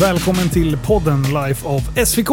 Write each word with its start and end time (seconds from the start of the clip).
Välkommen 0.00 0.48
till 0.48 0.78
podden 0.86 1.22
Life 1.22 1.68
of 1.68 2.08
SVK. 2.08 2.30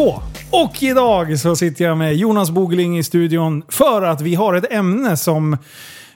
Och 0.52 0.84
idag 0.84 1.39
så 1.39 1.55
sitter 1.55 1.86
jag 1.86 1.97
med 1.97 2.15
Jonas 2.15 2.52
Bogeling 2.52 2.97
i 2.97 3.04
studion 3.04 3.64
för 3.70 4.02
att 4.02 4.21
vi 4.21 4.36
har 4.36 4.54
ett 4.54 4.71
ämne 4.73 5.18
som 5.18 5.57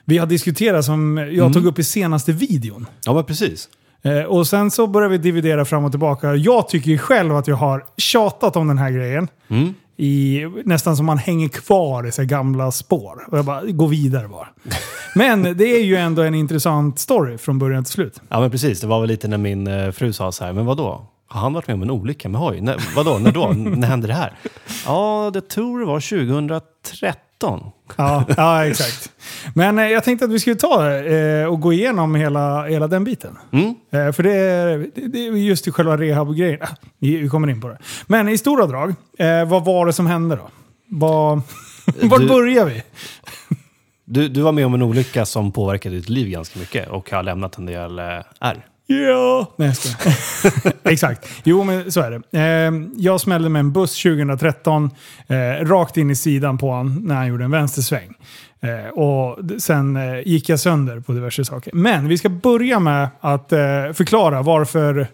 vi 0.04 0.18
har 0.18 0.26
diskuterat 0.26 0.84
som 0.84 1.28
jag 1.32 1.52
tog 1.52 1.66
upp 1.66 1.78
i 1.78 1.84
senaste 1.84 2.32
videon. 2.32 2.86
Ja, 3.04 3.14
men 3.14 3.24
precis. 3.24 3.68
Eh, 4.02 4.22
och 4.22 4.46
sen 4.46 4.70
så 4.70 4.86
börjar 4.86 5.08
vi 5.08 5.18
dividera 5.18 5.64
fram 5.64 5.84
och 5.84 5.92
tillbaka. 5.92 6.34
Jag 6.34 6.68
tycker 6.68 6.90
ju 6.90 6.98
själv 6.98 7.36
att 7.36 7.48
jag 7.48 7.56
har 7.56 7.84
tjatat 7.96 8.56
om 8.56 8.68
den 8.68 8.78
här 8.78 8.90
grejen. 8.90 9.28
I, 9.96 10.40
nästan 10.64 10.96
som 10.96 11.06
man 11.06 11.18
hänger 11.18 11.48
kvar 11.48 12.06
i 12.06 12.12
så 12.12 12.24
gamla 12.24 12.72
spår. 12.72 13.26
Och 13.30 13.38
jag 13.38 13.44
bara, 13.44 13.62
gå 13.62 13.86
vidare 13.86 14.28
bara. 14.28 14.48
Men 15.14 15.56
det 15.56 15.64
är 15.64 15.84
ju 15.84 15.96
ändå 15.96 16.22
en 16.22 16.34
intressant 16.34 16.98
story 16.98 17.38
från 17.38 17.58
början 17.58 17.84
till 17.84 17.92
slut. 17.92 18.20
Ja, 18.28 18.40
men 18.40 18.50
precis. 18.50 18.80
Det 18.80 18.86
var 18.86 19.00
väl 19.00 19.08
lite 19.08 19.28
när 19.28 19.38
min 19.38 19.66
eh, 19.66 19.90
fru 19.90 20.12
sa 20.12 20.32
så 20.32 20.44
här, 20.44 20.52
men 20.52 20.66
vadå? 20.66 21.06
Har 21.32 21.40
han 21.40 21.52
varit 21.52 21.66
med 21.66 21.74
om 21.74 21.82
en 21.82 21.90
olycka 21.90 22.28
med 22.28 22.40
hoj? 22.40 22.60
När, 22.60 22.76
vadå? 22.96 23.18
När 23.18 23.32
då? 23.32 23.48
när 23.52 23.88
hände 23.88 24.06
det 24.06 24.14
här? 24.14 24.34
Ja, 24.86 25.30
det 25.34 25.40
tror 25.48 25.80
det 25.80 25.86
var 25.86 26.00
2013. 26.00 27.70
Ja, 27.96 28.24
ja 28.36 28.66
exakt. 28.66 29.12
Men 29.54 29.78
eh, 29.78 29.84
jag 29.88 30.04
tänkte 30.04 30.24
att 30.24 30.30
vi 30.32 30.38
skulle 30.38 30.56
ta 30.56 30.90
eh, 30.92 31.44
och 31.46 31.60
gå 31.60 31.72
igenom 31.72 32.14
hela, 32.14 32.64
hela 32.66 32.86
den 32.88 33.04
biten. 33.04 33.38
Mm. 33.52 33.74
Eh, 33.90 34.12
för 34.12 34.22
det 34.22 34.32
är, 34.34 34.78
det 34.94 35.08
det 35.08 35.26
är 35.26 35.32
just 35.32 35.68
i 35.68 35.70
själva 35.70 35.96
rehab-grejen. 35.96 36.58
Ah, 36.62 36.68
vi, 36.98 37.16
vi 37.16 37.28
kommer 37.28 37.50
in 37.50 37.60
på 37.60 37.68
det. 37.68 37.78
Men 38.06 38.28
i 38.28 38.38
stora 38.38 38.66
drag, 38.66 38.94
eh, 39.18 39.44
vad 39.48 39.64
var 39.64 39.86
det 39.86 39.92
som 39.92 40.06
hände 40.06 40.36
då? 40.36 40.48
Vad, 40.88 41.42
vart 42.02 42.20
Du- 42.20 42.28
börjar 42.28 42.64
vi? 42.64 42.82
Du, 44.04 44.28
du 44.28 44.40
var 44.40 44.52
med 44.52 44.66
om 44.66 44.74
en 44.74 44.82
olycka 44.82 45.26
som 45.26 45.52
påverkade 45.52 45.94
ditt 45.96 46.08
liv 46.08 46.28
ganska 46.28 46.58
mycket 46.58 46.88
och 46.88 47.10
har 47.10 47.22
lämnat 47.22 47.58
en 47.58 47.66
del 47.66 47.98
eh, 47.98 48.04
ärr. 48.40 48.66
Ja. 48.90 49.52
Nej, 49.56 49.72
jag. 50.04 50.72
Exakt. 50.92 51.28
Jo, 51.44 51.64
men 51.64 51.92
så 51.92 52.00
är 52.00 52.10
det. 52.10 52.38
Eh, 52.38 52.72
jag 52.96 53.20
smällde 53.20 53.48
med 53.48 53.60
en 53.60 53.72
buss 53.72 54.02
2013 54.02 54.90
eh, 55.28 55.64
rakt 55.64 55.96
in 55.96 56.10
i 56.10 56.16
sidan 56.16 56.58
på 56.58 56.70
honom 56.70 56.94
när 56.94 57.14
han 57.14 57.26
gjorde 57.26 57.44
en 57.44 57.50
vänstersväng. 57.50 58.14
Eh, 58.60 58.88
och 58.98 59.38
sen 59.58 59.96
eh, 59.96 60.28
gick 60.28 60.48
jag 60.48 60.60
sönder 60.60 61.00
på 61.00 61.12
diverse 61.12 61.44
saker. 61.44 61.72
Men 61.74 62.08
vi 62.08 62.18
ska 62.18 62.28
börja 62.28 62.80
med 62.80 63.08
att 63.20 63.48
förklara 63.96 64.42
varför... 64.42 65.06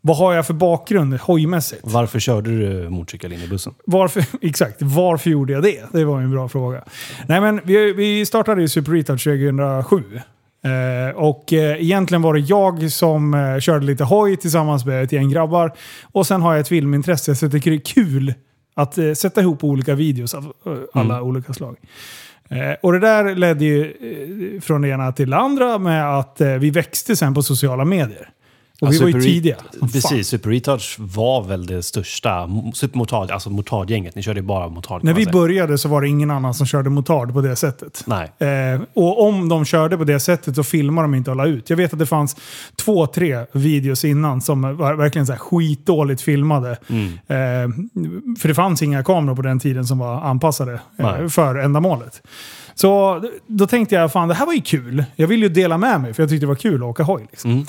Vad 0.00 0.16
har 0.16 0.34
jag 0.34 0.46
för 0.46 0.54
bakgrund 0.54 1.14
hojmässigt? 1.14 1.80
Varför 1.84 2.20
körde 2.20 2.50
du 2.50 2.88
motorcykel 2.88 3.32
in 3.32 3.42
i 3.42 3.48
bussen? 3.48 3.74
Varför, 3.84 4.24
exakt, 4.42 4.76
varför 4.82 5.30
gjorde 5.30 5.52
jag 5.52 5.62
det? 5.62 5.84
Det 5.92 6.04
var 6.04 6.20
en 6.20 6.30
bra 6.30 6.48
fråga. 6.48 6.84
Nej 7.26 7.40
men 7.40 7.60
vi, 7.64 7.92
vi 7.92 8.26
startade 8.26 8.60
ju 8.60 8.68
Super 8.68 8.92
Retouch 8.92 9.24
2007. 9.24 10.02
Eh, 10.66 11.16
och 11.16 11.52
eh, 11.52 11.82
egentligen 11.82 12.22
var 12.22 12.34
det 12.34 12.40
jag 12.40 12.92
som 12.92 13.34
eh, 13.34 13.58
körde 13.58 13.86
lite 13.86 14.04
hoj 14.04 14.36
tillsammans 14.36 14.84
med 14.84 15.02
ett 15.02 15.12
gäng 15.12 15.30
grabbar. 15.30 15.72
Och 16.02 16.26
sen 16.26 16.42
har 16.42 16.52
jag 16.52 16.60
ett 16.60 16.68
filmintresse 16.68 17.34
så 17.34 17.44
jag 17.44 17.52
tycker 17.52 17.70
det 17.70 17.76
är 17.76 17.94
kul 17.94 18.34
att 18.74 18.98
sätta 19.14 19.40
ihop 19.40 19.64
olika 19.64 19.94
videos 19.94 20.34
av 20.34 20.44
eh, 20.44 20.72
alla 20.92 21.22
olika 21.22 21.52
slag. 21.52 21.76
Och 22.82 22.92
det 22.92 22.98
där 22.98 23.34
ledde 23.34 23.64
ju 23.64 24.60
från 24.60 24.82
det 24.82 24.88
ena 24.88 25.12
till 25.12 25.30
det 25.30 25.36
andra 25.36 25.78
med 25.78 26.18
att 26.18 26.40
vi 26.60 26.70
växte 26.70 27.16
sen 27.16 27.34
på 27.34 27.42
sociala 27.42 27.84
medier. 27.84 28.30
Och 28.80 28.88
Ja, 28.88 28.90
vi 28.90 28.98
var 28.98 29.06
ju 29.06 29.12
Super 29.12 29.26
Re- 29.26 29.32
tidiga. 29.32 29.56
Precis, 29.92 30.28
Super 30.28 30.50
Retouch 30.50 30.96
var 30.98 31.42
väl 31.42 31.66
det 31.66 31.82
största. 31.82 32.48
Supermotard, 32.74 33.30
alltså 33.30 33.50
motardgänget. 33.50 34.14
Ni 34.14 34.22
körde 34.22 34.40
ju 34.40 34.46
bara 34.46 34.68
motard. 34.68 35.04
När 35.04 35.14
vi 35.14 35.24
säga. 35.24 35.32
började 35.32 35.78
så 35.78 35.88
var 35.88 36.02
det 36.02 36.08
ingen 36.08 36.30
annan 36.30 36.54
som 36.54 36.66
körde 36.66 36.90
motard 36.90 37.32
på 37.32 37.40
det 37.40 37.56
sättet. 37.56 38.04
Nej. 38.06 38.32
Eh, 38.38 38.80
och 38.94 39.26
om 39.28 39.48
de 39.48 39.64
körde 39.64 39.96
på 39.98 40.04
det 40.04 40.20
sättet 40.20 40.56
så 40.56 40.64
filmade 40.64 41.04
de 41.04 41.14
inte 41.14 41.30
och 41.30 41.36
la 41.36 41.46
ut. 41.46 41.70
Jag 41.70 41.76
vet 41.76 41.92
att 41.92 41.98
det 41.98 42.06
fanns 42.06 42.36
två, 42.76 43.06
tre 43.06 43.46
videos 43.52 44.04
innan 44.04 44.40
som 44.40 44.62
var 44.76 44.94
verkligen 44.94 45.26
så 45.26 45.32
här 45.32 45.40
skitdåligt 45.40 46.22
filmade. 46.22 46.76
Mm. 46.88 47.06
Eh, 47.12 47.76
för 48.38 48.48
det 48.48 48.54
fanns 48.54 48.82
inga 48.82 49.04
kameror 49.04 49.36
på 49.36 49.42
den 49.42 49.60
tiden 49.60 49.84
som 49.86 49.98
var 49.98 50.20
anpassade 50.20 50.80
eh, 50.98 51.28
för 51.28 51.54
ändamålet. 51.54 52.22
Så 52.74 53.22
då 53.46 53.66
tänkte 53.66 53.94
jag, 53.94 54.12
fan 54.12 54.28
det 54.28 54.34
här 54.34 54.46
var 54.46 54.52
ju 54.52 54.60
kul. 54.60 55.04
Jag 55.16 55.26
ville 55.26 55.46
ju 55.46 55.52
dela 55.52 55.78
med 55.78 56.00
mig 56.00 56.14
för 56.14 56.22
jag 56.22 56.30
tyckte 56.30 56.42
det 56.46 56.48
var 56.48 56.54
kul 56.54 56.82
att 56.82 56.88
åka 56.88 57.02
hoj. 57.02 57.26
Liksom. 57.30 57.50
Mm. 57.50 57.66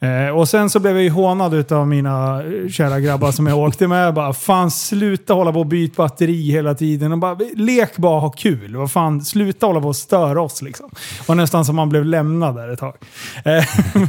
Eh, 0.00 0.36
och 0.36 0.48
sen 0.48 0.70
så 0.70 0.80
blev 0.80 0.94
jag 0.94 1.02
ju 1.02 1.10
hånad 1.10 1.72
av 1.72 1.88
mina 1.88 2.42
eh, 2.42 2.68
kära 2.68 3.00
grabbar 3.00 3.32
som 3.32 3.46
jag 3.46 3.58
åkte 3.58 3.88
med. 3.88 4.14
Bara, 4.14 4.32
fan 4.32 4.70
sluta 4.70 5.34
hålla 5.34 5.52
på 5.52 5.58
och 5.60 5.66
byta 5.66 6.02
batteri 6.02 6.50
hela 6.50 6.74
tiden. 6.74 7.12
Och 7.12 7.18
bara, 7.18 7.38
lek 7.54 7.96
bara 7.96 8.20
ha 8.20 8.30
kul. 8.30 8.76
Vad 8.76 8.92
fan, 8.92 9.24
sluta 9.24 9.66
hålla 9.66 9.80
på 9.80 9.88
och 9.88 9.96
störa 9.96 10.42
oss 10.42 10.62
liksom. 10.62 10.90
Det 10.92 11.28
var 11.28 11.34
nästan 11.34 11.64
som 11.64 11.76
man 11.76 11.88
blev 11.88 12.04
lämnad 12.04 12.56
där 12.56 12.68
ett 12.68 12.78
tag. 12.78 12.94
Eh, 13.44 13.64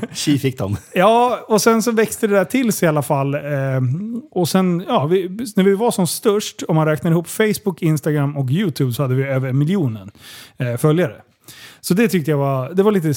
Tji 0.14 0.40
fick 0.40 0.58
de. 0.58 0.78
Ja, 0.94 1.40
och 1.48 1.62
sen 1.62 1.84
så 1.84 1.92
växte 1.92 2.28
det 2.28 2.36
där 2.36 2.46
till 2.46 2.74
sig 2.74 2.86
i 2.86 2.90
alla 2.90 3.02
fall. 3.02 3.36
Eh, 3.36 3.42
och 4.32 4.50
sen, 4.50 4.84
ja, 4.88 5.06
vi, 5.06 5.30
när 5.56 5.64
vi 5.64 5.76
var 5.76 5.92
som 5.92 6.08
störst, 6.08 6.64
om 6.68 6.76
man 6.76 6.88
räknar 6.88 7.12
ihop 7.12 7.28
Facebook, 7.28 7.82
Instagram 7.82 8.38
och 8.38 8.50
YouTube, 8.50 8.94
så 8.94 9.02
hade 9.02 9.16
vi 9.16 9.24
över 9.24 9.54
miljonen 9.54 10.12
eh, 10.58 10.78
följare. 10.78 11.16
Så 11.82 11.94
det 11.94 12.08
tyckte 12.10 12.32
jag 12.32 12.38
var, 12.38 12.70
det 12.74 12.84
var 12.84 12.92
lite, 12.92 13.14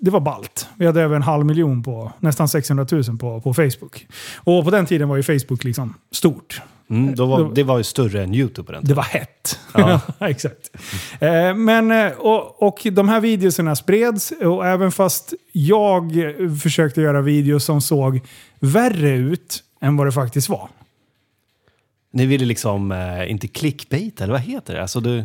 det 0.00 0.10
var 0.10 0.20
ballt. 0.20 0.68
Vi 0.76 0.86
hade 0.86 1.00
över 1.02 1.16
en 1.16 1.22
halv 1.22 1.46
miljon 1.46 1.82
på, 1.82 2.12
nästan 2.20 2.48
600 2.48 2.86
000 2.92 3.04
på, 3.18 3.40
på 3.40 3.54
Facebook. 3.54 4.06
Och 4.36 4.64
på 4.64 4.70
den 4.70 4.86
tiden 4.86 5.08
var 5.08 5.16
ju 5.16 5.22
Facebook 5.22 5.64
liksom 5.64 5.94
stort. 6.10 6.60
Mm, 6.90 7.14
då 7.14 7.26
var, 7.26 7.54
det 7.54 7.62
var 7.62 7.78
ju 7.78 7.84
större 7.84 8.22
än 8.22 8.34
YouTube 8.34 8.66
på 8.66 8.72
den 8.72 8.80
Det 8.80 8.86
tiden. 8.86 8.96
var 8.96 9.04
hett. 9.04 9.58
Ja. 9.74 10.00
Exakt. 10.28 10.70
Eh, 11.20 11.54
men, 11.54 11.90
eh, 11.90 12.12
och, 12.12 12.62
och 12.62 12.78
de 12.92 13.08
här 13.08 13.20
videorna 13.20 13.76
spreds 13.76 14.32
och 14.40 14.66
även 14.66 14.92
fast 14.92 15.34
jag 15.52 16.12
försökte 16.62 17.00
göra 17.00 17.20
videos 17.22 17.64
som 17.64 17.80
såg 17.80 18.20
värre 18.60 19.10
ut 19.10 19.62
än 19.80 19.96
vad 19.96 20.06
det 20.06 20.12
faktiskt 20.12 20.48
var. 20.48 20.68
Ni 22.12 22.26
ville 22.26 22.44
liksom 22.44 22.92
eh, 22.92 23.30
inte 23.30 23.48
clickbait, 23.48 24.20
eller 24.20 24.32
vad 24.32 24.42
heter 24.42 24.74
det? 24.74 24.82
Alltså, 24.82 25.00
du, 25.00 25.24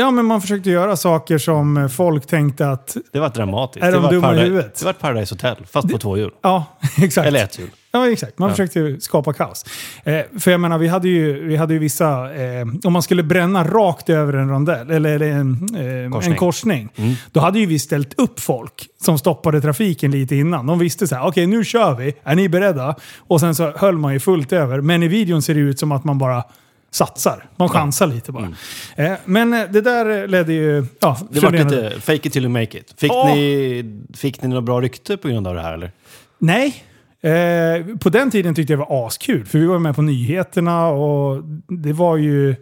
Ja, 0.00 0.10
men 0.10 0.24
man 0.24 0.40
försökte 0.40 0.70
göra 0.70 0.96
saker 0.96 1.38
som 1.38 1.76
eh, 1.76 1.88
folk 1.88 2.26
tänkte 2.26 2.70
att... 2.70 2.96
det 3.12 3.20
var 3.20 3.28
dramatiskt. 3.28 3.84
Är 3.84 3.90
det 3.90 3.96
de 3.96 4.02
var 4.02 4.10
dumma 4.12 4.34
i 4.34 4.36
Paradise- 4.38 4.44
huvudet? 4.44 4.74
Det 4.78 4.84
var 4.84 4.90
ett 4.90 4.98
Paradise 5.00 5.34
Hotel, 5.34 5.56
fast 5.70 5.88
på 5.92 5.98
två 5.98 6.16
hjul. 6.16 6.30
Ja, 6.42 6.64
exakt. 7.02 7.26
Eller 7.26 7.44
ett 7.44 7.58
hjul. 7.58 7.70
Ja, 7.92 8.10
exakt. 8.10 8.38
Man 8.38 8.48
Ja. 8.48 8.54
försökte 8.54 9.00
skapa 9.00 9.32
kaos. 9.32 9.64
Eh, 10.04 10.20
för 10.38 10.50
jag 10.50 10.60
menar, 10.60 10.78
vi 10.78 10.88
hade 10.88 11.08
ju, 11.08 11.46
vi 11.48 11.56
hade 11.56 11.72
ju 11.74 11.78
vissa... 11.80 12.34
Eh, 12.34 12.66
om 12.84 12.92
man 12.92 13.02
skulle 13.02 13.22
bränna 13.22 13.64
rakt 13.64 14.08
över 14.10 14.32
en 14.32 14.48
rondell, 14.48 14.90
eller, 14.90 15.20
en, 15.22 15.52
eh, 15.52 16.10
Korsning. 16.12 16.32
en 16.32 16.38
korsning, 16.38 16.88
Mm. 16.96 17.14
då 17.32 17.40
hade 17.40 17.58
ju 17.58 17.66
vi 17.66 17.78
ställt 17.78 18.18
upp 18.20 18.40
folk 18.40 18.86
som 19.04 19.18
stoppade 19.18 19.60
trafiken 19.60 20.10
lite 20.10 20.36
innan. 20.36 20.66
De 20.66 20.78
visste 20.78 21.06
så 21.06 21.14
här, 21.14 21.26
okej 21.26 21.46
nu 21.46 21.64
kör 21.64 21.94
vi, 21.94 22.14
är 22.24 22.34
ni 22.34 22.48
beredda? 22.48 22.94
Och 23.18 23.40
sen 23.40 23.54
så 23.54 23.70
höll 23.76 23.98
man 23.98 24.12
ju 24.12 24.20
fullt 24.20 24.52
över. 24.52 24.80
Men 24.80 25.02
i 25.02 25.08
videon 25.08 25.42
ser 25.42 25.54
det 25.54 25.60
ut 25.60 25.78
som 25.78 25.92
att 25.92 26.04
man 26.04 26.18
bara 26.18 26.44
satsar. 26.90 27.46
Man 27.56 27.68
chansar 27.68 28.06
lite 28.06 28.32
bara. 28.32 28.48
Eh, 28.96 29.12
men 29.24 29.52
eh, 29.52 29.62
det 29.70 29.80
där 29.80 30.28
ledde 30.28 30.52
ju... 30.52 30.86
Ja, 31.00 31.16
Mm. 31.20 31.28
Det 31.30 31.40
var 31.40 31.52
lite 31.52 32.00
fake 32.00 32.28
it 32.28 32.32
till 32.32 32.42
you 32.44 32.52
make 32.52 32.78
it. 32.78 32.94
Fick, 32.96 33.12
Åh! 33.12 33.34
ni, 33.34 33.84
fick 34.16 34.42
ni 34.42 34.48
något 34.48 34.64
bra 34.64 34.80
rykte 34.80 35.16
på 35.16 35.28
grund 35.28 35.46
av 35.46 35.54
det 35.54 35.62
här 35.62 35.74
eller? 35.74 35.92
Nej. 36.38 36.84
Eh, 37.20 37.96
på 37.96 38.08
den 38.08 38.30
tiden 38.30 38.54
tyckte 38.54 38.72
jag 38.72 38.80
det 38.80 38.84
var 38.88 39.06
askul, 39.06 39.44
för 39.46 39.58
vi 39.58 39.66
var 39.66 39.78
med 39.78 39.96
på 39.96 40.02
nyheterna 40.02 40.88
och 40.88 41.42
det 41.68 41.92
var 41.92 42.16
ju... 42.16 42.56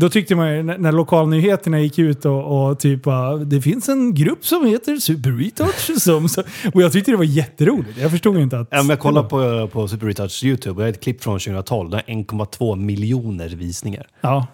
Då 0.00 0.08
tyckte 0.08 0.34
man 0.36 0.52
ju, 0.56 0.62
när 0.62 0.78
när 0.78 0.92
lokalnyheterna 0.92 1.80
gick 1.80 1.98
ut 1.98 2.24
och, 2.24 2.70
och 2.70 2.78
typ 2.78 3.02
bara, 3.02 3.36
det 3.36 3.60
finns 3.62 3.88
en 3.88 4.14
grupp 4.14 4.46
som 4.46 4.66
heter 4.66 4.96
Super 4.96 5.30
Retouch 5.30 6.00
som... 6.02 6.28
Och 6.74 6.82
jag 6.82 6.92
tyckte 6.92 7.10
det 7.10 7.16
var 7.16 7.24
jätteroligt. 7.24 7.98
Jag 7.98 8.10
förstod 8.10 8.38
inte 8.38 8.58
att... 8.58 8.68
Ja, 8.70 8.76
men 8.76 8.88
jag 8.88 8.98
kollade 8.98 9.28
på, 9.28 9.68
på 9.72 9.88
Super 9.88 10.06
Retouch 10.06 10.44
YouTube 10.44 10.74
och 10.74 10.80
jag 10.82 10.86
har 10.86 10.90
ett 10.92 11.00
klipp 11.02 11.22
från 11.22 11.38
2012. 11.38 11.90
Det 11.90 11.96
har 11.96 12.02
1,2 12.02 12.76
miljoner 12.76 13.48
visningar. 13.48 14.06
Ja, 14.20 14.46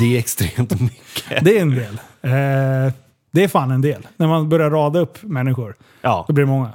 Det 0.00 0.14
är 0.14 0.18
extremt 0.18 0.80
mycket. 0.80 1.44
det 1.44 1.58
är 1.58 1.62
en 1.62 1.70
del. 1.70 1.94
Eh, 2.22 2.92
det 3.32 3.44
är 3.44 3.48
fan 3.48 3.70
en 3.70 3.80
del. 3.80 4.06
När 4.16 4.28
man 4.28 4.48
börjar 4.48 4.70
rada 4.70 4.98
upp 5.00 5.22
människor, 5.22 5.74
Ja, 6.02 6.24
då 6.28 6.32
blir 6.34 6.44
det 6.44 6.50
många. 6.50 6.70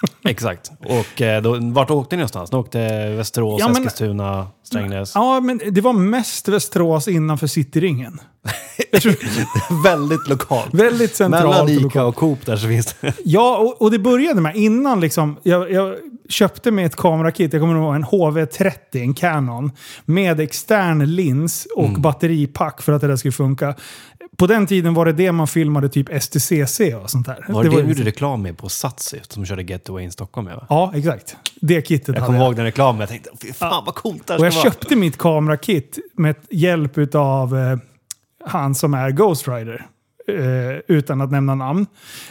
exakt. 0.24 0.70
Och 0.84 1.22
eh, 1.22 1.42
då, 1.42 1.58
vart 1.60 1.90
åkte 1.90 2.16
ni 2.16 2.20
någonstans? 2.20 2.52
Ni 2.52 2.58
åkte 2.58 3.08
Västerås, 3.16 3.60
Ja, 3.60 3.68
men- 3.68 3.76
Eskilstuna, 3.76 4.46
Strängnäs? 4.62 5.12
Ja, 5.14 5.40
men 5.40 5.60
det 5.70 5.80
var 5.80 5.92
mest 5.92 6.48
Västerås 6.48 7.08
innanför 7.08 7.46
Cityringen. 7.46 8.20
Väldigt 9.84 10.28
lokalt. 10.28 10.74
väldigt 10.74 11.16
centralt 11.16 11.44
Mellan 11.44 11.60
och 11.64 11.70
Ica 11.70 11.82
lokalt. 11.82 12.06
och 12.08 12.16
Coop 12.16 12.46
där 12.46 12.56
så 12.56 12.66
finns 12.68 12.94
det... 13.00 13.12
Ja, 13.24 13.56
och, 13.58 13.82
och 13.82 13.90
det 13.90 13.98
började 13.98 14.40
med 14.40 14.56
innan 14.56 15.00
liksom, 15.00 15.36
jag, 15.42 15.72
jag 15.72 15.94
köpte 16.28 16.70
mig 16.70 16.84
ett 16.84 16.96
kamerakit, 16.96 17.52
jag 17.52 17.62
kommer 17.62 17.74
ihåg 17.76 17.94
en 17.94 18.04
HV30, 18.04 18.72
en 18.92 19.14
Canon, 19.14 19.70
med 20.04 20.40
extern 20.40 21.04
lins 21.04 21.66
och 21.76 21.84
Mm. 21.88 22.02
batteripack 22.02 22.82
för 22.82 22.92
att 22.92 23.00
det 23.00 23.06
där 23.06 23.16
skulle 23.16 23.32
funka. 23.32 23.74
På 24.36 24.46
den 24.46 24.66
tiden 24.66 24.94
var 24.94 25.06
det 25.06 25.12
det 25.12 25.32
man 25.32 25.46
filmade 25.46 25.88
typ 25.88 26.22
STCC 26.22 26.80
och 27.02 27.10
sånt 27.10 27.26
där. 27.26 27.44
Var 27.48 27.64
det 27.64 27.70
det 27.70 27.82
du 27.82 27.88
gjorde 27.88 28.02
reklam 28.04 28.42
med 28.42 28.58
på 28.58 28.68
Satsi 28.68 29.20
som 29.28 29.46
körde 29.46 29.62
Getaway 29.62 30.04
in 30.04 30.12
Stockholm 30.12 30.44
med 30.44 30.56
va? 30.56 30.66
Ja, 30.68 30.92
exakt. 30.94 31.36
Det 31.60 31.88
kittet 31.88 32.08
Jag 32.08 32.14
hade 32.14 32.26
kommer 32.26 32.38
jag. 32.38 32.46
ihåg 32.46 32.56
den 32.56 32.64
reklamen 32.64 33.00
jag 33.00 33.08
tänkte 33.08 33.30
fy 33.42 33.52
fan 33.52 33.82
vad 33.86 33.94
coolt 33.94 34.26
det 34.26 34.32
här 34.32 34.40
Och 34.40 34.46
jag 34.46 34.52
vara. 34.52 34.62
köpte 34.64 34.96
mitt 34.96 35.18
kamerakit 35.18 35.98
med 36.14 36.34
hjälp 36.50 37.14
av 37.14 37.56
eh, 37.58 37.78
han 38.44 38.74
som 38.74 38.94
är 38.94 39.10
Ghost 39.10 39.48
Rider. 39.48 39.86
Eh, 40.28 40.78
utan 40.88 41.20
att 41.20 41.30
nämna 41.30 41.54
namn. 41.54 41.86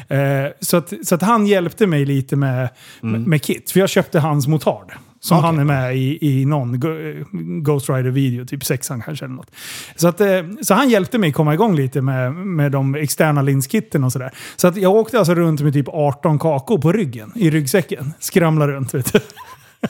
Eh, 0.08 0.20
så, 0.60 0.78
att, 0.78 0.94
så 1.04 1.16
att 1.16 1.22
han 1.22 1.48
hjälpte 1.48 1.88
mig 1.88 2.06
lite 2.06 2.36
med, 2.36 2.70
Mm. 3.04 3.12
med, 3.12 3.28
med 3.28 3.44
kit. 3.44 3.72
För 3.72 3.80
jag 3.80 3.90
köpte 3.90 4.20
hans 4.20 4.48
motard. 4.48 4.92
Som 5.26 5.38
Okej. 5.38 5.46
han 5.46 5.60
är 5.60 5.64
med 5.64 5.98
i, 5.98 6.18
i 6.42 6.46
någon 6.46 6.80
Go- 6.80 7.26
Ghost 7.62 7.90
Rider-video, 7.90 8.46
typ 8.46 8.66
sexan 8.66 9.02
kanske 9.02 9.26
eller 9.26 9.36
något. 9.36 9.52
Så, 9.96 10.08
att, 10.08 10.22
eh, 10.22 10.28
så 10.62 10.74
han 10.74 10.90
hjälpte 10.90 11.18
mig 11.18 11.32
komma 11.32 11.54
igång 11.54 11.76
lite 11.76 12.02
med, 12.02 12.34
med 12.34 12.72
de 12.72 12.96
externa 12.96 13.42
linskitten 13.42 14.04
och 14.04 14.12
sådär. 14.12 14.32
Så 14.56 14.68
att 14.68 14.78
jag 14.78 14.96
åkte 14.96 15.18
alltså 15.20 15.36
runt 15.36 15.62
med 15.62 15.74
typ 15.74 15.88
18 15.90 16.40
kakor 16.40 16.78
på 16.78 16.92
ryggen, 16.92 17.32
i 17.36 17.50
ryggsäcken. 17.50 18.14
Skramla 18.20 18.68
runt 18.68 18.94
vet 18.94 19.14
du. 19.14 19.20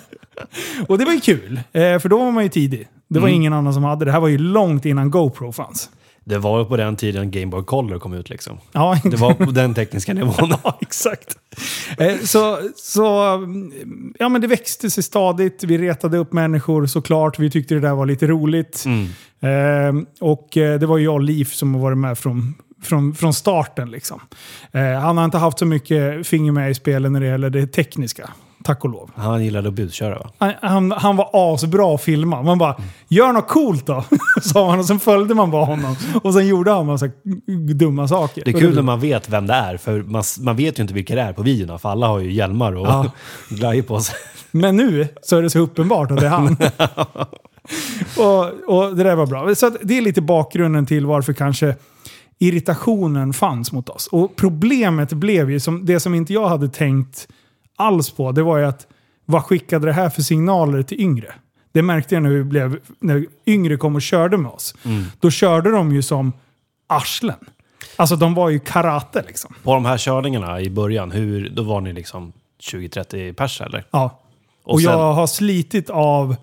och 0.88 0.98
det 0.98 1.06
var 1.06 1.14
ju 1.14 1.20
kul, 1.20 1.60
eh, 1.72 2.00
för 2.00 2.10
då 2.10 2.18
var 2.18 2.32
man 2.32 2.44
ju 2.44 2.50
tidig. 2.50 2.88
Det 3.08 3.20
var 3.20 3.28
Mm. 3.28 3.36
ingen 3.42 3.54
annan 3.54 3.74
som 3.74 3.84
hade 3.84 4.06
det. 4.06 4.12
här 4.12 4.20
var 4.20 4.28
ju 4.28 4.38
långt 4.38 4.86
innan 4.86 5.12
GoPro 5.12 5.52
fanns. 5.52 5.90
Det 6.28 6.38
var 6.38 6.60
ju 6.60 6.66
på 6.66 6.78
den 6.78 6.96
tiden 6.96 7.32
Game 7.32 7.46
Boy 7.48 7.64
Color 7.64 8.00
kom 8.00 8.14
ut 8.14 8.30
liksom. 8.30 8.58
Ja, 8.72 9.00
Det 9.04 9.16
var 9.18 9.34
på 9.34 9.52
den 9.52 9.74
tekniska 9.74 10.14
nivån. 10.22 10.54
Ja, 10.64 10.78
exakt. 10.82 11.38
Eh, 11.98 12.18
Så, 12.24 12.60
så 12.76 13.02
ja, 14.20 14.30
men 14.30 14.42
det 14.42 14.48
växte 14.48 14.90
sig 14.90 15.04
stadigt. 15.04 15.64
Vi 15.64 15.78
retade 15.78 16.18
upp 16.18 16.34
människor 16.34 16.86
såklart. 16.86 17.40
Vi 17.40 17.50
tyckte 17.50 17.74
det 17.74 17.80
där 17.82 17.94
var 17.96 18.06
lite 18.06 18.28
roligt. 18.28 18.84
Mm. 18.86 19.08
Eh, 19.40 20.04
och 20.20 20.58
eh, 20.58 20.80
det 20.80 20.86
var 20.86 20.98
jag 20.98 21.14
och 21.14 21.22
Liv 21.22 21.46
som 21.46 21.74
har 21.76 21.82
varit 21.82 21.98
med 21.98 22.18
från, 22.18 22.54
från, 22.84 23.16
från 23.16 23.34
starten. 23.34 23.92
Liksom. 23.92 24.22
Eh, 24.72 24.82
han 25.00 25.18
har 25.18 25.26
inte 25.26 25.38
haft 25.38 25.60
så 25.60 25.66
mycket 25.66 26.28
finger 26.28 26.52
med 26.52 26.72
i 26.72 26.74
spelen 26.74 27.14
när 27.14 27.20
det 27.20 27.28
gäller 27.28 27.50
det 27.50 27.68
tekniska. 27.68 28.30
Tack 28.66 28.84
och 28.84 28.90
lov. 28.90 29.12
Han 29.16 29.44
gillade 29.44 29.68
att 29.68 29.74
busköra 29.74 30.20
va? 30.20 30.30
Han, 30.38 30.54
han, 30.62 30.92
han 30.92 31.16
var 31.16 31.30
asbra 31.34 31.96
att 31.96 32.02
filma. 32.02 32.42
Man 32.42 32.58
bara, 32.58 32.76
gör 33.08 33.34
något 33.34 33.48
coolt 33.48 33.86
då, 33.86 34.04
sa 34.42 34.70
han. 34.70 34.80
Och 34.80 34.86
sen 34.86 35.00
följde 35.00 35.36
man 35.36 35.52
bara 35.52 35.66
honom. 35.66 35.96
Och 36.24 36.34
sen 36.34 36.48
gjorde 36.48 36.72
han 36.72 36.86
massa 36.86 37.10
dumma 37.76 38.08
saker. 38.08 38.42
Det 38.46 38.52
är 38.52 38.60
kul 38.60 38.76
när 38.76 38.82
man 38.82 39.00
vet 39.00 39.30
vem 39.30 39.48
det 39.48 39.54
är, 39.54 39.78
för 39.78 40.04
man, 40.04 40.24
man 40.40 40.56
vet 40.56 40.80
ju 40.80 40.82
inte 40.82 40.94
vilka 40.94 41.16
det 41.16 41.22
är 41.22 41.34
på 41.34 41.44
videorna, 41.44 41.78
för 41.78 41.90
alla 41.90 42.08
har 42.08 42.20
ju 42.20 42.32
hjälmar 42.32 42.76
och 42.76 42.88
Ja. 42.88 43.12
glajjor 43.50 43.84
på 43.84 44.00
sig. 44.00 44.16
Men 44.52 44.76
nu 44.76 45.08
så 45.22 45.38
är 45.38 45.42
det 45.42 45.50
så 45.50 45.60
uppenbart 45.60 46.12
att 46.12 46.20
det 46.20 46.26
är 46.26 46.30
han. 46.30 46.58
och, 48.18 48.78
och 48.78 48.96
det 48.96 49.04
där 49.04 49.16
var 49.16 49.26
bra. 49.26 49.56
Så 49.56 49.70
det 49.82 49.98
är 49.98 50.02
lite 50.02 50.22
bakgrunden 50.22 50.86
till 50.86 51.06
varför 51.06 51.34
kanske 51.34 51.76
irritationen 52.40 53.34
fanns 53.34 53.72
mot 53.72 53.90
oss. 53.90 54.08
Och 54.08 54.36
problemet 54.36 55.14
blev 55.14 55.52
ju, 55.52 55.60
som, 55.60 55.86
det 55.86 56.00
som 56.00 56.16
inte 56.16 56.34
jag 56.34 56.48
hade 56.50 56.70
tänkt 56.70 57.28
alls 57.76 58.10
på, 58.10 58.32
det 58.32 58.44
var 58.44 58.58
ju 58.58 58.66
att 58.66 58.88
vad 59.26 59.44
skickade 59.44 59.86
det 59.88 59.94
här 59.94 60.10
för 60.10 60.22
signaler 60.22 60.84
till 60.84 61.02
yngre? 61.02 61.34
Det 61.72 61.82
märkte 61.82 62.16
jag 62.16 62.24
när, 62.24 62.30
vi 62.30 62.44
blev, 62.44 62.80
när 63.00 63.26
yngre 63.46 63.78
kom 63.78 63.96
och 63.96 64.02
körde 64.02 64.38
med 64.38 64.52
oss. 64.52 64.76
Då 65.20 65.32
körde 65.32 65.72
de 65.72 65.92
ju 65.92 66.02
som 66.02 66.34
arslen. 66.88 67.36
Alltså 67.96 68.16
de 68.16 68.34
var 68.34 68.50
ju 68.50 68.60
karate 68.60 69.24
liksom. 69.28 69.56
På 69.64 69.74
de 69.74 69.86
här 69.86 69.98
körningarna 69.98 70.62
i 70.62 70.70
början, 70.70 71.12
hur, 71.12 71.50
då 71.50 71.64
var 71.64 71.82
ni 71.82 71.94
liksom 71.94 72.34
20-30 72.64 73.34
pers 73.34 73.62
eller? 73.62 73.86
Ja. 73.92 74.22
Och, 74.64 74.74
Och 74.74 74.82
sen- 74.82 74.92
jag 74.92 75.14
har 75.14 75.28
slitit 75.28 75.90
av 75.90 76.36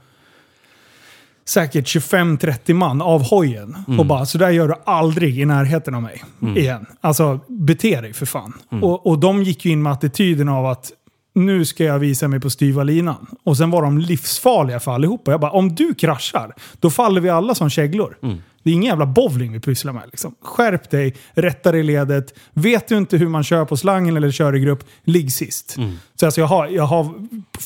säkert 1.44 1.87
25-30 1.87 2.75
man 2.75 3.02
av 3.02 3.23
hojen. 3.23 3.76
Mm. 3.88 4.00
Och 4.00 4.06
bara, 4.06 4.26
så 4.26 4.38
där 4.38 4.50
gör 4.50 4.69
du 4.69 4.75
aldrig 4.84 5.38
i 5.40 5.44
närheten 5.44 5.94
av 5.94 6.02
mig 6.02 6.23
igen. 6.56 6.87
Alltså, 7.00 7.40
bete 7.49 8.00
dig 8.00 8.12
för 8.12 8.26
fan. 8.26 8.52
Mm. 8.73 8.84
Och, 8.84 9.06
och 9.06 9.19
de 9.19 9.43
gick 9.43 9.64
ju 9.64 9.73
in 9.73 9.82
med 9.82 9.93
attityden 9.93 10.49
av 10.49 10.67
att 10.67 10.93
nu 11.34 11.64
ska 11.64 11.84
jag 11.84 11.99
visa 11.99 12.29
mig 12.29 12.40
på 12.40 12.50
styva 12.50 12.82
linan. 12.82 13.26
Och 13.44 13.56
sen 13.56 13.70
var 13.70 13.82
de 13.82 13.99
livsfarliga 13.99 14.81
för 14.81 14.93
allihopa. 14.93 15.31
Jag 15.31 15.40
bara, 15.40 15.50
om 15.50 15.75
du 15.75 15.94
kraschar, 15.94 16.55
då 16.81 16.90
faller 16.90 17.20
vi 17.20 17.29
alla 17.29 17.55
som 17.55 17.70
käglor. 17.70 18.19
Mm. 18.23 18.43
Det 18.62 18.70
är 18.70 18.75
ingen 18.75 18.88
jävla 18.88 19.06
bowling 19.06 19.52
vi 19.52 19.61
pysslar 19.61 19.93
med. 19.93 20.02
Liksom. 20.06 20.34
Skärp 20.43 20.90
dig, 20.90 21.17
rätta 21.32 21.73
dig 21.73 21.81
i 21.81 21.84
ledet. 21.84 22.34
Vet 22.52 22.88
du 22.88 22.99
inte 22.99 23.17
hur 23.17 23.29
man 23.29 23.44
kör 23.44 23.64
på 23.64 23.76
slangen 23.76 24.17
eller 24.17 24.31
kör 24.31 24.56
i 24.56 24.61
grupp, 24.61 24.84
ligg 25.05 25.32
sist. 25.32 25.76
Mm. 25.76 25.99
Så 26.14 26.26
alltså 26.26 26.40
jag, 26.40 26.49
har, 26.49 26.67
jag 26.67 26.87
har 26.87 27.14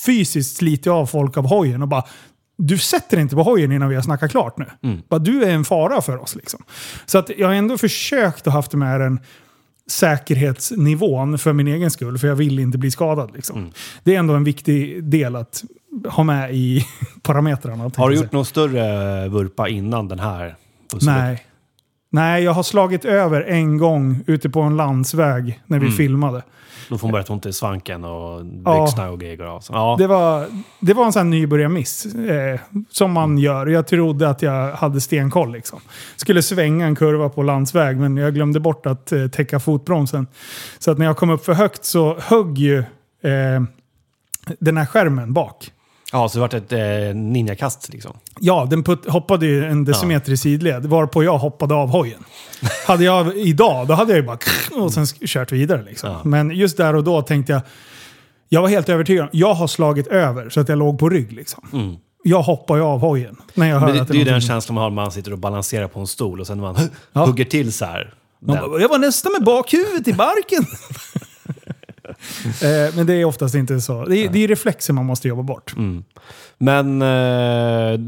fysiskt 0.07 0.57
slitit 0.57 0.87
av 0.87 1.07
folk 1.07 1.37
av 1.37 1.47
hojen 1.47 1.83
och 1.83 1.89
bara 1.89 2.05
du 2.59 2.79
sätter 2.79 3.19
inte 3.19 3.35
på 3.35 3.43
hojen 3.43 3.73
innan 3.73 3.89
vi 3.89 3.95
har 3.95 4.03
snackat 4.03 4.31
klart 4.31 4.59
nu. 4.59 4.67
Mm. 4.83 5.03
Bara, 5.09 5.19
du 5.19 5.45
är 5.45 5.51
en 5.51 5.65
fara 5.65 6.03
för 6.03 6.23
oss. 6.23 6.35
Liksom. 6.35 6.63
Så 7.07 7.19
att 7.19 7.31
jag 7.39 7.47
har 7.47 7.55
ändå 7.55 7.79
försökt 7.79 8.47
att 8.47 8.53
haft 8.53 8.73
med 8.73 9.01
den 9.01 9.21
säkerhetsnivån 9.91 11.39
för 11.39 11.53
min 11.53 11.69
egen 11.69 11.91
skull, 11.91 12.19
för 12.19 12.29
jag 12.29 12.35
vill 12.35 12.59
inte 12.59 12.79
bli 12.79 12.91
skadad. 12.91 13.31
Liksom. 13.35 13.59
Mm. 13.59 13.73
Det 14.05 14.15
är 14.15 14.19
ändå 14.19 14.35
en 14.35 14.45
viktig 14.45 15.05
del 15.05 15.37
att 15.37 15.65
ha 16.09 16.25
med 16.25 16.55
i 16.55 16.87
parametrarna. 17.23 17.91
Har 17.97 18.11
du 18.11 18.17
gjort 18.17 18.33
någon 18.33 18.47
större 18.47 19.29
vurpa 19.29 19.69
innan 19.69 20.09
den 20.09 20.19
här? 20.19 20.57
säga. 21.01 21.17
Nej. 21.17 21.47
Nej, 22.17 22.45
jag 22.45 22.53
har 22.53 22.63
slagit 22.63 23.05
över 23.05 23.43
en 23.43 23.79
gång 23.79 24.25
ute 24.27 24.51
på 24.51 24.61
en 24.61 24.77
landsväg 24.77 25.61
när 25.67 25.79
vi 25.79 25.87
Mm. 25.87 25.97
filmade. 25.97 26.43
Då 26.89 26.99
får 26.99 27.07
man 27.09 27.13
börja 27.13 27.25
ont 27.29 27.47
i 27.47 27.53
svanken 27.53 28.05
och 28.05 28.43
Ja. 28.65 28.81
växna 28.85 29.11
och 29.11 29.21
grejer 29.21 29.43
av. 29.43 29.63
Ja. 29.71 29.97
Det 29.99 30.07
var, 30.07 30.47
det 30.81 30.95
var 30.95 31.05
en 31.07 31.13
sån 31.13 31.21
här 31.21 31.31
nybörjarmiss. 31.31 32.07
Eh, 32.15 32.61
som 32.91 33.13
man 33.13 33.39
gör. 33.39 33.67
Jag 33.67 33.87
trodde 33.87 34.29
att 34.29 34.43
jag 34.43 34.73
hade 34.73 35.01
stenkoll. 35.01 35.53
Liksom. 35.53 35.81
Skulle 36.17 36.43
svänga 36.43 36.87
en 36.87 36.97
kurva 36.97 37.29
på 37.29 37.43
landsväg, 37.43 37.97
men 37.97 38.17
jag 38.17 38.35
glömde 38.35 38.61
bort 38.61 38.87
att 38.87 39.13
eh, 39.13 39.27
täcka 39.27 39.61
fotbromsen. 39.61 40.27
Så 40.79 40.91
att 40.91 40.99
när 40.99 41.07
jag 41.07 41.17
kom 41.17 41.31
upp 41.31 41.45
för 41.45 41.53
högt 41.55 41.85
så 41.85 42.17
högg 42.21 42.59
ju 42.59 42.79
eh, 43.23 43.63
den 44.59 44.77
här 44.77 44.87
skärmen 44.87 45.33
bak. 45.33 45.71
Ja, 46.17 46.29
så 46.29 46.39
det 46.39 46.41
vart 46.41 46.55
ett 46.55 46.73
eh, 46.73 46.79
ninjakast 47.15 47.89
liksom. 47.93 48.17
Ja, 48.41 48.67
den 48.71 48.85
put, 48.85 49.09
hoppade 49.09 49.47
ju 49.47 49.65
en 49.65 49.85
decimeter 49.85 50.33
i 50.33 50.37
sidled, 50.37 50.87
varpå 50.87 51.25
jag 51.25 51.39
hoppade 51.39 51.75
av 51.75 51.89
hojen. 51.89 52.25
hade 52.87 53.05
jag 53.05 53.37
idag, 53.37 53.87
då 53.87 53.95
hade 53.95 54.13
jag 54.13 54.21
ju 54.21 54.27
bara 54.27 54.39
och 54.83 54.93
sen 54.93 55.07
kört 55.07 55.53
vidare. 55.53 55.83
Liksom. 55.83 56.11
Ja. 56.11 56.21
Men 56.25 56.51
just 56.51 56.77
där 56.77 56.95
och 56.95 57.05
då 57.05 57.23
tänkte 57.23 57.53
jag, 57.53 57.63
jag 58.49 58.63
var 58.63 58.69
helt 58.69 58.89
övertygad 58.89 59.29
jag 59.33 59.55
har 59.55 59.67
slagit 59.67 60.07
över 60.07 60.49
så 60.51 60.61
att 60.61 60.69
jag 60.69 60.79
låg 60.79 60.99
på 60.99 61.09
rygg. 61.09 61.33
Liksom. 61.33 61.69
Mm. 61.73 61.97
Jag 62.25 62.43
hoppar 62.43 62.77
ju 62.77 62.83
av 62.83 63.01
hojen. 63.01 63.37
När 63.55 63.67
jag 63.67 63.81
hör 63.81 63.87
Men 63.87 63.97
det, 63.97 64.03
att 64.03 64.09
det 64.09 64.15
är 64.15 64.19
ju 64.19 64.25
den 64.25 64.41
känslan 64.41 64.75
man 64.75 64.83
har 64.83 64.91
när 64.91 64.95
man 64.95 65.13
sitter 65.13 65.33
och 65.33 65.39
balanserar 65.39 65.89
på 65.89 66.01
en 66.01 66.07
stol 66.07 66.41
och 66.41 66.47
sen 66.47 66.59
när 66.59 66.65
man 66.73 66.89
Ja. 67.13 67.25
hugger 67.25 67.45
till 67.45 67.73
så 67.73 67.85
här. 67.85 68.15
Man 68.41 68.57
bara, 68.71 68.81
jag 68.81 68.89
var 68.89 68.99
nästan 68.99 69.33
med 69.33 69.45
bakhuvudet 69.45 70.09
i 70.09 70.13
barken. 70.13 70.65
eh, 72.45 72.97
men 72.97 73.07
det 73.07 73.15
är 73.15 73.25
oftast 73.25 73.55
inte 73.55 73.81
så. 73.81 74.05
Det 74.05 74.17
är, 74.19 74.29
det 74.29 74.45
är 74.45 74.49
reflexer 74.49 74.93
man 74.93 75.05
måste 75.07 75.29
jobba 75.29 75.43
bort. 75.43 75.75
Mm. 75.77 76.05
Men 76.59 77.03
eh, 77.03 78.01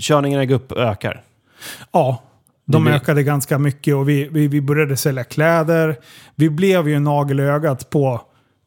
körningarna 0.00 0.42
i 0.42 0.46
grupp 0.46 0.72
ökar. 0.72 1.22
Ja, 1.92 2.22
de 2.64 2.86
ökade 2.86 3.22
ganska 3.22 3.58
mycket 3.58 3.94
och 3.94 4.08
vi, 4.08 4.28
vi, 4.28 4.48
vi 4.48 4.60
började 4.60 4.96
sälja 4.96 5.24
kläder. 5.24 5.96
Vi 6.34 6.50
blev 6.50 6.88
ju 6.88 6.94
en 6.94 7.04
nagel 7.04 7.40
i 7.40 7.42
ögat 7.42 7.90
på 7.90 8.20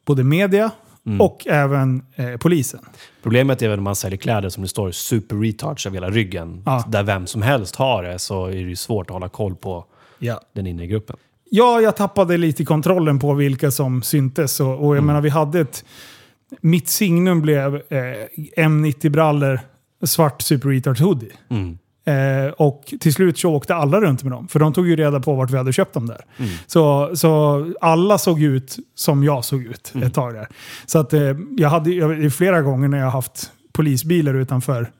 både 0.06 0.24
media 0.24 0.70
Mm. 1.06 1.20
och 1.20 1.46
även 1.46 2.02
eh, 2.14 2.36
polisen. 2.36 2.80
Problemet 3.22 3.62
är 3.62 3.68
väl 3.68 3.78
när 3.78 3.82
man 3.82 3.96
säljer 3.96 4.16
kläder 4.18 4.48
som 4.48 4.62
det 4.62 4.68
står 4.68 4.90
super 4.90 5.36
retards 5.36 5.86
över 5.86 5.94
hela 5.96 6.10
ryggen. 6.10 6.62
Ja. 6.66 6.84
Där 6.88 7.02
vem 7.02 7.26
som 7.26 7.42
helst 7.42 7.76
har 7.76 8.02
det 8.02 8.18
så 8.18 8.46
är 8.46 8.50
det 8.52 8.58
ju 8.58 8.76
svårt 8.76 9.06
att 9.06 9.12
hålla 9.14 9.28
koll 9.28 9.54
på 9.56 9.84
Ja. 10.18 10.40
den 10.54 10.66
inre 10.66 10.86
gruppen. 10.86 11.16
Ja, 11.50 11.80
jag 11.80 11.96
tappade 11.96 12.36
lite 12.36 12.64
kontrollen 12.64 13.18
på 13.18 13.34
vilka 13.34 13.70
som 13.70 14.02
syntes. 14.02 14.60
Och, 14.60 14.68
och 14.78 14.86
jag 14.86 14.92
Mm. 14.92 15.06
menar, 15.06 15.20
vi 15.20 15.28
hade 15.28 15.60
ett... 15.60 15.84
Mitt 16.60 16.88
signum 16.88 17.42
blev 17.42 17.74
eh, 17.74 18.60
M90-brallor, 18.66 19.60
svart 20.04 20.42
Super 20.42 20.68
Retard 20.68 20.98
hoodie. 21.00 21.32
Mm. 21.50 21.78
Eh, 22.06 22.52
och 22.52 22.94
till 23.00 23.14
slut 23.14 23.38
så 23.38 23.54
åkte 23.54 23.74
alla 23.74 24.00
runt 24.00 24.22
med 24.22 24.32
dem. 24.32 24.48
För 24.48 24.58
de 24.58 24.72
tog 24.72 24.88
ju 24.88 24.96
reda 24.96 25.20
på 25.20 25.34
vart 25.34 25.50
vi 25.50 25.56
hade 25.56 25.72
köpt 25.72 25.94
dem 25.94 26.06
där. 26.06 26.20
Mm. 26.36 26.50
Så, 26.66 27.10
så 27.16 27.64
alla 27.80 28.18
såg 28.18 28.42
ut 28.42 28.76
som 28.94 29.24
jag 29.24 29.44
såg 29.44 29.62
ut 29.62 29.92
Mm. 29.94 30.06
ett 30.06 30.14
tag 30.14 30.34
där. 30.34 30.48
Så 30.86 30.98
att 30.98 31.12
eh, 31.12 31.36
jag 31.56 31.68
hade 31.68 31.90
jag, 31.90 32.32
flera 32.32 32.62
gånger 32.62 32.88
när 32.88 32.98
jag 32.98 33.10
haft 33.10 33.50
polisbilar 33.72 34.34
utanför 34.34 34.90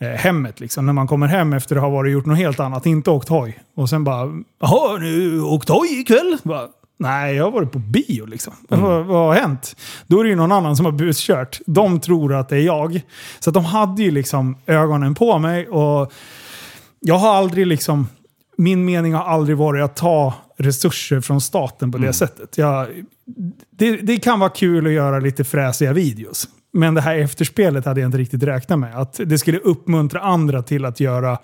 hemmet. 0.00 0.60
Liksom, 0.60 0.86
när 0.86 0.92
man 0.92 1.06
kommer 1.06 1.26
hem 1.26 1.52
efter 1.52 1.76
att 1.76 1.82
ha 1.82 1.88
varit 1.88 2.12
gjort 2.12 2.26
något 2.26 2.38
helt 2.38 2.60
annat, 2.60 2.86
inte 2.86 3.10
åkt 3.10 3.28
hoj. 3.28 3.58
Och 3.74 3.88
sen 3.88 4.04
bara 4.04 4.42
“Jaha, 4.60 4.98
du 4.98 5.42
åkt 5.42 5.68
hoj 5.68 6.00
ikväll?” 6.00 6.36
bara, 6.42 6.68
Nej, 7.00 7.34
jag 7.34 7.44
har 7.44 7.50
varit 7.50 7.72
på 7.72 7.78
bio 7.78 8.26
liksom. 8.26 8.52
Mm. 8.70 8.84
Vad, 8.84 9.06
vad 9.06 9.26
har 9.26 9.34
hänt? 9.34 9.76
Då 10.06 10.20
är 10.20 10.24
det 10.24 10.30
ju 10.30 10.36
någon 10.36 10.52
annan 10.52 10.76
som 10.76 10.84
har 10.84 10.92
buskört. 10.92 11.60
De 11.66 12.00
tror 12.00 12.34
att 12.34 12.48
det 12.48 12.56
är 12.56 12.60
jag. 12.60 13.00
Så 13.38 13.50
de 13.50 13.64
hade 13.64 14.02
ju 14.02 14.10
liksom 14.10 14.56
ögonen 14.66 15.14
på 15.14 15.38
mig 15.38 15.68
och 15.68 16.12
jag 17.00 17.14
har 17.14 17.34
aldrig 17.34 17.66
liksom... 17.66 18.08
Min 18.56 18.84
mening 18.84 19.14
har 19.14 19.24
aldrig 19.24 19.56
varit 19.56 19.84
att 19.84 19.96
ta 19.96 20.34
resurser 20.56 21.20
från 21.20 21.40
staten 21.40 21.92
på 21.92 21.98
det 21.98 22.12
sättet. 22.12 22.58
Jag, 22.58 22.88
det, 23.70 23.96
det 23.96 24.16
kan 24.16 24.40
vara 24.40 24.50
kul 24.50 24.86
att 24.86 24.92
göra 24.92 25.18
lite 25.18 25.44
fräsiga 25.44 25.92
videos. 25.92 26.48
Men 26.72 26.94
det 26.94 27.00
här 27.00 27.16
efterspelet 27.18 27.84
hade 27.84 28.00
jag 28.00 28.08
inte 28.08 28.18
riktigt 28.18 28.42
räknat 28.42 28.78
med. 28.78 28.96
Att 29.00 29.20
det 29.26 29.38
skulle 29.38 29.58
uppmuntra 29.58 30.20
andra 30.20 30.62
till 30.62 30.84
att 30.84 31.00
göra 31.00 31.38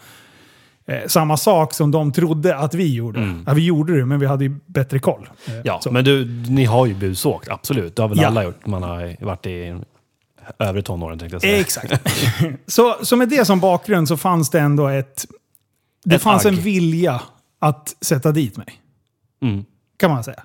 eh, 0.86 0.98
samma 1.06 1.36
sak 1.36 1.74
som 1.74 1.90
de 1.90 2.12
trodde 2.12 2.56
att 2.56 2.74
vi 2.74 2.94
gjorde. 2.94 3.34
Ja, 3.46 3.52
vi 3.54 3.64
gjorde 3.64 3.96
det, 3.98 4.06
men 4.06 4.20
vi 4.20 4.26
hade 4.26 4.44
ju 4.44 4.56
bättre 4.66 4.98
koll. 4.98 5.28
Eh, 5.46 5.54
Ja, 5.64 5.80
så. 5.82 5.90
men 5.90 6.04
du, 6.04 6.24
ni 6.48 6.64
har 6.64 6.86
ju 6.86 6.94
busåkt, 6.94 7.48
absolut. 7.48 7.96
Det 7.96 8.02
har 8.02 8.08
väl 8.08 8.18
Ja. 8.20 8.26
alla 8.26 8.44
gjort. 8.44 8.66
Man 8.66 8.82
har 8.82 9.24
varit 9.24 9.46
i 9.46 9.80
övre 10.58 10.82
tonåren 10.82 11.18
tänkte 11.18 11.34
jag 11.34 11.42
säga. 11.42 11.58
Exakt. 11.60 11.92
så, 12.66 12.96
så 13.02 13.16
med 13.16 13.28
det 13.28 13.44
som 13.44 13.60
bakgrund 13.60 14.08
så 14.08 14.16
fanns 14.16 14.50
det 14.50 14.60
ändå 14.60 14.88
ett... 14.88 15.24
Det 16.04 16.14
Ett 16.14 16.22
fanns 16.22 16.44
en 16.46 16.54
agg. 16.54 16.60
vilja 16.60 17.22
att 17.58 17.96
sätta 18.00 18.32
dit 18.32 18.56
mig. 18.56 18.66
Mm. 19.42 19.64
Kan 19.96 20.10
man 20.10 20.24
säga. 20.24 20.42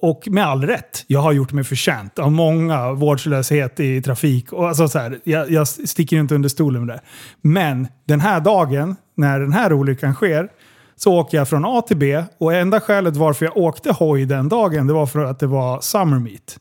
Och 0.00 0.28
med 0.30 0.46
all 0.46 0.64
rätt, 0.64 1.04
jag 1.06 1.20
har 1.20 1.32
gjort 1.32 1.52
mig 1.52 1.64
förtjänt 1.64 2.18
av 2.18 2.32
många 2.32 2.92
vårdslöshet 2.92 3.80
i 3.80 4.02
trafik. 4.02 4.52
Och 4.52 4.68
alltså 4.68 4.88
så 4.88 4.98
här, 4.98 5.18
jag, 5.24 5.50
jag 5.50 5.68
sticker 5.68 6.16
inte 6.16 6.34
under 6.34 6.48
stolen 6.48 6.86
med 6.86 6.96
det. 6.96 7.00
Men 7.42 7.88
den 8.04 8.20
här 8.20 8.40
dagen, 8.40 8.96
när 9.14 9.40
den 9.40 9.52
här 9.52 9.72
olyckan 9.72 10.14
sker, 10.14 10.48
så 10.96 11.14
åker 11.14 11.38
jag 11.38 11.48
från 11.48 11.64
A 11.64 11.82
till 11.88 11.96
B. 11.96 12.22
Och 12.38 12.54
enda 12.54 12.80
skälet 12.80 13.16
varför 13.16 13.44
jag 13.44 13.56
åkte 13.56 13.92
hoj 13.92 14.24
den 14.24 14.48
dagen, 14.48 14.86
det 14.86 14.92
var 14.92 15.06
för 15.06 15.24
att 15.24 15.38
det 15.38 15.46
var 15.46 15.80
Summer 15.80 16.18
Meet. 16.18 16.58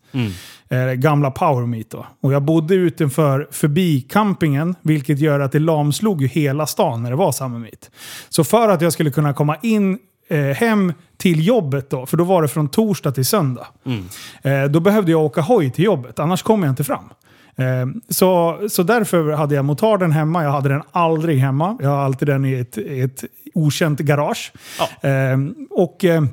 Eh, 0.70 0.94
gamla 0.94 1.32
Power 1.32 1.66
Meet 1.66 1.90
då. 1.90 2.06
Och 2.22 2.34
jag 2.34 2.44
bodde 2.44 2.76
utanför, 2.76 3.48
förbi 3.52 4.02
campingen, 4.02 4.76
vilket 4.82 5.20
gör 5.20 5.40
att 5.40 5.52
det 5.52 5.60
lamslog 5.60 6.22
ju 6.22 6.28
hela 6.28 6.66
stan 6.68 7.04
när 7.04 7.10
det 7.10 7.16
var 7.16 7.32
Summer 7.32 7.60
Meet. 7.60 7.92
Så 8.30 8.44
för 8.44 8.70
att 8.70 8.82
jag 8.82 8.94
skulle 8.94 9.12
kunna 9.12 9.34
komma 9.34 9.58
in 9.62 10.00
hem 10.56 10.94
till 11.18 11.48
jobbet 11.48 11.90
då, 11.90 12.06
för 12.06 12.18
då 12.18 12.24
var 12.24 12.42
det 12.42 12.48
från 12.48 12.70
torsdag 12.70 13.12
till 13.12 13.26
söndag. 13.26 13.68
Eh, 14.42 14.64
då 14.64 14.80
behövde 14.80 15.12
jag 15.12 15.22
åka 15.22 15.42
hoj 15.42 15.72
till 15.72 15.86
jobbet, 15.86 16.20
annars 16.20 16.44
kom 16.44 16.64
jag 16.64 16.72
inte 16.72 16.84
fram. 16.84 17.10
Eh, 17.58 17.86
så, 18.10 18.60
så 18.70 18.84
därför 18.84 19.32
hade 19.32 19.56
jag 19.56 19.66
motarden 19.66 20.12
hemma. 20.12 20.44
Jag 20.44 20.52
hade 20.52 20.70
den 20.70 20.82
aldrig 20.92 21.40
hemma. 21.40 21.78
Jag 21.82 21.90
har 21.90 21.98
alltid 21.98 22.28
den 22.28 22.46
i 22.46 22.54
ett, 22.54 22.78
ett 22.78 23.24
okänt 23.54 24.00
garage. 24.00 24.54
Ja. 24.80 25.10
Eh, 25.10 25.38
och... 25.70 26.06
Eh, 26.06 26.24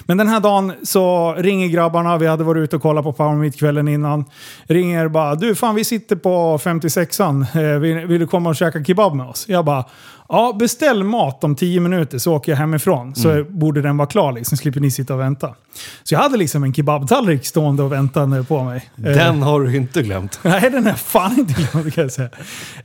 men 0.00 0.16
den 0.16 0.28
här 0.28 0.40
dagen 0.40 0.72
så 0.82 1.34
ringer 1.34 1.68
grabbarna, 1.68 2.18
vi 2.18 2.26
hade 2.26 2.44
varit 2.44 2.60
ute 2.60 2.76
och 2.76 2.82
kollat 2.82 3.04
på 3.04 3.12
Power 3.12 3.34
Meet 3.34 3.58
kvällen 3.58 3.88
innan. 3.88 4.24
Ringer 4.66 5.08
bara, 5.08 5.34
du 5.34 5.54
fan 5.54 5.74
vi 5.74 5.84
sitter 5.84 6.16
på 6.16 6.58
56an, 6.58 7.72
eh, 7.74 7.78
vill, 7.78 8.06
vill 8.06 8.20
du 8.20 8.26
komma 8.26 8.48
och 8.48 8.56
käka 8.56 8.84
kebab 8.84 9.14
med 9.14 9.26
oss? 9.26 9.48
Jag 9.48 9.64
bara, 9.64 9.84
ja 10.32 10.56
beställ 10.58 11.04
mat 11.04 11.44
om 11.44 11.54
10 11.54 11.80
minuter 11.80 12.18
så 12.18 12.34
åker 12.34 12.52
jag 12.52 12.56
hemifrån. 12.56 13.14
Så 13.14 13.44
borde 13.48 13.82
den 13.82 13.96
vara 13.96 14.08
klar 14.08 14.32
liksom, 14.32 14.56
slipper 14.58 14.80
ni 14.80 14.90
sitta 14.90 15.14
och 15.14 15.20
vänta. 15.20 15.54
Så 16.02 16.14
jag 16.14 16.20
hade 16.20 16.36
liksom 16.36 16.64
en 16.64 16.74
kebabtallrik 16.74 17.46
stående 17.46 17.82
och 17.82 17.92
väntande 17.92 18.44
på 18.44 18.62
mig. 18.64 18.90
Eh, 18.96 19.02
Den 19.02 19.42
har 19.42 19.60
du 19.60 19.76
inte 19.76 20.02
glömt. 20.02 20.38
Nej, 20.44 20.70
den 20.70 20.86
är 20.86 20.94
fan 20.94 21.38
inte 21.38 21.54
glömd 21.62 21.94
kan 21.94 22.02
jag 22.02 22.12
säga. 22.12 22.28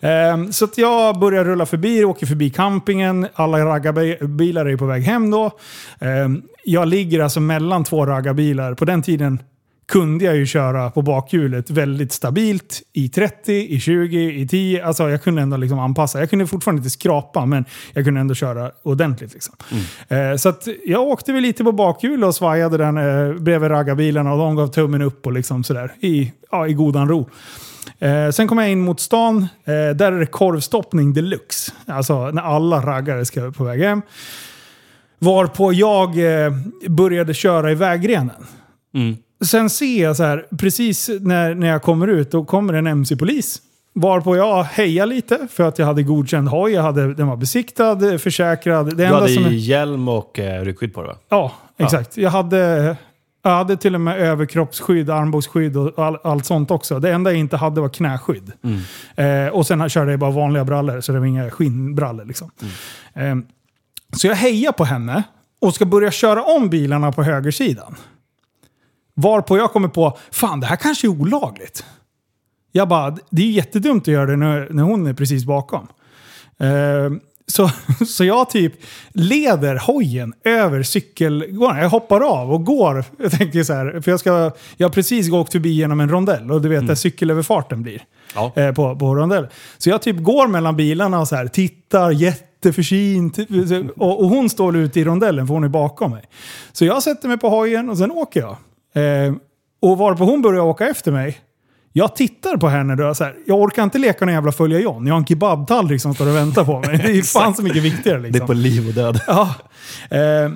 Ehm, 0.01 0.53
så 0.53 0.65
att 0.65 0.77
jag 0.77 1.19
börjar 1.19 1.45
rulla 1.45 1.65
förbi, 1.65 2.03
åker 2.03 2.25
förbi 2.25 2.49
campingen. 2.49 3.27
Alla 3.33 3.65
raggarbilar 3.65 4.65
är 4.65 4.77
på 4.77 4.85
väg 4.85 5.03
hem 5.03 5.31
då. 5.31 5.51
Ehm, 5.99 6.41
jag 6.63 6.87
ligger 6.87 7.19
alltså 7.19 7.39
mellan 7.39 7.83
två 7.83 8.05
raggarbilar. 8.05 8.73
På 8.73 8.85
den 8.85 9.01
tiden 9.01 9.39
kunde 9.87 10.25
jag 10.25 10.35
ju 10.35 10.45
köra 10.45 10.91
på 10.91 11.01
bakhjulet 11.01 11.69
väldigt 11.69 12.11
stabilt 12.11 12.81
i 12.93 13.09
30, 13.09 13.53
i 13.53 13.79
20, 13.79 14.31
i 14.41 14.47
10. 14.47 14.85
Alltså 14.85 15.09
jag 15.09 15.23
kunde 15.23 15.41
ändå 15.41 15.57
liksom 15.57 15.79
anpassa. 15.79 16.19
Jag 16.19 16.29
kunde 16.29 16.47
fortfarande 16.47 16.79
inte 16.79 16.89
skrapa, 16.89 17.45
men 17.45 17.65
jag 17.93 18.05
kunde 18.05 18.19
ändå 18.19 18.33
köra 18.33 18.71
ordentligt. 18.83 19.33
Liksom. 19.33 19.55
Eh, 20.07 20.35
så 20.35 20.53
jag 20.85 21.01
åkte 21.01 21.33
väl 21.33 21.41
lite 21.41 21.63
på 21.63 21.71
bakhjul 21.71 22.23
och 22.23 22.35
svajade 22.35 22.77
den 22.77 22.97
eh, 22.97 23.33
bredvid 23.33 23.71
raggarbilarna 23.71 24.33
och 24.33 24.37
de 24.37 24.55
gav 24.55 24.67
tummen 24.67 25.01
upp 25.01 25.25
och 25.25 25.33
liksom 25.33 25.63
sådär 25.63 25.91
i, 25.99 26.31
ja, 26.51 26.67
i 26.67 26.73
godan 26.73 27.09
ro. 27.09 27.29
Eh, 27.99 28.29
sen 28.29 28.47
kom 28.47 28.57
jag 28.57 28.71
in 28.71 28.81
mot 28.81 28.99
stan. 28.99 29.37
Eh, 29.65 29.95
där 29.95 30.11
är 30.11 30.19
det 30.19 30.25
korvstoppning 30.25 31.13
deluxe. 31.13 31.71
Alltså 31.85 32.31
när 32.31 32.41
alla 32.41 32.81
raggare 32.81 33.25
ska 33.25 33.51
på 33.51 33.63
väg 33.63 33.81
hem. 33.81 34.01
Varpå 35.19 35.73
jag 35.73 36.09
eh, 36.09 36.51
började 36.87 37.33
köra 37.33 37.71
i 37.71 37.75
vägrenen. 37.75 38.45
Mm. 38.93 39.17
Sen 39.45 39.69
ser 39.69 40.03
jag 40.03 40.15
så 40.15 40.23
här, 40.23 40.45
precis 40.59 41.09
när, 41.21 41.55
när 41.55 41.67
jag 41.67 41.81
kommer 41.81 42.07
ut, 42.07 42.31
då 42.31 42.45
kommer 42.45 42.73
en 42.73 42.87
MC-polis. 42.87 43.61
Varpå 43.93 44.35
jag 44.37 44.63
hejar 44.63 45.05
lite 45.05 45.47
för 45.51 45.63
att 45.63 45.79
jag 45.79 45.85
hade 45.85 46.03
godkänd 46.03 46.47
hoj, 46.47 46.71
jag 46.71 46.83
hade, 46.83 47.13
den 47.13 47.27
var 47.27 47.37
besiktad, 47.37 48.19
försäkrad. 48.19 48.85
Det 48.85 48.95
Du 48.95 49.05
hade 49.05 49.29
som 49.29 49.45
är, 49.45 49.49
hjälm 49.49 50.07
och 50.07 50.39
eh, 50.39 50.61
ryckskydd 50.65 50.93
på 50.93 51.01
dig 51.01 51.09
va? 51.09 51.17
Ja, 51.29 51.51
exakt. 51.77 52.17
Jag, 52.17 52.29
hade, 52.29 52.95
jag 53.43 53.51
hade 53.51 53.77
till 53.77 53.95
och 53.95 54.01
med 54.01 54.19
överkroppsskydd, 54.19 55.09
armbågsskydd 55.09 55.77
och 55.77 55.99
all, 56.05 56.17
allt 56.23 56.45
sånt 56.45 56.71
också. 56.71 56.99
Det 56.99 57.11
enda 57.11 57.31
jag 57.31 57.39
inte 57.39 57.57
hade 57.57 57.81
var 57.81 57.89
knäskydd. 57.89 58.51
Eh, 59.15 59.47
och 59.47 59.67
sen 59.67 59.89
körde 59.89 60.11
jag 60.11 60.19
bara 60.19 60.31
vanliga 60.31 60.65
brallor, 60.65 61.01
så 61.01 61.11
det 61.11 61.19
var 61.19 61.25
inga 61.25 61.49
skinnbrallor. 61.49 62.25
Liksom. 62.25 62.51
Eh, 63.13 63.35
så 64.17 64.27
jag 64.27 64.35
hejar 64.35 64.71
på 64.71 64.83
henne 64.85 65.23
och 65.61 65.75
ska 65.75 65.85
börja 65.85 66.11
köra 66.11 66.43
om 66.43 66.69
bilarna 66.69 67.11
på 67.11 67.23
högersidan. 67.23 67.95
Varpå 69.19 69.57
jag 69.57 69.71
kommer 69.71 69.87
på, 69.87 70.17
fan 70.31 70.59
det 70.59 70.67
här 70.67 70.75
kanske 70.75 71.07
är 71.07 71.09
olagligt. 71.09 71.85
Jag 72.71 72.87
bara, 72.87 73.17
det 73.29 73.41
är 73.41 73.51
jättedumt 73.51 74.03
att 74.03 74.07
göra 74.07 74.25
det 74.25 74.35
när, 74.35 74.67
när 74.69 74.83
hon 74.83 75.07
är 75.07 75.13
precis 75.13 75.45
bakom. 75.45 75.87
Eh, 76.59 77.17
så, 77.47 77.71
så 78.07 78.23
jag 78.23 78.49
typ 78.49 78.73
leder 79.09 79.75
hojen 79.75 80.33
över 80.43 80.83
cykelgården. 80.83 81.77
Jag 81.77 81.89
hoppar 81.89 82.21
av 82.21 82.51
och 82.51 82.65
går. 82.65 83.03
Jag 83.19 83.31
tänker 83.31 83.63
så 83.63 83.73
här, 83.73 84.01
för 84.01 84.11
jag, 84.11 84.19
ska, 84.19 84.51
jag 84.77 84.87
har 84.87 84.93
precis 84.93 85.31
åkt 85.31 85.51
förbi 85.51 85.69
genom 85.69 85.99
en 85.99 86.09
rondell 86.09 86.51
och 86.51 86.61
du 86.61 86.69
vet 86.69 86.87
där 86.87 86.95
cykelöverfarten 86.95 87.83
blir. 87.83 88.03
Ja. 88.35 88.53
Eh, 88.55 88.73
på, 88.73 88.95
på 88.95 89.15
rondell. 89.15 89.47
Så 89.77 89.89
jag 89.89 90.01
typ 90.01 90.17
går 90.17 90.47
mellan 90.47 90.75
bilarna 90.75 91.19
och 91.19 91.27
så 91.27 91.35
här, 91.35 91.47
tittar 91.47 92.11
jätteförsynt. 92.11 93.37
Och, 93.95 94.23
och 94.23 94.29
hon 94.29 94.49
står 94.49 94.77
ute 94.77 94.99
i 94.99 95.03
rondellen 95.03 95.47
för 95.47 95.53
hon 95.53 95.63
är 95.63 95.69
bakom 95.69 96.11
mig. 96.11 96.23
Så 96.71 96.85
jag 96.85 97.03
sätter 97.03 97.27
mig 97.27 97.37
på 97.37 97.49
hojen 97.49 97.89
och 97.89 97.97
sen 97.97 98.11
åker 98.11 98.39
jag. 98.39 98.57
Eh, 98.93 99.33
och 99.81 99.97
varpå 99.97 100.23
hon 100.23 100.41
börjar 100.41 100.61
åka 100.61 100.87
efter 100.87 101.11
mig. 101.11 101.37
Jag 101.93 102.15
tittar 102.15 102.57
på 102.57 102.67
henne 102.67 102.95
då, 102.95 103.15
så 103.15 103.23
här, 103.23 103.35
jag 103.45 103.59
orkar 103.61 103.83
inte 103.83 103.97
leka 103.97 104.25
någon 104.25 104.33
jävla 104.33 104.51
följa 104.51 104.79
John. 104.79 105.07
Jag 105.07 105.13
har 105.13 105.19
en 105.19 105.25
kebabtallrik 105.25 106.01
som 106.01 106.13
står 106.15 106.27
och 106.29 106.35
väntar 106.35 106.63
på 106.65 106.79
mig. 106.79 106.97
Det 106.97 107.11
är 107.17 107.21
fan 107.21 107.53
så 107.55 107.61
mycket 107.63 107.83
viktigare 107.83 108.19
liksom. 108.19 108.39
Det 108.39 108.43
är 108.43 108.47
på 108.47 108.53
liv 108.53 108.87
och 108.87 108.93
död. 108.93 109.21
Ja. 109.27 109.55
Eh, 110.09 110.51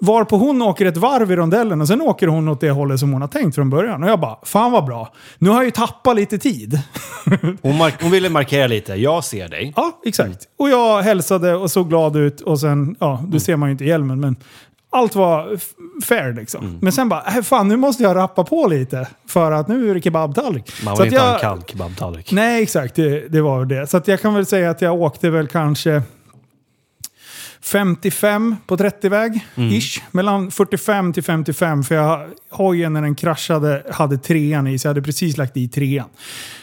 varpå 0.00 0.36
hon 0.36 0.62
åker 0.62 0.86
ett 0.86 0.96
varv 0.96 1.32
i 1.32 1.36
rondellen 1.36 1.80
och 1.80 1.88
sen 1.88 2.00
åker 2.02 2.26
hon 2.26 2.48
åt 2.48 2.60
det 2.60 2.70
hållet 2.70 3.00
som 3.00 3.12
hon 3.12 3.20
har 3.20 3.28
tänkt 3.28 3.54
från 3.54 3.70
början. 3.70 4.02
Och 4.02 4.08
jag 4.10 4.20
bara, 4.20 4.36
fan 4.42 4.72
vad 4.72 4.84
bra. 4.84 5.12
Nu 5.38 5.48
har 5.50 5.56
jag 5.56 5.64
ju 5.64 5.70
tappat 5.70 6.16
lite 6.16 6.38
tid. 6.38 6.80
Hon, 7.62 7.90
hon 8.02 8.10
ville 8.10 8.30
markera 8.30 8.66
lite. 8.66 8.94
Jag 8.94 9.24
ser 9.24 9.48
dig. 9.48 9.72
Ja, 9.76 10.00
exakt. 10.06 10.38
Och 10.58 10.68
jag 10.70 11.02
hälsade 11.02 11.54
och 11.56 11.70
såg 11.70 11.88
glad 11.88 12.16
ut 12.16 12.40
och 12.40 12.60
sen, 12.60 12.96
ja, 13.00 13.18
Mm. 13.18 13.30
du 13.30 13.40
ser 13.40 13.56
man 13.56 13.68
ju 13.68 13.72
inte 13.72 13.84
hjälmen 13.84 14.20
men 14.20 14.36
allt 14.90 15.14
var 15.14 15.58
fair 16.04 16.32
liksom. 16.32 16.64
Mm. 16.64 16.78
Men 16.82 16.92
sen 16.92 17.08
bara, 17.08 17.24
äh, 17.36 17.42
fan 17.42 17.68
nu 17.68 17.76
måste 17.76 18.02
jag 18.02 18.16
rappa 18.16 18.44
på 18.44 18.66
lite 18.66 19.08
för 19.28 19.52
att 19.52 19.68
nu 19.68 19.90
är 19.90 19.94
det 19.94 20.00
kebabtallrik. 20.02 20.72
Man 20.84 20.96
vill 20.96 21.06
inte 21.06 21.18
ha 21.18 21.26
en 21.26 21.32
jag- 21.32 21.40
kall 21.40 21.62
kebabtallrik. 21.66 22.32
Nej, 22.32 22.62
exakt. 22.62 22.94
Det, 22.94 23.28
det 23.28 23.40
var 23.42 23.64
det. 23.64 23.86
Så 23.86 23.96
att 23.96 24.08
jag 24.08 24.20
kan 24.20 24.34
väl 24.34 24.46
säga 24.46 24.70
att 24.70 24.82
jag 24.82 24.94
åkte 25.00 25.30
väl 25.30 25.46
kanske 25.48 26.02
55 27.62 28.56
på 28.66 28.76
30-väg, 28.76 29.46
ish. 29.56 30.02
Mellan 30.10 30.50
45 30.50 31.12
till 31.12 31.22
55, 31.22 31.84
för 31.84 31.94
jag, 31.94 32.28
hojen 32.50 32.92
när 32.92 33.02
den 33.02 33.14
kraschade 33.14 33.82
hade 33.90 34.18
trean 34.18 34.66
i, 34.66 34.78
så 34.78 34.86
jag 34.86 34.90
hade 34.90 35.02
precis 35.02 35.36
lagt 35.36 35.56
i 35.56 35.68
trean. 35.68 36.08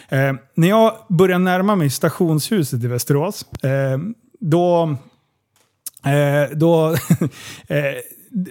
Eh, 0.10 0.34
när 0.56 0.70
jag 0.70 0.94
började 1.10 1.44
närma 1.44 1.76
mig 1.76 1.90
stationshuset 1.90 2.84
i 2.84 2.88
Västerås, 2.88 3.46
eh, 3.64 3.98
då... 4.40 4.96
Eh, 6.06 6.58
då, 6.58 6.90
eh, 7.68 7.78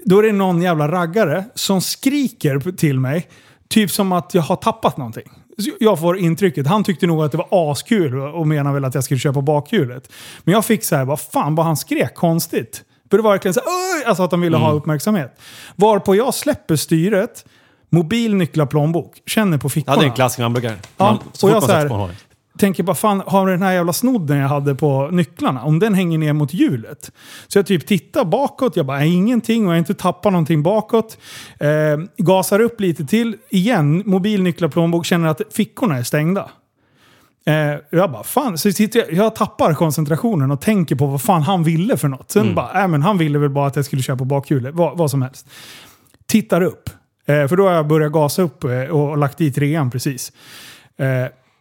då 0.04 0.18
är 0.18 0.23
det 0.23 0.32
någon 0.32 0.62
jävla 0.62 0.88
raggare 0.88 1.44
som 1.54 1.80
skriker 1.80 2.73
till 2.76 3.00
mig, 3.00 3.28
typ 3.68 3.90
som 3.90 4.12
att 4.12 4.35
jag 4.35 4.42
har 4.42 4.56
tappat 4.56 4.97
någonting. 4.97 5.30
Så 5.59 5.71
Jag 5.80 6.00
får 6.00 6.18
intrycket, 6.18 6.66
han 6.66 6.85
tyckte 6.85 7.06
nog 7.06 7.25
att 7.25 7.32
det 7.32 7.38
var 7.38 7.73
askul 7.73 8.18
och 8.21 8.47
menar 8.47 8.73
väl 8.73 8.85
att 8.85 8.94
jag 8.94 9.04
skulle 9.04 9.21
köpa 9.21 9.40
bakhjulet. 9.40 10.12
Men 10.44 10.52
jag 10.54 10.64
fick 10.64 10.85
så 10.85 10.97
här, 10.97 11.04
vad 11.04 11.21
fan 11.21 11.54
vad 11.54 11.66
han 11.66 11.76
skrek 11.76 12.14
konstigt. 12.14 12.82
För 13.11 13.16
det 13.16 13.23
var 13.23 13.30
verkligen 13.30 13.54
så 13.54 13.61
här, 13.61 14.09
alltså 14.09 14.23
att 14.23 14.30
han 14.30 14.40
ville 14.40 14.56
ha 14.56 14.73
uppmärksamhet. 14.73 15.40
Varpå 15.76 16.14
jag 16.16 16.35
släpper 16.35 16.76
styret, 16.76 17.44
mobil, 17.90 18.35
nycklar, 18.35 18.66
plånbok, 18.66 19.23
känner 19.26 19.59
på 19.59 19.66
Ja, 19.66 19.71
fickorna. 19.71 19.97
det 19.97 20.04
är 20.04 20.09
en 20.09 20.14
klassisk 20.14 20.40
hamburgare. 20.40 20.76
Ja, 20.97 21.04
Man, 21.04 21.18
så 21.32 21.47
och 21.47 21.50
jag 21.50 21.54
man 21.54 21.68
så 21.68 21.73
här-. 21.75 22.11
Tänker 22.59 22.82
bara, 22.82 22.94
fan 22.94 23.23
har 23.26 23.47
den 23.50 23.62
här 23.62 23.73
jävla 23.73 23.92
snodden 23.92 24.37
jag 24.38 24.49
hade 24.49 24.75
på 24.75 25.09
nycklarna, 25.12 25.62
om 25.62 25.78
den 25.78 25.94
hänger 25.94 26.18
ner 26.18 26.32
mot 26.32 26.54
hjulet. 26.54 27.12
Så 27.49 27.59
jag 27.59 27.66
typ 27.66 27.87
tittar 27.87 28.25
bakåt, 28.25 28.76
jag 28.76 28.87
bara, 28.87 28.99
"Nej, 28.99 29.14
ingenting 29.14 29.62
och 29.62 29.66
jag 29.66 29.73
har 29.75 29.78
inte 29.78 29.94
tappat 29.94 30.32
någonting 30.32 30.62
bakåt. 30.62 31.18
Eh, 31.61 31.68
gasar 32.16 32.61
upp 32.61 32.80
lite 32.80 33.04
till, 33.04 33.37
igen, 33.50 34.02
mobil, 34.06 34.42
nycklar, 34.42 34.68
plånbok, 34.68 35.06
känner 35.06 35.28
att 35.28 35.40
fickorna 35.52 35.99
är 35.99 36.02
stängda. 36.02 36.50
Eh, 37.47 37.54
jag 37.90 38.12
bara, 38.12 38.23
fan, 38.23 38.59
så 38.59 38.73
sitter 38.73 38.99
jag, 39.00 39.12
jag 39.12 39.37
tappar 39.37 39.75
koncentrationen 39.75 40.50
och 40.50 40.61
tänker 40.61 40.97
på 40.97 41.06
vad 41.06 41.23
fan 41.23 41.42
han 41.42 41.62
ville 41.64 41.97
för 41.97 42.09
något. 42.09 42.30
Sen 42.30 42.54
bara, 42.54 42.82
äh, 42.82 42.88
men 42.88 43.02
han 43.02 43.18
ville 43.18 43.38
väl 43.38 43.50
bara 43.50 43.66
att 43.66 43.76
jag 43.76 43.85
skulle 43.85 44.02
köra 44.02 44.16
på 44.16 44.25
bakhjulet, 44.25 44.75
vad, 44.75 44.99
vad 44.99 45.11
som 45.11 45.23
helst. 45.23 45.47
Tittar 46.26 46.61
upp, 46.62 46.90
eh, 47.26 47.47
för 47.49 47.56
då 47.56 47.68
har 47.68 47.75
jag 47.75 47.87
börjat 47.87 48.12
gasa 48.12 48.42
upp 48.42 48.64
eh, 48.64 48.71
och 48.71 49.18
lagt 49.18 49.40
i 49.40 49.52
trean 49.52 49.90
precis. 49.90 50.32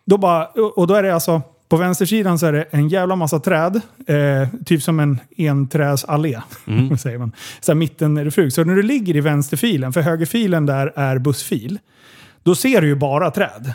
Då 0.06 0.18
bara, 0.18 0.46
och 0.46 0.88
då 0.88 0.94
är 0.94 1.04
det 1.04 1.14
alltså, 1.14 1.42
på 1.70 1.78
vänstersidan 1.78 2.40
så 2.40 2.46
är 2.46 2.52
det 2.52 2.66
en 2.72 2.90
jävla 2.90 3.16
massa 3.16 3.40
träd. 3.40 3.82
Eh, 4.08 4.48
typ 4.66 4.84
som 4.84 5.00
en 5.00 5.20
enträsallé. 5.38 6.42
säger 7.00 7.18
man. 7.18 7.32
Så 7.60 7.76
mitten 7.76 8.18
är 8.18 8.26
det 8.26 8.32
frug. 8.32 8.54
Så 8.54 8.64
när 8.64 8.76
du 8.76 8.84
ligger 8.84 9.16
i 9.16 9.22
vänsterfilen, 9.22 9.94
för 9.94 10.02
högerfilen 10.02 10.66
där 10.66 10.94
är 10.96 11.20
bussfil. 11.20 11.80
Då 12.44 12.56
ser 12.56 12.82
du 12.82 12.88
ju 12.88 12.96
bara 12.96 13.32
träd. 13.32 13.74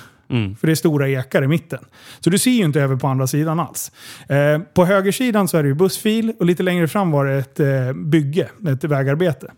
För 0.61 0.67
det 0.67 0.73
är 0.73 0.75
stora 0.75 1.09
ekar 1.09 1.43
i 1.43 1.49
mitten. 1.49 1.85
Så 2.21 2.31
du 2.31 2.39
ser 2.39 2.51
ju 2.51 2.65
inte 2.65 2.81
över 2.81 2.97
på 2.97 3.07
andra 3.07 3.27
sidan 3.27 3.61
alls. 3.61 3.93
Eh, 4.29 4.59
på 4.75 4.85
högersidan 4.85 5.49
så 5.49 5.57
är 5.57 5.63
det 5.63 5.69
ju 5.69 5.75
bussfil 5.75 6.33
och 6.39 6.47
lite 6.47 6.63
längre 6.63 6.89
fram 6.89 7.11
var 7.11 7.27
det 7.27 7.35
ett 7.35 7.61
eh, 7.61 7.93
bygge, 7.93 8.49
ett 8.69 8.85
vägarbete. 8.85 9.51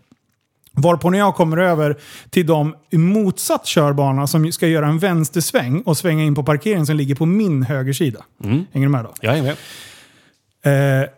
Varpå 0.71 1.09
när 1.09 1.19
jag 1.19 1.35
kommer 1.35 1.57
över 1.57 1.97
till 2.29 2.47
de 2.47 2.75
motsatt 2.91 3.65
körbana 3.65 4.27
som 4.27 4.51
ska 4.51 4.67
göra 4.67 4.87
en 4.87 4.99
vänstersväng 4.99 5.81
och 5.81 5.97
svänga 5.97 6.23
in 6.23 6.35
på 6.35 6.43
parkeringen 6.43 6.85
som 6.85 6.95
ligger 6.95 7.15
på 7.15 7.25
min 7.25 7.63
högersida. 7.63 8.25
Mm. 8.43 8.65
Hänger 8.71 8.87
du 8.87 8.91
med 8.91 9.03
då? 9.03 9.13
Jag 9.21 9.37
är 9.37 9.41
med. 9.41 11.01
Eh, 11.01 11.09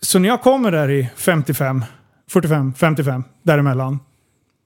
så 0.00 0.18
när 0.18 0.28
jag 0.28 0.42
kommer 0.42 0.70
där 0.70 0.90
i 0.90 1.08
55, 1.16 1.84
45, 2.30 2.74
55, 2.74 3.24
däremellan. 3.42 3.98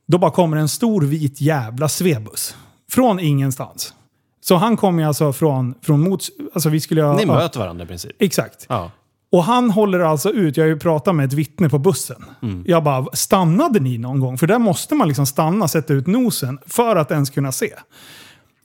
Då 0.06 0.18
bara 0.18 0.30
kommer 0.30 0.56
en 0.56 0.68
stor 0.68 1.02
vit 1.02 1.40
jävla 1.40 1.88
svebuss. 1.88 2.56
Från 2.90 3.20
ingenstans. 3.20 3.94
Så 4.40 4.56
han 4.56 4.76
kommer 4.76 5.04
alltså 5.04 5.32
från, 5.32 5.74
från 5.82 6.00
mots... 6.00 6.30
Alltså 6.54 6.68
vi 6.68 6.80
skulle 6.80 7.02
ha... 7.02 7.16
Ni 7.16 7.26
möter 7.26 7.60
varandra 7.60 7.84
i 7.84 7.86
princip. 7.86 8.12
Exakt. 8.18 8.66
Ja. 8.68 8.90
Och 9.32 9.44
han 9.44 9.70
håller 9.70 10.00
alltså 10.00 10.30
ut, 10.30 10.56
jag 10.56 10.64
har 10.64 10.68
ju 10.68 10.78
pratat 10.78 11.14
med 11.14 11.26
ett 11.26 11.32
vittne 11.32 11.68
på 11.68 11.78
bussen. 11.78 12.24
Jag 12.66 12.84
bara, 12.84 13.06
stannade 13.12 13.80
ni 13.80 13.98
någon 13.98 14.20
gång? 14.20 14.38
För 14.38 14.46
där 14.46 14.58
måste 14.58 14.94
man 14.94 15.08
liksom 15.08 15.26
stanna, 15.26 15.68
sätta 15.68 15.94
ut 15.94 16.06
nosen 16.06 16.58
för 16.66 16.96
att 16.96 17.10
ens 17.10 17.30
kunna 17.30 17.52
se. 17.52 17.72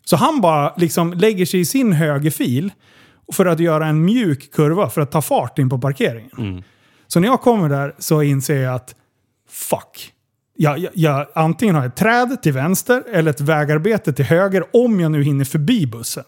Så 0.05 0.15
han 0.15 0.41
bara 0.41 0.73
liksom 0.77 1.13
lägger 1.13 1.45
sig 1.45 1.59
i 1.59 1.65
sin 1.65 1.93
högerfil 1.93 2.71
för 3.33 3.45
att 3.45 3.59
göra 3.59 3.87
en 3.87 4.05
mjuk 4.05 4.53
kurva 4.53 4.89
för 4.89 5.01
att 5.01 5.11
ta 5.11 5.21
fart 5.21 5.59
in 5.59 5.69
på 5.69 5.77
parkeringen. 5.79 6.63
Så 7.07 7.19
när 7.19 7.27
jag 7.27 7.41
kommer 7.41 7.69
där 7.69 7.95
så 7.99 8.21
inser 8.21 8.61
jag 8.61 8.75
att 8.75 8.95
fuck. 9.49 10.11
Jag, 10.57 10.79
jag, 10.79 10.91
jag, 10.93 11.27
antingen 11.35 11.75
har 11.75 11.81
jag 11.81 11.89
ett 11.89 11.95
träd 11.95 12.41
till 12.41 12.53
vänster 12.53 13.03
eller 13.13 13.31
ett 13.31 13.41
vägarbete 13.41 14.13
till 14.13 14.25
höger 14.25 14.63
om 14.73 14.99
jag 14.99 15.11
nu 15.11 15.23
hinner 15.23 15.45
förbi 15.45 15.87
bussen. 15.87 16.23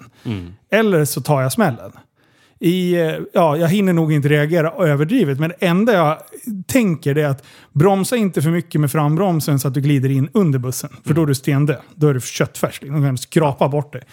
Eller 0.71 1.05
så 1.05 1.21
tar 1.21 1.41
jag 1.41 1.51
smällen. 1.51 1.91
I, 2.63 2.93
eh, 2.93 3.15
ja, 3.33 3.57
jag 3.57 3.67
hinner 3.67 3.93
nog 3.93 4.13
inte 4.13 4.29
reagera 4.29 4.71
överdrivet, 4.71 5.39
men 5.39 5.49
det 5.49 5.65
enda 5.65 5.93
jag 5.93 6.17
tänker 6.67 7.13
det 7.13 7.21
är 7.21 7.27
att 7.27 7.43
bromsa 7.71 8.15
inte 8.15 8.41
för 8.41 8.49
mycket 8.49 8.81
med 8.81 8.91
frambromsen 8.91 9.59
så 9.59 9.67
att 9.67 9.73
du 9.73 9.81
glider 9.81 10.09
in 10.09 10.29
under 10.33 10.59
bussen. 10.59 10.89
För 11.05 11.13
då 11.13 11.21
är 11.21 11.25
du 11.25 11.35
stendöd. 11.35 11.81
Då 11.95 12.07
är 12.07 12.13
du 12.13 12.21
köttfärs. 12.21 12.79
Du 12.79 12.87
kan 12.87 13.17
skrapa 13.17 13.69
bort 13.69 13.93
det. 13.93 14.03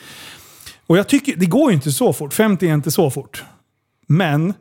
Och 0.86 0.98
jag 0.98 1.08
tycker, 1.08 1.36
det 1.36 1.46
går 1.46 1.70
ju 1.70 1.74
inte 1.74 1.92
så 1.92 2.12
fort. 2.12 2.34
50 2.34 2.68
är 2.68 2.74
inte 2.74 2.90
så 2.90 3.10
fort. 3.10 3.44
Men 4.06 4.54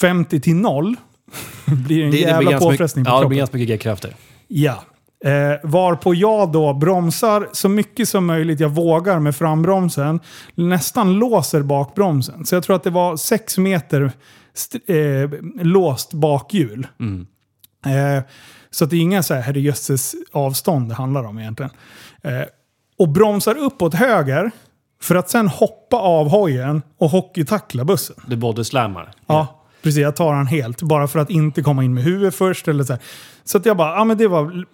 50 0.00 0.40
till 0.40 0.56
0 0.56 0.96
blir 1.64 2.04
en 2.04 2.10
Det, 2.10 2.16
det, 2.16 2.20
jävla 2.20 2.50
mycket, 2.50 2.60
påfrestning 2.60 3.04
på 3.04 3.10
ja, 3.10 3.14
det 3.14 3.16
kroppen. 3.18 3.28
blir 3.28 3.38
ganska 3.38 3.56
mycket 3.56 3.80
g-krafter. 3.80 4.14
Ja. 4.48 4.84
Eh, 5.24 5.56
varpå 5.62 6.14
jag 6.14 6.52
då 6.52 6.74
bromsar 6.74 7.48
så 7.52 7.68
mycket 7.68 8.08
som 8.08 8.26
möjligt 8.26 8.60
jag 8.60 8.68
vågar 8.68 9.20
med 9.20 9.36
frambromsen. 9.36 10.20
Nästan 10.54 11.12
låser 11.12 11.62
bakbromsen. 11.62 12.46
Så 12.46 12.54
jag 12.54 12.62
tror 12.62 12.76
att 12.76 12.82
det 12.82 12.90
var 12.90 13.16
6 13.16 13.58
meter 13.58 14.12
eh, 14.86 15.30
låst 15.62 16.12
bakhjul. 16.12 16.86
Eh, 17.86 18.24
så 18.70 18.84
att 18.84 18.90
det 18.90 18.96
är 18.96 19.00
inga 19.00 19.22
så 19.22 19.34
här 19.34 19.40
herrejösses 19.40 20.14
avstånd 20.32 20.88
det 20.88 20.94
handlar 20.94 21.24
om 21.24 21.38
egentligen. 21.38 21.72
Eh, 22.22 22.42
och 22.98 23.08
bromsar 23.08 23.58
uppåt 23.58 23.94
höger 23.94 24.50
för 25.02 25.14
att 25.14 25.30
sen 25.30 25.48
hoppa 25.48 25.96
av 25.96 26.28
hojen 26.28 26.82
och 26.98 27.10
hockeytackla 27.10 27.84
bussen. 27.84 28.16
Du 28.26 28.36
både 28.36 28.64
slammar. 28.64 29.12
Ja, 29.26 29.63
precis. 29.84 30.00
Jag 30.02 30.16
tar 30.16 30.32
han 30.32 30.46
helt. 30.46 30.82
Bara 30.82 31.08
för 31.08 31.18
att 31.18 31.30
inte 31.30 31.62
komma 31.62 31.84
in 31.84 31.94
med 31.94 32.04
huvudet 32.04 32.34
först. 32.34 32.68
Eller 32.68 32.84
så 32.84 32.92
här. 32.92 33.02
så 33.44 33.58
att 33.58 33.66
jag 33.66 33.76
bara, 33.76 33.94
ja 33.96 34.04
men 34.04 34.16
det 34.18 34.28
var... 34.28 34.64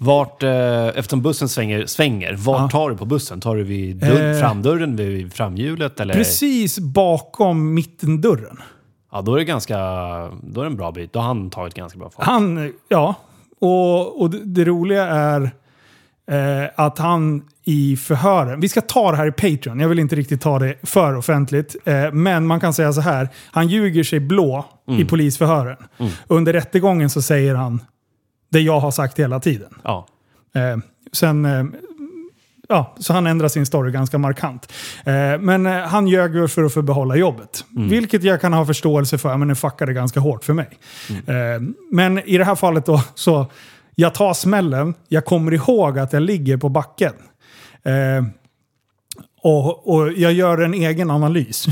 Vart, 0.00 0.42
eh, 0.42 0.86
eftersom 0.86 1.22
bussen 1.22 1.48
svänger, 1.48 1.86
svänger 1.86 2.34
vart 2.34 2.60
Ja. 2.60 2.68
tar 2.68 2.90
du 2.90 2.96
på 2.96 3.04
bussen? 3.04 3.40
Tar 3.40 3.56
du 3.56 3.62
vid 3.64 3.96
dörr, 3.96 4.32
Eh. 4.34 4.40
framdörren, 4.40 4.96
vid 4.96 5.32
framhjulet? 5.32 6.00
Eller? 6.00 6.14
Precis 6.14 6.78
bakom 6.78 7.74
mittendörren. 7.74 8.56
Ja, 9.12 9.22
då 9.22 9.34
är 9.34 9.38
det 9.38 9.44
ganska... 9.44 9.76
Då 10.42 10.60
är 10.60 10.64
det 10.64 10.70
en 10.70 10.76
bra 10.76 10.92
bit. 10.92 11.12
Då 11.12 11.18
har 11.18 11.26
han 11.26 11.50
tagit 11.50 11.74
ganska 11.74 11.98
bra 11.98 12.10
fart. 12.10 12.24
Han, 12.24 12.72
ja. 12.88 13.14
Och, 13.60 14.20
och 14.22 14.30
det, 14.30 14.38
det 14.44 14.64
roliga 14.64 15.06
är 15.06 15.50
eh, 16.28 16.64
att 16.76 16.98
han 16.98 17.42
i 17.64 17.96
förhören, 17.96 18.60
vi 18.60 18.68
ska 18.68 18.80
ta 18.80 19.10
det 19.10 19.16
här 19.16 19.26
i 19.26 19.32
Patreon, 19.32 19.80
jag 19.80 19.88
vill 19.88 19.98
inte 19.98 20.16
riktigt 20.16 20.40
ta 20.40 20.58
det 20.58 20.74
för 20.82 21.16
offentligt. 21.16 21.76
Eh, 21.84 22.12
men 22.12 22.46
man 22.46 22.60
kan 22.60 22.74
säga 22.74 22.92
så 22.92 23.00
här, 23.00 23.28
han 23.50 23.68
ljuger 23.68 24.04
sig 24.04 24.20
blå 24.20 24.66
i 24.98 25.04
polisförhören. 25.04 25.76
Under 26.26 26.52
rättegången 26.52 27.10
så 27.10 27.22
säger 27.22 27.54
han 27.54 27.82
det 28.50 28.60
jag 28.60 28.80
har 28.80 28.90
sagt 28.90 29.18
hela 29.18 29.40
tiden. 29.40 29.74
Ja. 29.84 30.06
Eh, 30.54 30.78
sen, 31.12 31.44
eh, 31.44 31.64
ja, 32.68 32.94
så 32.98 33.12
han 33.12 33.26
ändrar 33.26 33.48
sin 33.48 33.66
story 33.66 33.92
ganska 33.92 34.18
markant. 34.18 34.72
Eh, 35.04 35.38
men 35.40 35.66
eh, 35.66 35.72
han 35.72 36.08
ljög 36.08 36.50
för 36.50 36.64
att 36.64 36.74
få 36.74 36.82
behålla 36.82 37.16
jobbet. 37.16 37.64
Vilket 37.70 38.22
jag 38.22 38.40
kan 38.40 38.52
ha 38.52 38.66
förståelse 38.66 39.18
för, 39.18 39.36
men 39.36 39.48
det 39.48 39.54
fuckade 39.54 39.92
ganska 39.92 40.20
hårt 40.20 40.44
för 40.44 40.52
mig. 40.52 40.68
Eh, 41.08 41.62
men 41.90 42.18
i 42.18 42.38
det 42.38 42.44
här 42.44 42.54
fallet 42.54 42.86
då, 42.86 43.02
så 43.14 43.46
jag 44.00 44.14
tar 44.14 44.34
smällen, 44.34 44.94
jag 45.08 45.24
kommer 45.24 45.54
ihåg 45.54 45.98
att 45.98 46.12
jag 46.12 46.22
ligger 46.22 46.56
på 46.56 46.68
backen. 46.68 47.12
Eh, 47.82 48.24
och, 49.42 49.88
och 49.88 50.12
jag 50.12 50.32
gör 50.32 50.58
en 50.58 50.74
egen 50.74 51.10
analys. 51.10 51.66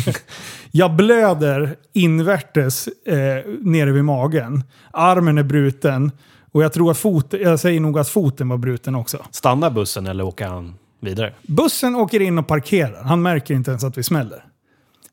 jag 0.70 0.96
blöder 0.96 1.76
invärtes 1.92 2.88
eh, 2.88 3.16
nere 3.60 3.92
vid 3.92 4.04
magen. 4.04 4.64
Armen 4.90 5.38
är 5.38 5.42
bruten. 5.42 6.12
Och 6.52 6.62
jag 6.62 6.72
tror 6.72 6.90
att 6.90 6.98
foten, 6.98 7.40
jag 7.40 7.60
säger 7.60 7.80
nog 7.80 7.98
att 7.98 8.08
foten 8.08 8.48
var 8.48 8.56
bruten 8.56 8.94
också. 8.94 9.24
Stannar 9.30 9.70
bussen 9.70 10.06
eller 10.06 10.24
åker 10.24 10.46
han 10.46 10.74
vidare? 11.00 11.32
Bussen 11.42 11.96
åker 11.96 12.20
in 12.20 12.38
och 12.38 12.46
parkerar. 12.46 13.02
Han 13.02 13.22
märker 13.22 13.54
inte 13.54 13.70
ens 13.70 13.84
att 13.84 13.98
vi 13.98 14.02
smäller. 14.02 14.44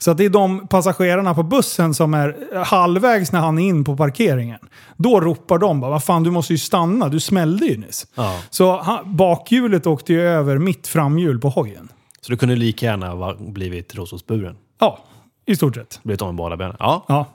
Så 0.05 0.13
det 0.13 0.25
är 0.25 0.29
de 0.29 0.67
passagerarna 0.67 1.33
på 1.35 1.43
bussen 1.43 1.93
som 1.93 2.13
är 2.13 2.35
halvvägs 2.63 3.31
när 3.31 3.39
han 3.39 3.59
är 3.59 3.63
in 3.67 3.83
på 3.83 3.97
parkeringen. 3.97 4.59
Då 4.97 5.21
ropar 5.21 5.57
de 5.57 5.79
bara, 5.81 5.91
vad 5.91 6.03
fan 6.03 6.23
du 6.23 6.31
måste 6.31 6.53
ju 6.53 6.57
stanna, 6.57 7.09
du 7.09 7.19
smällde 7.19 7.65
ju 7.65 7.77
nyss. 7.77 8.07
Ja. 8.15 8.39
Så 8.49 8.81
han, 8.81 9.15
bakhjulet 9.15 9.87
åkte 9.87 10.13
ju 10.13 10.21
över 10.21 10.57
mitt 10.57 10.87
framhjul 10.87 11.39
på 11.39 11.49
hojen. 11.49 11.89
Så 12.21 12.31
du 12.31 12.37
kunde 12.37 12.55
lika 12.55 12.85
gärna 12.85 13.33
blivit 13.39 13.95
Rosordsburen? 13.95 14.55
Ja, 14.79 14.99
i 15.45 15.55
stort 15.55 15.75
sett. 15.75 15.99
Blivit 16.03 16.21
av 16.21 16.27
med 16.27 16.35
båda 16.35 16.57
benen? 16.57 16.75
Ja, 16.79 17.05
Ja. 17.07 17.25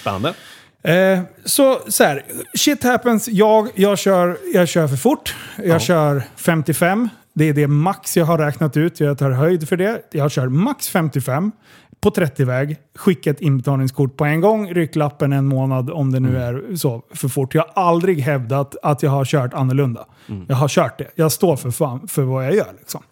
spännande. 0.00 0.34
Eh, 0.82 1.20
så 1.44 1.78
så 1.88 2.04
här, 2.04 2.22
shit 2.54 2.84
happens. 2.84 3.28
Jag, 3.28 3.68
jag, 3.74 3.98
kör, 3.98 4.38
jag 4.54 4.68
kör 4.68 4.88
för 4.88 4.96
fort. 4.96 5.34
Jag 5.56 5.66
Ja. 5.66 5.78
kör 5.78 6.22
55. 6.36 7.08
Det 7.34 7.48
är 7.48 7.52
det 7.52 7.66
max 7.66 8.16
jag 8.16 8.24
har 8.26 8.38
räknat 8.38 8.76
ut. 8.76 9.00
Jag 9.00 9.18
tar 9.18 9.30
höjd 9.30 9.68
för 9.68 9.76
det. 9.76 10.02
Jag 10.12 10.30
kör 10.30 10.48
max 10.48 10.88
55 10.88 11.52
på 12.00 12.10
30-väg. 12.10 12.76
Skicka 12.94 13.30
ett 13.30 13.40
inbetalningskort 13.40 14.16
på 14.16 14.24
en 14.24 14.40
gång. 14.40 14.74
Ryck 14.74 14.96
lappen 14.96 15.32
en 15.32 15.46
månad 15.46 15.90
om 15.90 16.12
det 16.12 16.20
nu 16.20 16.38
är 16.38 16.76
så 16.76 17.02
för 17.14 17.28
fort. 17.28 17.54
Jag 17.54 17.64
har 17.74 17.82
aldrig 17.82 18.20
hävdat 18.20 18.76
att 18.82 19.02
jag 19.02 19.10
har 19.10 19.24
kört 19.24 19.54
annorlunda. 19.54 20.06
Jag 20.48 20.56
har 20.56 20.68
kört 20.68 20.98
det. 20.98 21.10
Jag 21.14 21.32
står 21.32 21.56
för, 21.56 21.70
fan, 21.70 22.08
för 22.08 22.22
vad 22.22 22.44
jag 22.44 22.54
gör. 22.54 22.72
Liksom. 22.78 23.02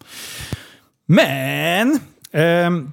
Men... 1.05 1.99
ehm, 2.31 2.91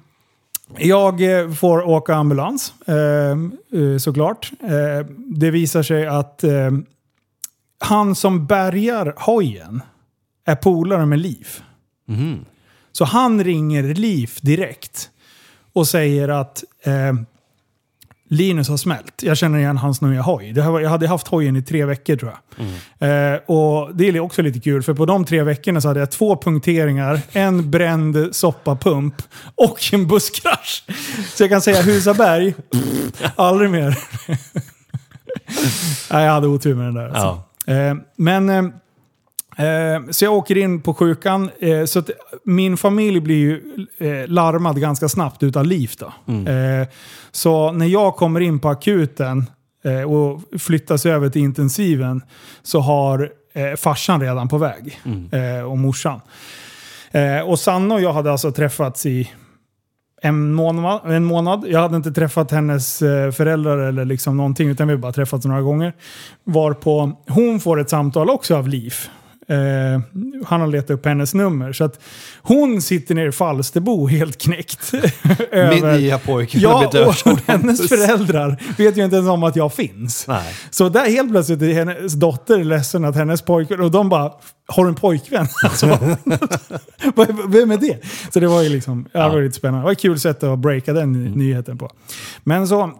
jag 0.77 1.39
eh, 1.39 1.51
får 1.51 1.87
åka 1.87 2.15
ambulans, 2.15 2.73
eh, 2.85 2.95
eh, 3.81 3.97
såklart. 3.99 4.51
Eh, 4.61 5.05
det 5.17 5.51
visar 5.51 5.83
sig 5.83 6.07
att 6.07 6.43
eh, 6.43 6.71
han 7.79 8.15
som 8.15 8.45
bärgar 8.45 9.13
hojen 9.17 9.81
är 10.45 10.55
polare 10.55 11.05
med 11.05 11.19
Liv. 11.19 11.47
Mhm. 12.07 12.45
Så 12.91 13.05
han 13.05 13.43
ringer 13.43 13.83
Liv 13.83 14.31
direkt 14.41 15.09
och 15.77 15.87
säger 15.87 16.29
att 16.29 16.63
eh, 16.83 17.13
Linus 18.29 18.69
har 18.69 18.77
smält. 18.77 19.23
Jag 19.23 19.37
känner 19.37 19.59
igen 19.59 19.77
hans 19.77 20.01
nya 20.01 20.21
hoj. 20.21 20.51
Det 20.51 20.61
här 20.61 20.79
jag 20.79 20.89
hade 20.89 21.07
haft 21.07 21.27
hojen 21.27 21.55
i 21.55 21.61
tre 21.61 21.85
veckor 21.85 22.15
tror 22.15 22.31
jag. 22.31 23.33
Eh, 23.33 23.39
och 23.45 23.95
Det 23.95 24.07
är 24.07 24.19
också 24.19 24.41
lite 24.41 24.59
kul, 24.59 24.83
för 24.83 24.93
på 24.93 25.05
de 25.05 25.25
tre 25.25 25.43
veckorna 25.43 25.81
så 25.81 25.87
hade 25.87 25.99
jag 25.99 26.11
två 26.11 26.37
punkteringar, 26.37 27.21
en 27.31 27.71
bränd 27.71 28.29
soppapump 28.31 29.15
och 29.55 29.93
en 29.93 30.07
busskrasch. 30.07 30.83
Så 31.35 31.43
jag 31.43 31.49
kan 31.49 31.61
säga 31.61 31.81
Husaberg, 31.81 32.53
aldrig 33.35 33.69
mer. 33.69 33.97
Nej, 36.11 36.25
jag 36.25 36.31
hade 36.31 36.47
otur 36.47 36.75
med 36.75 36.85
den 36.85 36.93
där. 36.93 37.09
Alltså. 37.09 37.71
Eh, 37.71 37.95
men... 38.15 38.73
Eh, 39.57 40.09
så 40.09 40.25
jag 40.25 40.33
åker 40.33 40.57
in 40.57 40.81
på 40.81 40.93
sjukan. 40.93 41.49
Eh, 41.59 41.85
så 41.85 42.03
min 42.43 42.77
familj 42.77 43.19
blir 43.19 43.37
ju 43.37 43.61
eh, 43.97 44.27
larmad 44.27 44.81
ganska 44.81 45.09
snabbt 45.09 45.43
utav 45.43 45.65
Liv. 45.65 45.91
Då. 45.99 46.33
Eh, 46.51 46.87
så 47.31 47.71
när 47.71 47.85
jag 47.85 48.15
kommer 48.15 48.39
in 48.39 48.59
på 48.59 48.69
akuten 48.69 49.49
och 50.07 50.61
flyttas 50.61 51.05
över 51.05 51.29
till 51.29 51.41
intensiven 51.41 52.21
så 52.63 52.79
har 52.79 53.31
farsan 53.77 54.21
redan 54.21 54.47
på 54.47 54.57
väg. 54.57 54.99
Eh, 55.31 55.63
och 55.63 55.77
morsan. 55.77 56.21
Och 57.45 57.59
Sanna 57.59 57.95
och 57.95 58.01
jag 58.01 58.13
hade 58.13 58.31
alltså 58.31 58.51
träffats 58.51 59.05
i 59.05 59.31
en 60.21 60.53
månad, 60.53 61.01
en 61.11 61.25
månad. 61.25 61.65
Jag 61.67 61.79
hade 61.79 61.95
inte 61.95 62.11
träffat 62.11 62.51
hennes 62.51 62.99
föräldrar 63.35 63.77
eller 63.77 64.05
liksom 64.05 64.37
någonting, 64.37 64.69
utan 64.69 64.87
vi 64.87 64.93
har 64.93 65.01
bara 65.01 65.11
träffats 65.11 65.45
några 65.45 65.61
gånger. 65.61 65.93
Varpå 66.43 67.11
hon 67.27 67.59
får 67.59 67.79
ett 67.79 67.89
samtal 67.89 68.29
också 68.29 68.55
av 68.55 68.67
Liv. 68.67 68.93
Eh, 69.49 70.01
han 70.45 70.61
har 70.61 70.67
letat 70.67 70.89
upp 70.89 71.05
hennes 71.05 71.33
nummer. 71.33 71.73
Så 71.73 71.83
att 71.83 71.99
hon 72.41 72.81
sitter 72.81 73.15
nere 73.15 73.27
i 73.27 73.31
Falsterbo 73.31 74.07
helt 74.07 74.37
knäckt. 74.41 74.93
Min 75.51 75.85
nya 75.91 76.17
pojke 76.19 76.57
Ja, 76.57 76.87
och, 76.87 77.31
och 77.31 77.39
hennes 77.47 77.87
föräldrar 77.89 78.57
vet 78.77 78.97
ju 78.97 79.03
inte 79.03 79.15
ens 79.15 79.29
om 79.29 79.43
att 79.43 79.55
jag 79.55 79.73
finns. 79.73 80.25
Nej. 80.27 80.53
Så 80.69 80.89
där 80.89 81.09
helt 81.09 81.31
plötsligt 81.31 81.61
är 81.61 81.73
hennes 81.73 82.13
dotter 82.13 82.63
ledsen 82.63 83.05
att 83.05 83.15
hennes 83.15 83.41
pojkvän, 83.41 83.81
och 83.81 83.91
de 83.91 84.09
bara 84.09 84.31
har 84.67 84.83
du 84.83 84.89
en 84.89 84.95
pojkvän? 84.95 85.47
Alltså, 85.63 85.87
vad- 87.15 87.51
vem 87.51 87.71
är 87.71 87.77
det? 87.77 87.97
Så 88.33 88.39
det 88.39 88.47
var 88.47 88.61
ju 88.61 88.69
liksom, 88.69 89.05
ja. 89.11 89.23
det 89.23 89.29
var 89.35 89.41
lite 89.41 89.55
spännande. 89.57 89.81
Det 89.81 89.85
var 89.85 89.91
ett 89.91 89.99
kul 90.01 90.19
sätt 90.19 90.43
att 90.43 90.59
breaka 90.59 90.93
den 90.93 91.15
Mm. 91.15 91.31
nyheten 91.31 91.77
på. 91.77 91.89
Men 92.43 92.67
så, 92.67 92.91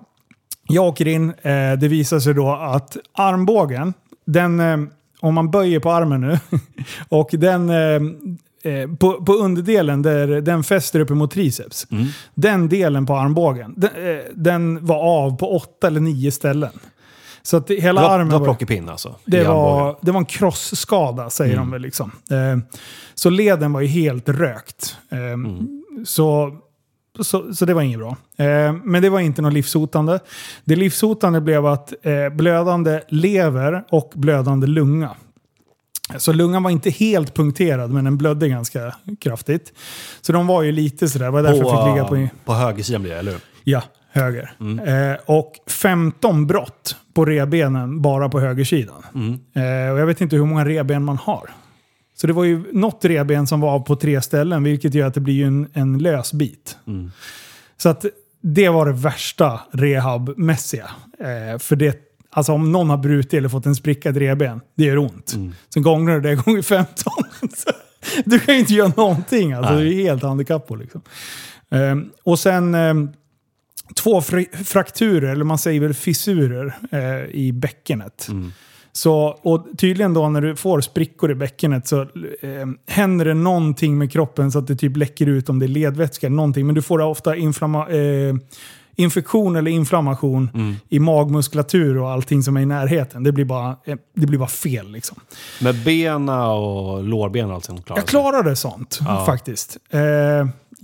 jag 0.67 0.85
åker 0.85 1.07
in, 1.07 1.29
eh, 1.41 1.73
det 1.79 1.87
visar 1.87 2.19
sig 2.19 2.33
då 2.33 2.51
att 2.55 2.97
armbågen, 3.17 3.93
den, 4.25 4.59
eh, 4.59 4.77
om 5.19 5.33
man 5.35 5.51
böjer 5.51 5.79
på 5.79 5.91
armen 5.91 6.21
nu, 6.21 6.39
och 7.09 7.29
den 7.31 7.69
eh, 7.69 8.01
eh, 8.73 8.89
på, 8.99 9.23
på 9.25 9.33
underdelen 9.33 10.01
där 10.01 10.27
den 10.41 10.63
fäster 10.63 10.99
upp 10.99 11.11
emot 11.11 11.31
triceps. 11.31 11.87
Mm. 11.91 12.05
Den 12.35 12.69
delen 12.69 13.05
på 13.05 13.15
armbågen, 13.15 13.73
den, 13.77 13.89
eh, 14.17 14.23
den 14.35 14.85
var 14.85 14.97
av 14.97 15.37
på 15.37 15.55
åtta 15.55 15.87
eller 15.87 15.99
nio 15.99 16.31
ställen. 16.31 16.71
Så 17.41 17.57
att 17.57 17.69
hela 17.69 18.01
Det 18.01 18.07
var, 18.07 18.15
armen 18.15 18.29
det 18.29 18.37
var 18.37 18.45
plockepinn 18.45 18.89
alltså? 18.89 19.15
det 19.25 19.43
var, 19.43 19.97
det 20.01 20.11
var 20.11 20.19
en 20.19 20.25
krossskada 20.25 21.29
säger 21.29 21.53
Mm. 21.53 21.65
de 21.65 21.71
väl. 21.71 21.81
Liksom. 21.81 22.11
Eh, 22.31 22.57
så 23.15 23.29
leden 23.29 23.73
var 23.73 23.81
ju 23.81 23.87
helt 23.87 24.29
rökt. 24.29 24.97
Eh, 25.11 25.17
Mm. 25.19 25.83
så, 26.05 26.51
så, 27.23 27.53
så 27.53 27.65
det 27.65 27.73
var 27.73 27.81
inget 27.81 27.99
bra. 27.99 28.17
Eh, 28.37 28.73
men 28.83 29.01
det 29.01 29.09
var 29.09 29.19
inte 29.19 29.41
något 29.41 29.53
livshotande. 29.53 30.19
Det 30.65 30.75
livshotande 30.75 31.41
blev 31.41 31.65
att 31.65 31.93
eh, 32.05 32.29
blödande 32.29 33.01
lever 33.07 33.83
och 33.89 34.11
blödande 34.15 34.67
lunga. 34.67 35.15
Så 36.17 36.33
lungan 36.33 36.63
var 36.63 36.71
inte 36.71 36.89
helt 36.89 37.33
punkterad 37.33 37.91
men 37.91 38.03
den 38.03 38.17
blödde 38.17 38.49
ganska 38.49 38.95
kraftigt. 39.19 39.73
Så 40.21 40.33
de 40.33 40.47
var 40.47 40.63
ju 40.63 40.71
lite 40.71 41.09
sådär, 41.09 41.31
var 41.31 41.43
därför 41.43 41.61
På, 41.61 41.69
jag 41.69 41.85
fick 41.85 42.15
ligga 42.15 42.29
på... 42.29 42.35
på 42.45 42.53
högersidan 42.53 43.01
blir 43.01 43.11
det, 43.11 43.19
eller 43.19 43.31
hur? 43.31 43.41
Ja, 43.63 43.83
höger. 44.11 44.51
Eh, 44.85 45.17
och 45.25 45.53
15 45.67 46.47
brott 46.47 46.95
på 47.13 47.25
rebenen 47.25 48.01
bara 48.01 48.29
på 48.29 48.39
högersidan. 48.39 49.03
Eh, 49.53 49.91
och 49.93 49.99
jag 49.99 50.05
vet 50.05 50.21
inte 50.21 50.35
hur 50.35 50.45
många 50.45 50.65
reben 50.65 51.03
man 51.03 51.17
har. 51.17 51.49
Så 52.21 52.27
det 52.27 52.33
var 52.33 52.43
ju 52.43 52.63
något 52.73 53.05
reben 53.05 53.47
som 53.47 53.59
var 53.61 53.69
av 53.71 53.79
på 53.79 53.95
tre 53.95 54.21
ställen, 54.21 54.63
vilket 54.63 54.93
gör 54.93 55.07
att 55.07 55.13
det 55.13 55.19
blir 55.19 55.33
ju 55.33 55.43
en, 55.47 55.67
en 55.73 55.97
lös 55.97 56.33
bit. 56.33 56.77
Så 57.77 57.89
att 57.89 58.05
det 58.41 58.69
var 58.69 58.85
det 58.85 58.91
värsta 58.93 59.59
rehabmässiga. 59.71 60.89
Eh, 61.19 61.59
för 61.59 61.75
det, 61.75 61.97
alltså 62.29 62.51
om 62.53 62.71
någon 62.71 62.89
har 62.89 62.97
brutit 62.97 63.33
eller 63.33 63.49
fått 63.49 63.65
en 63.65 63.75
spricka 63.75 64.09
i 64.09 64.11
ett 64.11 64.17
reben, 64.17 64.61
det 64.75 64.83
gör 64.83 64.97
ont. 64.97 65.35
Sen 65.73 65.83
gånger 65.83 66.13
du 66.13 66.21
det 66.21 66.35
gånger 66.35 66.61
15. 66.61 67.13
Så 67.55 67.69
du 68.25 68.39
kan 68.39 68.53
ju 68.53 68.59
inte 68.59 68.73
göra 68.73 68.91
någonting. 68.97 69.53
Alltså, 69.53 69.73
Nej. 69.73 69.83
du 69.83 69.99
är 69.99 70.03
helt 70.03 70.23
handikapp 70.23 70.67
på 70.67 70.75
liksom. 70.75 71.01
Eh, 71.71 71.95
och 72.23 72.39
sen 72.39 72.75
eh, 72.75 72.93
två 73.95 74.19
fr- 74.21 74.63
frakturer, 74.63 75.31
eller 75.31 75.45
man 75.45 75.57
säger 75.57 75.81
väl 75.81 75.93
fissurer, 75.93 76.77
eh, 76.91 77.35
i 77.35 77.51
bäckenet. 77.53 78.27
Så, 78.97 79.39
och 79.41 79.65
tydligen 79.77 80.13
då 80.13 80.29
när 80.29 80.41
du 80.41 80.55
får 80.55 80.81
sprickor 80.81 81.31
i 81.31 81.35
bäckenet 81.35 81.87
så 81.87 82.01
eh, 82.01 82.07
händer 82.87 83.25
det 83.25 83.33
någonting 83.33 83.97
med 83.97 84.11
kroppen 84.11 84.51
så 84.51 84.59
att 84.59 84.67
det 84.67 84.75
typ 84.75 84.97
läcker 84.97 85.27
ut 85.27 85.49
om 85.49 85.59
det 85.59 85.65
är 85.65 85.67
ledvätska 85.67 86.27
eller 86.27 86.35
någonting. 86.35 86.65
Men 86.65 86.75
du 86.75 86.81
får 86.81 87.01
ofta 87.01 87.35
inflamma, 87.35 87.89
eh, 87.89 88.35
infektion 88.95 89.55
eller 89.55 89.71
inflammation 89.71 90.49
i 90.89 90.99
magmuskulatur 90.99 91.97
och 91.97 92.09
allting 92.11 92.43
som 92.43 92.57
är 92.57 92.61
i 92.61 92.65
närheten. 92.65 93.23
Det 93.23 93.31
blir 93.31 93.45
bara, 93.45 93.75
eh, 93.85 93.97
det 94.15 94.27
blir 94.27 94.39
bara 94.39 94.49
fel 94.49 94.91
liksom. 94.91 95.17
Med 95.61 95.75
bena 95.83 96.51
och 96.51 97.03
lårben 97.03 97.49
och 97.49 97.55
allt 97.55 97.65
sånt 97.65 97.85
klarar 97.85 97.99
Jag 97.99 98.07
klarade 98.07 98.55
sånt 98.55 98.99
Ja. 99.05 99.25
faktiskt. 99.25 99.77
Eh, 99.89 99.99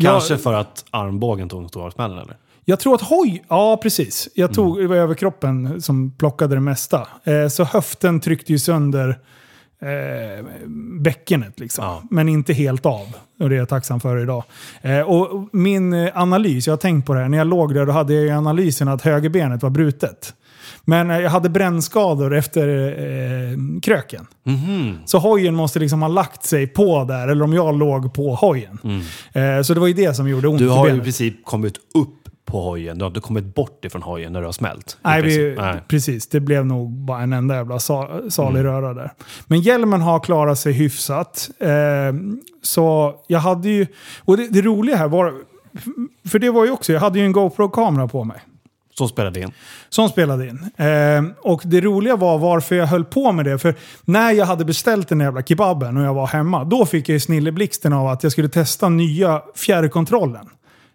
Kanske 0.01 0.33
jag, 0.33 0.41
för 0.41 0.53
att 0.53 0.85
armbågen 0.89 1.49
tog 1.49 1.63
en 1.63 1.69
stor 1.69 1.89
smällen 1.89 2.17
eller? 2.17 2.37
Jag 2.65 2.79
tror 2.79 2.95
att 2.95 3.01
hoj, 3.01 3.43
ja 3.49 3.79
precis. 3.83 4.29
Jag 4.35 4.53
tog 4.53 4.79
det 4.79 4.87
var 4.87 4.95
över 4.95 5.15
kroppen 5.15 5.81
som 5.81 6.11
plockade 6.11 6.55
det 6.55 6.61
mesta. 6.61 7.07
Eh, 7.23 7.47
så 7.47 7.63
höften 7.63 8.19
tryckte 8.19 8.51
ju 8.51 8.59
sönder 8.59 9.19
eh, 9.81 10.45
bäckenet 10.99 11.59
liksom. 11.59 11.85
Ja. 11.85 12.03
Men 12.11 12.29
inte 12.29 12.53
helt 12.53 12.85
av. 12.85 13.07
Och 13.39 13.49
det 13.49 13.55
är 13.55 13.59
jag 13.59 13.69
tacksam 13.69 13.99
för 13.99 14.21
idag. 14.23 14.43
Eh, 14.81 14.99
och 14.99 15.49
min 15.51 15.93
eh, 15.93 16.09
analys, 16.21 16.67
jag 16.67 16.71
har 16.71 16.77
tänkt 16.77 17.05
på 17.07 17.13
det 17.13 17.19
här. 17.19 17.29
När 17.29 17.37
jag 17.37 17.47
låg 17.47 17.73
där 17.73 17.85
då 17.85 17.91
hade 17.91 18.13
jag 18.13 18.25
i 18.25 18.31
analysen 18.31 18.87
att 18.87 19.01
högerbenet 19.01 19.63
var 19.63 19.69
brutet. 19.69 20.33
Men 20.85 21.11
eh, 21.11 21.19
jag 21.19 21.29
hade 21.29 21.49
brännskador 21.49 22.35
efter 22.35 22.67
eh, 22.87 23.57
kröken. 23.81 24.27
Mhm. 24.43 24.97
Så 25.05 25.17
hojen 25.19 25.55
måste 25.55 25.79
liksom 25.79 26.01
ha 26.01 26.09
lagt 26.09 26.43
sig 26.45 26.67
på 26.67 27.03
där, 27.03 27.27
eller 27.27 27.43
om 27.43 27.53
jag 27.53 27.79
låg 27.79 28.13
på 28.13 28.35
hojen. 28.35 28.79
Eh, 29.33 29.61
så 29.63 29.73
det 29.73 29.79
var 29.79 29.87
ju 29.87 29.93
det 29.93 30.13
som 30.13 30.27
gjorde 30.29 30.47
ont 30.47 30.61
Mm. 30.61 30.73
Du 30.73 30.77
har 30.77 30.85
ju 30.85 30.89
i 30.89 30.91
benet. 30.91 31.03
princip 31.03 31.45
kommit 31.45 31.75
upp 31.77 32.22
på 32.53 32.61
hojen. 32.61 32.97
Du 32.97 33.03
har 33.03 33.09
inte 33.09 33.19
kommit 33.19 33.55
bort 33.55 33.85
ifrån 33.85 34.01
hojen 34.01 34.33
när 34.33 34.39
du 34.39 34.45
har 34.45 34.53
smält. 34.53 34.97
Nej, 35.01 35.21
vi. 35.21 35.55
Nej. 35.57 35.81
precis. 35.87 36.27
Det 36.27 36.39
blev 36.39 36.65
nog 36.65 36.91
bara 36.91 37.21
en 37.21 37.33
enda 37.33 37.55
jävla 37.55 37.79
sa, 37.79 38.21
salig 38.29 38.63
röra 38.63 38.93
där. 38.93 39.11
Men 39.45 39.61
hjälmen 39.61 40.01
har 40.01 40.19
klarat 40.19 40.59
sig 40.59 40.73
hyfsat. 40.73 41.49
Eh, 41.59 41.69
så 42.61 43.15
jag 43.27 43.39
hade 43.39 43.69
ju... 43.69 43.87
Och 44.19 44.37
det, 44.37 44.47
det 44.47 44.61
roliga 44.61 44.95
här 44.95 45.07
var... 45.07 45.33
För 46.29 46.39
det 46.39 46.49
var 46.49 46.65
ju 46.65 46.71
också, 46.71 46.93
jag 46.93 46.99
hade 46.99 47.19
ju 47.19 47.25
en 47.25 47.31
GoPro-kamera 47.31 48.07
på 48.07 48.23
mig. 48.23 48.41
Så 48.97 49.07
spelade 49.07 49.39
in. 49.39 49.51
Som 49.89 50.09
spelade 50.09 50.47
in. 50.47 50.69
Eh, 50.77 51.23
och 51.41 51.61
det 51.65 51.81
roliga 51.81 52.15
var 52.15 52.37
varför 52.37 52.75
jag 52.75 52.87
höll 52.87 53.05
på 53.05 53.31
med 53.31 53.45
det. 53.45 53.59
För 53.59 53.75
när 54.05 54.31
jag 54.31 54.45
hade 54.45 54.65
beställt 54.65 55.07
den 55.07 55.19
jävla 55.19 55.43
kebaben 55.43 55.97
och 55.97 56.03
jag 56.03 56.13
var 56.13 56.27
hemma, 56.27 56.63
då 56.63 56.85
fick 56.85 57.09
jag 57.09 57.13
ju 57.13 57.19
snilleblixten 57.19 57.93
av 57.93 58.07
att 58.07 58.23
jag 58.23 58.31
skulle 58.31 58.49
testa 58.49 58.89
nya 58.89 59.41
fjärrkontrollen 59.55 60.49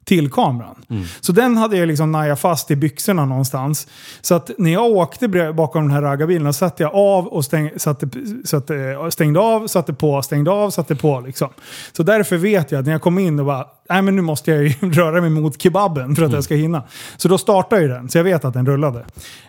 till 0.09 0.31
kameran. 0.31 0.75
Så 1.21 1.33
den 1.33 1.57
hade 1.57 1.77
jag 1.77 1.88
liksom 1.88 2.12
najat 2.12 2.40
fast 2.40 2.71
i 2.71 2.77
byxorna 2.77 3.25
någonstans. 3.25 3.87
Så 4.21 4.35
att 4.35 4.51
när 4.59 4.73
jag 4.73 4.87
åkte 4.87 5.29
bakom 5.53 5.83
den 5.83 5.90
här 5.90 6.03
raggarbilen 6.03 6.55
satte 6.55 6.83
jag 6.83 6.94
av 6.94 7.27
och 7.27 7.44
stäng, 7.44 7.71
satte, 7.77 8.09
satte, 8.44 8.97
stängde 9.11 9.40
av, 9.40 9.66
satte 9.66 9.92
på, 9.92 10.23
stängde 10.23 10.51
av, 10.51 10.71
satte 10.71 10.97
på. 10.97 11.21
Liksom. 11.21 11.49
Så 11.92 12.03
därför 12.03 12.37
vet 12.37 12.73
jag 12.73 12.79
att 12.79 12.87
när 12.87 12.92
jag 12.92 13.03
kom 13.03 13.18
in 13.18 13.38
och 13.38 13.47
bara, 13.47 13.66
nej 13.88 14.03
men 14.03 14.16
nu 14.16 14.23
måste 14.23 14.51
jag 14.51 14.64
ju 14.64 14.71
röra 14.92 15.21
mig 15.21 15.31
mot 15.31 15.62
kebaben 15.62 16.16
för 16.16 16.23
att 16.23 16.33
jag 16.33 16.44
ska 16.44 16.55
hinna. 16.55 16.83
Så 17.16 17.29
då 17.29 17.38
startade 17.38 17.83
ju 17.83 17.88
den, 17.88 18.09
så 18.09 18.18
jag 18.18 18.25
vet 18.25 18.44
att 18.44 18.55
den 18.55 18.66
rullade. 18.66 19.05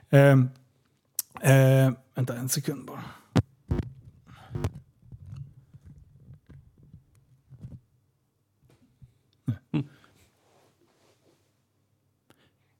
Eh, 0.09 0.21
eh, 1.51 1.91
vänta 2.15 2.33
en 2.33 2.49
sekund 2.49 2.85
bara. 2.85 3.18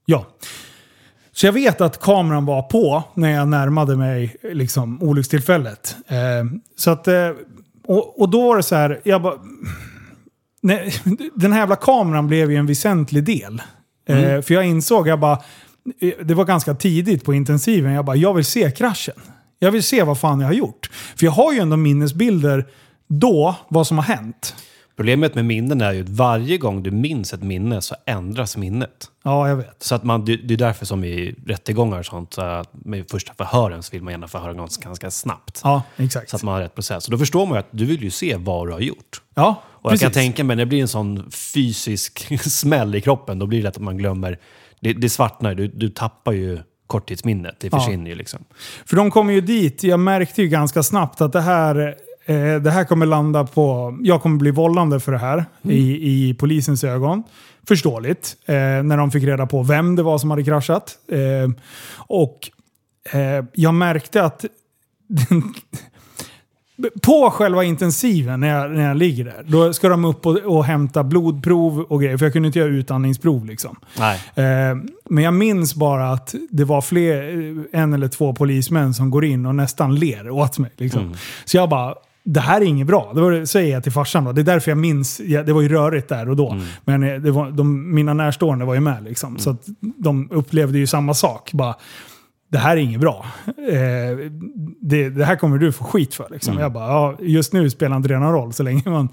Ja. 0.10 0.26
Så 1.32 1.46
jag 1.46 1.54
vet 1.54 1.82
att 1.82 2.00
kameran 2.02 2.46
var 2.46 2.62
på 2.62 3.04
när 3.14 3.30
jag 3.32 3.48
närmade 3.48 3.96
mig 3.96 4.36
liksom, 4.44 5.04
olyckstillfället. 5.04 5.96
Eh, 6.08 6.18
så 6.78 6.92
att, 6.92 7.08
eh, 7.08 7.30
och, 7.88 8.22
och 8.22 8.30
då 8.30 8.48
var 8.48 8.58
det 8.58 8.64
så 8.64 8.76
här, 8.76 9.02
jag 9.04 9.22
bara... 9.22 9.34
Nej, 10.62 10.94
den 11.36 11.52
här 11.52 11.60
jävla 11.60 11.76
kameran 11.76 12.28
blev 12.28 12.52
ju 12.52 12.58
en 12.58 12.66
väsentlig 12.66 13.24
del. 13.24 13.62
Eh, 14.08 14.42
för 14.42 14.54
jag 14.54 14.66
insåg, 14.66 15.08
jag 15.08 15.20
bara... 15.20 15.40
eh, 16.02 16.12
Det 16.24 16.34
var 16.34 16.46
ganska 16.46 16.74
tidigt 16.76 17.26
på 17.26 17.34
intensiven, 17.34 17.92
jag 17.92 18.06
bara, 18.06 18.16
jag 18.16 18.34
vill 18.34 18.46
se 18.46 18.72
kraschen. 18.72 19.16
Jag 19.60 19.72
vill 19.72 19.84
se 19.84 20.04
vad 20.04 20.20
fan 20.20 20.40
jag 20.40 20.48
har 20.48 20.54
gjort. 20.54 20.90
För 21.16 21.26
jag 21.26 21.32
har 21.32 21.54
ju 21.54 21.60
ändå 21.60 21.78
minnesbilder 21.78 22.68
då, 23.08 23.56
vad 23.68 23.88
som 23.88 23.98
har 23.98 24.06
hänt. 24.06 24.56
Problemet 25.00 25.36
med 25.36 25.46
minnen 25.46 25.82
är 25.82 25.94
ju 25.94 26.02
att 26.04 26.10
varje 26.10 26.58
gång 26.58 26.84
du 26.84 26.92
minns 26.92 27.34
ett 27.34 27.44
minne 27.44 27.82
så 27.82 27.96
ändras 28.06 28.58
minnet. 28.58 29.12
Ja, 29.24 29.50
jag 29.50 29.56
vet. 29.56 29.84
Så 29.84 29.96
att 29.96 30.04
man, 30.04 30.26
det 30.26 30.36
det 30.38 30.54
är 30.54 30.58
därför 30.58 30.86
som 30.86 31.04
i 31.04 31.36
rättegångar 31.46 32.00
och 32.00 32.06
sånt, 32.06 32.34
så 32.34 32.42
att 32.42 32.70
med 32.74 33.10
första 33.12 33.34
förhören 33.34 33.84
så 33.84 33.92
vill 33.92 34.02
man 34.04 34.12
gärna 34.14 34.28
förhöra 34.28 34.54
ganska, 34.54 34.86
ganska 34.86 35.12
snabbt. 35.12 35.62
Ja, 35.64 35.82
exakt. 35.98 36.30
Så 36.30 36.36
att 36.36 36.44
man 36.44 36.54
har 36.54 36.62
rätt 36.62 36.76
process. 36.76 37.06
Och 37.06 37.12
då 37.12 37.18
förstår 37.18 37.46
man 37.46 37.56
ju 37.56 37.60
att 37.60 37.68
du 37.72 37.86
vill 37.86 38.04
ju 38.04 38.12
se 38.12 38.36
vad 38.36 38.68
du 38.68 38.72
har 38.74 38.80
gjort. 38.80 39.22
ja, 39.36 39.62
Och 39.68 39.92
jag 39.92 40.00
kan 40.00 40.12
tänka 40.12 40.44
mig, 40.44 40.56
när 40.56 40.66
det 40.66 40.70
blir 40.70 40.82
en 40.82 40.88
sån 40.88 41.32
fysisk 41.32 42.42
smäll 42.44 42.96
i 42.96 43.02
kroppen, 43.02 43.40
då 43.40 43.46
blir 43.46 43.60
det 43.60 43.64
lätt 43.64 43.76
att 43.76 43.84
man 43.84 43.98
glömmer. 43.98 44.40
Det, 44.80 44.94
det 44.94 45.10
svartnar, 45.10 45.56
du, 45.56 45.68
du 45.68 45.90
tappar 45.90 46.32
ju 46.32 46.60
korttidsminnet. 46.88 47.56
Det 47.60 47.70
Ja. 47.72 47.80
försvinner 47.80 48.10
ju 48.10 48.16
liksom. 48.16 48.40
För 48.86 48.96
de 48.96 49.12
kom 49.12 49.30
ju 49.30 49.42
dit, 49.42 49.84
jag 49.84 50.00
märkte 50.00 50.42
ju 50.42 50.48
ganska 50.48 50.84
snabbt 50.84 51.22
att 51.22 51.34
det 51.34 51.42
här, 51.42 51.96
eh, 52.30 52.62
det 52.62 52.72
här 52.72 52.84
kommer 52.84 53.06
landa 53.06 53.46
på... 53.46 53.98
Jag 54.02 54.22
kommer 54.22 54.38
bli 54.38 54.52
vållande 54.52 55.00
för 55.00 55.12
det 55.12 55.18
här 55.18 55.46
i, 55.62 56.30
i 56.30 56.34
polisens 56.34 56.84
ögon. 56.84 57.24
Förståeligt. 57.68 58.38
Eh, 58.46 58.56
när 58.56 58.98
de 58.98 59.12
fick 59.12 59.24
reda 59.24 59.46
på 59.46 59.64
vem 59.64 59.96
det 59.96 60.04
var 60.04 60.18
som 60.18 60.30
hade 60.30 60.44
kraschat. 60.44 60.98
Eh, 61.08 61.50
och 61.96 62.50
eh, 63.12 63.46
jag 63.54 63.74
märkte 63.74 64.24
att... 64.24 64.46
på 67.02 67.30
själva 67.32 67.64
intensiven, 67.64 68.40
när 68.40 68.48
jag, 68.48 68.72
när 68.72 68.88
jag 68.88 68.98
ligger 68.98 69.26
där, 69.26 69.44
då 69.48 69.74
ska 69.74 69.90
de 69.90 70.06
upp 70.06 70.26
och, 70.26 70.38
och 70.38 70.66
hämta 70.66 71.04
blodprov 71.04 71.80
och 71.80 72.02
grejer. 72.02 72.18
För 72.18 72.26
jag 72.26 72.34
kunde 72.34 72.48
inte 72.48 72.60
göra 72.60 72.70
utandningsprov 72.70 73.46
liksom. 73.46 73.80
Nej. 73.98 74.20
Eh, 74.36 74.78
men 75.10 75.24
jag 75.24 75.34
minns 75.34 75.76
bara 75.76 76.12
att 76.12 76.36
det 76.50 76.64
var 76.64 76.82
fler, 76.82 77.56
en 77.72 77.94
eller 77.94 78.08
två 78.08 78.34
polismän 78.34 78.94
som 78.94 79.10
går 79.10 79.26
in 79.26 79.46
och 79.46 79.56
nästan 79.56 79.96
ler 79.96 80.30
åt 80.30 80.58
mig. 80.58 80.72
Liksom. 80.78 81.16
Så 81.46 81.58
jag 81.58 81.70
bara, 81.70 81.96
det 82.24 82.40
här 82.40 82.62
är 82.62 82.66
inget 82.66 82.88
bra. 82.88 83.12
Det 83.16 83.22
var, 83.22 83.46
säger 83.46 83.74
jag 83.74 83.84
till 83.84 83.92
farsan. 83.92 84.24
Då. 84.24 84.32
Det 84.32 84.42
är 84.42 84.44
därför 84.44 84.72
jag 84.72 84.78
minns, 84.78 85.20
ja, 85.20 85.44
det 85.44 85.54
var 85.54 85.62
ju 85.62 85.70
rörigt 85.70 86.10
där 86.10 86.30
och 86.30 86.36
då. 86.36 86.52
Mm. 86.52 86.66
Men 86.86 87.26
eh, 87.26 87.32
var, 87.34 87.52
de, 87.52 87.96
mina 87.96 88.14
närstående 88.14 88.66
var 88.66 88.74
ju 88.74 88.80
med. 88.80 89.04
Liksom, 89.04 89.38
Så 89.38 89.58
de 89.98 90.32
upplevde 90.32 90.78
ju 90.80 90.88
samma 90.88 91.14
sak. 91.14 91.52
Bara, 91.54 91.76
det 92.52 92.58
här 92.58 92.78
är 92.78 92.82
inget 92.82 93.02
bra. 93.02 93.26
Eh, 93.48 94.32
det, 94.82 95.10
det 95.10 95.26
här 95.26 95.36
kommer 95.36 95.58
du 95.58 95.72
få 95.72 95.84
skit 95.84 96.16
för. 96.16 96.28
Liksom. 96.32 96.52
Mm. 96.52 96.62
Jag 96.62 96.72
bara, 96.72 96.88
ja, 96.88 97.16
just 97.20 97.54
nu 97.54 97.70
spelar 97.70 97.98
inte 97.98 98.10
det 98.10 98.20
någon 98.20 98.34
roll. 98.34 98.54
Så 98.54 98.64
länge, 98.64 98.82
man, 98.86 99.10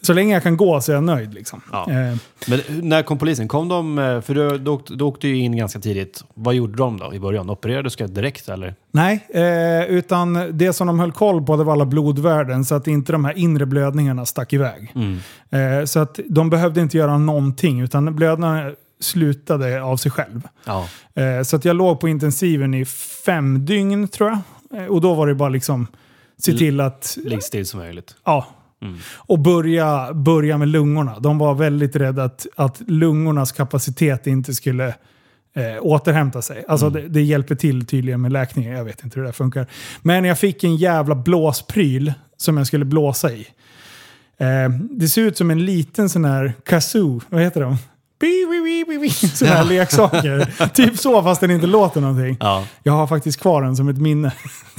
så 0.00 0.12
länge 0.12 0.34
jag 0.34 0.42
kan 0.42 0.56
gå 0.56 0.80
så 0.80 0.92
är 0.92 0.94
jag 0.94 1.04
nöjd. 1.04 1.34
Liksom. 1.34 1.60
Ja. 1.72 1.90
Eh, 1.90 2.16
Men 2.46 2.60
när 2.88 3.02
kom 3.02 3.18
polisen? 3.18 3.48
Kom 3.48 3.68
de, 3.68 3.98
eh, 3.98 4.20
för 4.20 4.34
du, 4.34 4.58
du, 4.58 4.70
åkte, 4.70 4.94
du 4.94 5.04
åkte 5.04 5.28
ju 5.28 5.36
in 5.36 5.56
ganska 5.56 5.78
tidigt. 5.78 6.24
Vad 6.34 6.54
gjorde 6.54 6.76
de 6.76 6.98
då 6.98 7.14
i 7.14 7.20
början? 7.20 7.50
Opererade 7.50 7.90
du 7.98 8.06
direkt 8.06 8.48
eller? 8.48 8.74
Nej, 8.90 9.26
eh, 9.34 9.84
utan 9.84 10.58
det 10.58 10.72
som 10.72 10.86
de 10.86 11.00
höll 11.00 11.12
koll 11.12 11.46
på 11.46 11.56
det 11.56 11.64
var 11.64 11.72
alla 11.72 11.86
blodvärden 11.86 12.64
så 12.64 12.74
att 12.74 12.86
inte 12.86 13.12
de 13.12 13.24
här 13.24 13.38
inre 13.38 13.66
blödningarna 13.66 14.26
stack 14.26 14.52
iväg. 14.52 14.92
Mm. 14.94 15.18
Eh, 15.50 15.84
så 15.84 15.98
att 15.98 16.20
de 16.28 16.50
behövde 16.50 16.80
inte 16.80 16.96
göra 16.96 17.18
någonting 17.18 17.80
utan 17.80 18.16
blödningarna 18.16 18.72
slutade 19.00 19.82
av 19.82 19.96
sig 19.96 20.10
själv. 20.10 20.48
Ja. 20.64 20.88
Eh, 21.14 21.42
så 21.42 21.56
att 21.56 21.64
jag 21.64 21.76
låg 21.76 22.00
på 22.00 22.08
intensiven 22.08 22.74
i 22.74 22.84
fem 23.24 23.64
dygn 23.64 24.08
tror 24.08 24.30
jag. 24.30 24.38
Eh, 24.80 24.86
och 24.86 25.00
då 25.00 25.14
var 25.14 25.26
det 25.26 25.34
bara 25.34 25.48
liksom 25.48 25.86
se 26.38 26.52
till 26.52 26.80
att... 26.80 27.18
Ligg 27.24 27.42
still 27.42 27.66
som 27.66 27.80
möjligt. 27.80 28.14
Ja. 28.24 28.46
Mm. 28.82 28.98
Och 29.16 29.38
börja, 29.38 30.12
börja 30.12 30.58
med 30.58 30.68
lungorna. 30.68 31.18
De 31.18 31.38
var 31.38 31.54
väldigt 31.54 31.96
rädda 31.96 32.24
att, 32.24 32.46
att 32.56 32.80
lungornas 32.86 33.52
kapacitet 33.52 34.26
inte 34.26 34.54
skulle 34.54 34.86
eh, 35.54 35.76
återhämta 35.80 36.42
sig. 36.42 36.64
Alltså 36.68 36.90
det, 36.90 37.08
det 37.08 37.22
hjälper 37.22 37.54
till 37.54 37.86
tydligen 37.86 38.20
med 38.20 38.32
läkningen. 38.32 38.72
Jag 38.72 38.84
vet 38.84 39.04
inte 39.04 39.14
hur 39.14 39.22
det 39.22 39.28
där 39.28 39.32
funkar. 39.32 39.66
Men 40.02 40.24
jag 40.24 40.38
fick 40.38 40.64
en 40.64 40.76
jävla 40.76 41.14
blåspryl 41.14 42.12
som 42.36 42.56
jag 42.56 42.66
skulle 42.66 42.84
blåsa 42.84 43.32
i. 43.32 43.46
Eh, 44.38 44.68
det 44.90 45.08
ser 45.08 45.22
ut 45.22 45.36
som 45.36 45.50
en 45.50 45.64
liten 45.64 46.08
sån 46.08 46.24
här 46.24 46.54
kazoo. 46.64 47.20
Vad 47.28 47.42
heter 47.42 47.60
de? 47.60 47.76
Såna 49.34 49.50
här 49.50 49.64
leksaker. 49.64 50.66
typ 50.68 50.98
så 50.98 51.22
fast 51.22 51.40
den 51.40 51.50
inte 51.50 51.66
låter 51.66 52.00
någonting. 52.00 52.36
Ja. 52.40 52.64
Jag 52.82 52.92
har 52.92 53.06
faktiskt 53.06 53.40
kvar 53.40 53.62
den 53.62 53.76
som 53.76 53.88
ett 53.88 53.98
minne. 53.98 54.32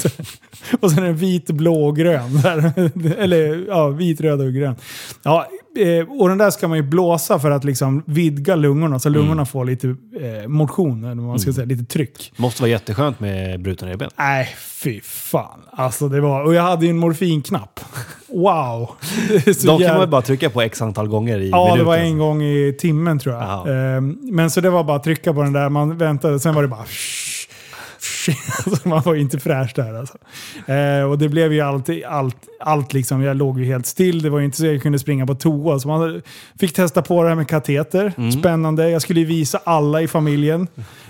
och 0.79 0.91
sen 0.91 1.03
är 1.03 1.07
den 1.07 1.15
vit, 1.15 1.47
blå 1.51 1.85
och 1.87 1.95
grön. 1.97 2.41
Där. 2.43 2.73
Eller 3.19 3.65
ja, 3.67 3.87
vit, 3.87 4.21
röd 4.21 4.41
och 4.41 4.53
grön. 4.53 4.75
Ja, 5.23 5.47
eh, 5.79 6.21
och 6.21 6.29
den 6.29 6.37
där 6.37 6.49
ska 6.49 6.67
man 6.67 6.77
ju 6.77 6.83
blåsa 6.83 7.39
för 7.39 7.51
att 7.51 7.63
liksom 7.63 8.03
vidga 8.05 8.55
lungorna 8.55 8.99
så 8.99 9.09
lungorna 9.09 9.45
får 9.45 9.65
lite 9.65 9.87
eh, 10.21 10.47
motion, 10.47 11.03
eller 11.03 11.15
man 11.21 11.39
ska 11.39 11.53
säga, 11.53 11.65
lite 11.65 11.85
tryck. 11.85 12.33
Måste 12.37 12.61
vara 12.61 12.69
jätteskönt 12.69 13.19
med 13.19 13.61
brutna 13.61 13.87
revben. 13.89 14.09
Nej, 14.17 14.47
fy 14.57 15.01
fan. 15.03 15.59
Alltså 15.71 16.09
det 16.09 16.21
var... 16.21 16.43
Och 16.43 16.53
jag 16.53 16.63
hade 16.63 16.85
ju 16.85 16.89
en 16.89 16.97
morfinknapp. 16.97 17.79
Wow! 18.27 18.89
Så 19.55 19.67
De 19.67 19.67
kan 19.67 19.79
jävla- 19.79 19.93
man 19.93 20.01
ju 20.01 20.07
bara 20.07 20.21
trycka 20.21 20.49
på 20.49 20.61
x 20.61 20.81
antal 20.81 21.07
gånger 21.07 21.39
i 21.39 21.49
Ja, 21.49 21.57
minuten. 21.63 21.77
det 21.79 21.83
var 21.85 21.97
en 21.97 22.17
gång 22.17 22.41
i 22.43 22.75
timmen 22.79 23.19
tror 23.19 23.35
jag. 23.35 23.43
Jaha. 23.43 23.95
Ehm, 23.97 24.17
Men 24.21 24.49
så 24.51 24.61
det 24.61 24.69
var 24.69 24.83
bara 24.83 24.97
att 24.97 25.03
trycka 25.03 25.33
på 25.33 25.43
den 25.43 25.53
där, 25.53 25.69
man 25.69 25.97
väntade, 25.97 26.39
sen 26.39 26.55
var 26.55 26.61
det 26.61 26.67
bara... 26.67 26.85
Alltså, 28.65 28.89
man 28.89 29.01
var 29.01 29.13
ju 29.13 29.21
inte 29.21 29.39
fräsch 29.39 29.71
där 29.75 29.93
alltså. 29.93 30.17
Eh, 30.71 31.09
och 31.09 31.17
det 31.17 31.29
blev 31.29 31.53
ju 31.53 31.61
allt, 31.61 31.89
allt, 32.07 32.37
allt 32.59 32.93
liksom, 32.93 33.21
jag 33.21 33.37
låg 33.37 33.59
ju 33.59 33.65
helt 33.65 33.85
still. 33.85 34.21
Det 34.21 34.29
var 34.29 34.39
ju 34.39 34.45
inte 34.45 34.57
så 34.57 34.65
jag 34.65 34.81
kunde 34.81 34.99
springa 34.99 35.27
på 35.27 35.35
toa. 35.35 35.79
Så 35.79 35.87
man 35.87 36.21
fick 36.59 36.73
testa 36.73 37.01
på 37.01 37.23
det 37.23 37.29
här 37.29 37.35
med 37.35 37.47
kateter. 37.47 38.13
Mm. 38.17 38.31
Spännande. 38.31 38.89
Jag 38.89 39.01
skulle 39.01 39.19
ju 39.19 39.25
visa 39.25 39.59
alla 39.63 40.01
i 40.01 40.07
familjen. 40.07 40.67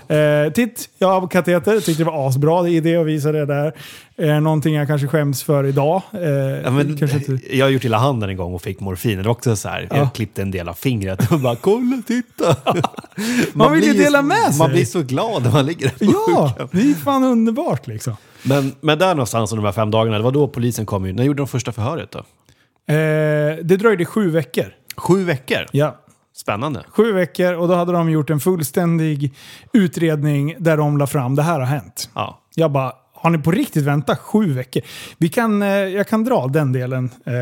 Eh, 0.09 0.51
titt, 0.53 0.89
jag 0.97 1.07
har 1.21 1.27
kateter. 1.27 1.79
Tyckte 1.79 2.03
det 2.03 2.09
var 2.09 2.27
asbra 2.27 2.67
idé 2.69 2.95
att 2.97 3.05
visa 3.05 3.31
det 3.31 3.45
där. 3.45 3.73
Eh, 4.17 4.41
någonting 4.41 4.73
jag 4.75 4.87
kanske 4.87 5.07
skäms 5.07 5.43
för 5.43 5.63
idag. 5.65 6.01
Eh, 6.13 6.19
Ja, 6.63 6.71
men. 6.71 6.97
Jag 7.51 7.65
har 7.65 7.69
gjort 7.69 7.83
illa 7.85 7.97
handen 7.97 8.29
en 8.29 8.37
gång 8.37 8.53
och 8.53 8.61
fick 8.61 8.79
morfin. 8.79 9.23
Det 9.23 9.29
också 9.29 9.55
så 9.55 9.69
här, 9.69 9.87
Ja. 9.89 9.97
jag 9.97 10.13
klippte 10.13 10.41
en 10.41 10.51
del 10.51 10.69
av 10.69 10.73
fingret 10.73 11.31
och 11.31 11.39
bara 11.39 11.55
kolla, 11.55 12.01
titta. 12.07 12.55
Man 13.53 13.73
vill 13.73 13.83
ju 13.83 13.93
dela 13.93 14.21
med 14.21 14.37
sig. 14.37 14.57
Man 14.57 14.69
blir 14.69 14.85
så 14.85 15.01
glad 15.01 15.43
när 15.43 15.51
man 15.51 15.65
ligger 15.65 15.85
där 15.99 16.07
Ja, 16.27 16.49
sjukan. 16.51 16.69
det 16.71 16.89
är 16.89 16.93
fan 16.93 17.23
underbart 17.23 17.87
liksom. 17.87 18.15
Men, 18.43 18.71
men 18.81 18.99
där 18.99 19.07
någonstans 19.15 19.51
under 19.51 19.61
de 19.63 19.67
här 19.67 19.73
fem 19.73 19.91
dagarna, 19.91 20.17
det 20.17 20.23
var 20.23 20.31
då 20.31 20.47
polisen 20.47 20.85
kom 20.85 21.05
in. 21.05 21.15
När 21.15 21.23
gjorde 21.23 21.37
de 21.37 21.47
första 21.47 21.71
förhöret 21.71 22.11
då? 22.11 22.19
Eh, 22.93 23.55
det 23.63 23.77
dröjde 23.77 24.05
sju 24.05 24.29
veckor. 24.29 24.65
Sju 24.97 25.23
veckor? 25.23 25.65
Ja. 25.71 25.95
Spännande. 26.37 26.83
Sju 26.89 27.13
veckor 27.13 27.53
och 27.53 27.67
då 27.67 27.75
hade 27.75 27.91
de 27.91 28.09
gjort 28.09 28.29
en 28.29 28.39
fullständig 28.39 29.33
utredning 29.73 30.55
där 30.59 30.77
de 30.77 30.97
la 30.97 31.07
fram 31.07 31.35
det 31.35 31.43
här 31.43 31.59
har 31.59 31.65
hänt. 31.65 32.09
Ja. 32.13 32.41
Jag 32.55 32.71
bara, 32.71 32.93
har 33.13 33.29
ni 33.29 33.37
på 33.37 33.51
riktigt 33.51 33.83
väntat 33.83 34.19
sju 34.19 34.53
veckor? 34.53 34.81
Vi 35.17 35.29
kan, 35.29 35.61
eh, 35.61 35.69
jag 35.69 36.07
kan 36.07 36.23
dra 36.23 36.47
den 36.47 36.71
delen. 36.71 37.09
Eh, 37.25 37.33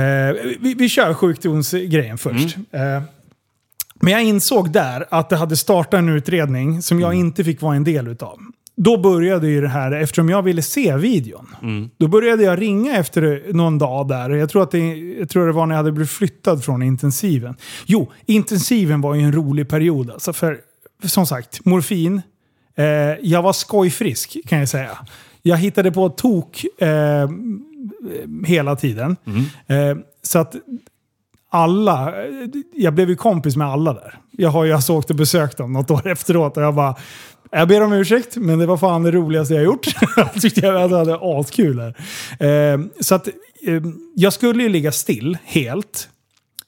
eh, 0.00 0.34
vi, 0.60 0.74
vi 0.78 0.88
kör 0.88 1.14
sjukdomsgrejen 1.14 2.18
först. 2.18 2.56
Eh, 2.70 3.02
men 4.00 4.12
jag 4.12 4.24
insåg 4.24 4.72
där 4.72 5.06
att 5.10 5.28
det 5.28 5.36
hade 5.36 5.56
startat 5.56 5.94
en 5.94 6.08
utredning 6.08 6.82
som 6.82 7.00
jag 7.00 7.14
inte 7.14 7.44
fick 7.44 7.62
vara 7.62 7.76
en 7.76 7.84
del 7.84 8.08
utav. 8.08 8.38
Då 8.80 8.96
började 8.96 9.48
ju 9.48 9.60
det 9.60 9.68
här, 9.68 9.92
eftersom 9.92 10.28
jag 10.28 10.42
ville 10.42 10.62
se 10.62 10.96
videon. 10.96 11.56
Då 11.96 12.08
började 12.08 12.42
jag 12.42 12.60
ringa 12.60 12.96
efter 12.96 13.52
någon 13.52 13.78
dag 13.78 14.08
där. 14.08 14.30
Jag 14.30 14.50
tror, 14.50 14.62
att 14.62 14.70
det, 14.70 14.96
jag 14.96 15.28
tror 15.28 15.46
det 15.46 15.52
var 15.52 15.66
när 15.66 15.74
jag 15.74 15.78
hade 15.78 15.92
blivit 15.92 16.10
flyttad 16.10 16.64
från 16.64 16.82
intensiven. 16.82 17.56
Jo, 17.86 18.12
intensiven 18.26 19.00
var 19.00 19.14
ju 19.14 19.22
en 19.22 19.32
rolig 19.32 19.68
period. 19.68 20.10
Alltså 20.10 20.32
för, 20.32 20.60
som 21.04 21.26
sagt, 21.26 21.64
morfin. 21.64 22.22
Eh, 22.76 22.84
jag 23.22 23.42
var 23.42 23.52
skojfrisk 23.52 24.36
kan 24.48 24.58
jag 24.58 24.68
säga. 24.68 24.98
Jag 25.42 25.56
hittade 25.56 25.92
på 25.92 26.08
tok 26.08 26.64
eh, 26.78 27.28
hela 28.46 28.76
tiden. 28.76 29.16
Eh, 29.66 29.96
så 30.22 30.38
att 30.38 30.54
alla, 31.50 32.12
jag 32.74 32.94
blev 32.94 33.08
ju 33.08 33.16
kompis 33.16 33.56
med 33.56 33.66
alla 33.66 33.92
där. 33.92 34.18
Jag 34.30 34.50
har 34.50 34.64
ju 34.64 34.72
alltså 34.72 34.92
åkt 34.92 35.10
och 35.10 35.16
besökt 35.16 35.56
dem 35.56 35.72
något 35.72 35.90
år 35.90 36.06
efteråt 36.06 36.56
och 36.56 36.62
jag 36.62 36.74
bara, 36.74 36.94
jag 37.50 37.68
ber 37.68 37.82
om 37.82 37.92
ursäkt, 37.92 38.36
men 38.36 38.58
det 38.58 38.66
var 38.66 38.76
fan 38.76 39.02
det 39.02 39.10
roligaste 39.10 39.54
jag 39.54 39.64
gjort. 39.64 39.86
jag 40.16 40.32
tyckte 40.32 40.60
jag 40.60 40.88
hade 40.88 41.18
askul 41.22 41.76
där. 41.76 41.94
Eh, 42.72 42.80
så 43.00 43.14
att 43.14 43.28
eh, 43.28 43.82
jag 44.14 44.32
skulle 44.32 44.62
ju 44.62 44.68
ligga 44.68 44.92
still 44.92 45.38
helt. 45.44 46.08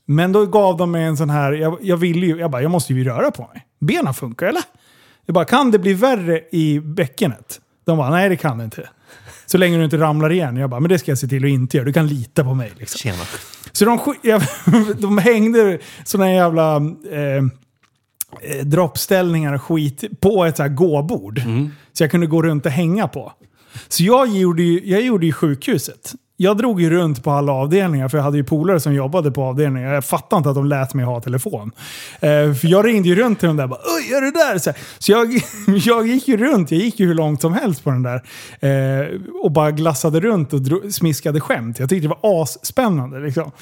Men 0.06 0.32
då 0.32 0.46
gav 0.46 0.76
de 0.76 0.90
mig 0.90 1.04
en 1.04 1.16
sån 1.16 1.30
här, 1.30 1.52
jag, 1.52 1.78
jag 1.82 1.96
ville 1.96 2.26
ju, 2.26 2.38
jag 2.38 2.50
bara, 2.50 2.62
jag 2.62 2.70
måste 2.70 2.94
ju 2.94 3.04
röra 3.04 3.30
på 3.30 3.50
mig. 3.54 3.66
Benen 3.80 4.14
funkar 4.14 4.46
eller? 4.46 4.62
Jag 5.26 5.34
bara, 5.34 5.44
kan 5.44 5.70
det 5.70 5.78
bli 5.78 5.94
värre 5.94 6.40
i 6.52 6.80
bäckenet? 6.80 7.60
De 7.84 7.98
bara, 7.98 8.10
nej 8.10 8.28
det 8.28 8.36
kan 8.36 8.58
det 8.58 8.64
inte. 8.64 8.88
Så 9.46 9.58
länge 9.58 9.78
du 9.78 9.84
inte 9.84 9.98
ramlar 9.98 10.32
igen. 10.32 10.56
Jag 10.56 10.70
bara, 10.70 10.80
men 10.80 10.88
det 10.88 10.98
ska 10.98 11.10
jag 11.10 11.18
se 11.18 11.28
till 11.28 11.44
att 11.44 11.50
inte 11.50 11.76
göra. 11.76 11.84
Du 11.84 11.92
kan 11.92 12.06
lita 12.06 12.44
på 12.44 12.54
mig. 12.54 12.72
Liksom. 12.78 12.98
Tjena. 12.98 13.22
Så 13.72 13.84
de, 13.84 14.14
jag, 14.22 14.42
de 14.98 15.18
hängde 15.18 15.78
såna 16.04 16.32
jävla 16.32 16.76
eh, 16.76 17.42
eh, 18.42 18.64
droppställningar 18.64 19.52
och 19.52 19.62
skit 19.62 20.04
på 20.20 20.44
ett 20.44 20.56
så 20.56 20.62
här 20.62 20.70
gåbord. 20.70 21.42
Så 21.92 22.02
jag 22.02 22.10
kunde 22.10 22.26
gå 22.26 22.42
runt 22.42 22.66
och 22.66 22.72
hänga 22.72 23.08
på. 23.08 23.32
Så 23.88 24.02
jag 24.02 24.28
gjorde 24.28 24.62
ju, 24.62 24.80
jag 24.84 25.02
gjorde 25.02 25.26
ju 25.26 25.32
sjukhuset. 25.32 26.12
Jag 26.42 26.56
drog 26.56 26.80
ju 26.80 26.90
runt 26.90 27.24
på 27.24 27.30
alla 27.30 27.52
avdelningar 27.52 28.08
för 28.08 28.18
jag 28.18 28.24
hade 28.24 28.36
ju 28.36 28.44
polare 28.44 28.80
som 28.80 28.94
jobbade 28.94 29.30
på 29.30 29.42
avdelningar. 29.42 29.94
Jag 29.94 30.04
fattar 30.04 30.36
inte 30.36 30.48
att 30.48 30.54
de 30.54 30.66
lät 30.66 30.94
mig 30.94 31.04
ha 31.04 31.20
telefon. 31.20 31.70
Eh, 32.14 32.54
för 32.54 32.66
jag 32.66 32.86
ringde 32.86 33.08
ju 33.08 33.14
runt 33.14 33.38
till 33.38 33.46
dem 33.48 33.56
där 33.56 33.64
och 33.64 33.70
bara 33.70 33.80
Oj, 33.96 34.14
är 34.14 34.20
det 34.20 34.30
där? 34.30 34.58
Så, 34.58 34.72
så 34.98 35.12
jag, 35.12 35.28
jag 35.78 36.06
gick 36.06 36.28
ju 36.28 36.36
runt, 36.36 36.70
jag 36.70 36.80
gick 36.80 37.00
ju 37.00 37.06
hur 37.06 37.14
långt 37.14 37.40
som 37.40 37.54
helst 37.54 37.84
på 37.84 37.90
den 37.90 38.02
där. 38.02 38.22
Eh, 38.60 39.06
och 39.42 39.50
bara 39.50 39.70
glassade 39.70 40.20
runt 40.20 40.52
och 40.52 40.60
dro, 40.60 40.90
smiskade 40.90 41.40
skämt. 41.40 41.78
Jag 41.78 41.88
tyckte 41.88 42.08
det 42.08 42.16
var 42.22 42.42
asspännande. 42.42 43.20
Liksom. 43.20 43.52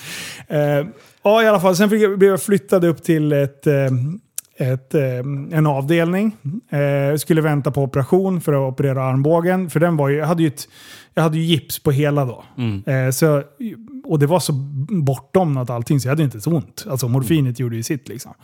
Eh, 0.48 0.86
ja, 1.22 1.42
i 1.42 1.46
alla 1.46 1.60
fall. 1.60 1.76
Sen 1.76 1.90
fick 1.90 2.02
jag, 2.02 2.18
blev 2.18 2.30
jag 2.30 2.42
flyttad 2.42 2.84
upp 2.84 3.02
till 3.02 3.32
ett... 3.32 3.66
Ett, 4.60 4.94
eh, 4.94 5.02
en 5.52 5.66
avdelning. 5.66 6.36
Eh, 6.70 7.16
skulle 7.16 7.40
vänta 7.40 7.70
på 7.70 7.82
operation 7.82 8.40
för 8.40 8.52
att 8.52 8.72
operera 8.72 9.04
armbågen. 9.04 9.70
För 9.70 9.80
den 9.80 9.96
var 9.96 10.08
ju, 10.08 10.16
jag, 10.16 10.26
hade 10.26 10.42
ju 10.42 10.48
ett, 10.48 10.68
jag 11.14 11.22
hade 11.22 11.38
ju 11.38 11.44
gips 11.44 11.78
på 11.78 11.90
hela 11.90 12.24
då. 12.24 12.44
Eh, 12.92 13.10
så, 13.10 13.42
och 14.04 14.18
det 14.18 14.26
var 14.26 14.40
så 14.40 14.52
bortdomnat 15.02 15.70
allting 15.70 16.00
så 16.00 16.08
jag 16.08 16.12
hade 16.12 16.22
inte 16.22 16.40
så 16.40 16.50
ont. 16.50 16.86
Alltså 16.90 17.08
morfinet 17.08 17.58
gjorde 17.58 17.76
ju 17.76 17.82
sitt 17.82 18.08
liksom. 18.08 18.34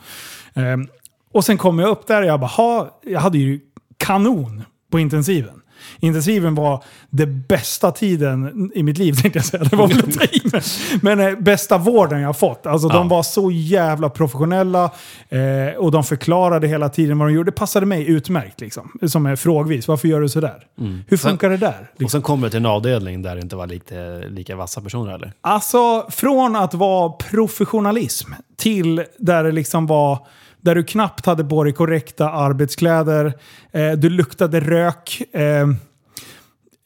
Och 1.31 1.45
sen 1.45 1.57
kom 1.57 1.79
jag 1.79 1.89
upp 1.89 2.07
där 2.07 2.21
och 2.21 2.27
jag 2.27 2.39
bara, 2.39 2.47
ha, 2.47 2.99
jag 3.03 3.19
hade 3.19 3.37
ju 3.37 3.59
kanon 3.97 4.63
på 4.91 4.99
intensiven. 4.99 5.61
Intensiven 5.99 6.55
var 6.55 6.83
det 7.09 7.25
bästa 7.25 7.91
tiden 7.91 8.71
i 8.75 8.83
mitt 8.83 8.97
liv 8.97 9.13
tänkte 9.21 9.39
jag 9.39 9.45
säga. 9.45 9.63
Det 9.63 9.75
var 9.75 9.87
väl 9.87 9.99
att 9.99 11.03
men, 11.03 11.19
eh, 11.19 11.35
bästa 11.39 11.77
vården 11.77 12.19
jag 12.21 12.27
har 12.29 12.33
fått. 12.33 12.65
Alltså 12.65 12.87
de 12.87 12.97
Ja. 12.97 13.15
var 13.15 13.23
så 13.23 13.51
jävla 13.51 14.09
professionella 14.09 14.83
eh, 15.29 15.77
och 15.77 15.91
de 15.91 16.03
förklarade 16.03 16.67
hela 16.67 16.89
tiden 16.89 17.17
vad 17.19 17.27
de 17.27 17.33
gjorde. 17.33 17.51
Det 17.51 17.55
passade 17.55 17.85
mig 17.85 18.07
utmärkt 18.09 18.61
liksom. 18.61 18.91
Som 19.07 19.25
är 19.25 19.35
frågvis. 19.35 19.87
Varför 19.87 20.07
gör 20.07 20.21
du 20.21 20.29
sådär? 20.29 20.63
Hur 21.07 21.17
Sen- 21.17 21.29
funkar 21.29 21.49
det 21.49 21.57
där? 21.57 21.91
Och 22.03 22.11
sen 22.11 22.21
kommer 22.21 22.47
du 22.47 22.49
till 22.51 22.57
en 22.59 22.65
avdelning 22.65 23.21
där 23.21 23.35
det 23.35 23.41
inte 23.41 23.55
var 23.55 23.67
lika, 23.67 23.95
lika 24.29 24.55
vassa 24.55 24.81
personer 24.81 25.13
eller? 25.15 25.33
Alltså, 25.41 26.05
från 26.09 26.55
att 26.55 26.73
vara 26.73 27.09
professionalism 27.09 28.31
till 28.57 29.03
där 29.17 29.43
det 29.43 29.51
liksom 29.51 29.87
var 29.87 30.19
där 30.65 30.75
du 30.75 30.83
knappt 30.83 31.25
hade 31.25 31.43
på 31.43 31.63
dig 31.63 31.73
korrekta 31.73 32.29
arbetskläder. 32.29 33.33
Eh, 33.71 33.91
du 33.91 34.09
luktade 34.09 34.59
rök. 34.59 35.21
Eh, 35.33 35.67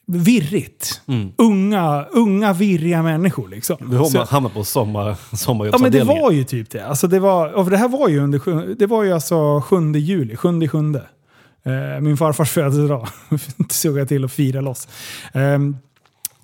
virrigt. 0.06 1.02
Mm. 1.06 1.32
Unga, 1.38 2.04
unga 2.04 2.52
virriga 2.52 3.02
människor 3.02 3.48
liksom. 3.48 3.76
Du 3.80 3.96
hamnat 4.24 4.54
på 4.54 4.64
sommar, 4.64 5.04
Ja 5.04 5.08
men 5.08 5.30
det 5.30 5.36
sommarjobbsavdelningen. 5.36 6.22
var 6.22 6.30
ju 6.30 6.44
typ 6.44 6.70
det. 6.70 6.86
Alltså 6.86 7.06
det, 7.06 7.18
var, 7.18 7.52
och 7.52 7.70
det 7.70 7.76
här 7.76 7.88
var 7.88 8.08
ju 8.08 8.18
under 8.18 8.74
det 8.74 8.86
var 8.86 9.04
ju 9.04 9.12
alltså 9.12 9.60
7 9.60 9.92
juli, 9.92 10.36
7 10.36 10.68
sjunde. 10.68 11.02
Eh, 11.62 12.00
min 12.00 12.16
farfars 12.16 12.50
födelsedag. 12.50 13.08
såg 13.70 13.98
jag 13.98 14.08
till 14.08 14.24
att 14.24 14.32
fira 14.32 14.60
loss. 14.60 14.88
Ehm, 15.32 15.76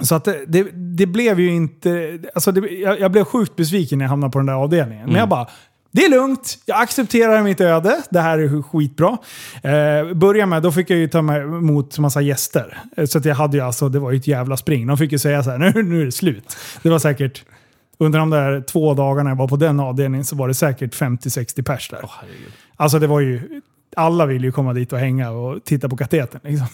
så 0.01 0.15
att 0.15 0.25
det, 0.25 0.45
det, 0.47 0.63
det 0.73 1.07
blev 1.07 1.41
ju 1.41 1.55
inte... 1.55 2.19
Alltså 2.35 2.53
det, 2.53 2.69
jag, 2.71 3.01
jag 3.01 3.13
blev 3.13 3.25
sjukt 3.25 3.57
besviken 3.57 3.99
när 3.99 4.05
jag 4.05 4.11
hamnade 4.11 4.33
på 4.33 4.39
den 4.39 4.47
där 4.47 4.55
avdelningen. 4.55 5.07
Men 5.07 5.17
jag 5.17 5.29
bara, 5.29 5.47
det 5.93 6.05
är 6.05 6.11
lugnt. 6.11 6.59
Jag 6.67 6.81
accepterar 6.83 7.43
mitt 7.43 7.61
öde. 7.61 8.03
Det 8.11 8.21
här 8.21 8.39
är 8.39 8.63
skitbra. 8.63 9.19
Eh, 9.63 10.15
börja 10.15 10.47
med, 10.47 10.63
då 10.63 10.73
fick 10.73 10.91
jag 10.91 10.99
ju 10.99 11.09
ta 11.09 11.19
emot 11.19 11.99
massa 11.99 12.21
gäster. 12.21 12.79
Eh, 12.97 13.07
Så 13.07 13.19
att 13.19 13.25
jag 13.25 13.35
hade 13.35 13.57
ju 13.57 13.63
alltså, 13.63 13.89
det 13.89 13.99
var 13.99 14.11
ju 14.11 14.17
ett 14.17 14.27
jävla 14.27 14.57
spring. 14.57 14.87
De 14.87 14.99
fick 14.99 15.13
ju 15.13 15.19
säga 15.19 15.43
så 15.43 15.51
här, 15.51 15.59
nu, 15.75 15.83
nu 15.83 16.01
är 16.01 16.05
det 16.05 16.13
slut. 16.13 16.57
Det 16.83 16.91
var 16.91 16.99
säkert, 16.99 17.45
under 17.99 18.19
de 18.19 18.31
där 18.31 18.61
två 18.61 18.95
dagarna 18.95 19.31
jag 19.31 19.37
var 19.37 19.49
på 19.49 19.57
den 19.57 19.81
avdelningen 19.81 20.25
så 20.25 20.37
var 20.37 20.49
det 20.49 20.55
säkert 20.55 20.95
50-60 20.95 21.63
pers 21.63 21.89
där. 21.89 21.99
Herregud. 22.21 22.53
Alltså 22.77 22.99
det 22.99 23.07
var 23.07 23.21
ju, 23.21 23.61
alla 23.97 24.27
ville 24.27 24.47
ju 24.47 24.53
komma 24.53 24.73
dit 24.73 24.93
och 24.93 24.99
hänga 24.99 25.31
och 25.31 25.65
titta 25.65 25.89
på 25.89 25.97
katetern. 25.97 26.41
Liksom. 26.45 26.67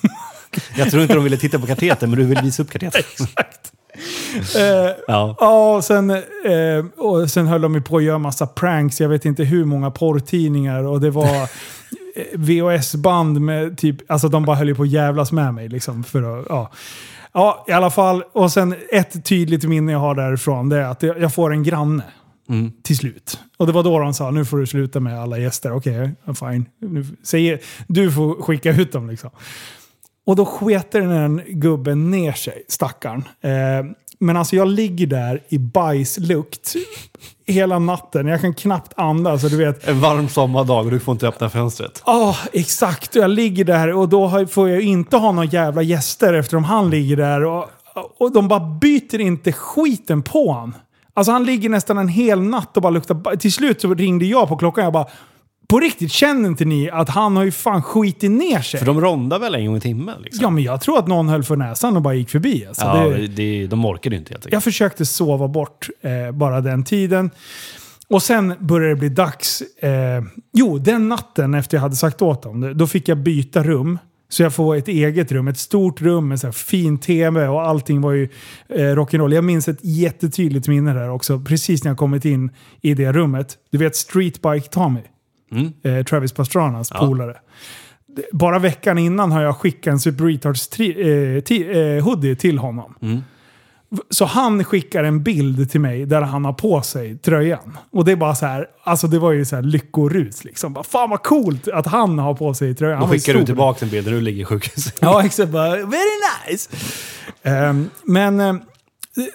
Jag 0.77 0.91
tror 0.91 1.03
inte 1.03 1.15
de 1.15 1.25
ville 1.25 1.37
titta 1.37 1.59
på 1.59 1.67
katetern, 1.67 2.11
men 2.11 2.19
du 2.19 2.25
ville 2.27 2.43
visa 2.43 2.63
upp 2.63 2.71
katetern. 2.71 3.03
Eh, 4.57 4.91
Ja. 5.09 5.37
Ja, 5.41 5.77
och 5.77 5.85
sen, 5.85 6.11
eh, 6.11 6.85
och 6.97 7.31
sen 7.31 7.47
höll 7.47 7.61
de 7.61 7.75
ju 7.75 7.81
på 7.83 7.97
att 7.97 8.03
göra 8.03 8.19
massa 8.19 8.47
pranks. 8.47 9.01
Jag 9.01 9.09
vet 9.09 9.25
inte 9.25 9.45
hur 9.45 9.65
många 9.65 9.91
porrtidningar 9.91 10.85
och 10.85 11.01
det 11.01 11.11
var 11.11 11.43
eh, 11.43 11.49
VHS-band 12.35 13.41
med 13.41 13.79
typ, 13.79 14.11
alltså 14.11 14.29
de 14.29 14.45
bara 14.45 14.57
höll 14.57 14.69
ju 14.69 14.75
på 14.75 14.83
att 14.83 14.89
jävlas 14.89 15.33
med 15.33 15.55
mig 15.55 15.69
liksom. 15.69 16.05
För 16.05 16.41
att, 16.41 16.47
ja. 16.49 16.71
ja, 17.33 17.65
i 17.69 17.73
alla 17.73 17.91
fall. 17.91 18.23
Och 18.33 18.53
sen 18.53 18.75
ett 18.93 19.25
tydligt 19.25 19.65
minne 19.65 19.93
jag 19.93 19.99
har 19.99 20.15
därifrån 20.15 20.69
det 20.69 20.77
är 20.77 20.85
att 20.85 21.03
jag 21.03 21.35
får 21.35 21.53
en 21.53 21.63
granne. 21.63 22.03
Mm. 22.49 22.73
Till 22.83 22.97
slut. 22.97 23.39
Och 23.57 23.67
det 23.67 23.73
var 23.73 23.83
då 23.83 23.99
de 23.99 24.15
sa, 24.15 24.31
nu 24.31 24.45
får 24.45 24.59
du 24.59 24.67
sluta 24.67 25.01
med 25.01 25.21
alla 25.21 25.39
gäster. 25.39 25.73
Okej, 25.73 26.11
fine. 26.39 26.67
Nu, 26.81 27.07
säger, 27.25 27.61
du 27.87 28.13
får 28.13 28.43
skicka 28.43 28.71
ut 28.71 28.93
dem 28.93 29.11
liksom. 29.11 29.31
Och 30.27 30.37
då 30.37 30.45
sketer 30.45 31.01
den 31.01 31.11
här 31.11 31.45
gubben 31.49 32.11
ner 32.11 32.33
sig, 32.33 32.65
stackaren. 32.69 33.25
Eh, 33.41 33.51
men 34.19 34.37
alltså 34.37 34.57
jag 34.57 34.69
ligger 34.69 35.07
där 35.07 35.43
i 35.49 35.59
bajslukt 35.59 36.75
hela 37.47 37.79
natten. 37.79 38.27
Jag 38.27 38.41
kan 38.41 38.55
knappt 38.55 38.93
andas. 38.97 39.43
Du 39.43 39.57
vet, 39.57 39.89
En 39.89 40.01
varm 40.01 40.29
sommardag 40.29 40.85
och 40.85 40.91
du 40.91 41.01
får 41.01 41.13
inte 41.13 41.29
öppna 41.29 41.51
fönstret. 41.51 42.03
Ja, 42.07 42.37
exakt. 42.53 43.17
Och 43.17 43.23
Jag 43.23 43.31
ligger 43.31 43.65
där 43.65 43.93
och 43.93 44.09
då 44.09 44.47
får 44.47 44.69
jag 44.69 44.81
inte 44.81 45.17
ha 45.17 45.33
några 45.33 45.49
jävla 45.49 45.83
gäster 45.83 46.35
eftersom 46.35 46.65
han 46.65 46.91
ligger 46.91 47.17
där. 47.17 47.45
Och, 47.45 47.69
och 48.19 48.33
de 48.33 48.49
bara 48.49 48.61
byter 48.61 49.21
inte 49.21 49.53
skiten 49.53 50.23
på 50.23 50.53
han. 50.53 50.75
Alltså 51.15 51.33
han 51.33 51.45
ligger 51.45 51.69
nästan 51.69 51.99
en 51.99 52.09
hel 52.09 52.41
natt 52.43 52.77
och 52.77 52.83
bara 52.83 52.91
luktar 52.91 53.37
Till 53.37 53.53
slut 53.53 53.81
så 53.81 53.95
ringde 53.95 54.25
jag 54.25 54.49
på 54.49 54.57
klockan 54.57 54.83
och 54.83 54.87
jag 54.87 54.93
bara 54.93 55.07
På 55.73 55.81
riktigt, 55.81 56.13
känner 56.13 56.49
inte 56.49 56.65
ni 56.65 56.91
att 56.91 57.09
han 57.09 57.37
har 57.37 57.45
ju 57.45 57.51
fan 57.51 57.83
skitit 57.83 58.31
ner 58.31 58.61
sig? 58.61 58.81
För 58.81 58.87
de 58.87 59.01
rondar 59.01 59.39
väl 59.39 59.55
en 59.55 59.67
gång 59.67 59.77
i 59.77 59.81
timmen? 59.81 60.23
Liksom? 60.23 60.43
Ja, 60.43 60.51
men 60.51 60.65
jag 60.65 60.81
tror 60.81 60.99
att 60.99 61.07
någon 61.07 61.29
höll 61.29 61.43
för 61.43 61.57
näsan 61.57 61.97
och 61.97 62.03
bara 62.03 62.15
gick 62.15 62.31
förbi. 62.31 62.67
Alltså, 62.67 62.85
Ja, 62.85 63.09
det, 63.09 63.27
det, 63.27 63.67
de 63.67 63.85
orkade 63.85 64.17
inte 64.17 64.33
helt 64.33 64.39
enkelt. 64.39 64.53
jag 64.53 64.65
försökte 64.65 65.07
sova 65.07 65.49
bort 65.49 65.89
eh, 66.01 66.33
bara 66.33 66.61
den 66.61 66.85
tiden. 66.85 67.31
Och 68.09 68.23
sen 68.23 68.55
började 68.61 68.95
det 68.95 68.99
bli 68.99 69.09
dags. 69.09 69.63
Eh, 69.63 70.25
jo, 70.53 70.79
den 70.79 71.09
natten 71.09 71.55
efter 71.55 71.77
jag 71.77 71.83
hade 71.83 71.97
sagt 71.97 72.23
åt 72.23 72.43
dem, 72.43 72.73
då 72.77 72.87
fick 72.87 73.09
jag 73.09 73.19
byta 73.19 73.63
rum. 73.63 73.99
Så 74.29 74.43
jag 74.43 74.55
får 74.55 74.77
ett 74.77 74.89
eget 74.89 75.33
rum, 75.33 75.49
ett 75.49 75.59
stort 75.59 76.01
rum 76.01 76.29
med 76.29 76.41
så 76.41 76.53
fin 76.53 76.99
tv 76.99 77.49
och 77.49 77.63
allting 77.63 78.01
var 78.01 78.13
ju 78.13 78.29
eh, 78.69 78.77
rock'n'roll. 78.77 79.35
Jag 79.35 79.45
minns 79.45 79.69
ett 79.69 79.81
jättetydligt 79.83 80.69
minne 80.69 80.95
där 80.95 81.11
också, 81.11 81.41
precis 81.41 81.85
när 81.85 81.91
jag 81.91 81.99
kommit 81.99 82.25
in 82.25 82.51
i 82.81 82.95
det 82.95 83.13
rummet. 83.13 83.59
Du 83.71 83.79
vet 83.79 83.97
Streetbike 83.97 84.69
Tommy? 84.69 85.01
Mm. 85.53 85.73
Eh, 85.83 86.05
Travis 86.05 86.33
Pastranas 86.33 86.89
Ja. 86.95 86.99
polare. 86.99 87.37
Bara 88.33 88.59
veckan 88.59 88.99
innan 88.99 89.33
har 89.33 89.43
jag 89.43 89.57
skickat 89.57 89.93
en 89.93 90.01
Super 90.01 90.25
Retards 90.25 90.71
tri- 90.71 91.01
eh, 91.01 91.43
ti- 91.43 91.97
eh, 91.99 92.05
hoodie 92.05 92.37
till 92.37 92.59
honom. 92.59 92.95
Mm. 93.03 93.23
Så 94.11 94.25
han 94.25 94.65
skickar 94.65 95.05
en 95.05 95.23
bild 95.23 95.71
till 95.71 95.81
mig 95.81 96.07
där 96.07 96.21
han 96.23 96.45
har 96.45 96.53
på 96.53 96.83
sig 96.83 97.19
tröjan. 97.19 97.79
Och 97.91 98.05
det 98.05 98.13
är 98.13 98.17
bara 98.17 98.35
så 98.35 98.47
här, 98.47 98.67
alltså 98.85 99.07
det 99.07 99.19
var 99.19 99.33
ju 99.33 99.45
så 99.45 99.57
här 99.57 99.63
lyckorus 99.63 100.45
liksom. 100.45 100.73
Bara, 100.73 100.85
Fan 100.85 101.11
vad 101.11 101.23
coolt 101.23 101.69
att 101.69 101.87
han 101.87 102.19
har 102.19 102.35
på 102.35 102.55
sig 102.55 102.75
tröjan. 102.75 103.01
Då 103.01 103.07
skickar 103.09 103.35
du 103.35 103.45
tillbaka 103.47 103.85
en 103.85 103.91
bild 103.91 104.07
när 104.07 104.13
du 104.13 104.21
ligger 104.21 104.43
i 104.43 104.45
sjukhuset. 104.45 104.95
Ja, 105.01 105.25
exakt. 105.25 105.51
Bara, 105.53 105.71
Very 105.71 106.49
nice! 106.49 106.71
Ehm, 107.43 107.91
men 108.05 108.41
eh, 108.41 108.55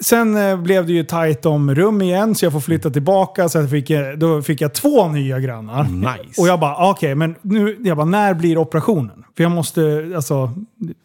sen 0.00 0.36
eh, 0.36 0.56
blev 0.56 0.86
det 0.86 0.92
ju 0.92 1.04
tajt 1.04 1.46
om 1.46 1.74
rum 1.74 2.02
igen, 2.02 2.34
så 2.34 2.44
jag 2.44 2.52
får 2.52 2.60
flytta 2.60 2.90
tillbaka. 2.90 3.48
Så 3.48 3.66
fick, 3.68 3.90
jag- 3.90 4.18
då 4.18 4.42
fick 4.42 4.60
jag 4.60 4.74
två 4.74 5.08
nya 5.08 5.40
grannar. 5.40 5.84
Nice. 5.84 6.40
Och 6.40 6.48
jag 6.48 6.60
bara, 6.60 6.90
okej, 6.90 7.14
men 7.14 7.34
nu, 7.42 7.76
jag 7.84 7.96
bara, 7.96 8.06
när 8.06 8.34
blir 8.34 8.58
operationen? 8.58 9.24
För 9.36 9.42
jag 9.42 9.52
måste, 9.52 10.12
alltså, 10.16 10.50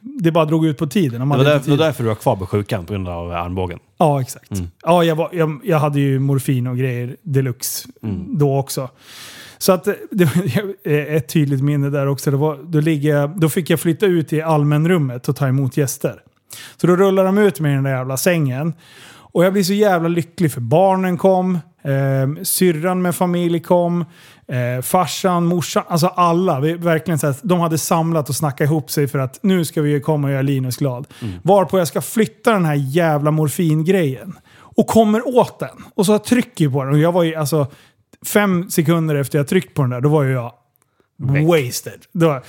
det 0.01 0.31
bara 0.31 0.45
drog 0.45 0.65
ut 0.65 0.77
på 0.77 0.87
tiden. 0.87 1.19
De 1.19 1.29
Det 1.29 1.37
var, 1.37 1.43
där, 1.43 1.61
det 1.65 1.71
var 1.71 1.77
därför 1.77 2.03
du 2.03 2.07
var 2.09 2.15
kvar 2.15 2.35
på 2.35 2.45
sjukan, 2.45 2.85
på 2.85 2.93
grund 2.93 3.07
av 3.09 3.31
armbågen. 3.31 3.79
Ja, 3.97 4.21
exakt. 4.21 4.51
Mm. 4.51 4.67
Ja, 4.83 5.03
jag, 5.03 5.15
var, 5.15 5.29
jag, 5.33 5.59
jag 5.63 5.79
hade 5.79 5.99
ju 5.99 6.19
morfin 6.19 6.67
och 6.67 6.77
grejer 6.77 7.15
deluxe 7.23 7.87
Mm. 8.03 8.37
då 8.37 8.57
också. 8.59 8.89
Så 9.57 9.71
att 9.71 9.87
eh, 9.87 9.93
det 10.11 10.25
var 10.25 10.43
ett 11.15 11.27
tydligt 11.27 11.61
minne 11.63 11.89
där 11.89 12.07
också. 12.07 12.31
Det 12.31 12.37
var, 12.37 12.57
då, 12.63 12.79
ligger 12.79 13.27
då 13.35 13.49
fick 13.49 13.69
jag 13.69 13.79
flytta 13.79 14.05
ut 14.05 14.33
i 14.33 14.41
allmänrummet 14.41 15.29
och 15.29 15.35
ta 15.35 15.47
emot 15.47 15.77
gäster. 15.77 16.15
Så 16.77 16.87
då 16.87 16.95
rullar 16.95 17.25
de 17.25 17.37
ut 17.37 17.59
mig 17.59 17.71
i 17.71 17.75
den 17.75 17.83
där 17.83 17.91
jävla 17.91 18.17
sängen. 18.17 18.73
Och 19.33 19.45
jag 19.45 19.53
blir 19.53 19.63
så 19.63 19.73
jävla 19.73 20.09
lycklig 20.09 20.51
för 20.51 20.61
barnen 20.61 21.17
kom, 21.17 21.59
eh, 21.83 22.43
syrran 22.43 23.01
med 23.01 23.15
familj 23.15 23.59
kom, 23.59 24.05
eh, 24.47 24.81
farsan, 24.81 25.45
morsan, 25.45 25.83
alltså 25.87 26.07
alla. 26.07 26.59
Vi, 26.59 26.73
verkligen 26.73 27.19
så 27.19 27.27
här, 27.27 27.35
de 27.41 27.59
hade 27.59 27.77
samlat 27.77 28.29
och 28.29 28.35
snackat 28.35 28.65
ihop 28.65 28.91
sig 28.91 29.07
för 29.07 29.19
att 29.19 29.39
nu 29.41 29.65
ska 29.65 29.81
vi 29.81 29.99
komma 29.99 30.27
och 30.27 30.31
göra 30.31 30.41
Linus 30.41 30.77
glad. 30.77 31.07
Varpå 31.41 31.79
jag 31.79 31.87
ska 31.87 32.01
flytta 32.01 32.51
den 32.51 32.65
här 32.65 32.75
jävla 32.75 33.31
morfingrejen. 33.31 34.33
Och 34.75 34.87
kommer 34.87 35.37
åt 35.37 35.59
den. 35.59 35.83
Och 35.95 36.05
så 36.05 36.19
trycker 36.19 36.65
jag 36.65 36.73
på 36.73 36.83
den. 36.83 36.93
Och 36.93 36.99
jag 36.99 37.11
var 37.11 37.23
ju 37.23 37.35
alltså 37.35 37.67
fem 38.25 38.69
sekunder 38.69 39.15
efter 39.15 39.39
jag 39.39 39.47
tryckt 39.47 39.73
på 39.73 39.81
den 39.81 39.91
där, 39.91 40.01
då 40.01 40.09
var 40.09 40.23
ju 40.23 40.31
jag 40.31 40.51
wasted. 41.27 42.01
Då, 42.11 42.41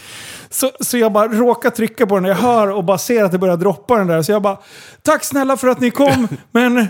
så, 0.51 0.71
så 0.81 0.99
jag 0.99 1.13
bara 1.13 1.29
råkar 1.29 1.71
trycka 1.71 2.07
på 2.07 2.15
den, 2.15 2.25
jag 2.25 2.35
hör 2.35 2.71
och 2.71 2.85
bara 2.85 2.99
ser 2.99 3.25
att 3.25 3.33
det 3.33 3.39
börjar 3.39 3.57
droppa 3.57 3.99
den 3.99 4.07
där. 4.07 4.23
Så 4.23 4.33
jag 4.33 4.43
bara, 4.43 4.59
tack 5.03 5.25
snälla 5.25 5.57
för 5.57 5.69
att 5.69 5.81
ni 5.81 5.91
kom, 5.91 6.29
men 6.51 6.87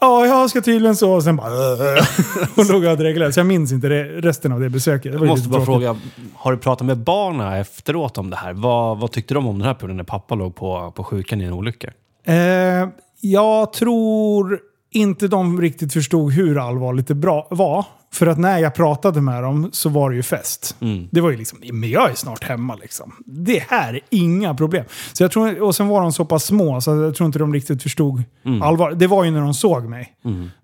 ja, 0.00 0.26
jag 0.26 0.50
ska 0.50 0.60
tydligen 0.60 0.96
så. 0.96 1.12
Och 1.12 1.22
sen 1.22 1.36
bara, 1.36 1.46
och 2.56 2.70
låg 2.70 2.84
jag 2.84 2.92
och 2.92 2.98
dreglade. 2.98 3.32
Så 3.32 3.40
jag 3.40 3.46
minns 3.46 3.72
inte 3.72 3.88
det, 3.88 4.04
resten 4.04 4.52
av 4.52 4.60
det 4.60 4.68
besöket. 4.68 5.12
Det 5.12 5.18
Jag 5.18 5.26
måste 5.26 5.48
bara 5.48 5.64
tråkigt. 5.64 5.86
fråga, 5.86 6.00
har 6.34 6.52
du 6.52 6.58
pratat 6.58 6.86
med 6.86 6.98
barnen 6.98 7.52
efteråt 7.52 8.18
om 8.18 8.30
det 8.30 8.36
här? 8.36 8.52
Vad, 8.52 8.98
vad 8.98 9.12
tyckte 9.12 9.34
de 9.34 9.46
om 9.46 9.58
den 9.58 9.66
här 9.66 9.74
perioden 9.74 9.96
när 9.96 10.04
pappa 10.04 10.34
låg 10.34 10.54
på, 10.56 10.92
på 10.96 11.04
sjukan 11.04 11.40
i 11.40 11.44
en 11.44 11.52
olycka? 11.52 11.90
Eh, 12.24 12.88
jag 13.20 13.72
tror 13.72 14.58
inte 14.90 15.28
de 15.28 15.60
riktigt 15.60 15.92
förstod 15.92 16.32
hur 16.32 16.68
allvarligt 16.68 17.08
det 17.08 17.14
bra 17.14 17.46
var. 17.50 17.84
För 18.16 18.26
att 18.26 18.38
när 18.38 18.58
jag 18.58 18.74
pratade 18.74 19.20
med 19.20 19.42
dem 19.42 19.68
så 19.72 19.88
var 19.88 20.10
det 20.10 20.16
ju 20.16 20.22
fest. 20.22 20.76
Mm. 20.80 21.08
Det 21.10 21.20
var 21.20 21.30
ju 21.30 21.36
liksom, 21.36 21.58
men 21.72 21.90
jag 21.90 22.10
är 22.10 22.14
snart 22.14 22.44
hemma 22.44 22.74
liksom. 22.74 23.12
Det 23.26 23.62
här 23.68 23.94
är 23.94 24.00
inga 24.10 24.54
problem. 24.54 24.84
Så 25.12 25.22
jag 25.22 25.30
tror, 25.30 25.62
och 25.62 25.74
sen 25.74 25.88
var 25.88 26.00
de 26.00 26.12
så 26.12 26.24
pass 26.24 26.44
små 26.44 26.80
så 26.80 26.90
jag 26.90 27.14
tror 27.14 27.26
inte 27.26 27.38
de 27.38 27.54
riktigt 27.54 27.82
förstod 27.82 28.22
Mm. 28.44 28.62
allvar. 28.62 28.90
Det 28.92 29.06
var 29.06 29.24
ju 29.24 29.30
när 29.30 29.40
de 29.40 29.54
såg 29.54 29.84
mig. 29.84 30.12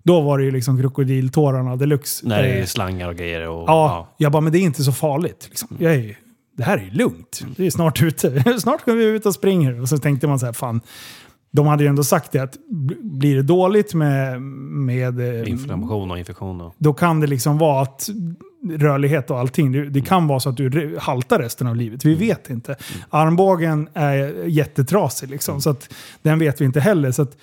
Då 0.03 0.21
var 0.21 0.37
det 0.37 0.43
ju 0.45 0.51
liksom 0.51 0.81
krokodiltårarna 0.81 1.75
deluxe. 1.75 2.27
När 2.27 2.43
det 2.43 2.49
Eh, 2.49 2.61
är 2.61 2.65
slangar 2.65 3.07
och 3.07 3.15
grejer 3.15 3.47
och... 3.49 3.69
Ja, 3.69 4.13
jag 4.17 4.31
bara, 4.31 4.41
men 4.41 4.51
det 4.53 4.59
är 4.59 4.61
inte 4.61 4.83
så 4.83 4.91
farligt. 4.91 5.45
Liksom. 5.49 5.67
Jag 5.79 5.95
är, 5.95 6.17
det 6.57 6.63
här 6.63 6.77
är 6.77 6.81
ju 6.83 6.91
lugnt. 6.91 7.45
Det 7.57 7.65
är 7.65 7.69
snart 7.69 8.01
ute. 8.01 8.59
snart 8.59 8.81
ska 8.81 8.93
vi 8.93 9.05
ut 9.05 9.25
och 9.25 9.33
springer. 9.33 9.81
Och 9.81 9.89
så 9.89 9.97
tänkte 9.97 10.27
man 10.27 10.39
så 10.39 10.45
här, 10.45 10.53
fan. 10.53 10.81
De 11.55 11.67
hade 11.67 11.83
ju 11.83 11.89
ändå 11.89 12.03
sagt 12.03 12.31
det 12.31 12.39
att 12.39 12.57
bl- 12.71 13.17
blir 13.17 13.35
det 13.35 13.41
dåligt 13.43 13.93
med, 13.93 14.41
med 14.41 15.19
eh, 15.41 15.49
Inflammation 15.49 16.11
och 16.11 16.17
infektion 16.19 16.61
och... 16.61 16.75
då 16.77 16.93
kan 16.93 17.19
det 17.19 17.27
liksom 17.27 17.57
vara 17.57 17.81
att 17.81 18.09
rörlighet 18.71 19.31
och 19.31 19.39
allting, 19.39 19.71
det, 19.71 19.89
det 19.89 20.01
kan 20.01 20.27
vara 20.27 20.39
så 20.39 20.49
att 20.49 20.57
du 20.57 20.97
haltar 20.99 21.39
resten 21.39 21.67
av 21.67 21.75
livet. 21.75 22.05
Vi 22.05 22.15
vet 22.15 22.49
inte. 22.49 22.75
Armbågen 23.09 23.89
är 23.93 24.45
jättetrasig 24.47 25.29
liksom, 25.29 25.61
så 25.61 25.69
att 25.69 25.93
den 26.21 26.39
vet 26.39 26.61
vi 26.61 26.65
inte 26.65 26.79
heller. 26.79 27.11
Så 27.11 27.21
att, 27.21 27.37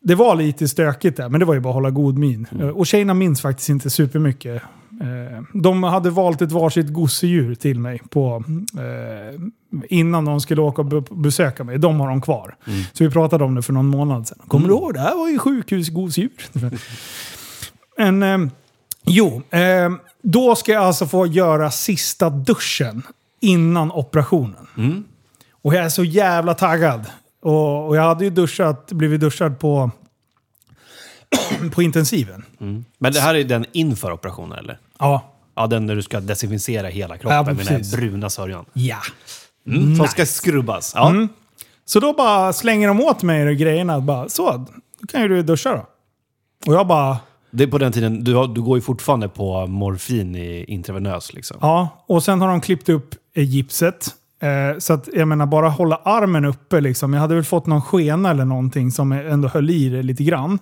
det 0.00 0.14
var 0.14 0.34
lite 0.36 0.68
stökigt 0.68 1.16
där, 1.16 1.28
men 1.28 1.40
det 1.40 1.46
var 1.46 1.54
ju 1.54 1.60
bara 1.60 1.70
att 1.70 1.74
hålla 1.74 1.90
god 1.90 2.18
min. 2.18 2.46
Eh, 2.60 2.68
Och 2.68 2.86
tjejerna 2.86 3.14
minns 3.14 3.40
faktiskt 3.40 3.68
inte 3.68 3.90
supermycket. 3.90 4.62
Eh, 5.00 5.42
De 5.52 5.82
hade 5.82 6.10
valt 6.10 6.42
ett 6.42 6.52
varsitt 6.52 6.88
gosedjur 6.92 7.54
till 7.54 7.78
mig 7.80 8.00
på, 8.10 8.44
eh, 8.78 9.40
innan 9.88 10.24
de 10.24 10.40
skulle 10.40 10.60
åka 10.62 10.82
och 10.82 10.86
be- 10.86 11.14
besöka 11.14 11.64
mig. 11.64 11.78
De 11.78 12.00
har 12.00 12.08
de 12.08 12.20
kvar. 12.20 12.56
Så 12.92 13.04
vi 13.04 13.10
pratade 13.10 13.44
om 13.44 13.54
det 13.54 13.62
för 13.62 13.72
någon 13.72 13.86
månad 13.86 14.28
sedan. 14.28 14.38
Kommer 14.48 14.68
du 14.68 14.74
ihåg? 14.74 14.94
Det 14.94 15.00
här 15.00 15.16
var 15.16 15.28
ju 15.28 15.38
sjukhusgosedjur. 15.38 16.30
Men, 17.98 18.22
eh, 18.22 18.50
jo, 19.06 19.42
eh, 19.50 19.92
då 20.22 20.54
ska 20.56 20.72
jag 20.72 20.82
alltså 20.84 21.06
få 21.06 21.26
göra 21.26 21.70
sista 21.70 22.30
duschen 22.30 23.02
innan 23.40 23.90
operationen. 23.92 24.66
Mm. 24.76 25.04
Och 25.62 25.74
jag 25.74 25.84
är 25.84 25.88
så 25.88 26.04
jävla 26.04 26.54
taggad. 26.54 27.06
Och, 27.42 27.86
och 27.88 27.96
jag 27.96 28.02
hade 28.02 28.24
ju 28.24 28.30
duschat, 28.30 28.92
blivit 28.92 29.20
duschad 29.20 29.58
på, 29.58 29.90
på 31.72 31.82
intensiven. 31.82 32.44
Men 32.98 33.12
det 33.12 33.20
här 33.20 33.34
är 33.34 33.44
den 33.44 33.66
inför 33.72 34.12
operationen 34.12 34.58
eller? 34.58 34.78
Ja. 34.98 35.30
Ja, 35.56 35.66
den 35.66 35.86
när 35.86 35.96
du 35.96 36.02
ska 36.02 36.20
desinficera 36.20 36.88
hela 36.88 37.18
kroppen 37.18 37.36
Ja, 37.36 37.42
med 37.42 37.56
den 37.56 37.66
här 37.66 37.96
bruna 37.96 38.30
sörjan. 38.30 38.64
Ja. 38.72 38.98
Mm. 39.66 39.96
Som 39.96 40.06
ska 40.06 40.26
skrubbas. 40.26 40.92
Ja. 40.94 41.14
Så 41.84 42.00
då 42.00 42.12
bara 42.12 42.52
slänger 42.52 42.88
de 42.88 43.00
åt 43.00 43.22
mig 43.22 43.44
de 43.44 43.54
grejerna. 43.54 44.00
Bara, 44.00 44.28
så, 44.28 44.66
då 45.00 45.06
kan 45.06 45.22
ju 45.22 45.28
du 45.28 45.42
duscha 45.42 45.70
då. 45.70 45.86
Och 46.66 46.74
jag 46.74 46.86
bara, 46.86 47.16
Det 47.50 47.64
är 47.64 47.68
på 47.68 47.78
den 47.78 47.92
tiden, 47.92 48.24
du, 48.24 48.34
har, 48.34 48.46
du 48.48 48.62
går 48.62 48.78
ju 48.78 48.82
fortfarande 48.82 49.28
på 49.28 49.66
morfin 49.66 50.36
i 50.36 50.64
intravenös 50.68 51.32
liksom. 51.32 51.56
ja. 51.60 52.04
Och 52.06 52.22
sen 52.22 52.40
har 52.40 52.48
de 52.48 52.60
klippt 52.60 52.88
upp 52.88 53.14
eh, 53.34 53.44
gipset. 53.44 54.08
Eh, 54.40 54.78
så 54.78 54.92
att 54.92 55.08
jag 55.12 55.28
menar, 55.28 55.46
bara 55.46 55.68
hålla 55.68 55.96
armen 56.04 56.44
uppe 56.44 56.80
liksom. 56.80 57.12
Jag 57.14 57.20
hade 57.20 57.34
väl 57.34 57.44
fått 57.44 57.66
någon 57.66 57.82
skena 57.82 58.30
eller 58.30 58.44
någonting 58.44 58.90
som 58.90 59.12
ändå 59.12 59.48
höll 59.48 59.70
i 59.70 59.88
det 59.88 60.02
lite 60.02 60.24
grann. 60.24 60.58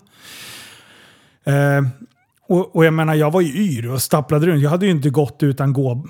Eh, 1.45 1.83
och, 2.53 2.77
och 2.77 2.85
jag 2.85 2.95
menar, 2.95 3.15
jag 3.15 3.31
var 3.31 3.41
ju 3.41 3.63
yr 3.63 3.91
och 3.91 4.03
stapplade 4.03 4.47
runt. 4.47 4.63
Jag 4.63 4.71
hade 4.71 4.87
ju 4.87 4.93
inte 4.93 5.11
gått 5.11 5.43
utan 5.43 5.73
gå, 5.73 6.07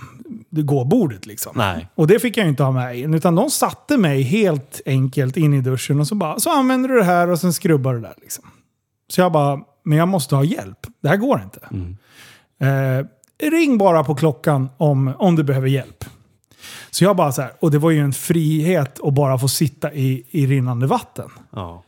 gåbordet 0.50 1.26
liksom. 1.26 1.52
Nej. 1.56 1.88
Och 1.94 2.06
det 2.06 2.18
fick 2.18 2.36
jag 2.36 2.44
ju 2.44 2.50
inte 2.50 2.62
ha 2.62 2.70
med 2.70 2.98
in. 2.98 3.14
Utan 3.14 3.34
de 3.34 3.50
satte 3.50 3.96
mig 3.96 4.22
helt 4.22 4.80
enkelt 4.86 5.36
in 5.36 5.54
i 5.54 5.60
duschen 5.60 6.00
och 6.00 6.06
så 6.06 6.14
bara, 6.14 6.38
så 6.38 6.50
använder 6.50 6.88
du 6.88 6.96
det 6.96 7.04
här 7.04 7.28
och 7.28 7.38
sen 7.38 7.52
skrubbar 7.52 7.94
du 7.94 8.00
där. 8.00 8.14
Liksom. 8.22 8.44
Så 9.08 9.20
jag 9.20 9.32
bara, 9.32 9.60
men 9.84 9.98
jag 9.98 10.08
måste 10.08 10.36
ha 10.36 10.44
hjälp. 10.44 10.78
Det 11.02 11.08
här 11.08 11.16
går 11.16 11.42
inte. 11.42 11.60
Eh, 12.60 13.06
ring 13.50 13.78
bara 13.78 14.04
på 14.04 14.14
klockan 14.14 14.68
om, 14.76 15.14
om 15.18 15.36
du 15.36 15.44
behöver 15.44 15.68
hjälp. 15.68 16.04
Så 16.90 17.04
jag 17.04 17.16
bara 17.16 17.32
så 17.32 17.42
här, 17.42 17.52
och 17.60 17.70
det 17.70 17.78
var 17.78 17.90
ju 17.90 18.00
en 18.00 18.12
frihet 18.12 19.00
att 19.02 19.14
bara 19.14 19.38
få 19.38 19.48
sitta 19.48 19.92
i, 19.92 20.26
i 20.30 20.46
rinnande 20.46 20.86
vatten. 20.86 21.30
Ja. 21.50 21.82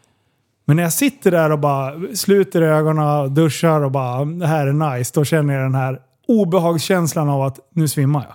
Men 0.64 0.76
när 0.76 0.82
jag 0.82 0.92
sitter 0.92 1.30
där 1.30 1.52
och 1.52 1.58
bara 1.58 1.94
sluter 2.14 2.62
ögonen, 2.62 3.34
duschar 3.34 3.80
och 3.80 3.90
bara 3.90 4.24
det 4.24 4.46
här 4.46 4.66
är 4.66 4.96
nice. 4.96 5.12
Då 5.14 5.24
känner 5.24 5.54
jag 5.54 5.62
den 5.62 5.74
här 5.74 6.00
obehagskänslan 6.28 7.28
av 7.28 7.42
att 7.42 7.58
nu 7.74 7.88
svimmar 7.88 8.24
jag. 8.28 8.34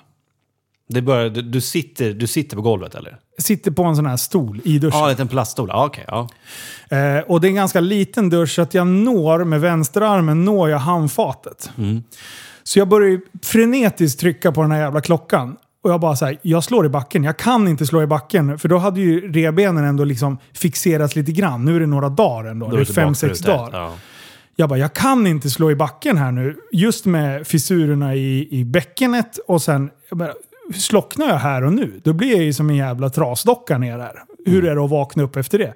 Det 0.90 1.02
börjar, 1.02 1.30
du, 1.30 1.42
du, 1.42 1.62
sitter, 1.62 2.14
du 2.14 2.28
sitter 2.28 2.56
på 2.56 2.62
golvet 2.62 2.96
eller? 2.96 3.20
Jag 3.36 3.44
sitter 3.44 3.72
på 3.72 3.84
en 3.84 3.96
sån 3.96 4.06
här 4.06 4.18
stol 4.18 4.62
i 4.64 4.80
duschen. 4.80 5.00
Ja, 5.00 5.06
en 5.06 5.10
liten 5.10 5.28
plaststol. 5.28 5.70
Ja, 5.70 5.86
okej. 5.86 6.06
ja. 6.08 6.30
Eh, 6.98 7.20
och 7.20 7.42
det 7.42 7.48
är 7.48 7.50
en 7.50 7.56
ganska 7.56 7.80
liten 7.80 8.30
dusch 8.30 8.56
så 8.56 8.62
att 8.62 8.74
jag 8.74 8.88
når 8.88 9.44
med 9.44 9.62
vänsterarmen 9.62 10.46
når 10.46 10.70
jag 10.70 10.78
handfatet. 10.78 11.72
Så 12.64 12.80
jag 12.80 12.88
börjar 12.88 13.20
frenetiskt 13.44 14.20
trycka 14.20 14.52
på 14.52 14.62
den 14.62 14.72
här 14.72 14.80
jävla 14.80 15.02
klockan. 15.02 15.58
Och 15.84 15.92
jag 15.92 16.00
bara 16.00 16.16
så 16.16 16.26
här, 16.26 16.38
jag 16.42 16.64
slår 16.64 16.86
i 16.86 16.90
backen. 16.90 17.24
Jag 17.24 17.38
kan 17.38 17.68
inte 17.68 17.86
slå 17.86 18.02
i 18.02 18.08
backen. 18.08 18.60
För 18.60 18.68
då 18.70 18.78
hade 18.78 19.00
ju 19.02 19.32
revbenen 19.32 19.84
ändå 19.84 20.04
liksom 20.04 20.38
fixerats 20.54 21.16
lite 21.16 21.32
grann. 21.32 21.66
Nu 21.66 21.76
är 21.76 21.80
det 21.80 21.86
några 21.88 22.10
dagar 22.10 22.50
ändå. 22.50 22.66
Då 22.68 22.76
det 22.76 22.82
är 22.82 22.86
fem, 22.86 23.16
sex 23.16 23.40
dagar. 23.40 23.80
Ja. 23.80 23.94
Jag 24.56 24.70
bara, 24.70 24.80
jag 24.80 24.94
kan 24.94 25.28
inte 25.28 25.50
slå 25.50 25.72
i 25.72 25.76
backen 25.76 26.18
här 26.18 26.32
nu. 26.32 26.56
Just 26.72 27.06
med 27.06 27.48
fissurerna 27.48 28.16
i, 28.16 28.48
i 28.52 28.66
bäckenet 28.66 29.38
och 29.48 29.62
sen 29.62 29.90
bara, 30.12 30.34
slocknar 30.76 31.28
jag 31.28 31.38
här 31.38 31.64
och 31.64 31.74
nu, 31.74 32.02
då 32.04 32.14
blir 32.14 32.32
jag 32.36 32.44
ju 32.44 32.54
som 32.54 32.70
en 32.70 32.76
jävla 32.76 33.10
trasdocka 33.10 33.78
ner 33.78 33.98
där. 33.98 34.12
Hur 34.46 34.66
är 34.66 34.76
det 34.76 34.84
att 34.84 34.90
vakna 34.90 35.24
upp 35.24 35.36
efter 35.36 35.58
det? 35.60 35.74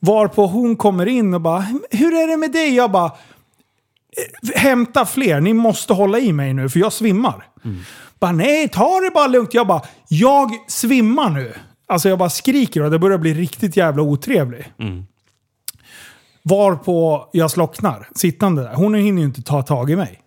Varpå 0.00 0.46
hon 0.46 0.76
kommer 0.76 1.06
in 1.06 1.34
och 1.34 1.40
bara, 1.40 1.66
hur 1.90 2.14
är 2.14 2.28
det 2.30 2.36
med 2.36 2.52
dig? 2.52 2.74
Jag 2.74 2.90
bara, 2.90 3.06
"Eh, 3.06 4.60
hämta 4.60 5.06
fler, 5.06 5.40
ni 5.40 5.52
måste 5.52 5.92
hålla 5.92 6.18
i 6.18 6.32
mig 6.32 6.54
nu 6.54 6.68
för 6.68 6.80
jag 6.80 6.92
svimmar. 6.92 7.46
Bara, 8.20 8.32
nej, 8.32 8.68
ta 8.68 9.00
det 9.00 9.10
bara 9.14 9.26
lugnt. 9.26 9.54
Jag 9.54 9.66
bara, 9.66 9.82
jag 10.08 10.50
svimmar 10.68 11.30
nu. 11.30 11.54
Alltså 11.88 12.08
jag 12.08 12.18
bara 12.18 12.30
skriker 12.30 12.82
och 12.82 12.90
det 12.90 12.98
börjar 12.98 13.18
bli 13.18 13.34
riktigt 13.34 13.76
jävla 13.76 14.02
otrevlig. 14.02 14.72
Varpå 16.42 17.28
jag 17.32 17.50
slocknar, 17.50 18.08
sittande 18.14 18.62
där. 18.62 18.74
Hon 18.74 18.94
hinner 18.94 19.20
ju 19.20 19.26
inte 19.26 19.42
ta 19.42 19.62
tag 19.62 19.90
i 19.90 19.96
mig. 19.96 20.20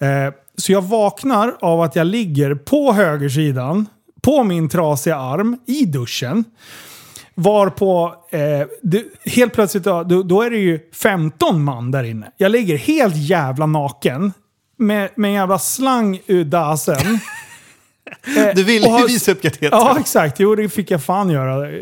Eh, 0.00 0.34
så 0.56 0.72
jag 0.72 0.82
vaknar 0.82 1.56
av 1.60 1.80
att 1.80 1.96
jag 1.96 2.06
ligger 2.06 2.54
på 2.54 2.92
högersidan, 2.92 3.86
på 4.22 4.44
min 4.44 4.68
trasiga 4.68 5.16
arm, 5.16 5.58
i 5.66 5.84
duschen. 5.84 6.44
Varpå, 7.34 8.14
eh, 8.30 8.66
det, 8.82 9.04
helt 9.24 9.52
plötsligt, 9.52 9.84
då, 9.84 10.02
då 10.02 10.22
då 10.22 10.42
är 10.42 10.50
det 10.50 10.58
ju 10.58 10.78
15 10.94 11.64
man 11.64 11.90
där 11.90 12.04
inne. 12.04 12.30
Jag 12.36 12.52
ligger 12.52 12.76
helt 12.78 13.16
jävla 13.16 13.66
naken, 13.66 14.32
med, 14.80 15.10
med 15.14 15.28
en 15.28 15.34
jävla 15.34 15.58
slang 15.58 16.20
ur 16.26 16.44
dasen. 16.44 16.96
Eh, 18.36 18.54
Du 18.54 18.64
ville 18.64 18.86
och 18.86 18.92
har- 18.92 19.00
ju 19.00 19.06
visa 19.06 19.32
upp 19.32 19.42
katetern. 19.42 19.68
Ja, 19.72 19.96
exakt. 20.00 20.40
Jo, 20.40 20.54
det 20.54 20.68
fick 20.68 20.90
jag 20.90 21.02
fan 21.02 21.30
göra. 21.30 21.66
Eh, 21.68 21.72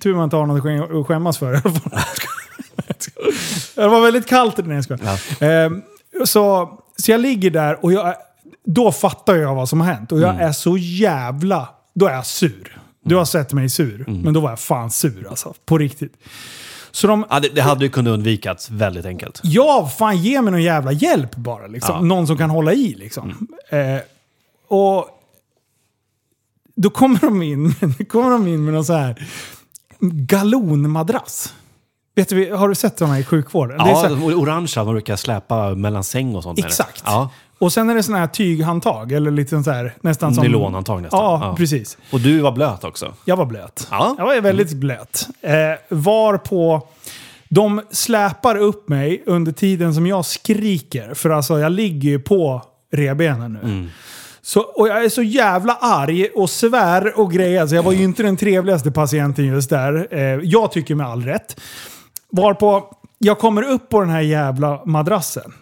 Tur 0.00 0.14
man 0.14 0.24
inte 0.24 0.36
har 0.36 0.46
något 0.46 0.58
att 0.58 0.64
skäm- 0.64 1.00
att 1.00 1.06
skämmas 1.06 1.38
för. 1.38 1.52
det 3.74 3.86
var 3.88 4.00
väldigt 4.00 4.26
kallt 4.26 4.56
när 4.66 4.74
jag 4.74 4.84
ska. 4.84 4.96
Ehm, 5.46 5.82
så, 6.24 6.70
så 6.96 7.10
jag 7.10 7.20
ligger 7.20 7.50
där 7.50 7.84
och 7.84 7.92
jag, 7.92 8.14
då 8.64 8.92
fattar 8.92 9.36
jag 9.36 9.54
vad 9.54 9.68
som 9.68 9.80
har 9.80 9.92
hänt. 9.94 10.12
Och 10.12 10.20
jag 10.20 10.30
Mm. 10.34 10.48
är 10.48 10.52
så 10.52 10.76
jävla... 10.78 11.68
Då 11.94 12.06
är 12.06 12.12
jag 12.14 12.26
sur. 12.26 12.78
Du 13.04 13.16
har 13.16 13.24
sett 13.24 13.52
mig 13.52 13.68
sur, 13.68 14.04
Mm. 14.08 14.20
men 14.20 14.34
då 14.34 14.40
var 14.40 14.50
jag 14.50 14.60
fan 14.60 14.90
sur 14.90 15.26
alltså. 15.30 15.54
På 15.66 15.78
riktigt. 15.78 16.12
Så 16.96 17.06
de... 17.06 17.24
Ja, 17.30 17.40
det, 17.40 17.48
det 17.48 17.60
hade 17.62 17.84
ju 17.84 17.90
kunnat 17.90 18.10
undvikats 18.10 18.70
väldigt 18.70 19.06
enkelt. 19.06 19.40
Ja, 19.42 19.90
fan 19.98 20.16
ge 20.16 20.42
mig 20.42 20.50
någon 20.52 20.62
jävla 20.62 20.92
hjälp 20.92 21.36
bara. 21.36 21.66
Liksom. 21.66 21.92
Ja. 21.92 21.96
Mm. 21.98 22.08
Någon 22.08 22.26
som 22.26 22.38
kan 22.38 22.50
hålla 22.50 22.72
i 22.72 22.94
liksom. 22.94 23.48
Eh, 23.70 23.98
och 24.68 25.08
då 26.76 26.90
kommer 26.90 27.20
de 27.20 27.42
in, 27.42 27.74
kommer 28.10 28.30
de 28.30 28.46
in 28.48 28.64
med 28.64 28.74
någon 28.74 28.84
så 28.84 28.92
här 28.92 29.26
galonmadrass. 30.26 31.54
Vet 32.14 32.28
du, 32.28 32.54
har 32.54 32.68
du 32.68 32.74
sett 32.74 32.98
sådana 32.98 33.18
i 33.18 33.24
sjukvården? 33.24 33.78
Det 33.78 33.84
är 33.84 33.88
Ja, 33.88 33.94
så 33.94 34.00
här- 34.02 34.08
de 34.14 34.22
orangea 34.24 34.84
man 34.84 34.94
brukar 34.94 35.16
släpa 35.16 35.74
mellan 35.74 36.04
säng 36.04 36.34
och 36.34 36.42
sånt. 36.42 36.58
det. 36.60 36.66
Exakt. 36.66 37.02
Ja. 37.06 37.30
Och 37.58 37.72
sen 37.72 37.90
är 37.90 37.94
det 37.94 38.02
sådana 38.02 38.20
här 38.20 38.26
tyghandtag, 38.26 39.12
eller 39.12 39.30
lite 39.30 39.62
så 39.62 39.70
här, 39.70 39.94
nästan 40.00 40.34
som... 40.34 40.44
Nylonhandtag 40.44 41.02
nästan. 41.02 41.20
Ja, 41.20 41.40
Ja. 41.42 41.56
precis. 41.56 41.98
Och 42.12 42.20
du 42.20 42.40
var 42.40 42.52
blöt 42.52 42.84
också. 42.84 43.14
Jag 43.24 43.36
var 43.36 43.46
blöt. 43.46 43.88
Ja. 43.90 44.14
Jag 44.18 44.26
var 44.26 44.40
väldigt 44.40 44.72
blöt. 44.72 45.28
Eh, 45.42 45.52
var 45.88 46.38
på... 46.38 46.88
De 47.48 47.80
släpar 47.90 48.56
upp 48.56 48.88
mig 48.88 49.22
under 49.26 49.52
tiden 49.52 49.94
som 49.94 50.06
jag 50.06 50.24
skriker. 50.26 51.14
För 51.14 51.30
alltså, 51.30 51.58
jag 51.58 51.72
ligger 51.72 52.08
ju 52.10 52.18
på 52.20 52.62
revbenen 52.92 53.52
nu. 53.62 53.88
Så, 54.42 54.60
och 54.60 54.88
jag 54.88 55.04
är 55.04 55.08
så 55.08 55.22
jävla 55.22 55.74
arg 55.80 56.26
och 56.34 56.50
svär 56.50 57.18
och 57.20 57.32
grejer. 57.32 57.66
Så 57.66 57.74
jag 57.74 57.82
var 57.82 57.92
ju 57.92 58.02
inte 58.04 58.22
den 58.22 58.36
trevligaste 58.36 58.90
patienten 58.90 59.44
just 59.46 59.70
där. 59.70 60.08
Eh, 60.10 60.20
jag 60.42 60.72
tycker 60.72 60.94
med 60.94 61.06
all 61.06 61.22
rätt. 61.24 61.60
Varpå 62.32 62.96
jag 63.18 63.38
kommer 63.38 63.62
upp 63.62 63.88
på 63.88 64.00
den 64.00 64.10
här 64.10 64.20
jävla 64.20 64.84
madrassen. 64.84 65.52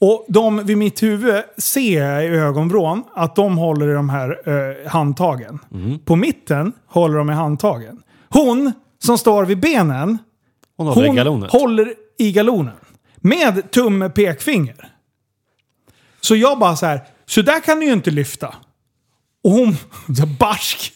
Och 0.00 0.26
de 0.28 0.64
vid 0.66 0.78
mitt 0.78 1.02
huvud 1.02 1.42
ser 1.58 2.02
jag 2.04 2.24
i 2.24 2.28
ögonvrån 2.28 3.04
att 3.14 3.36
de 3.36 3.58
håller 3.58 3.88
i 3.90 3.92
de 3.92 4.08
här 4.08 4.48
eh, 4.48 4.90
handtagen. 4.90 5.58
På 6.04 6.16
mitten 6.16 6.72
håller 6.86 7.18
de 7.18 7.30
i 7.30 7.32
handtagen. 7.32 8.02
Hon 8.28 8.72
som 8.98 9.18
står 9.18 9.44
vid 9.44 9.60
benen, 9.60 10.18
Hon 10.76 10.86
håller 10.86 11.04
i 11.04 11.06
hon 11.06 11.16
galonet. 11.16 11.52
håller 11.52 11.94
i 12.18 12.32
galonen. 12.32 12.74
Med 13.16 13.70
tumme 13.70 14.10
pekfinger. 14.10 14.88
Så 16.20 16.36
jag 16.36 16.58
bara 16.58 16.76
så 16.76 16.86
här, 16.86 17.00
så 17.26 17.42
där 17.42 17.60
kan 17.60 17.80
du 17.80 17.86
ju 17.86 17.92
inte 17.92 18.10
lyfta. 18.10 18.54
Och 19.44 19.50
hon, 19.50 19.76
så 20.16 20.26
barsk, 20.26 20.92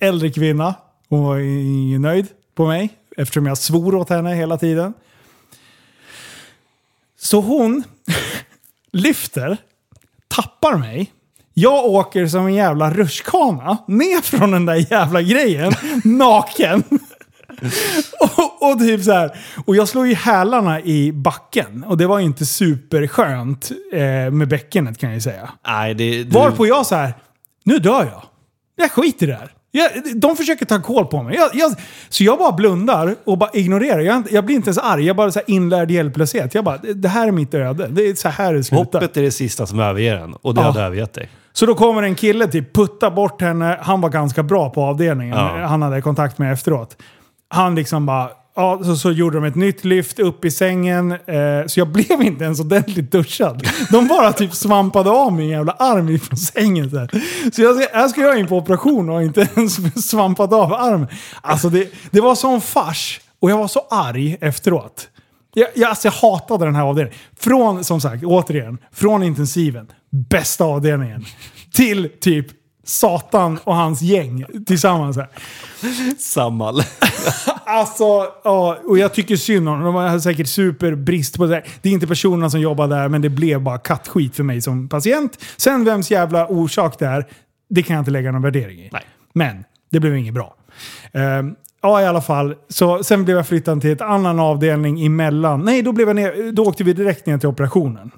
äldre 0.00 0.30
kvinna, 0.30 0.74
hon 1.08 1.24
var 1.24 1.36
ju 1.36 1.98
nöjd 1.98 2.26
på 2.54 2.66
mig 2.66 2.88
eftersom 3.16 3.46
jag 3.46 3.58
svor 3.58 3.94
åt 3.94 4.08
henne 4.10 4.34
hela 4.34 4.58
tiden. 4.58 4.94
Så 7.18 7.40
hon 7.40 7.84
lyfter, 8.96 9.56
tappar 10.28 10.76
mig. 10.76 11.12
Jag 11.54 11.84
åker 11.84 12.26
som 12.26 12.46
en 12.46 12.54
jävla 12.54 12.90
rutschkana 12.90 13.78
ner 13.88 14.20
från 14.20 14.50
den 14.50 14.66
där 14.66 14.92
jävla 14.92 15.22
grejen, 15.22 15.72
naken. 16.04 16.82
och, 18.20 18.70
och 18.70 18.78
typ 18.78 19.04
så 19.04 19.12
här. 19.12 19.38
Och 19.66 19.76
jag 19.76 19.88
slår 19.88 20.06
ju 20.06 20.14
hälarna 20.14 20.80
i 20.80 21.12
backen. 21.12 21.84
Och 21.84 21.96
det 21.96 22.06
var 22.06 22.18
ju 22.18 22.24
inte 22.24 22.46
superskönt 22.46 23.70
eh, 23.92 24.30
med 24.30 24.48
bäckenet 24.48 24.98
kan 24.98 25.08
jag 25.08 25.14
ju 25.14 25.20
säga. 25.20 25.50
Nej, 25.66 25.94
det... 25.94 26.24
Du, 26.24 26.30
Varpå 26.30 26.66
jag 26.66 26.86
så 26.86 26.94
här, 26.94 27.14
nu 27.64 27.78
dör 27.78 28.04
jag. 28.04 28.22
Jag 28.76 28.90
skiter 28.90 29.26
i 29.26 29.30
det 29.30 29.36
här. 29.36 29.52
Jag, 29.76 29.90
de 30.20 30.36
försöker 30.36 30.66
ta 30.66 30.82
koll 30.82 31.06
på 31.06 31.22
mig. 31.22 31.36
Jag, 31.36 31.50
jag, 31.54 31.72
så 32.08 32.24
jag 32.24 32.38
bara 32.38 32.52
blundar 32.52 33.14
och 33.24 33.38
bara 33.38 33.50
ignorerar. 33.52 34.00
Jag, 34.00 34.22
jag 34.30 34.44
blir 34.44 34.56
inte 34.56 34.68
ens 34.68 34.78
arg. 34.78 35.04
Jag 35.06 35.16
bara 35.16 35.30
så 35.32 35.38
här 35.38 35.50
inlärd 35.50 35.90
hjälplöshet. 35.90 36.54
Jag 36.54 36.64
bara, 36.64 36.76
det 36.76 37.08
här 37.08 37.28
är 37.28 37.32
mitt 37.32 37.54
öde. 37.54 37.86
Det 37.90 38.02
är 38.08 38.14
så 38.14 38.28
här 38.28 38.54
det 38.54 38.64
slutar. 38.64 38.84
Hoppet 39.00 39.16
är 39.16 39.22
det 39.22 39.30
sista 39.30 39.66
som 39.66 39.80
överger 39.80 40.16
en. 40.16 40.34
Och 40.34 40.54
det 40.54 40.60
Ja. 40.60 40.66
hade 40.66 40.80
övergett 40.82 41.12
dig. 41.14 41.28
Så 41.52 41.66
då 41.66 41.74
kommer 41.74 42.02
en 42.02 42.14
kille 42.14 42.46
typ 42.46 42.74
putta 42.74 43.10
bort 43.10 43.40
henne. 43.42 43.78
Han 43.82 44.00
var 44.00 44.08
ganska 44.08 44.42
bra 44.42 44.70
på 44.70 44.82
avdelningen. 44.82 45.36
Ja. 45.36 45.66
Han 45.66 45.82
hade 45.82 46.02
kontakt 46.02 46.38
med 46.38 46.52
efteråt. 46.52 46.96
Han 47.48 47.74
liksom 47.74 48.06
bara, 48.06 48.28
ja, 48.56 48.80
så, 48.84 48.96
så 48.96 49.10
gjorde 49.12 49.36
de 49.36 49.44
ett 49.44 49.54
nytt 49.54 49.84
lyft 49.84 50.18
upp 50.18 50.44
i 50.44 50.50
sängen. 50.50 51.12
Eh, 51.12 51.66
så 51.66 51.80
jag 51.80 51.88
blev 51.92 52.22
inte 52.22 52.44
ens 52.44 52.60
ordentligt 52.60 53.12
duschad. 53.12 53.68
De 53.90 54.08
bara 54.08 54.32
typ 54.32 54.54
svampade 54.54 55.10
av 55.10 55.32
min 55.32 55.48
jävla 55.48 55.72
arm 55.72 56.08
ifrån 56.08 56.36
sängen. 56.36 56.90
Så, 56.90 56.98
här. 56.98 57.10
så 57.52 57.62
jag, 57.62 57.76
ska- 57.82 57.98
jag 57.98 58.10
ska 58.10 58.20
göra 58.20 58.36
in 58.38 58.46
på 58.46 58.56
operation 58.56 59.08
och 59.10 59.22
inte 59.22 59.48
ens 59.56 60.06
svampat 60.10 60.52
av 60.52 60.72
armen. 60.72 61.08
Alltså 61.40 61.68
det, 61.68 61.92
det 62.10 62.20
var 62.20 62.34
sån 62.34 62.60
fars. 62.60 63.20
Och 63.40 63.50
jag 63.50 63.58
var 63.58 63.68
så 63.68 63.80
arg 63.90 64.36
efteråt. 64.40 65.08
Jag, 65.54 65.68
jag, 65.74 65.88
alltså 65.90 66.08
jag 66.08 66.12
hatade 66.12 66.64
den 66.64 66.74
här 66.74 66.82
avdelningen. 66.82 67.18
Från, 67.40 67.84
som 67.84 68.00
sagt, 68.00 68.24
återigen, 68.24 68.78
från 68.92 69.22
intensiven, 69.22 69.86
bästa 70.30 70.64
avdelningen, 70.64 71.24
till 71.72 72.08
typ 72.20 72.46
Satan 72.88 73.58
och 73.64 73.76
hans 73.76 74.02
gäng 74.02 74.44
tillsammans. 74.66 75.16
Här. 75.16 75.28
Sammal. 76.18 76.82
Alltså, 77.68 78.04
ja, 78.44 78.78
och 78.84 78.98
jag 78.98 79.14
tycker 79.14 79.36
synd 79.36 79.68
om 79.68 79.74
dem. 79.74 79.84
De 79.84 79.94
har 79.94 80.18
säkert 80.18 80.48
superbrist 80.48 81.36
på 81.36 81.46
det. 81.46 81.62
Det 81.82 81.88
är 81.88 81.92
inte 81.92 82.06
personerna 82.06 82.50
som 82.50 82.60
jobbar 82.60 82.88
där, 82.88 83.08
men 83.08 83.22
det 83.22 83.28
blev 83.28 83.62
bara 83.62 83.78
kattskit 83.78 84.36
för 84.36 84.42
mig 84.42 84.62
som 84.62 84.88
patient. 84.88 85.38
Sen 85.56 85.84
vems 85.84 86.10
jävla 86.10 86.46
orsak 86.46 86.98
det 86.98 87.06
är, 87.06 87.26
det 87.70 87.82
kan 87.82 87.94
jag 87.94 88.00
inte 88.00 88.10
lägga 88.10 88.32
någon 88.32 88.42
värdering 88.42 88.78
i. 88.78 88.90
Nej. 88.92 89.02
Men 89.32 89.64
det 89.90 90.00
blev 90.00 90.16
inget 90.16 90.34
bra. 90.34 90.54
Ehm, 91.12 91.54
ja, 91.82 92.02
i 92.02 92.06
alla 92.06 92.20
fall. 92.20 92.54
Så, 92.68 93.04
sen 93.04 93.24
blev 93.24 93.36
jag 93.36 93.46
flyttad 93.46 93.80
till 93.80 93.92
ett 93.92 94.00
annan 94.00 94.40
avdelning 94.40 95.06
emellan. 95.06 95.60
Nej, 95.60 95.82
då, 95.82 95.92
blev 95.92 96.08
jag 96.08 96.16
ner, 96.16 96.52
då 96.52 96.64
åkte 96.64 96.84
vi 96.84 96.92
direkt 96.92 97.26
ner 97.26 97.38
till 97.38 97.48
operationen. 97.48 98.10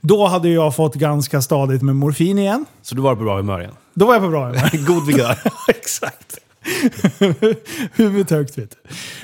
Då 0.00 0.26
hade 0.26 0.48
jag 0.48 0.76
fått 0.76 0.94
ganska 0.94 1.42
stadigt 1.42 1.82
med 1.82 1.96
morfin 1.96 2.38
igen. 2.38 2.66
Så 2.82 2.94
du 2.94 3.00
var 3.02 3.16
på 3.16 3.22
bra 3.24 3.36
humör 3.36 3.60
igen? 3.60 3.74
Då 3.94 4.06
var 4.06 4.14
jag 4.14 4.22
på 4.22 4.28
bra 4.28 4.46
humör. 4.46 4.86
God 4.86 5.06
vigör. 5.06 5.38
Exakt. 5.68 6.38
Huvudet 7.94 8.30
högt 8.30 8.58
vet 8.58 8.76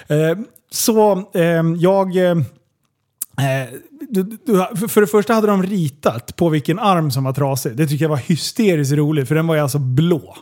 du. 0.08 0.14
Eh, 0.30 0.38
så 0.70 1.18
eh, 1.34 1.42
jag... 1.76 2.16
Eh, 2.16 2.36
du, 4.10 4.22
du, 4.22 4.56
för- 4.76 4.88
för 4.88 5.00
det 5.00 5.06
första 5.06 5.34
hade 5.34 5.46
de 5.46 5.62
ritat 5.62 6.36
på 6.36 6.48
vilken 6.48 6.78
arm 6.78 7.10
som 7.10 7.24
var 7.24 7.32
trasig. 7.32 7.76
Det 7.76 7.86
tycker 7.86 8.04
jag 8.04 8.10
var 8.10 8.16
hysteriskt 8.16 8.92
roligt, 8.92 9.28
för 9.28 9.34
den 9.34 9.46
var 9.46 9.54
ju 9.54 9.60
alltså 9.60 9.78
blå. 9.78 10.36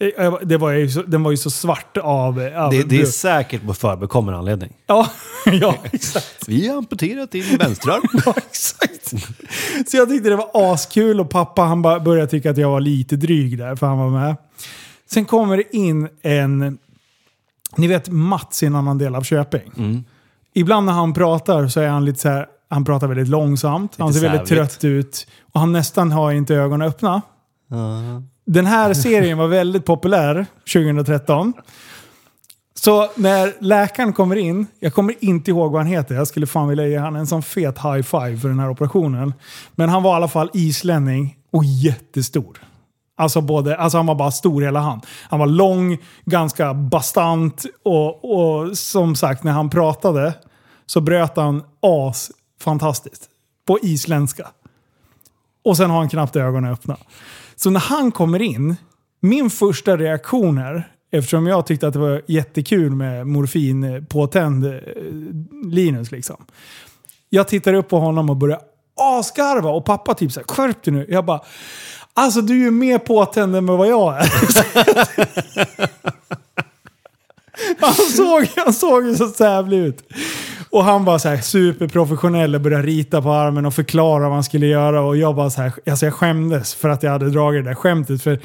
Eh, 0.00 0.08
jag- 0.24 0.48
Det 0.48 0.56
var 0.56 0.70
ju 0.70 0.88
så, 0.90 1.02
den 1.02 1.22
var 1.22 1.30
ju 1.30 1.36
så 1.36 1.50
svart 1.50 1.96
av... 1.96 2.38
av 2.56 2.70
Det, 2.70 2.82
det 2.82 3.00
är 3.00 3.06
säkert 3.06 3.66
på 3.66 3.74
förbekommen 3.74 4.34
anledning. 4.34 4.72
Ja, 4.86 5.08
ja, 5.46 5.74
exakt. 5.92 6.48
Vi 6.48 6.68
har 6.68 6.76
amputerat 6.76 7.30
din 7.30 7.58
vänsterarm. 7.58 8.02
Ja, 8.26 8.34
exakt. 8.36 9.12
Så 9.90 9.96
jag 9.96 10.08
tyckte 10.08 10.28
det 10.28 10.36
var 10.36 10.50
askul 10.72 11.20
och 11.20 11.30
pappa 11.30 11.62
han 11.62 11.82
började 11.82 12.26
tycka 12.26 12.50
att 12.50 12.56
jag 12.58 12.70
var 12.70 12.80
lite 12.80 13.16
dryg 13.16 13.58
där 13.58 13.76
för 13.76 13.86
han 13.86 13.98
var 13.98 14.10
med. 14.10 14.36
Sen 15.10 15.24
kommer 15.24 15.56
det 15.56 15.76
in 15.76 16.08
en... 16.22 16.78
Ni 17.76 17.86
vet 17.86 18.08
Mats 18.08 18.62
i 18.62 18.66
en 18.66 18.74
annan 18.74 18.98
del 18.98 19.14
av 19.14 19.22
Köping. 19.22 20.04
Ibland 20.54 20.86
när 20.86 20.92
han 20.92 21.14
pratar 21.14 21.68
så 21.68 21.80
är 21.80 21.88
han 21.88 22.04
lite 22.04 22.18
så 22.18 22.28
här... 22.28 22.46
Han 22.70 22.84
pratar 22.84 23.06
väldigt 23.06 23.28
långsamt. 23.28 23.94
han 23.98 24.14
ser 24.14 24.20
väldigt 24.20 24.48
sävligt. 24.48 24.70
trött 24.70 24.84
ut. 24.84 25.26
Och 25.52 25.60
han 25.60 25.72
nästan 25.72 26.12
har 26.12 26.32
inte 26.32 26.54
ögonen 26.54 26.88
öppna. 26.88 27.22
Den 28.50 28.66
här 28.66 28.94
serien 28.94 29.38
var 29.38 29.46
väldigt 29.46 29.84
populär 29.84 30.46
2013. 30.72 31.52
Så 32.74 33.10
när 33.14 33.52
läkaren 33.60 34.12
kommer 34.12 34.36
in, 34.36 34.66
jag 34.80 34.94
kommer 34.94 35.14
inte 35.24 35.50
ihåg 35.50 35.72
vad 35.72 35.80
han 35.80 35.86
heter, 35.86 36.14
jag 36.14 36.28
skulle 36.28 36.46
fan 36.46 36.68
vilja 36.68 36.86
ge 36.86 36.98
han 36.98 37.16
en 37.16 37.26
sån 37.26 37.42
fet 37.42 37.78
high 37.78 38.02
five 38.02 38.36
för 38.36 38.48
den 38.48 38.58
här 38.58 38.70
operationen. 38.70 39.34
Men 39.74 39.88
han 39.88 40.02
var 40.02 40.12
i 40.12 40.16
alla 40.16 40.28
fall 40.28 40.50
islänning 40.54 41.36
och 41.52 41.64
jättestor. 41.64 42.58
Alltså, 43.16 43.40
både, 43.40 43.76
alltså 43.76 43.98
han 43.98 44.06
var 44.06 44.14
bara 44.14 44.30
stor 44.30 44.62
hela 44.62 44.80
han. 44.80 45.00
Han 45.22 45.38
var 45.38 45.46
lång, 45.46 45.98
ganska 46.24 46.74
bastant 46.74 47.64
och, 47.82 48.24
och 48.34 48.78
som 48.78 49.16
sagt 49.16 49.44
när 49.44 49.52
han 49.52 49.70
pratade 49.70 50.34
så 50.86 51.00
bröt 51.00 51.36
han 51.36 51.62
as 51.82 52.30
fantastiskt. 52.60 53.22
På 53.66 53.78
isländska. 53.82 54.48
Och 55.64 55.76
sen 55.76 55.90
har 55.90 55.98
han 55.98 56.08
knappt 56.08 56.36
ögonen 56.36 56.72
öppna. 56.72 56.96
Så 57.58 57.70
när 57.70 57.80
han 57.80 58.12
kommer 58.12 58.42
in, 58.42 58.76
min 59.20 59.50
första 59.50 59.96
reaktion 59.96 60.58
är, 60.58 60.92
eftersom 61.10 61.46
jag 61.46 61.66
tyckte 61.66 61.86
att 61.86 61.92
det 61.92 61.98
var 61.98 62.22
jättekul 62.26 62.94
med 62.94 63.26
morfin 63.26 64.06
påtänd 64.10 64.66
eh, 64.66 64.72
Linus 65.64 66.10
liksom. 66.10 66.44
Jag 67.28 67.48
tittar 67.48 67.74
upp 67.74 67.88
på 67.88 67.98
honom 67.98 68.30
och 68.30 68.36
börjar 68.36 68.60
asgarva 68.96 69.70
och 69.70 69.84
pappa 69.84 70.14
typ 70.14 70.32
såhär 70.32 70.46
skärp 70.48 70.82
dig 70.82 70.94
nu. 70.94 71.06
Jag 71.08 71.24
bara, 71.24 71.40
alltså 72.14 72.40
du 72.40 72.54
är 72.54 72.64
ju 72.64 72.70
mer 72.70 72.98
påtänd 72.98 73.56
än 73.56 73.66
vad 73.66 73.88
jag 73.88 74.16
är. 74.16 74.28
Han 77.80 77.94
såg, 77.94 78.48
han 78.56 78.72
såg 78.72 79.06
ju 79.06 79.14
så 79.14 79.28
sävlig 79.28 79.78
ut. 79.78 80.12
Och 80.70 80.84
han 80.84 81.04
var 81.04 81.18
så 81.18 81.28
här 81.28 81.36
superprofessionell 81.36 82.54
och 82.54 82.60
började 82.60 82.82
rita 82.86 83.22
på 83.22 83.30
armen 83.32 83.66
och 83.66 83.74
förklara 83.74 84.22
vad 84.24 84.32
han 84.32 84.44
skulle 84.44 84.66
göra. 84.66 85.00
Och 85.02 85.16
jag 85.16 85.34
bara 85.36 85.50
så 85.50 85.62
här, 85.62 85.72
alltså 85.90 86.06
jag 86.06 86.14
skämdes 86.14 86.74
för 86.74 86.88
att 86.88 87.02
jag 87.02 87.10
hade 87.10 87.30
dragit 87.30 87.64
det 87.64 87.70
där 87.70 87.74
skämtet. 87.74 88.22
För 88.22 88.38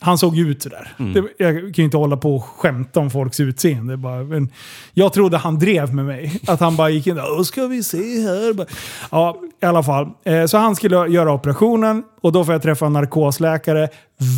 han 0.00 0.18
såg 0.18 0.38
ut 0.38 0.62
sådär. 0.62 0.94
Det, 1.14 1.22
jag 1.44 1.54
kan 1.54 1.72
ju 1.74 1.84
inte 1.84 1.96
hålla 1.96 2.16
på 2.16 2.36
och 2.36 2.44
skämta 2.44 3.00
om 3.00 3.10
folks 3.10 3.40
utseende. 3.40 3.96
Bara, 3.96 4.22
men 4.24 4.48
jag 4.94 5.12
trodde 5.12 5.36
han 5.36 5.58
drev 5.58 5.94
med 5.94 6.04
mig. 6.04 6.40
Att 6.46 6.60
han 6.60 6.76
bara 6.76 6.90
gick 6.90 7.06
in 7.06 7.14
där, 7.16 7.24
"Åh, 7.38 7.42
ska 7.42 7.66
vi 7.66 7.82
se 7.82 8.20
här. 8.20 8.66
Ja, 9.10 9.36
i 9.62 9.66
alla 9.66 9.82
fall. 9.82 10.08
Eh, 10.24 10.44
Så 10.46 10.58
han 10.58 10.76
skulle 10.76 10.96
göra 11.08 11.32
operationen 11.32 12.02
och 12.22 12.32
då 12.32 12.44
får 12.44 12.54
jag 12.54 12.62
träffa 12.62 12.86
en 12.86 12.92
narkosläkare. 12.92 13.88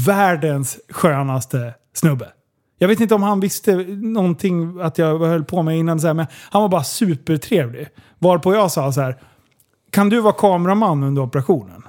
Världens 0.07 0.79
skönaste 0.93 1.75
snubbe. 1.95 2.27
Jag 2.79 2.89
vet 2.89 3.01
inte 3.01 3.15
om 3.15 3.23
han 3.23 3.41
visste 3.41 3.75
någonting 3.97 4.81
att 4.81 4.99
jag 4.99 5.19
höll 5.19 5.45
på 5.45 5.63
med 5.63 5.79
innan, 5.79 6.01
så 6.01 6.07
här, 6.07 6.15
men 6.15 6.27
han 6.51 6.63
var 6.63 6.69
bara 6.69 6.85
supertrevlig. 6.85 7.89
Varpå 8.19 8.55
jag 8.55 8.73
sa 8.73 8.93
så 8.93 9.01
här, 9.01 9.17
kan 9.91 10.09
du 10.09 10.21
vara 10.21 10.33
kameraman 10.33 11.03
under 11.03 11.23
operationen? 11.23 11.83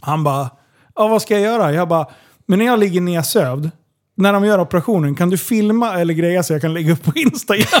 Han 0.00 0.24
bara, 0.24 0.50
ja 0.94 1.08
vad 1.08 1.22
ska 1.22 1.34
jag 1.34 1.42
göra? 1.42 1.72
Jag 1.72 1.88
bara, 1.88 2.06
men 2.46 2.58
när 2.58 2.66
jag 2.66 2.78
ligger 2.78 3.00
nedsövd, 3.00 3.70
när 4.16 4.32
de 4.32 4.44
gör 4.44 4.60
operationen, 4.60 5.14
kan 5.14 5.30
du 5.30 5.38
filma 5.38 6.00
eller 6.00 6.14
greja 6.14 6.42
så 6.42 6.52
jag 6.52 6.60
kan 6.60 6.74
lägga 6.74 6.92
upp 6.92 7.04
på 7.04 7.12
Instagram? 7.14 7.80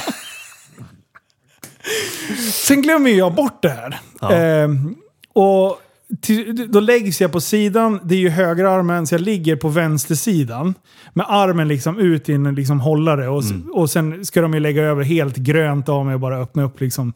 Sen 2.52 2.82
glömmer 2.82 3.10
jag 3.10 3.34
bort 3.34 3.62
det 3.62 3.68
här. 3.68 4.00
Ehm, 4.32 4.96
och 5.32 5.80
till, 6.20 6.72
då 6.72 6.80
läggs 6.80 7.20
jag 7.20 7.32
på 7.32 7.40
sidan, 7.40 8.00
det 8.04 8.14
är 8.14 8.18
ju 8.18 8.28
högerarmen, 8.28 9.06
så 9.06 9.14
jag 9.14 9.20
ligger 9.20 9.56
på 9.56 9.68
vänstersidan. 9.68 10.74
Med 11.14 11.26
armen 11.28 11.68
liksom 11.68 11.98
ut 11.98 12.28
i 12.28 12.32
en 12.32 12.54
liksom 12.54 12.80
hållare. 12.80 13.28
Och, 13.28 13.42
s- 13.42 13.50
och 13.72 13.90
sen 13.90 14.24
ska 14.24 14.40
de 14.40 14.54
ju 14.54 14.60
lägga 14.60 14.82
över 14.82 15.02
helt 15.02 15.36
grönt 15.36 15.88
av 15.88 16.04
mig 16.06 16.14
och 16.14 16.20
bara 16.20 16.38
öppna 16.38 16.62
upp 16.62 16.80
liksom. 16.80 17.12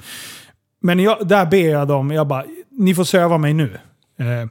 Men 0.83 0.99
jag, 1.01 1.29
där 1.29 1.47
ber 1.47 1.69
jag 1.71 1.89
dem, 1.89 2.11
jag 2.11 2.27
bara, 2.27 2.45
ni 2.71 2.95
får 2.95 3.05
söva 3.05 3.39
mig 3.39 3.53
nu. 3.55 3.79
Eh, 4.19 4.49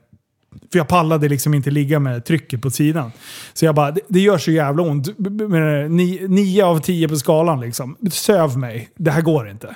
för 0.72 0.80
jag 0.80 0.88
pallade 0.88 1.30
liksom 1.30 1.54
inte 1.54 1.72
ligga 1.72 2.00
med 2.00 2.26
trycket 2.26 2.62
på 2.62 2.72
sidan. 2.72 3.12
Så 3.54 3.66
jag 3.66 3.76
bara, 3.76 3.92
det, 3.92 4.02
det 4.08 4.20
gör 4.20 4.38
så 4.38 4.52
jävla 4.52 4.84
ont. 4.84 5.18
B- 5.18 5.30
b- 5.30 5.48
med 5.48 5.92
ni, 5.92 6.26
nio 6.28 6.66
av 6.66 6.80
tio 6.80 7.08
på 7.08 7.16
skalan 7.16 7.60
liksom. 7.62 7.96
Söv 8.12 8.58
mig, 8.58 8.90
det 8.98 9.12
här 9.12 9.22
går 9.22 9.50
inte. 9.50 9.76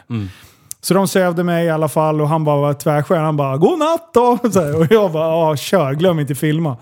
Så 0.84 0.94
de 0.94 1.08
sövde 1.08 1.44
mig 1.44 1.66
i 1.66 1.70
alla 1.70 1.88
fall 1.90 2.22
och 2.22 2.30
han 2.30 2.44
bara 2.44 2.62
var 2.62 2.74
tvärskön. 2.74 3.24
Han 3.24 3.38
bara 3.38 3.58
“God 3.58 3.80
natt 3.80 4.10
då!” 4.14 4.38
så 4.52 4.62
här, 4.62 4.80
Och 4.80 4.88
jag 4.90 5.12
bara 5.12 5.28
“Ja, 5.28 5.56
kör, 5.56 5.94
glöm 5.94 6.20
inte 6.20 6.36
filma”. 6.36 6.78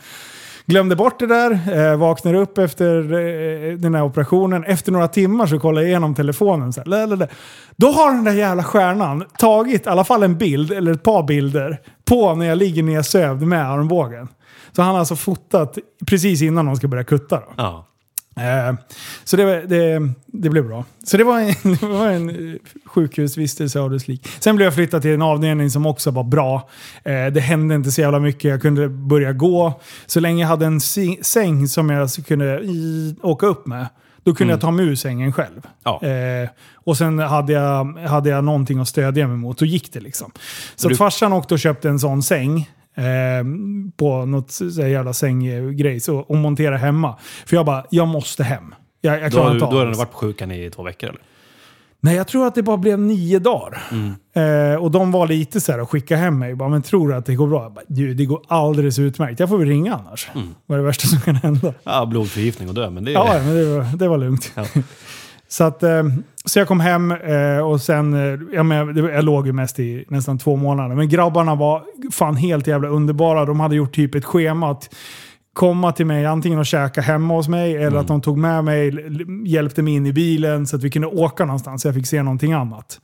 Glömde 0.65 0.95
bort 0.95 1.19
det 1.19 1.27
där, 1.27 1.51
eh, 1.91 1.97
vaknar 1.97 2.33
upp 2.33 2.57
efter 2.57 2.97
eh, 2.97 3.77
den 3.77 3.95
här 3.95 4.03
operationen. 4.03 4.63
Efter 4.63 4.91
några 4.91 5.07
timmar 5.07 5.45
så 5.45 5.59
kollar 5.59 5.81
jag 5.81 5.89
igenom 5.89 6.15
telefonen. 6.15 6.73
Så 6.73 6.81
här. 6.81 7.29
Då 7.75 7.91
har 7.91 8.11
den 8.11 8.23
där 8.23 8.31
jävla 8.31 8.63
stjärnan 8.63 9.23
tagit 9.37 9.85
i 9.85 9.89
alla 9.89 10.03
fall 10.03 10.23
en 10.23 10.37
bild, 10.37 10.71
eller 10.71 10.91
ett 10.91 11.03
par 11.03 11.23
bilder, 11.23 11.79
på 12.05 12.35
när 12.35 12.45
jag 12.45 12.57
ligger 12.57 12.83
nedsövd 12.83 13.41
med 13.41 13.71
armbågen. 13.71 14.27
Så 14.75 14.81
han 14.81 14.91
har 14.91 14.99
alltså 14.99 15.15
fotat 15.15 15.77
precis 16.07 16.41
innan 16.41 16.65
de 16.65 16.75
ska 16.75 16.87
börja 16.87 17.03
kutta. 17.03 17.35
Då. 17.35 17.53
Ja. 17.57 17.87
Eh, 18.35 18.75
Så 19.23 19.37
det, 19.37 19.61
det, 19.61 20.09
det 20.25 20.49
blev 20.49 20.67
bra. 20.67 20.85
Så 21.03 21.17
det 21.17 21.23
var 21.23 21.39
en, 21.39 21.53
det 21.81 21.87
var 21.87 22.07
en 22.09 22.29
eh, 22.29 22.55
sjukhusvistelse 22.85 23.79
av 23.79 23.89
dess 23.89 24.07
lik. 24.07 24.27
Sen 24.39 24.55
blev 24.55 24.65
jag 24.65 24.73
flyttad 24.73 25.01
till 25.01 25.11
en 25.11 25.21
avdelning 25.21 25.69
som 25.69 25.85
också 25.85 26.11
var 26.11 26.23
bra. 26.23 26.69
Eh, 27.03 27.25
Det 27.27 27.41
hände 27.41 27.75
inte 27.75 27.91
så 27.91 28.01
jävla 28.01 28.19
mycket. 28.19 28.43
Jag 28.51 28.61
kunde 28.61 28.89
börja 28.89 29.33
gå. 29.33 29.79
Så 30.05 30.19
länge 30.19 30.41
jag 30.43 30.47
hade 30.47 30.65
en 30.65 30.79
säng 31.21 31.67
som 31.67 31.89
jag 31.89 32.09
kunde 32.27 32.61
åka 33.21 33.45
upp 33.45 33.65
med, 33.67 33.87
då 34.23 34.33
kunde 34.35 34.53
jag 34.53 34.61
ta 34.61 34.71
mig 34.71 34.85
ur 34.85 34.95
sängen 34.95 35.33
själv. 35.33 35.61
Ja. 35.83 36.01
Eh, 36.03 36.49
och 36.73 36.97
sen 36.97 37.19
hade 37.19 37.53
jag, 37.53 37.85
hade 38.07 38.29
jag 38.29 38.43
någonting 38.43 38.79
att 38.79 38.87
stödja 38.87 39.27
mig 39.27 39.37
mot. 39.37 39.57
Då 39.57 39.65
gick 39.65 39.93
det 39.93 39.99
liksom. 39.99 40.31
Så 40.75 40.89
Du- 40.89 40.95
farsan 40.95 41.33
åkte 41.33 41.53
och 41.53 41.59
köpte 41.59 41.89
en 41.89 41.99
sån 41.99 42.23
säng. 42.23 42.69
Eh, 42.95 43.03
på 43.97 44.25
något 44.25 44.51
så 44.51 44.65
jävla 44.87 45.13
sänggrej 45.13 45.99
så, 45.99 46.17
och 46.17 46.35
montera 46.37 46.77
hemma. 46.77 47.17
För 47.45 47.55
jag 47.55 47.65
bara, 47.65 47.85
jag 47.89 48.07
måste 48.07 48.43
hem. 48.43 48.75
Jag, 49.01 49.21
jag 49.21 49.31
klarar 49.31 49.43
har 49.45 49.51
du- 49.51 49.55
inte 49.55 49.65
då 49.65 49.71
av 49.71 49.73
har 49.77 49.85
det. 49.85 49.91
den 49.91 49.97
varit 49.97 50.11
på 50.11 50.17
sjukan 50.17 50.51
i 50.51 50.69
två 50.69 50.83
veckor 50.83 51.09
eller? 51.09 51.21
Nej, 52.03 52.15
jag 52.15 52.27
tror 52.27 52.47
att 52.47 52.55
det 52.55 52.63
bara 52.63 52.77
blev 52.77 52.99
nio 52.99 53.39
dagar. 53.39 53.81
Mm. 53.91 54.71
Eh, 54.73 54.79
och 54.83 54.91
de 54.91 55.11
var 55.11 55.27
lite 55.27 55.61
så 55.61 55.71
här 55.71 55.79
och 55.81 55.89
skicka 55.89 56.15
hem 56.15 56.39
mig. 56.39 56.55
Bara, 56.55 56.69
men 56.69 56.81
tror 56.81 57.09
du 57.09 57.15
att 57.15 57.25
det 57.25 57.35
går 57.35 57.47
bra? 57.47 57.63
Jag 57.63 57.73
bara, 57.73 57.85
du, 57.87 58.13
det 58.13 58.25
går 58.25 58.41
alldeles 58.47 58.99
utmärkt. 58.99 59.39
Jag 59.39 59.49
får 59.49 59.57
väl 59.57 59.67
ringa 59.67 59.93
annars. 59.95 60.29
Mm. 60.35 60.47
Vad 60.65 60.77
är 60.77 60.81
det 60.81 60.87
värsta 60.87 61.07
som 61.07 61.21
kan 61.21 61.35
hända? 61.35 61.73
Ja, 61.83 62.05
blodförgiftning 62.05 62.69
och 62.69 62.75
dö, 62.75 62.89
men 62.89 63.03
det. 63.05 63.11
Ja, 63.11 63.33
men 63.45 63.55
det 63.55 63.65
var, 63.77 63.97
det 63.97 64.07
var 64.07 64.17
lugnt. 64.17 64.51
Ja. 64.55 64.65
Så 65.47 65.63
att, 65.63 65.83
eh, 65.83 66.03
så 66.45 66.59
jag 66.59 66.67
kom 66.67 66.79
hem 66.79 67.11
eh, 67.11 67.57
och 67.57 67.81
sen, 67.81 68.13
eh, 68.13 68.39
ja, 68.53 68.63
men, 68.63 68.97
jag 68.97 69.25
låg 69.25 69.47
ju 69.47 69.53
mest 69.53 69.79
i 69.79 70.05
nästan 70.09 70.37
två 70.37 70.55
månader. 70.55 70.95
Men 70.95 71.09
grabbarna 71.09 71.55
var 71.55 71.83
fan 72.11 72.35
helt 72.35 72.67
jävla 72.67 72.87
underbara. 72.87 73.45
De 73.45 73.59
hade 73.59 73.75
gjort 73.75 73.95
typ 73.95 74.15
ett 74.15 74.25
schema 74.25 74.71
att 74.71 74.89
komma 75.53 75.91
till 75.91 76.05
mig 76.05 76.25
antingen 76.25 76.59
och 76.59 76.65
käka 76.65 77.01
hemma 77.01 77.33
hos 77.33 77.47
mig 77.47 77.75
eller 77.75 77.97
att 77.97 78.07
de 78.07 78.21
tog 78.21 78.37
med 78.37 78.63
mig, 78.63 78.93
hjälpte 79.45 79.81
mig 79.81 79.93
in 79.93 80.05
i 80.05 80.13
bilen 80.13 80.67
så 80.67 80.75
att 80.75 80.83
vi 80.83 80.89
kunde 80.89 81.07
åka 81.07 81.45
någonstans 81.45 81.81
så 81.81 81.87
jag 81.87 81.95
fick 81.95 82.07
se 82.07 82.23
någonting 82.23 82.53
annat. 82.53 83.01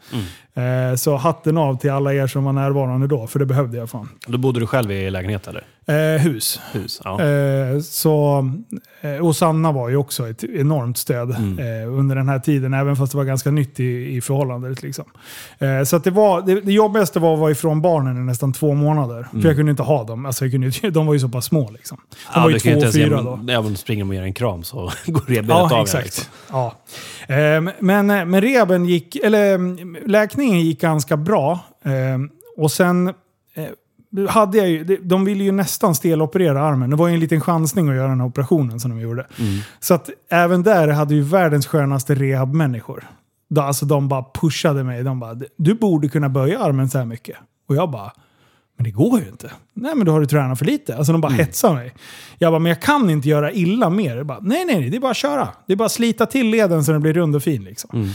Eh, 0.54 0.96
så 0.96 1.16
hatten 1.16 1.58
av 1.58 1.78
till 1.78 1.92
alla 1.92 2.14
er 2.14 2.28
som 2.28 2.44
var 2.44 2.54
närvarande 2.54 3.08
då, 3.08 3.28
för 3.28 3.40
det 3.40 3.46
behövde 3.46 3.78
jag 3.78 3.90
fan. 3.90 4.10
Då 4.28 4.38
bodde 4.38 4.60
du 4.60 4.68
själv 4.68 4.92
i 4.92 5.10
lägenhet 5.10 5.48
eller? 5.48 5.64
Eh, 5.90 6.22
hus. 6.22 6.60
Hus? 6.72 7.02
Ja. 7.04 7.22
Eh, 7.24 7.80
så, 7.80 8.50
eh, 9.02 9.26
och 9.26 9.36
Sanna 9.36 9.72
var 9.72 9.90
ju 9.90 9.96
också 9.98 10.30
ett 10.30 10.44
enormt 10.44 10.98
stöd 10.98 11.36
Mm. 11.36 11.60
eh, 11.84 11.94
under 12.00 12.16
den 12.16 12.30
här 12.30 12.40
tiden, 12.40 12.74
även 12.74 12.96
fast 12.96 13.12
det 13.12 13.18
var 13.18 13.26
ganska 13.26 13.52
nytt 13.52 13.80
i, 13.80 14.16
i 14.18 14.22
förhållandet. 14.22 14.84
Liksom. 14.84 15.06
Eh, 15.60 15.84
så 15.84 15.98
det, 15.98 16.12
var, 16.12 16.42
det, 16.42 16.62
det 16.62 16.72
jobbigaste 16.72 17.20
var 17.20 17.34
att 17.34 17.40
vara 17.40 17.52
ifrån 17.52 17.82
barnen 17.82 18.18
i 18.18 18.20
nästan 18.20 18.54
två 18.54 18.74
månader. 18.74 19.28
För 19.32 19.48
jag 19.48 19.56
kunde 19.56 19.70
inte 19.70 19.84
ha 19.84 20.04
dem. 20.04 20.26
Alltså 20.26 20.46
jag 20.46 20.52
kunde, 20.52 20.72
de 20.92 21.06
var 21.06 21.14
ju 21.14 21.20
så 21.20 21.30
pass 21.30 21.46
små. 21.46 21.70
Liksom. 21.72 21.98
De 22.34 22.42
var 22.44 22.50
ju 22.50 22.54
du 22.54 22.60
två 22.60 22.88
och 22.88 22.94
fyra 22.94 23.22
då. 23.22 23.40
Ja, 23.48 23.62
men 23.62 23.78
springer 23.78 24.04
de 24.04 24.10
och 24.10 24.16
ger 24.16 24.24
en 24.24 24.34
kram 24.34 24.64
så 24.64 24.92
går 25.06 25.22
revbenet 25.28 25.50
Ja, 25.72 25.76
av. 25.78 25.82
exakt. 25.84 26.06
liksom. 26.06 26.26
Ja. 26.52 26.76
Ehm, 27.28 27.70
Men, 27.80 28.08
men 28.08 28.42
reben 28.42 28.86
gick, 28.86 29.16
eller 29.16 29.56
mm, 29.56 29.98
läkningen 30.06 30.60
gick 30.62 30.82
ganska 30.82 31.18
bra. 31.18 31.60
Ehm, 31.86 32.30
Och 32.58 32.72
sen 32.72 33.08
eh, 33.08 33.14
hade 34.30 34.58
jag 34.58 34.70
ju, 34.70 34.84
de- 35.04 35.26
ville 35.26 35.44
ju 35.44 35.52
nästan 35.52 35.96
steloperera 35.96 36.62
armen. 36.62 36.90
Det 36.90 36.96
var 36.96 37.08
ju 37.08 37.14
en 37.14 37.20
liten 37.20 37.42
chansning 37.42 37.90
att 37.90 37.96
göra 37.96 38.08
den 38.08 38.20
här 38.20 38.28
operationen 38.28 38.80
som 38.80 38.92
de 38.92 39.00
gjorde. 39.00 39.28
Mm. 39.40 39.60
Så 39.80 39.94
att 39.94 40.10
även 40.30 40.64
där 40.64 40.88
hade 40.88 41.16
ju 41.16 41.22
världens 41.22 41.68
skönaste 41.68 42.16
rehabmänniskor. 42.16 43.04
Då, 43.50 43.62
Alltså 43.62 43.86
de 43.86 44.08
bara 44.08 44.26
pushade 44.34 44.84
mig. 44.84 45.04
De 45.04 45.20
bara, 45.20 45.36
du 45.58 45.74
borde 45.74 46.10
kunna 46.10 46.30
böja 46.30 46.60
armen 46.60 46.90
så 46.90 46.98
här 46.98 47.06
mycket. 47.06 47.38
Och 47.70 47.76
jag 47.76 47.92
bara, 47.92 48.12
men 48.78 48.84
det 48.84 48.92
går 48.92 49.20
ju 49.22 49.28
inte. 49.28 49.52
Nej 49.74 49.96
men 49.96 50.06
då 50.06 50.12
har 50.12 50.20
du 50.20 50.26
tränat 50.26 50.58
för 50.60 50.66
lite. 50.66 50.98
Alltså 50.98 51.12
de 51.12 51.22
bara 51.22 51.32
hetsar 51.34 51.74
mig. 51.74 51.94
Jag 52.38 52.54
bara, 52.54 52.60
men 52.60 52.70
jag 52.70 52.82
kan 52.82 53.10
inte 53.10 53.30
göra 53.30 53.52
illa 53.52 53.90
mer. 53.90 54.16
Jag 54.18 54.26
bara, 54.26 54.40
nej 54.42 54.66
nej, 54.66 54.90
det 54.90 54.98
är 54.98 55.02
bara 55.02 55.12
att 55.12 55.18
köra. 55.18 55.48
Det 55.68 55.74
är 55.74 55.78
bara 55.78 55.86
att 55.86 55.92
slita 55.92 56.26
till 56.26 56.50
leden 56.50 56.84
så 56.86 56.92
den 56.92 57.02
blir 57.02 57.14
rund 57.14 57.36
och 57.36 57.44
fin 57.44 57.64
liksom. 57.64 58.14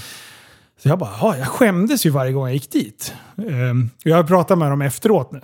Så 0.83 0.89
jag 0.89 0.99
bara, 0.99 1.11
ja, 1.21 1.37
jag 1.37 1.47
skämdes 1.49 2.07
ju 2.07 2.11
varje 2.11 2.33
gång 2.33 2.45
jag 2.47 2.55
gick 2.55 2.71
dit. 2.71 3.15
Um, 3.37 3.91
jag 4.03 4.17
har 4.17 4.25
pratat 4.25 4.59
med 4.59 4.71
dem 4.73 4.83
efteråt 4.83 5.33
nu. 5.33 5.41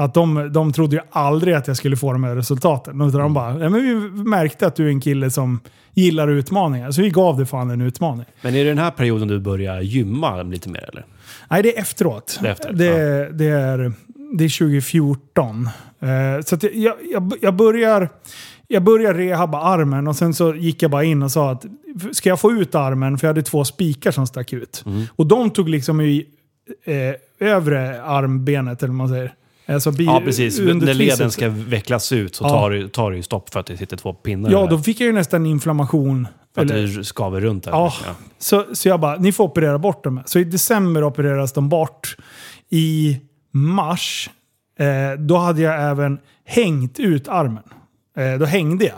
Att 0.00 0.14
de, 0.14 0.52
de 0.52 0.72
trodde 0.72 0.96
ju 0.96 1.02
aldrig 1.10 1.54
att 1.54 1.66
jag 1.66 1.76
skulle 1.76 1.96
få 1.96 2.12
de 2.12 2.24
här 2.24 2.36
resultaten. 2.36 3.00
Utan 3.00 3.20
de 3.20 3.34
bara, 3.34 3.58
ja, 3.58 3.68
men 3.68 3.84
vi 3.84 3.94
märkte 4.24 4.66
att 4.66 4.76
du 4.76 4.86
är 4.86 4.88
en 4.88 5.00
kille 5.00 5.30
som 5.30 5.60
gillar 5.94 6.28
utmaningar. 6.28 6.90
Så 6.90 7.02
vi 7.02 7.10
gav 7.10 7.38
det 7.38 7.46
fan 7.46 7.70
en 7.70 7.80
utmaning. 7.80 8.24
Men 8.42 8.54
är 8.54 8.64
det 8.64 8.70
den 8.70 8.78
här 8.78 8.90
perioden 8.90 9.28
du 9.28 9.38
börjar 9.38 9.80
gymma 9.80 10.42
lite 10.42 10.68
mer 10.68 10.88
eller? 10.88 11.06
Nej, 11.50 11.62
det 11.62 11.76
är 11.76 11.80
efteråt. 11.80 12.38
Det 12.42 12.48
är 12.48 12.52
efteråt, 12.52 12.78
det, 12.78 13.28
det, 13.32 13.44
är, 13.44 13.92
det 14.32 14.44
är 14.44 14.58
2014. 14.58 15.68
Eh, 16.00 16.08
så 16.44 16.58
jag, 16.72 16.94
jag, 17.12 17.32
jag 17.40 17.54
börjar... 17.54 18.08
Jag 18.72 18.82
började 18.82 19.18
rehabba 19.18 19.60
armen 19.60 20.08
och 20.08 20.16
sen 20.16 20.34
så 20.34 20.54
gick 20.54 20.82
jag 20.82 20.90
bara 20.90 21.04
in 21.04 21.22
och 21.22 21.30
sa 21.30 21.50
att 21.50 21.66
ska 22.12 22.28
jag 22.28 22.40
få 22.40 22.52
ut 22.52 22.74
armen, 22.74 23.18
för 23.18 23.26
jag 23.26 23.30
hade 23.30 23.42
två 23.42 23.64
spikar 23.64 24.10
som 24.10 24.26
stack 24.26 24.52
ut. 24.52 24.82
Mm. 24.86 25.06
Och 25.16 25.26
de 25.26 25.50
tog 25.50 25.68
liksom 25.68 26.00
i 26.00 26.26
eh, 26.84 27.48
övre 27.48 28.02
armbenet, 28.02 28.82
eller 28.82 28.88
vad 28.88 28.96
man 28.96 29.08
säger. 29.08 29.34
Alltså 29.70 29.90
bi- 29.90 30.04
Ja, 30.04 30.22
precis. 30.24 30.58
När 30.60 30.94
leden 30.94 31.30
ska 31.30 31.48
vecklas 31.48 32.12
ut 32.12 32.34
så 32.34 32.44
Ja. 32.44 32.48
tar, 32.48 32.70
det- 32.70 32.88
tar 32.88 33.10
det 33.10 33.16
ju 33.16 33.22
stopp 33.22 33.50
för 33.52 33.60
att 33.60 33.66
det 33.66 33.76
sitter 33.76 33.96
två 33.96 34.12
pinnar 34.12 34.50
Ja, 34.50 34.60
där. 34.60 34.68
då 34.70 34.78
fick 34.78 35.00
jag 35.00 35.06
ju 35.06 35.12
nästan 35.12 35.46
inflammation. 35.46 36.28
För 36.54 36.62
att 36.64 36.70
Eller- 36.70 36.98
det 36.98 37.04
skaver 37.04 37.40
runt 37.40 37.64
där. 37.64 37.70
Ja, 37.70 37.92
så, 38.38 38.64
så 38.72 38.88
jag 38.88 39.00
bara, 39.00 39.16
ni 39.16 39.32
får 39.32 39.44
operera 39.44 39.78
bort 39.78 40.04
dem. 40.04 40.20
Så 40.26 40.38
i 40.38 40.44
december 40.44 41.04
opereras 41.04 41.52
de 41.52 41.68
bort. 41.68 42.16
I 42.70 43.18
mars, 43.52 44.30
eh, 44.78 45.18
då 45.20 45.36
hade 45.36 45.62
jag 45.62 45.90
även 45.90 46.18
hängt 46.44 46.98
ut 47.00 47.28
armen. 47.28 47.62
Eh, 48.16 48.38
då 48.38 48.44
hängde 48.46 48.84
jag. 48.84 48.94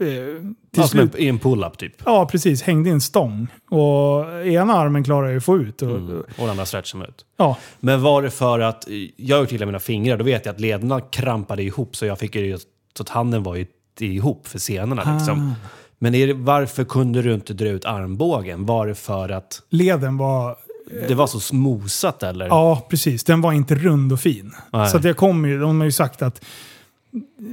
Eh, 0.00 0.06
till 0.06 0.54
Ja, 0.70 0.82
som 0.82 0.88
slut. 0.88 1.14
i 1.14 1.28
en 1.28 1.38
pull-up 1.38 1.78
typ. 1.78 1.92
Ja, 2.04 2.26
precis. 2.30 2.62
Hängde 2.62 2.88
i 2.88 2.92
en 2.92 3.00
stång. 3.00 3.46
Och 3.70 4.46
ena 4.46 4.74
armen 4.76 5.04
klarade 5.04 5.26
jag 5.26 5.32
ju 5.32 5.36
att 5.38 5.44
få 5.44 5.56
ut. 5.58 5.82
Och, 5.82 5.88
Mm. 5.90 6.18
Och 6.18 6.24
den 6.36 6.50
andra 6.50 6.66
stretchar 6.66 7.04
ut. 7.08 7.24
ja, 7.36 7.56
Men 7.80 8.02
var 8.02 8.22
det 8.22 8.30
för 8.30 8.60
att, 8.60 8.88
jag 9.16 9.36
har 9.36 9.40
gjort 9.42 9.52
illa 9.52 9.66
mina 9.66 9.78
fingrar, 9.80 10.16
då 10.16 10.24
vet 10.24 10.46
jag 10.46 10.54
att 10.54 10.60
lederna 10.60 11.00
krampade 11.00 11.62
ihop 11.62 11.96
så 11.96 12.06
jag 12.06 12.18
fick 12.18 12.34
ju 12.34 12.58
så 12.96 13.02
att 13.02 13.08
handen 13.08 13.42
var 13.42 13.54
ju 13.56 13.66
ihop 14.00 14.46
för 14.48 14.58
senorna 14.58 15.16
liksom. 15.16 15.50
Ah. 15.64 15.68
Men 15.98 16.14
är 16.14 16.26
det, 16.26 16.32
varför 16.32 16.84
kunde 16.84 17.22
du 17.22 17.34
inte 17.34 17.54
dra 17.54 17.68
ut 17.68 17.84
armbågen? 17.84 18.66
Var 18.66 18.86
det 18.86 18.94
för 18.94 19.28
att 19.28 19.62
leden 19.70 20.16
var... 20.16 20.56
det 21.08 21.14
var 21.14 21.26
så 21.26 21.40
smosat 21.40 22.22
eller? 22.22 22.46
Ja, 22.46 22.86
precis. 22.90 23.24
Den 23.24 23.40
var 23.40 23.52
inte 23.52 23.74
rund 23.74 24.12
och 24.12 24.20
fin. 24.20 24.52
Nej. 24.72 24.88
Så 24.90 24.96
att 24.96 25.04
jag 25.04 25.16
kommer 25.16 25.48
ju, 25.48 25.60
de 25.60 25.78
har 25.80 25.84
ju 25.84 25.92
sagt 25.92 26.22
att 26.22 26.44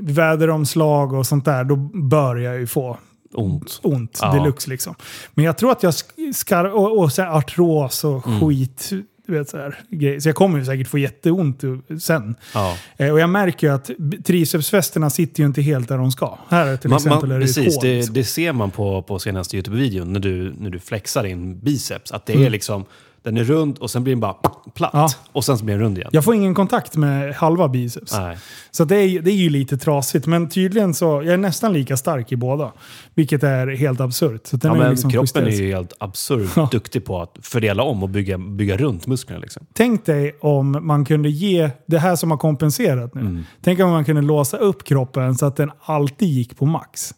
väderomslag 0.01 1.13
och 1.13 1.27
sånt 1.27 1.45
där, 1.45 1.63
då 1.63 1.75
bör 1.93 2.35
jag 2.35 2.59
ju 2.59 2.67
få 2.67 2.97
Ont. 3.33 3.79
ont 3.83 4.19
Ja. 4.21 4.33
deluxe 4.33 4.69
liksom. 4.69 4.95
Men 5.33 5.45
jag 5.45 5.57
tror 5.57 5.71
att 5.71 5.83
jag 5.83 5.91
sk- 5.91 6.33
skar... 6.33 6.65
Och, 6.65 6.99
och 6.99 7.11
sen 7.13 7.27
artros 7.27 8.03
och 8.03 8.27
Mm. 8.27 8.39
skit. 8.39 8.89
Vet, 9.27 9.49
så, 9.49 9.57
här, 9.57 10.19
så 10.19 10.29
jag 10.29 10.35
kommer 10.35 10.59
ju 10.59 10.65
säkert 10.65 10.87
få 10.87 10.97
jätteont 10.97 11.61
sen. 12.01 12.35
Ja. 12.53 12.77
Eh, 12.97 13.09
och 13.11 13.19
jag 13.19 13.29
märker 13.29 13.67
ju 13.67 13.73
att 13.73 13.89
tricepsfästena 14.25 15.09
sitter 15.09 15.39
ju 15.43 15.47
inte 15.47 15.61
helt 15.61 15.87
där 15.89 15.97
de 15.97 16.11
ska. 16.11 16.37
Här 16.49 16.77
till 16.77 16.89
Man, 16.89 16.97
exempel 16.97 17.29
man, 17.29 17.35
är 17.35 17.39
det 17.39 17.45
precis, 17.45 17.75
hål. 17.75 17.83
det, 17.85 17.95
liksom. 17.95 18.13
det 18.13 18.23
ser 18.23 18.53
man 18.53 18.71
på, 18.71 19.01
på 19.01 19.19
senaste 19.19 19.57
YouTube-videon 19.57 20.05
när 20.13 20.19
du, 20.19 20.53
när 20.59 20.69
du 20.69 20.79
flexar 20.79 21.23
din 21.23 21.59
biceps. 21.59 22.11
Att 22.11 22.25
det 22.25 22.33
är 22.33 22.37
Mm. 22.37 22.51
liksom, 22.51 22.85
den 23.23 23.37
är 23.37 23.43
rund 23.43 23.77
och 23.77 23.91
sen 23.91 24.03
blir 24.03 24.13
den 24.13 24.19
bara 24.19 24.33
platt. 24.73 24.89
Ja. 24.93 25.09
Och 25.31 25.45
sen 25.45 25.57
så 25.57 25.65
blir 25.65 25.75
den 25.75 25.83
rund 25.83 25.97
igen. 25.97 26.09
Jag 26.13 26.23
får 26.23 26.35
ingen 26.35 26.55
kontakt 26.55 26.95
med 26.97 27.35
halva 27.35 27.67
biceps. 27.67 28.13
Nej. 28.17 28.37
Så 28.71 28.85
det 28.85 28.95
är, 28.95 29.21
det 29.21 29.31
är 29.31 29.35
ju 29.35 29.49
lite 29.49 29.77
trasigt. 29.77 30.27
Men 30.27 30.49
tydligen 30.49 30.93
så, 30.93 31.05
jag 31.05 31.27
är 31.27 31.37
nästan 31.37 31.73
lika 31.73 31.97
stark 31.97 32.31
i 32.31 32.35
båda. 32.35 32.71
Vilket 33.13 33.43
är 33.43 33.67
helt 33.67 34.01
absurt. 34.01 34.47
Så 34.47 34.57
den 34.57 34.71
Ja, 34.71 34.75
är 34.77 34.81
men 34.81 34.91
liksom 34.91 35.11
kroppen 35.11 35.43
är 35.43 35.47
justerad. 35.47 35.67
ju 35.69 35.75
helt 35.75 35.93
absurt 35.99 36.49
Ja. 36.55 36.67
duktig 36.71 37.05
på 37.05 37.21
att 37.21 37.37
fördela 37.41 37.83
om 37.83 38.03
och 38.03 38.09
bygga, 38.09 38.37
bygga 38.37 38.77
runt 38.77 39.07
musklerna. 39.07 39.41
Liksom. 39.41 39.65
Tänk 39.73 40.05
dig 40.05 40.35
om 40.41 40.77
man 40.81 41.05
kunde 41.05 41.29
ge 41.29 41.69
det 41.85 41.99
här 41.99 42.15
som 42.15 42.31
har 42.31 42.37
kompenserat 42.37 43.13
nu. 43.15 43.21
Mm. 43.21 43.43
Tänk 43.63 43.79
om 43.79 43.89
man 43.89 44.05
kunde 44.05 44.21
låsa 44.21 44.57
upp 44.57 44.83
kroppen 44.83 45.35
så 45.35 45.45
att 45.45 45.55
den 45.55 45.71
alltid 45.81 46.27
gick 46.29 46.57
på 46.57 46.65
max. 46.65 47.13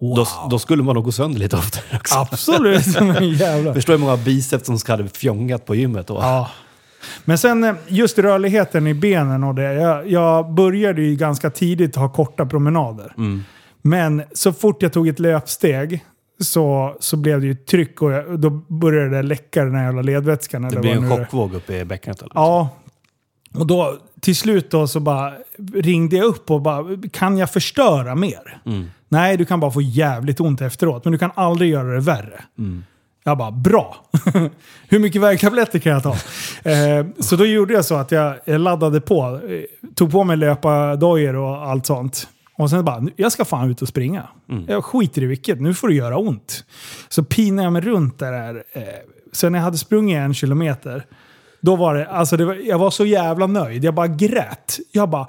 Wow. 0.00 0.16
Då, 0.16 0.26
då 0.50 0.58
skulle 0.58 0.82
man 0.82 0.94
nog 0.94 1.04
gå 1.04 1.12
sönder 1.12 1.38
lite 1.38 1.56
oftare 1.56 1.84
också. 1.96 2.18
Absolut. 2.18 2.84
Förstår 3.74 3.92
hur 3.92 3.98
många 3.98 4.16
biceps 4.16 4.66
som 4.66 4.78
hade 4.88 5.08
fjongat 5.08 5.66
på 5.66 5.74
gymmet 5.74 6.06
då. 6.06 6.14
Ja. 6.14 6.50
Men 7.24 7.38
sen 7.38 7.64
eh, 7.64 7.74
just 7.88 8.18
rörligheten 8.18 8.86
i 8.86 8.94
benen 8.94 9.44
och 9.44 9.54
det. 9.54 9.72
Jag, 9.72 10.10
jag 10.10 10.52
började 10.54 11.02
ju 11.02 11.16
ganska 11.16 11.50
tidigt 11.50 11.96
ha 11.96 12.08
korta 12.08 12.46
promenader. 12.46 13.12
Mm. 13.16 13.44
Men 13.82 14.22
så 14.32 14.52
fort 14.52 14.82
jag 14.82 14.92
tog 14.92 15.08
ett 15.08 15.18
löpsteg 15.18 16.04
så, 16.40 16.96
så 17.00 17.16
blev 17.16 17.40
det 17.40 17.46
ju 17.46 17.54
tryck 17.54 18.02
och 18.02 18.12
jag, 18.12 18.40
då 18.40 18.50
började 18.50 19.16
det 19.16 19.22
läcka 19.22 19.64
den 19.64 19.74
här 19.74 19.84
jävla 19.84 20.02
ledvätskan. 20.02 20.62
Det 20.62 20.68
eller 20.68 20.80
vad 20.80 21.10
en 21.10 21.10
chockvåg 21.10 21.54
uppe 21.54 21.76
i 21.76 21.84
bäckenet. 21.84 22.22
Eller? 22.22 22.32
Ja. 22.34 22.68
Och 23.54 23.66
då 23.66 23.98
till 24.20 24.36
slut 24.36 24.70
då 24.70 24.86
så 24.86 25.00
bara 25.00 25.32
ringde 25.74 26.16
jag 26.16 26.24
upp 26.26 26.50
och 26.50 26.60
bara, 26.60 26.84
kan 27.12 27.38
jag 27.38 27.50
förstöra 27.50 28.14
mer? 28.14 28.60
Mm. 28.66 28.90
Nej, 29.14 29.36
du 29.36 29.44
kan 29.44 29.60
bara 29.60 29.70
få 29.70 29.82
jävligt 29.82 30.40
ont 30.40 30.60
efteråt, 30.60 31.04
men 31.04 31.12
du 31.12 31.18
kan 31.18 31.30
aldrig 31.34 31.70
göra 31.70 31.94
det 31.94 32.00
värre. 32.00 32.40
Mm. 32.58 32.84
Jag 33.24 33.38
bara, 33.38 33.50
bra! 33.50 33.96
Hur 34.88 34.98
mycket 34.98 35.22
värktabletter 35.22 35.78
kan 35.78 35.92
jag 35.92 36.02
ta? 36.02 36.10
eh, 36.70 37.06
så 37.20 37.36
då 37.36 37.46
gjorde 37.46 37.74
jag 37.74 37.84
så 37.84 37.94
att 37.94 38.12
jag, 38.12 38.36
jag 38.44 38.60
laddade 38.60 39.00
på, 39.00 39.40
eh, 39.48 39.90
tog 39.94 40.12
på 40.12 40.24
mig 40.24 40.36
löpardojor 40.36 41.36
och 41.36 41.56
allt 41.56 41.86
sånt. 41.86 42.28
Och 42.56 42.70
sen 42.70 42.84
bara, 42.84 43.06
jag 43.16 43.32
ska 43.32 43.44
fan 43.44 43.70
ut 43.70 43.82
och 43.82 43.88
springa. 43.88 44.28
Mm. 44.50 44.64
Jag 44.68 44.84
skiter 44.84 45.22
i 45.22 45.26
vilket, 45.26 45.60
nu 45.60 45.74
får 45.74 45.88
det 45.88 45.94
göra 45.94 46.16
ont. 46.16 46.64
Så 47.08 47.24
pinade 47.24 47.66
jag 47.66 47.72
mig 47.72 47.82
runt 47.82 48.18
där. 48.18 48.62
Eh, 48.72 48.82
sen 49.32 49.52
när 49.52 49.58
jag 49.58 49.64
hade 49.64 49.78
sprungit 49.78 50.16
en 50.16 50.34
kilometer, 50.34 51.04
då 51.60 51.76
var 51.76 51.94
det, 51.94 52.08
alltså 52.08 52.36
det 52.36 52.44
var, 52.44 52.54
jag 52.54 52.78
var 52.78 52.90
så 52.90 53.04
jävla 53.04 53.46
nöjd. 53.46 53.84
Jag 53.84 53.94
bara 53.94 54.06
grät. 54.06 54.78
Jag 54.92 55.08
bara, 55.10 55.26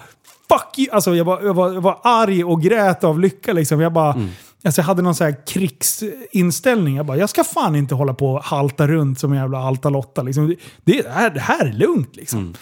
fuck 0.49 0.79
you! 0.79 0.87
Alltså 0.91 1.15
jag, 1.15 1.25
bara, 1.25 1.43
jag, 1.43 1.53
var, 1.53 1.73
jag 1.73 1.81
var 1.81 1.99
arg 2.03 2.43
och 2.43 2.61
grät 2.61 3.03
av 3.03 3.19
lycka 3.19 3.53
liksom. 3.53 3.81
Jag 3.81 3.93
bara, 3.93 4.17
alltså 4.65 4.81
jag 4.81 4.85
hade 4.85 5.01
någon 5.01 5.15
sån 5.15 5.25
här 5.27 5.35
krigsinställning. 5.47 6.95
Jag 6.95 7.05
bara, 7.05 7.17
jag 7.17 7.29
ska 7.29 7.43
fan 7.43 7.75
inte 7.75 7.95
hålla 7.95 8.13
på 8.13 8.33
och 8.33 8.43
halta 8.43 8.87
runt 8.87 9.19
som 9.19 9.31
en 9.31 9.37
jävla 9.39 9.57
halta 9.59 9.89
Lotta. 9.89 10.23
Liksom. 10.23 10.47
Det, 10.47 10.55
det, 11.01 11.09
här, 11.09 11.29
det 11.29 11.39
här 11.39 11.65
är 11.65 11.73
lugnt 11.73 12.15
liksom. 12.15 12.53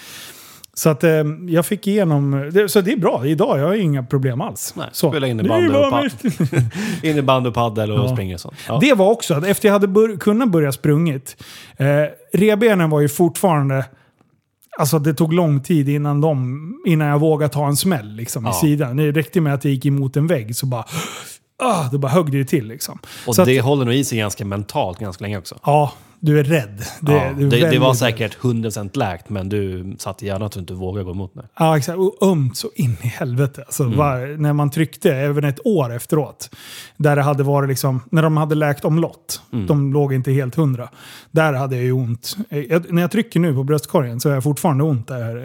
Så 0.76 0.90
att 0.90 1.04
eh, 1.04 1.12
jag 1.48 1.66
fick 1.66 1.88
igenom, 1.88 2.50
det, 2.54 2.70
så 2.70 2.82
det 2.82 2.92
är 2.92 2.98
bra. 2.98 3.22
Idag 3.26 3.60
jag 3.60 3.66
har 3.68 3.74
inga 3.76 4.04
problem 4.04 4.42
alls. 4.42 4.74
Nej, 4.78 4.88
så. 4.92 5.10
spela 5.10 5.28
innebandy 5.28 5.68
var 5.70 5.86
och 5.86 5.92
pa- 5.92 6.02
mitt- 6.02 7.04
Innebandy 7.04 7.50
och 7.50 7.56
paddel 7.56 7.92
och 7.92 8.00
Ja. 8.00 8.14
springer 8.14 8.34
och 8.34 8.40
sånt. 8.42 8.56
Ja. 8.68 8.78
Det 8.82 8.94
var 8.94 9.10
också, 9.12 9.34
att 9.34 9.46
efter 9.46 9.68
jag 9.68 9.74
hade 9.74 9.88
bör- 9.88 10.18
kunnat 10.18 10.50
börja 10.50 10.72
sprungit. 10.72 11.44
Eh, 11.78 11.88
rebenen 12.34 12.90
var 12.90 13.00
ju 13.02 13.10
fortfarande... 13.10 13.86
Alltså 14.80 15.00
det 15.00 15.14
tog 15.14 15.34
lång 15.34 15.62
tid 15.62 15.90
innan, 15.90 16.22
de, 16.22 16.74
innan 16.86 17.08
jag 17.08 17.20
vågade 17.20 17.54
ta 17.54 17.68
en 17.68 17.76
smäll 17.78 18.16
liksom, 18.16 18.46
i 18.46 18.50
Ja. 18.50 18.54
sidan. 18.54 18.98
Det 18.98 19.12
räckte 19.12 19.42
med 19.42 19.54
att 19.54 19.64
jag 19.66 19.74
gick 19.74 19.86
emot 19.86 20.18
en 20.18 20.28
vägg 20.28 20.56
så 20.56 20.66
bara... 20.66 20.86
Ah, 21.64 21.90
det 21.92 21.98
bara 21.98 22.12
högg 22.12 22.32
det 22.32 22.38
ju 22.38 22.44
till 22.44 22.68
liksom. 22.68 23.00
och 23.28 23.36
så 23.36 23.42
att- 23.42 23.46
det 23.48 23.62
håller 23.62 23.86
nog 23.86 23.94
i 23.94 24.04
sig 24.04 24.18
ganska 24.18 24.46
mentalt 24.46 25.00
ganska 25.00 25.22
länge 25.24 25.38
också. 25.38 25.56
Ja, 25.66 25.92
du 26.26 26.40
är 26.40 26.44
rädd. 26.44 26.82
Det, 27.02 27.12
ja, 27.14 27.34
du 27.38 27.46
är 27.46 27.50
det, 27.50 27.70
det 27.70 27.80
var 27.80 27.94
säkert 27.94 28.38
100% 28.42 28.98
läkt, 28.98 29.30
men 29.30 29.50
du 29.50 29.96
satt 30.00 30.22
gärna 30.22 30.46
att 30.46 30.52
du 30.52 30.60
inte 30.60 30.74
vågade 30.74 31.04
gå 31.06 31.12
emot 31.12 31.36
mig. 31.36 31.46
Ja, 31.60 31.78
exakt. 31.78 31.98
Och 31.98 32.18
ömt 32.28 32.58
så 32.58 32.70
in 32.76 32.98
i 33.02 33.08
helvete. 33.08 33.62
Alltså, 33.66 33.84
Mm. 33.84 33.98
var, 33.98 34.38
när 34.38 34.54
man 34.54 34.70
tryckte, 34.70 35.16
även 35.16 35.44
ett 35.44 35.60
år 35.66 35.94
efteråt, 35.96 36.50
där 36.98 37.16
det 37.16 37.22
hade 37.22 37.44
varit 37.44 37.70
liksom, 37.70 38.02
när 38.12 38.22
de 38.22 38.38
hade 38.38 38.56
läkt 38.56 38.86
omlott, 38.86 39.42
Mm. 39.54 39.68
de 39.68 39.94
låg 39.94 40.14
inte 40.14 40.32
helt 40.32 40.56
hundra. 40.56 40.90
Där 41.32 41.54
hade 41.54 41.76
jag 41.76 41.86
ju 41.86 41.92
ont. 41.92 42.38
Eh, 42.50 42.60
Jag, 42.60 42.94
när 42.94 43.02
jag 43.02 43.12
trycker 43.12 43.40
nu 43.40 43.54
på 43.54 43.64
bröstkorgen 43.64 44.20
så 44.20 44.30
har 44.30 44.34
jag 44.34 44.44
fortfarande 44.44 44.84
ont 44.84 45.08
där, 45.08 45.36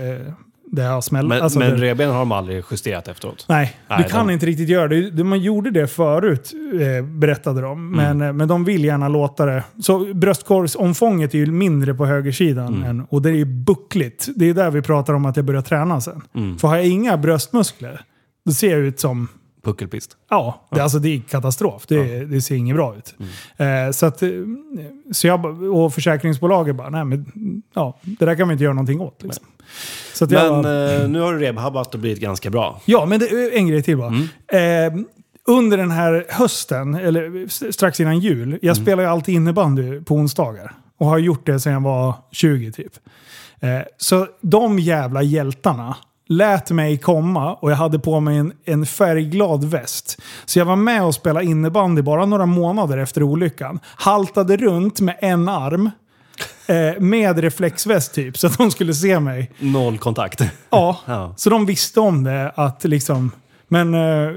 jag 0.72 0.90
har 0.90 1.00
smällt. 1.00 1.28
Men, 1.28 1.42
alltså, 1.42 1.58
men 1.58 1.76
revbenen 1.76 2.12
har 2.12 2.18
de 2.18 2.32
aldrig 2.32 2.64
justerat 2.70 3.08
efteråt. 3.08 3.44
Nej, 3.48 3.76
Nej, 3.88 3.98
du 4.02 4.08
kan 4.10 4.26
de- 4.26 4.32
inte 4.32 4.46
riktigt 4.46 4.68
göra 4.68 4.88
det. 4.88 5.10
det. 5.10 5.24
Man 5.24 5.40
gjorde 5.40 5.70
det 5.70 5.86
förut, 5.86 6.52
eh, 6.80 7.04
berättade 7.04 7.58
Mm. 7.58 7.70
de. 7.70 7.90
Men, 7.90 8.22
eh, 8.22 8.32
men 8.32 8.48
de 8.48 8.64
vill 8.64 8.84
gärna 8.84 9.08
låta 9.08 9.46
det. 9.46 9.64
Så 9.82 10.14
bröstkorgsomfånget 10.14 11.34
är 11.34 11.38
ju 11.38 11.46
mindre 11.46 11.94
på 11.94 12.06
högersidan. 12.06 12.74
Mm. 12.74 12.84
Än, 12.90 13.06
och 13.10 13.22
det 13.22 13.28
är 13.30 13.34
ju 13.34 13.44
buckligt. 13.44 14.28
Det 14.36 14.44
är 14.48 14.54
där 14.54 14.70
vi 14.70 14.82
pratar 14.82 15.14
om 15.14 15.26
att 15.26 15.36
jag 15.36 15.44
börjar 15.44 15.62
träna 15.62 16.00
sen. 16.00 16.22
Mm. 16.34 16.58
För 16.58 16.68
har 16.68 16.76
jag 16.76 16.86
inga 16.86 17.16
bröstmuskler, 17.16 18.00
då 18.46 18.52
ser 18.52 18.70
jag 18.70 18.80
ut 18.80 19.00
som... 19.00 19.28
Puckelpist. 19.64 20.16
Ja, 20.30 20.66
det, 20.70 20.80
Alltså, 20.82 20.98
det 20.98 21.08
är 21.08 21.20
katastrof. 21.20 21.84
Det, 21.88 22.24
det 22.24 22.40
ser 22.40 22.54
inget 22.56 22.76
bra 22.76 22.96
ut. 22.96 23.14
Eh, 23.56 23.90
så 23.92 24.06
att, 24.06 24.22
eh, 24.22 24.28
så 25.12 25.26
jag, 25.26 25.62
och 25.62 25.94
försäkringsbolaget 25.94 26.76
bara, 26.76 26.90
nej 26.90 27.04
men 27.04 27.26
ja, 27.74 27.98
det 28.02 28.24
där 28.24 28.34
kan 28.34 28.48
vi 28.48 28.52
inte 28.52 28.64
göra 28.64 28.74
någonting 28.74 29.00
åt. 29.00 29.22
Liksom. 29.22 29.44
Så 30.18 30.26
Men 30.26 30.54
eh, 30.54 31.08
nu 31.08 31.20
har 31.20 31.32
du 31.32 31.38
rehabbat 31.38 31.94
och 31.94 32.00
blivit 32.00 32.20
ganska 32.20 32.50
bra. 32.50 32.80
Ja, 32.84 33.06
men 33.06 33.20
det, 33.20 33.56
en 33.56 33.68
grej 33.68 33.82
till 33.82 33.96
bara. 33.96 34.12
Eh, 34.60 34.92
under 35.46 35.76
den 35.76 35.90
här 35.90 36.26
hösten, 36.28 36.94
eller 36.94 37.48
strax 37.72 38.00
innan 38.00 38.18
jul, 38.18 38.58
jag 38.62 38.76
spelar 38.76 39.02
ju 39.02 39.08
alltid 39.08 39.34
innebandy 39.34 40.00
på 40.00 40.14
onsdagar. 40.14 40.74
Och 40.98 41.06
har 41.06 41.18
gjort 41.18 41.46
det 41.46 41.60
sedan 41.60 41.72
jag 41.72 41.80
var 41.80 42.14
20 42.32 42.72
typ. 42.72 42.92
Eh, 43.60 43.68
så 43.96 44.26
de 44.40 44.78
jävla 44.78 45.22
hjältarna 45.22 45.96
lät 46.28 46.70
mig 46.70 46.98
komma 46.98 47.54
och 47.54 47.70
jag 47.70 47.76
hade 47.76 47.98
på 47.98 48.20
mig 48.20 48.36
en, 48.36 48.52
en 48.64 48.86
färgglad 48.86 49.64
väst. 49.64 50.20
Så 50.46 50.58
jag 50.58 50.66
var 50.66 50.76
med 50.76 51.04
och 51.04 51.14
spelade 51.14 51.46
innebandy 51.46 52.02
bara 52.02 52.26
några 52.26 52.46
månader 52.46 52.98
efter 52.98 53.22
olyckan. 53.22 53.80
Haltade 53.84 54.56
runt 54.56 55.00
med 55.00 55.16
en 55.20 55.48
arm. 55.48 55.90
Eh, 56.68 57.00
med 57.00 57.38
reflexväst 57.38 58.14
typ, 58.14 58.38
så 58.38 58.46
att 58.46 58.58
de 58.58 58.70
skulle 58.70 58.94
se 58.94 59.20
mig. 59.20 59.50
Noll 59.58 59.98
kontakt. 59.98 60.42
Ja, 60.70 61.00
Ja. 61.06 61.34
så 61.36 61.50
de 61.50 61.66
visste 61.66 62.00
om 62.00 62.24
det. 62.24 62.52
att 62.56 62.84
liksom... 62.84 63.30
Men 63.68 63.94
eh, 63.94 64.30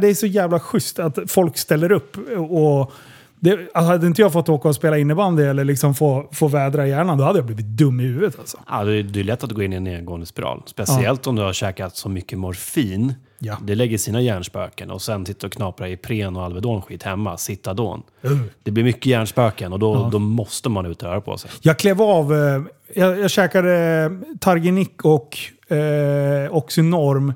det, 0.00 0.08
är 0.08 0.14
så 0.14 0.26
jävla 0.26 0.60
schysst 0.60 0.98
att 0.98 1.18
folk 1.26 1.58
ställer 1.58 1.92
upp. 1.92 2.16
Och 2.50 2.92
det, 3.40 3.52
alltså, 3.74 3.90
hade 3.92 4.06
inte 4.06 4.22
jag 4.22 4.32
fått 4.32 4.48
åka 4.48 4.68
och 4.68 4.74
spela 4.74 4.98
innebandy 4.98 5.42
eller 5.42 5.64
liksom 5.64 5.94
få, 5.94 6.28
få 6.32 6.48
vädra 6.48 6.86
hjärnan, 6.86 7.18
då 7.18 7.24
hade 7.24 7.38
jag 7.38 7.46
blivit 7.46 7.66
dum 7.66 8.00
i 8.00 8.04
huvudet. 8.04 8.38
Alltså. 8.38 8.58
Ja, 8.68 8.84
det, 8.84 8.94
är, 8.96 9.02
det 9.02 9.20
är 9.20 9.24
lätt 9.24 9.44
att 9.44 9.50
gå 9.52 9.62
in 9.62 9.72
i 9.72 9.76
en 9.76 9.84
nedgående 9.84 10.26
spiral. 10.26 10.62
Speciellt 10.66 11.26
om 11.26 11.36
du 11.36 11.42
har 11.42 11.52
käkat 11.52 11.96
så 11.96 12.08
mycket 12.08 12.38
morfin. 12.38 13.14
Ja. 13.42 13.58
Det 13.62 13.74
lägger 13.74 13.98
sina 13.98 14.20
hjärnspöken 14.20 14.90
och 14.90 15.02
sen 15.02 15.26
sitter 15.26 15.46
och 15.46 15.52
knaprar 15.52 15.86
i 15.86 15.92
Ipren 15.92 16.36
och 16.36 16.44
Alvedon-skit 16.44 17.02
hemma, 17.02 17.36
Citadon. 17.36 18.02
Uh. 18.24 18.40
Det 18.62 18.70
blir 18.70 18.84
mycket 18.84 19.06
hjärnspöken 19.06 19.72
och 19.72 19.78
då, 19.78 20.08
då 20.12 20.18
måste 20.18 20.68
man 20.68 20.86
ut 20.86 21.02
och 21.02 21.08
röra 21.08 21.20
på 21.20 21.38
sig. 21.38 21.50
Jag 21.60 21.78
klev 21.78 22.02
av, 22.02 22.34
eh, 22.34 22.62
jag, 22.94 23.18
jag 23.18 23.30
käkade 23.30 24.10
Targinic 24.40 24.88
och 25.02 25.38
eh, 25.72 26.56
Oxynorm 26.56 27.32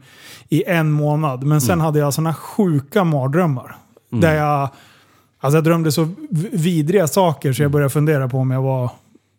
i 0.49 0.65
en 0.67 0.91
månad. 0.91 1.45
Men 1.45 1.61
sen 1.61 1.81
hade 1.81 1.99
jag 1.99 2.15
såna 2.15 2.35
sjuka 2.35 3.05
mardrömmar. 3.05 3.77
Där 4.11 4.35
jag, 4.35 4.69
alltså 5.41 5.57
jag 5.57 5.65
drömde 5.65 5.93
så 5.93 6.09
vidriga 6.53 7.07
saker 7.07 7.53
så 7.53 7.63
jag 7.63 7.71
började 7.71 7.91
fundera 7.91 8.29
på 8.29 8.39
om 8.39 8.51
jag 8.51 8.63
var 8.63 8.91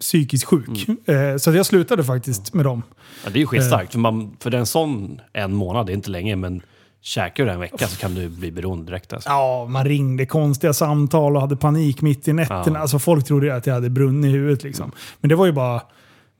psykiskt 0.05 0.45
sjuk. 0.45 0.89
Eh, 1.07 1.37
så 1.37 1.51
jag 1.51 1.65
slutade 1.65 2.03
faktiskt 2.03 2.53
med 2.53 2.65
dem. 2.65 2.83
Ja, 3.23 3.29
det 3.29 3.37
är 3.37 3.41
ju 3.41 3.47
skitstarkt. 3.47 3.91
För, 3.91 3.99
man, 3.99 4.37
för 4.39 4.53
en 4.53 4.65
sån 4.65 5.21
en 5.33 5.53
månad, 5.55 5.85
det 5.85 5.91
är 5.91 5.93
inte 5.93 6.09
länge, 6.09 6.35
men 6.35 6.61
käkar 7.01 7.45
du 7.45 7.51
en 7.51 7.59
vecka 7.59 7.87
så 7.87 7.97
kan 7.97 8.15
du 8.15 8.29
bli 8.29 8.51
beroende 8.51 8.85
direkt. 8.85 9.13
Alltså. 9.13 9.29
Ja, 9.29 9.65
man 9.69 9.85
ringde 9.85 10.25
konstiga 10.25 10.73
samtal 10.73 11.35
och 11.35 11.41
hade 11.41 11.55
panik 11.55 12.01
mitt 12.01 12.27
i 12.27 12.33
nätterna. 12.33 12.63
Ja. 12.73 12.79
Alltså 12.79 12.99
folk 12.99 13.25
trodde 13.25 13.55
att 13.55 13.67
jag 13.67 13.73
hade 13.73 13.89
brunnit 13.89 14.29
i 14.29 14.31
huvudet. 14.31 14.63
Liksom. 14.63 14.91
Men 15.21 15.29
det 15.29 15.35
var 15.35 15.45
ju 15.45 15.51
bara 15.51 15.81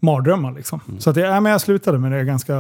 mardrömmar. 0.02 0.52
Liksom. 0.52 0.82
Så 1.00 1.10
att 1.10 1.16
jag, 1.16 1.30
ja, 1.30 1.40
men 1.40 1.52
jag 1.52 1.62
slutade 1.62 2.00
med 2.00 2.12
det 2.12 2.24
ganska, 2.24 2.60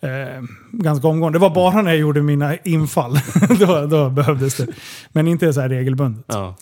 eh, 0.00 0.42
ganska 0.72 1.08
omgående. 1.08 1.38
Det 1.38 1.42
var 1.42 1.54
bara 1.54 1.82
när 1.82 1.90
jag 1.90 2.00
gjorde 2.00 2.22
mina 2.22 2.56
infall. 2.56 3.18
då, 3.58 3.86
då 3.86 4.10
behövdes 4.10 4.56
det. 4.56 4.66
Men 5.12 5.28
inte 5.28 5.52
så 5.52 5.60
här 5.60 5.68
regelbundet. 5.68 6.24
Ja. 6.28 6.56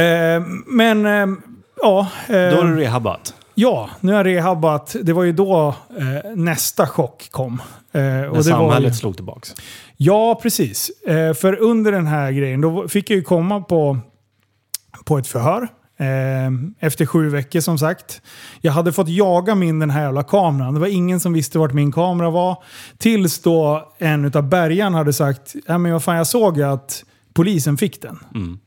Eh, 0.00 0.42
men 0.66 1.06
eh, 1.06 1.26
ja. 1.82 2.00
eh, 2.28 2.32
Då 2.32 2.56
har 2.56 2.64
du 2.64 2.76
rehabbat. 2.76 3.34
Ja, 3.54 3.90
nu 4.00 4.12
har 4.12 4.18
jag 4.24 4.26
rehabbat. 4.36 4.96
Det 5.02 5.12
var 5.12 5.22
ju 5.24 5.32
då 5.32 5.74
eh, 5.98 6.30
nästa 6.36 6.86
chock 6.86 7.28
kom. 7.30 7.62
Eh, 7.92 8.00
och 8.02 8.02
När 8.02 8.22
det 8.22 8.28
var 8.30 8.36
ju- 8.36 8.42
samhället 8.42 8.96
slog 8.96 9.16
tillbaks. 9.16 9.54
Ja, 9.96 10.38
precis. 10.42 10.90
Eh, 11.06 11.34
för 11.34 11.60
under 11.60 11.92
den 11.92 12.06
här 12.06 12.32
grejen, 12.32 12.60
då 12.60 12.88
fick 12.88 13.10
jag 13.10 13.16
ju 13.16 13.22
komma 13.22 13.60
på, 13.60 13.98
på 15.04 15.18
ett 15.18 15.26
förhör. 15.26 15.68
Eh, 15.98 16.86
efter 16.88 17.06
sju 17.06 17.28
veckor 17.28 17.60
som 17.60 17.78
sagt. 17.78 18.22
Jag 18.60 18.72
hade 18.72 18.92
fått 18.92 19.08
jaga 19.08 19.54
min 19.54 19.78
den 19.78 19.90
här 19.90 20.02
jävla 20.02 20.22
kameran. 20.22 20.74
Det 20.74 20.80
var 20.80 20.86
ingen 20.86 21.20
som 21.20 21.32
visste 21.32 21.58
vart 21.58 21.72
min 21.72 21.92
kamera 21.92 22.30
var. 22.30 22.62
Tills 22.98 23.42
då 23.42 23.88
en 23.98 24.24
utav 24.24 24.48
bärgarna 24.48 24.98
hade 24.98 25.12
sagt, 25.12 25.54
ja 25.66 25.78
men 25.78 25.92
vad 25.92 26.04
fan 26.04 26.16
jag 26.16 26.26
såg 26.26 26.62
att 26.62 27.04
polisen 27.32 27.76
fick 27.76 28.02
den. 28.02 28.18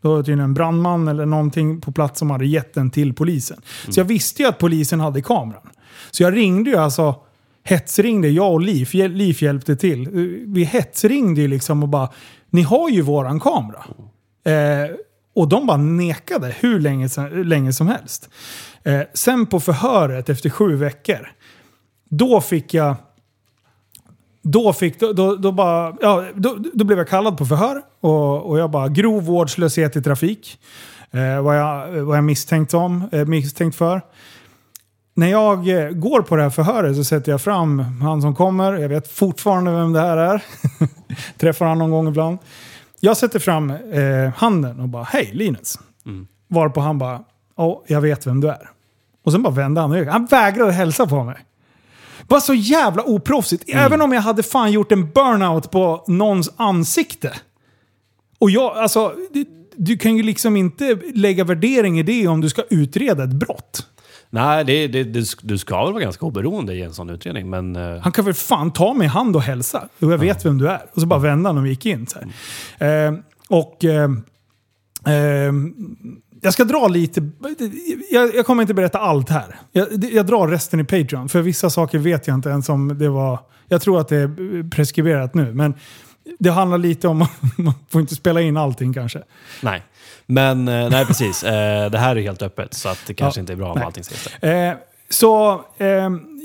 Då 0.01 0.09
var 0.09 0.17
det 0.17 0.23
tydligen 0.23 0.39
en 0.39 0.53
brandman 0.53 1.07
eller 1.07 1.25
någonting 1.25 1.81
på 1.81 1.91
plats 1.91 2.19
som 2.19 2.31
hade 2.31 2.45
gett 2.45 2.73
den 2.73 2.91
till 2.91 3.13
polisen. 3.13 3.61
Så 3.89 3.99
jag 3.99 4.05
visste 4.05 4.41
ju 4.41 4.49
att 4.49 4.57
polisen 4.57 4.99
hade 4.99 5.21
kameran. 5.21 5.69
Så 6.11 6.23
jag 6.23 6.35
ringde 6.35 6.69
ju 6.69 6.75
alltså 6.75 7.15
hetsringde, 7.63 8.29
jag 8.29 8.53
och 8.53 8.61
Liv, 8.61 8.89
Liv 8.93 9.43
hjälpte 9.43 9.75
till. 9.75 10.09
Vi 10.47 10.63
hetsringde 10.63 11.41
ju 11.41 11.47
liksom 11.47 11.83
och 11.83 11.89
bara, 11.89 12.09
ni 12.49 12.61
har 12.61 12.89
ju 12.89 13.01
våran 13.01 13.39
kamera. 13.39 13.83
Eh, 14.45 14.95
och 15.35 15.47
de 15.47 15.67
bara 15.67 15.77
nekade 15.77 16.55
hur 16.59 16.79
länge, 16.79 17.09
hur 17.31 17.43
länge 17.43 17.73
som 17.73 17.87
helst. 17.87 18.29
Eh, 18.83 19.01
sen 19.13 19.45
på 19.45 19.59
förhöret 19.59 20.29
efter 20.29 20.49
sju 20.49 20.75
veckor, 20.75 21.31
då 22.09 22.41
fick 22.41 22.73
jag 22.73 22.95
då, 24.43 24.73
fick, 24.73 24.99
då, 24.99 25.13
då, 25.13 25.35
då, 25.35 25.51
bara, 25.51 25.95
ja, 26.01 26.25
då, 26.35 26.57
då 26.73 26.85
blev 26.85 26.97
jag 26.97 27.07
kallad 27.07 27.37
på 27.37 27.45
förhör 27.45 27.81
och, 27.99 28.49
och 28.49 28.59
jag 28.59 28.71
bara 28.71 28.87
grov 28.87 29.23
vårdslöshet 29.23 29.95
i 29.95 30.01
trafik. 30.01 30.59
Eh, 31.11 31.41
vad, 31.41 31.57
jag, 31.57 31.87
vad 31.87 32.17
jag 32.17 32.23
misstänkt, 32.23 32.73
om, 32.73 33.09
eh, 33.11 33.25
misstänkt 33.25 33.75
för. 33.75 34.01
När 35.15 35.27
jag 35.27 35.69
eh, 35.69 35.89
går 35.89 36.21
på 36.21 36.35
det 36.35 36.43
här 36.43 36.49
förhöret 36.49 36.95
så 36.95 37.03
sätter 37.03 37.31
jag 37.31 37.41
fram 37.41 37.79
han 37.79 38.21
som 38.21 38.35
kommer. 38.35 38.73
Jag 38.73 38.89
vet 38.89 39.07
fortfarande 39.07 39.71
vem 39.71 39.93
det 39.93 39.99
här 39.99 40.17
är. 40.17 40.43
Träffar 41.37 41.65
han 41.65 41.77
någon 41.77 41.91
gång 41.91 42.07
ibland. 42.07 42.37
Jag 42.99 43.17
sätter 43.17 43.39
fram 43.39 43.69
eh, 43.69 44.33
handen 44.35 44.79
och 44.79 44.89
bara 44.89 45.03
hej 45.03 45.29
Linus. 45.33 45.79
Varpå 46.47 46.81
han 46.81 46.97
bara 46.97 47.23
ja, 47.57 47.83
jag 47.87 48.01
vet 48.01 48.27
vem 48.27 48.41
du 48.41 48.47
är. 48.47 48.69
Och 49.25 49.31
sen 49.31 49.43
bara 49.43 49.53
vände 49.53 49.81
han 49.81 49.93
ryggen. 49.93 50.13
Han 50.13 50.25
vägrade 50.25 50.71
hälsa 50.71 51.07
på 51.07 51.23
mig. 51.23 51.37
Bara 52.27 52.41
så 52.41 52.53
jävla 52.53 53.03
oproffsigt. 53.03 53.63
Även 53.67 54.01
om 54.01 54.13
jag 54.13 54.21
hade 54.21 54.43
fan 54.43 54.71
gjort 54.71 54.91
en 54.91 55.11
burnout 55.11 55.71
på 55.71 56.03
någons 56.07 56.49
ansikte. 56.55 57.33
Och 58.39 58.51
jag, 58.51 58.77
alltså, 58.77 59.13
du, 59.33 59.45
du 59.75 59.97
kan 59.97 60.17
ju 60.17 60.23
liksom 60.23 60.57
inte 60.57 60.99
lägga 61.13 61.43
värdering 61.43 61.99
i 61.99 62.03
det 62.03 62.27
om 62.27 62.41
du 62.41 62.49
ska 62.49 62.63
utreda 62.69 63.23
ett 63.23 63.33
brott. 63.33 63.87
Nej, 64.29 64.65
det, 64.65 64.87
det, 64.87 65.03
det, 65.03 65.25
du 65.41 65.57
ska 65.57 65.83
väl 65.83 65.93
vara 65.93 66.03
ganska 66.03 66.25
oberoende 66.25 66.73
i 66.73 66.81
en 66.81 66.93
sån 66.93 67.09
utredning, 67.09 67.49
men... 67.49 67.75
eh, 67.75 67.99
Han 68.01 68.11
kan 68.11 68.25
väl 68.25 68.33
fan 68.33 68.73
ta 68.73 68.93
mig 68.93 69.05
i 69.05 69.09
hand 69.09 69.35
och 69.35 69.41
hälsa. 69.41 69.87
Jo, 69.99 70.11
jag 70.11 70.17
vet 70.17 70.45
vem 70.45 70.57
du 70.57 70.67
är. 70.69 70.85
Och 70.93 71.01
så 71.01 71.07
bara 71.07 71.19
vända 71.19 71.49
han 71.49 71.57
och 71.57 71.65
vi 71.65 71.69
gick 71.69 71.85
in. 71.85 72.07
Så 72.07 72.19
här. 72.79 73.07
Eh, 73.07 73.13
och... 73.49 73.83
Eh, 73.85 74.09
eh, 75.13 75.53
jag 76.43 76.53
ska 76.53 76.63
dra 76.63 76.87
lite... 76.87 77.29
Jag, 78.11 78.35
jag 78.35 78.45
kommer 78.45 78.61
inte 78.63 78.73
berätta 78.73 78.99
allt 78.99 79.29
här. 79.29 79.55
Jag, 79.71 79.87
jag 80.11 80.25
drar 80.25 80.47
resten 80.47 80.79
i 80.79 80.83
Patreon. 80.83 81.29
För 81.29 81.41
vissa 81.41 81.69
saker 81.69 81.97
vet 81.97 82.27
jag 82.27 82.35
inte 82.35 82.49
ens 82.49 82.69
om 82.69 82.97
det 82.99 83.09
var... 83.09 83.39
Jag 83.67 83.81
tror 83.81 83.99
att 83.99 84.07
det 84.07 84.15
är 84.17 84.69
preskriberat 84.69 85.33
nu. 85.33 85.53
Men 85.53 85.73
det 86.39 86.49
handlar 86.49 86.77
lite 86.77 87.07
om... 87.07 87.17
Man 87.57 87.73
får 87.89 88.01
inte 88.01 88.15
spela 88.15 88.41
in 88.41 88.57
allting 88.57 88.93
kanske. 88.93 89.21
Nej. 89.61 89.83
Men 90.25 90.67
eh, 90.67 90.89
nej, 90.89 91.05
precis. 91.05 91.43
Eh, 91.43 91.89
det 91.91 91.97
här 91.97 92.15
är 92.15 92.21
helt 92.21 92.41
öppet, 92.41 92.73
så 92.73 92.89
att 92.89 92.99
det 93.07 93.13
kanske 93.13 93.39
Ja. 93.39 93.41
inte 93.41 93.53
är 93.53 93.57
bra 93.57 93.71
om 93.71 93.77
Nej. 93.77 93.85
allting 93.85 94.03
sägs 94.03 94.29
där. 94.41 94.69
Eh, 94.69 94.75
så 95.09 95.61
eh, 95.77 95.87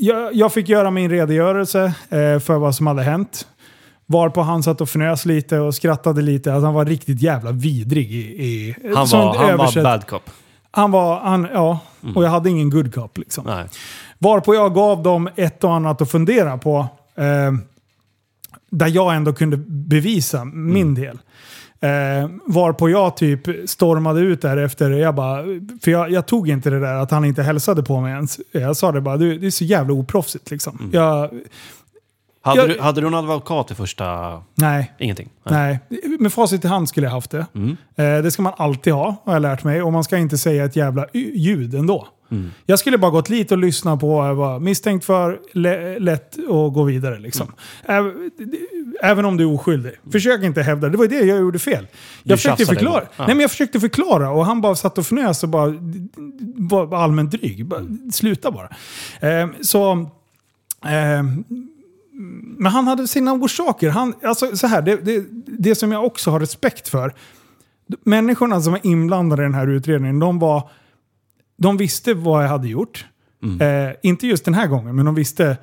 jag, 0.01 0.35
jag 0.35 0.53
fick 0.53 0.69
göra 0.69 0.91
min 0.91 1.11
redogörelse 1.11 1.85
eh, 2.09 2.39
för 2.39 2.59
vad 2.59 2.75
som 2.75 2.87
hade 2.87 3.03
hänt. 3.03 3.47
Varpå 4.11 4.41
han 4.41 4.63
satt 4.63 4.81
och 4.81 4.89
fnös 4.89 5.25
lite 5.25 5.59
och 5.59 5.75
skrattade 5.75 6.23
lite. 6.23 6.53
Alltså 6.53 6.67
han 6.67 6.75
var 6.75 6.85
riktigt 6.85 7.23
jävla 7.23 7.53
vidrig 7.53 8.13
i... 8.13 8.45
i 8.45 8.75
Han 8.95 9.07
var, 9.07 9.37
han 9.37 9.59
var 9.59 9.83
bad 9.83 10.07
cop. 10.07 10.31
Han 10.71 10.91
var... 10.91 11.21
Han, 11.21 11.49
ja, 11.53 11.79
och 12.15 12.25
jag 12.25 12.31
hade 12.31 12.51
ingen 12.51 12.71
good 12.71 12.95
cop 12.95 13.19
liksom. 13.19 13.45
Nej. 13.47 13.67
Varpå 14.19 14.55
jag 14.55 14.75
gav 14.75 15.03
dem 15.03 15.29
ett 15.37 15.65
och 15.65 15.75
annat 15.75 16.03
att 16.03 16.11
fundera 16.11 16.59
på. 16.59 16.87
Eh, 17.15 17.53
där 18.71 18.89
jag 18.89 19.15
ändå 19.15 19.33
kunde 19.33 19.57
bevisa 19.67 20.45
min 20.45 20.95
del. 20.95 21.19
Eh, 21.81 22.31
varpå 22.47 22.91
jag 22.91 23.17
typ 23.17 23.71
stormade 23.71 24.21
ut 24.21 24.43
där 24.43 24.57
efter, 24.57 24.91
jag 24.91 25.15
bara, 25.15 25.43
för 25.83 25.91
jag, 25.91 26.11
jag 26.11 26.27
tog 26.27 26.49
inte 26.49 26.71
det 26.71 26.81
där 26.81 26.95
att 26.95 27.11
han 27.11 27.25
inte 27.25 27.43
hälsade 27.43 27.83
på 27.83 28.01
mig 28.01 28.13
ens. 28.13 28.41
Jag 28.53 28.77
sa 28.77 28.93
det 28.93 29.01
bara, 29.01 29.17
du, 29.17 29.39
det 29.39 29.47
är 29.47 29.51
så 29.51 29.65
jävla 29.65 29.93
oproffsigt 29.93 30.51
liksom. 30.51 30.91
Jag, 30.93 31.31
Hade, 32.43 32.61
Jag- 32.61 32.69
du, 32.69 32.81
hade 32.81 33.01
du 33.01 33.07
en 33.07 33.15
advokat 33.15 33.71
i 33.71 33.75
första... 33.75 34.43
nej, 34.55 34.93
Ingenting? 34.99 35.29
nej. 35.51 35.79
Med 36.19 36.33
facit 36.33 36.65
i 36.65 36.69
hand 36.69 36.89
skulle 36.89 37.07
jag 37.07 37.13
haft 37.13 37.31
det. 37.31 37.47
Mm. 37.55 37.77
Eh, 37.97 38.23
det 38.23 38.31
ska 38.31 38.43
man 38.43 38.53
alltid 38.57 38.93
ha, 38.93 39.17
har 39.25 39.33
jag 39.33 39.43
lärt 39.43 39.65
mig. 39.65 39.83
Och 39.83 39.93
man 39.93 40.05
ska 40.05 40.17
inte 40.19 40.39
säga 40.39 40.65
ett 40.65 40.77
jävla 40.77 41.07
ljud 41.35 41.75
ändå. 41.75 42.09
Mm. 42.31 42.51
Jag 42.67 42.79
skulle 42.79 42.99
bara 42.99 43.11
gått 43.11 43.27
dit 43.27 43.53
och 43.53 43.59
lyssnat 43.59 44.01
på 44.01 44.09
vad 44.09 44.29
jag 44.29 44.35
var 44.35 44.61
misstänkt 44.61 45.05
för, 45.05 45.39
lä- 45.53 45.99
lätt 45.99 46.37
och 46.49 46.73
gå 46.73 46.83
vidare. 46.83 47.19
Liksom. 47.19 47.53
Mm. 47.85 48.05
Äv- 48.07 48.31
Även 49.03 49.25
om 49.25 49.37
du 49.37 49.45
är 49.45 49.55
oskyldig. 49.55 49.93
Försök 50.13 50.43
inte 50.43 50.63
hävda, 50.63 50.89
det 50.89 50.99
var 50.99 51.07
det 51.07 51.15
jag 51.21 51.39
gjorde 51.39 51.59
fel. 51.59 51.87
Du 52.23 52.31
Jag 52.31 52.39
försökte 52.39 52.59
tjafsade 52.63 52.79
förklara. 52.79 53.05
Ja. 53.17 53.25
Nej, 53.27 53.35
men 53.37 53.41
jag 53.41 53.51
försökte 53.51 53.81
förklara 53.81 54.31
och 54.31 54.47
han 54.47 54.61
bara 54.61 54.75
satt 54.75 54.99
och 54.99 55.05
fnös 55.05 55.43
och 55.43 55.49
bara 55.49 55.75
var 56.87 56.99
allmänt 57.03 57.31
dryg. 57.31 57.67
Bara, 57.67 57.81
Sluta 58.13 58.51
bara. 58.51 58.69
Eh, 59.41 59.49
så... 59.61 59.93
Eh, 60.85 61.23
men 62.59 62.73
han 62.73 62.87
hade 62.87 63.09
sina 63.09 63.33
orsaker. 63.33 63.91
Han, 63.91 64.15
alltså, 64.23 64.57
så 64.57 64.67
här, 64.67 64.83
det, 64.83 64.97
det, 64.97 65.25
det 65.47 65.75
som 65.75 65.93
jag 65.93 66.05
också 66.05 66.31
har 66.31 66.41
respekt 66.41 66.89
för. 66.89 67.15
Människorna 68.05 68.61
som 68.61 68.73
var 68.73 68.81
inblandade 68.87 69.43
i 69.43 69.45
den 69.45 69.55
här 69.55 69.67
utredningen, 69.67 70.19
de, 70.19 70.39
var, 70.39 70.71
de 71.57 71.77
visste 71.77 72.15
vad 72.15 72.45
jag 72.45 72.49
hade 72.49 72.69
gjort. 72.69 73.07
Eh, 73.61 73.95
inte 74.03 74.27
just 74.27 74.45
den 74.45 74.55
här 74.55 74.67
gången, 74.67 74.97
men 74.97 75.05
de 75.05 75.15
visste 75.15 75.57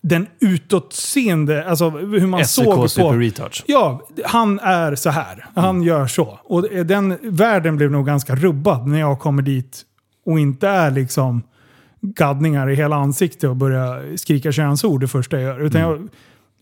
den 0.00 0.26
utåtseende, 0.40 1.68
alltså 1.68 1.90
hur 1.90 2.26
man 2.26 2.46
såg 2.46 2.64
SEK 2.64 2.74
på... 2.74 2.88
Super 2.88 3.18
Retouch. 3.18 3.64
Ja, 3.66 4.08
han 4.24 4.58
är 4.58 4.94
så 4.94 5.10
här. 5.10 5.46
Han 5.54 5.82
gör 5.82 6.06
så. 6.06 6.38
Och 6.44 6.62
den 6.62 7.18
världen 7.22 7.76
blev 7.76 7.90
nog 7.90 8.06
ganska 8.06 8.34
rubbad 8.34 8.86
när 8.86 9.00
jag 9.00 9.18
kommer 9.18 9.42
dit 9.42 9.82
och 10.26 10.40
inte 10.40 10.68
är 10.68 10.90
liksom 10.90 11.42
gaddningar 12.02 12.70
i 12.70 12.74
hela 12.74 12.96
ansiktet 12.96 13.50
och 13.50 13.56
börjar 13.56 14.16
skrika 14.16 14.52
könsord 14.52 15.00
det 15.00 15.08
första 15.08 15.40
jag 15.40 15.44
gör. 15.44 15.60
Utan 15.66 15.80
jag, 15.80 16.08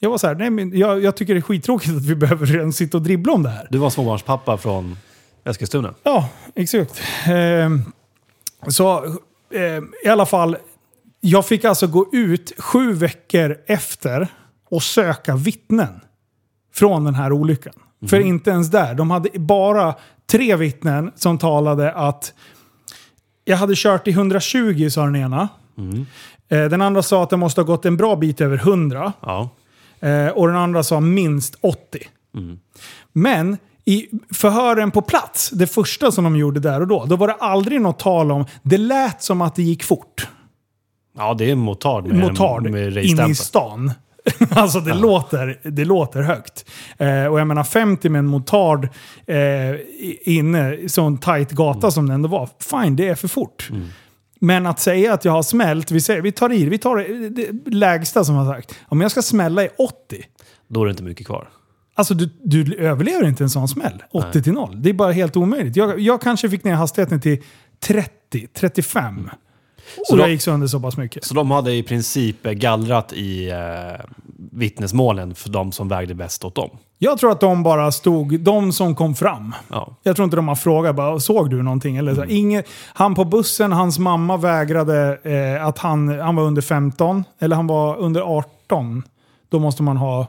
jag 0.01 0.11
var 0.11 0.19
så 0.19 0.27
här, 0.27 0.35
nej 0.35 0.51
men 0.51 0.79
jag, 0.79 1.03
jag 1.03 1.17
tycker 1.17 1.35
det 1.35 1.41
är 1.41 1.43
skittråkigt 1.43 1.97
att 1.97 2.05
vi 2.05 2.15
behöver 2.15 2.47
redan 2.47 2.73
sitta 2.73 2.97
och 2.97 3.03
dribbla 3.03 3.33
om 3.33 3.43
det 3.43 3.51
här. 3.51 3.69
Du 3.71 3.79
var 3.79 3.91
småbarnspappa 3.91 4.57
från 4.57 4.97
Eskilstuna. 5.45 5.95
Ja, 6.03 6.29
exakt. 6.55 7.03
Ehm, 7.27 7.83
så 8.69 9.05
ehm, 9.55 9.93
i 10.05 10.09
alla 10.09 10.27
fall, 10.27 10.57
jag 11.21 11.47
fick 11.47 11.65
alltså 11.65 11.87
gå 11.87 12.07
ut 12.13 12.53
sju 12.59 12.93
veckor 12.93 13.57
efter 13.67 14.29
och 14.71 14.83
söka 14.83 15.37
vittnen 15.37 16.01
från 16.75 17.05
den 17.05 17.15
här 17.15 17.33
olyckan. 17.33 17.75
För 18.07 18.21
inte 18.21 18.51
ens 18.51 18.71
där. 18.71 18.95
De 18.95 19.11
hade 19.11 19.39
bara 19.39 19.95
tre 20.31 20.57
vittnen 20.57 21.13
som 21.17 21.39
talade 21.39 21.93
att 21.93 22.35
jag 23.45 23.57
hade 23.57 23.73
kört 23.77 24.09
i 24.09 24.11
120 24.11 24.89
sa 24.91 25.05
den 25.05 25.17
ena. 25.17 25.49
Eh, 26.49 26.65
Den 26.65 26.83
andra 26.83 27.03
sa 27.03 27.23
att 27.23 27.31
det 27.31 27.37
måste 27.37 27.61
ha 27.61 27.67
gått 27.67 27.85
en 27.85 27.97
bra 27.97 28.17
bit 28.17 28.41
över 28.41 28.57
100. 28.57 29.13
Ja. 29.21 29.49
Eh, 30.01 30.29
och 30.29 30.47
den 30.47 30.57
andra 30.57 30.83
sa 30.83 31.01
minst 31.01 31.55
80. 31.61 31.99
Men 33.13 33.57
i 33.85 34.07
förhören 34.35 34.91
på 34.91 35.03
plats, 35.03 35.51
det 35.51 35.67
första 35.67 36.13
som 36.13 36.25
de 36.25 36.37
gjorde 36.37 36.61
där 36.61 36.81
och 36.81 36.87
då, 36.87 37.05
då 37.05 37.17
var 37.17 37.27
det 37.29 37.35
aldrig 37.35 37.81
något 37.81 37.99
tal 37.99 38.33
om, 38.33 38.45
det 38.63 38.79
lät 38.79 39.23
som 39.23 39.41
att 39.43 39.55
det 39.55 39.63
gick 39.63 39.85
fort. 39.85 40.29
ja, 41.17 41.35
det 41.35 41.51
är 41.51 41.55
motard 41.55 42.07
med, 42.07 42.17
Motard 42.17 42.71
med 42.71 42.97
in 42.97 43.21
i 43.31 43.35
stan. 43.35 43.93
alltså 44.51 44.81
det, 44.81 44.95
låter, 44.95 45.61
det 45.63 45.85
låter 45.85 46.23
högt. 46.23 46.71
Eh, 46.99 47.25
och 47.27 47.41
jag 47.41 47.47
menar 47.47 47.65
50 47.65 48.09
med 48.09 48.19
en 48.19 48.27
motard 48.27 48.89
eh, 49.27 49.37
inne 50.23 50.89
sån 50.89 51.19
tight 51.19 51.51
gata 51.51 51.79
Mm. 51.79 51.91
som 51.91 52.09
det 52.09 52.15
ändå 52.15 52.29
var. 52.29 52.49
Fine, 52.71 52.97
det 52.97 53.09
är 53.09 53.15
för 53.15 53.29
fort. 53.29 53.71
Men 54.41 54.67
att 54.67 54.81
säga 54.81 55.15
att 55.15 55.25
jag 55.25 55.33
har 55.33 55.43
smält, 55.43 55.91
vi, 55.91 56.01
säger, 56.01 56.23
vi 56.23 56.33
tar 56.33 56.53
i 56.53 56.65
vi 56.65 56.79
tar 56.79 56.97
det, 56.97 57.29
det 57.29 57.71
lägsta 57.71 58.25
som 58.25 58.35
har 58.35 58.55
sagt. 58.55 58.75
Om 58.89 59.01
jag 59.01 59.11
ska 59.11 59.23
smälla 59.23 59.65
i 59.65 59.69
80, 59.79 60.25
Då 60.69 60.81
är 60.83 60.85
det 60.87 60.91
inte 60.91 61.03
mycket 61.03 61.27
kvar. 61.27 61.49
Alltså 61.95 62.15
du, 62.15 62.31
du 62.45 62.75
överlever 62.77 63.27
inte 63.29 63.45
en 63.45 63.51
sån 63.51 63.69
smäll. 63.69 64.03
80 64.13 64.43
till 64.43 64.53
0. 64.53 64.83
Det 64.83 64.91
är 64.91 64.95
bara 64.95 65.13
helt 65.13 65.37
omöjligt. 65.37 65.77
Jag, 65.77 66.01
jag 66.01 66.21
kanske 66.21 66.51
fick 66.51 66.65
ner 66.65 66.75
hastigheten 66.75 67.21
till 67.21 67.39
30, 67.81 68.47
35. 68.55 69.31
Så 70.07 70.13
Och 70.13 70.19
då- 70.19 70.23
jag 70.25 70.31
gick 70.31 70.43
sönder 70.43 70.67
så 70.67 70.81
pass 70.81 70.97
mycket. 70.97 71.25
Så 71.25 71.35
de 71.35 71.51
hade 71.51 71.73
i 71.75 71.83
princip 71.83 72.43
gallrat 72.43 73.13
i 73.13 73.51
eh, 73.51 74.05
vittnesmålen 74.53 75.35
för 75.35 75.51
de 75.51 75.73
som 75.73 75.89
vägde 75.89 76.15
bäst 76.15 76.45
åt 76.45 76.55
dem. 76.55 76.71
Jag 76.99 77.19
tror 77.19 77.33
att 77.33 77.41
de 77.41 77.63
bara 77.63 77.93
stod, 77.93 78.41
de 78.41 78.73
som 78.73 78.95
kom 78.95 79.15
fram. 79.15 79.55
Ja. 79.71 79.97
Jag 80.03 80.17
tror 80.17 80.25
inte 80.25 80.37
de 80.37 80.49
har 80.49 80.55
frågat 80.55 80.97
bara, 80.97 81.21
såg 81.21 81.51
du 81.51 81.63
någonting? 81.63 81.97
Eller 81.97 82.15
så. 82.15 82.25
Inge, 82.25 82.63
han 82.95 83.15
på 83.15 83.25
bussen, 83.25 83.73
hans 83.73 83.99
mamma 83.99 84.37
vägrade 84.37 85.19
eh, 85.57 85.67
att 85.67 85.79
han, 85.79 86.21
han 86.21 86.37
var 86.37 86.43
under 86.43 86.63
15. 86.63 87.25
Eller 87.41 87.57
han 87.57 87.67
var 87.67 87.97
under 87.97 88.21
18. 88.21 89.03
Då 89.49 89.59
måste 89.59 89.83
man 89.83 89.97
ha 89.97 90.27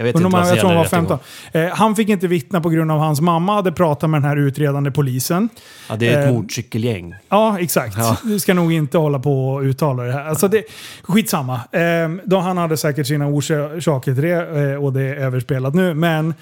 Jag 0.00 0.04
vet 0.04 0.16
inte 0.16 0.28
vad 0.28 0.48
jag 0.48 0.58
tror 0.58 0.68
han 0.68 0.76
var 0.76 0.84
i 0.84 0.88
15. 0.88 1.18
rättegång. 1.52 1.62
Eh, 1.62 1.76
han 1.76 1.96
fick 1.96 2.08
inte 2.08 2.26
vittna 2.26 2.60
på 2.60 2.68
grund 2.68 2.92
av 2.92 2.98
hans 2.98 3.20
mamma 3.20 3.54
hade 3.54 3.72
pratat 3.72 4.10
med 4.10 4.22
den 4.22 4.28
här 4.28 4.36
utredande 4.36 4.90
polisen. 4.90 5.48
Ja, 5.88 5.96
det 5.96 6.08
är 6.08 6.20
ett 6.20 6.26
Eh, 6.26 6.32
motorcykelgäng. 6.32 7.14
Ja, 7.28 7.58
exakt. 7.58 7.96
Ja. 7.98 8.16
Du 8.24 8.38
ska 8.38 8.54
nog 8.54 8.72
inte 8.72 8.98
hålla 8.98 9.18
på 9.18 9.48
och 9.50 9.60
uttala 9.60 10.02
det 10.02 10.12
här. 10.12 10.24
Alltså 10.24 10.48
det, 10.48 10.64
skitsamma. 11.02 11.60
Ehm, 11.72 12.20
då 12.24 12.38
han 12.38 12.58
hade 12.58 12.76
säkert 12.76 13.06
sina 13.06 13.26
orsaker 13.26 14.14
till 14.14 14.22
det 14.22 14.70
eh, 14.72 14.84
och 14.84 14.92
det 14.92 15.02
är 15.02 15.14
överspelat 15.14 15.74
nu. 15.74 15.94
Men 15.94 16.34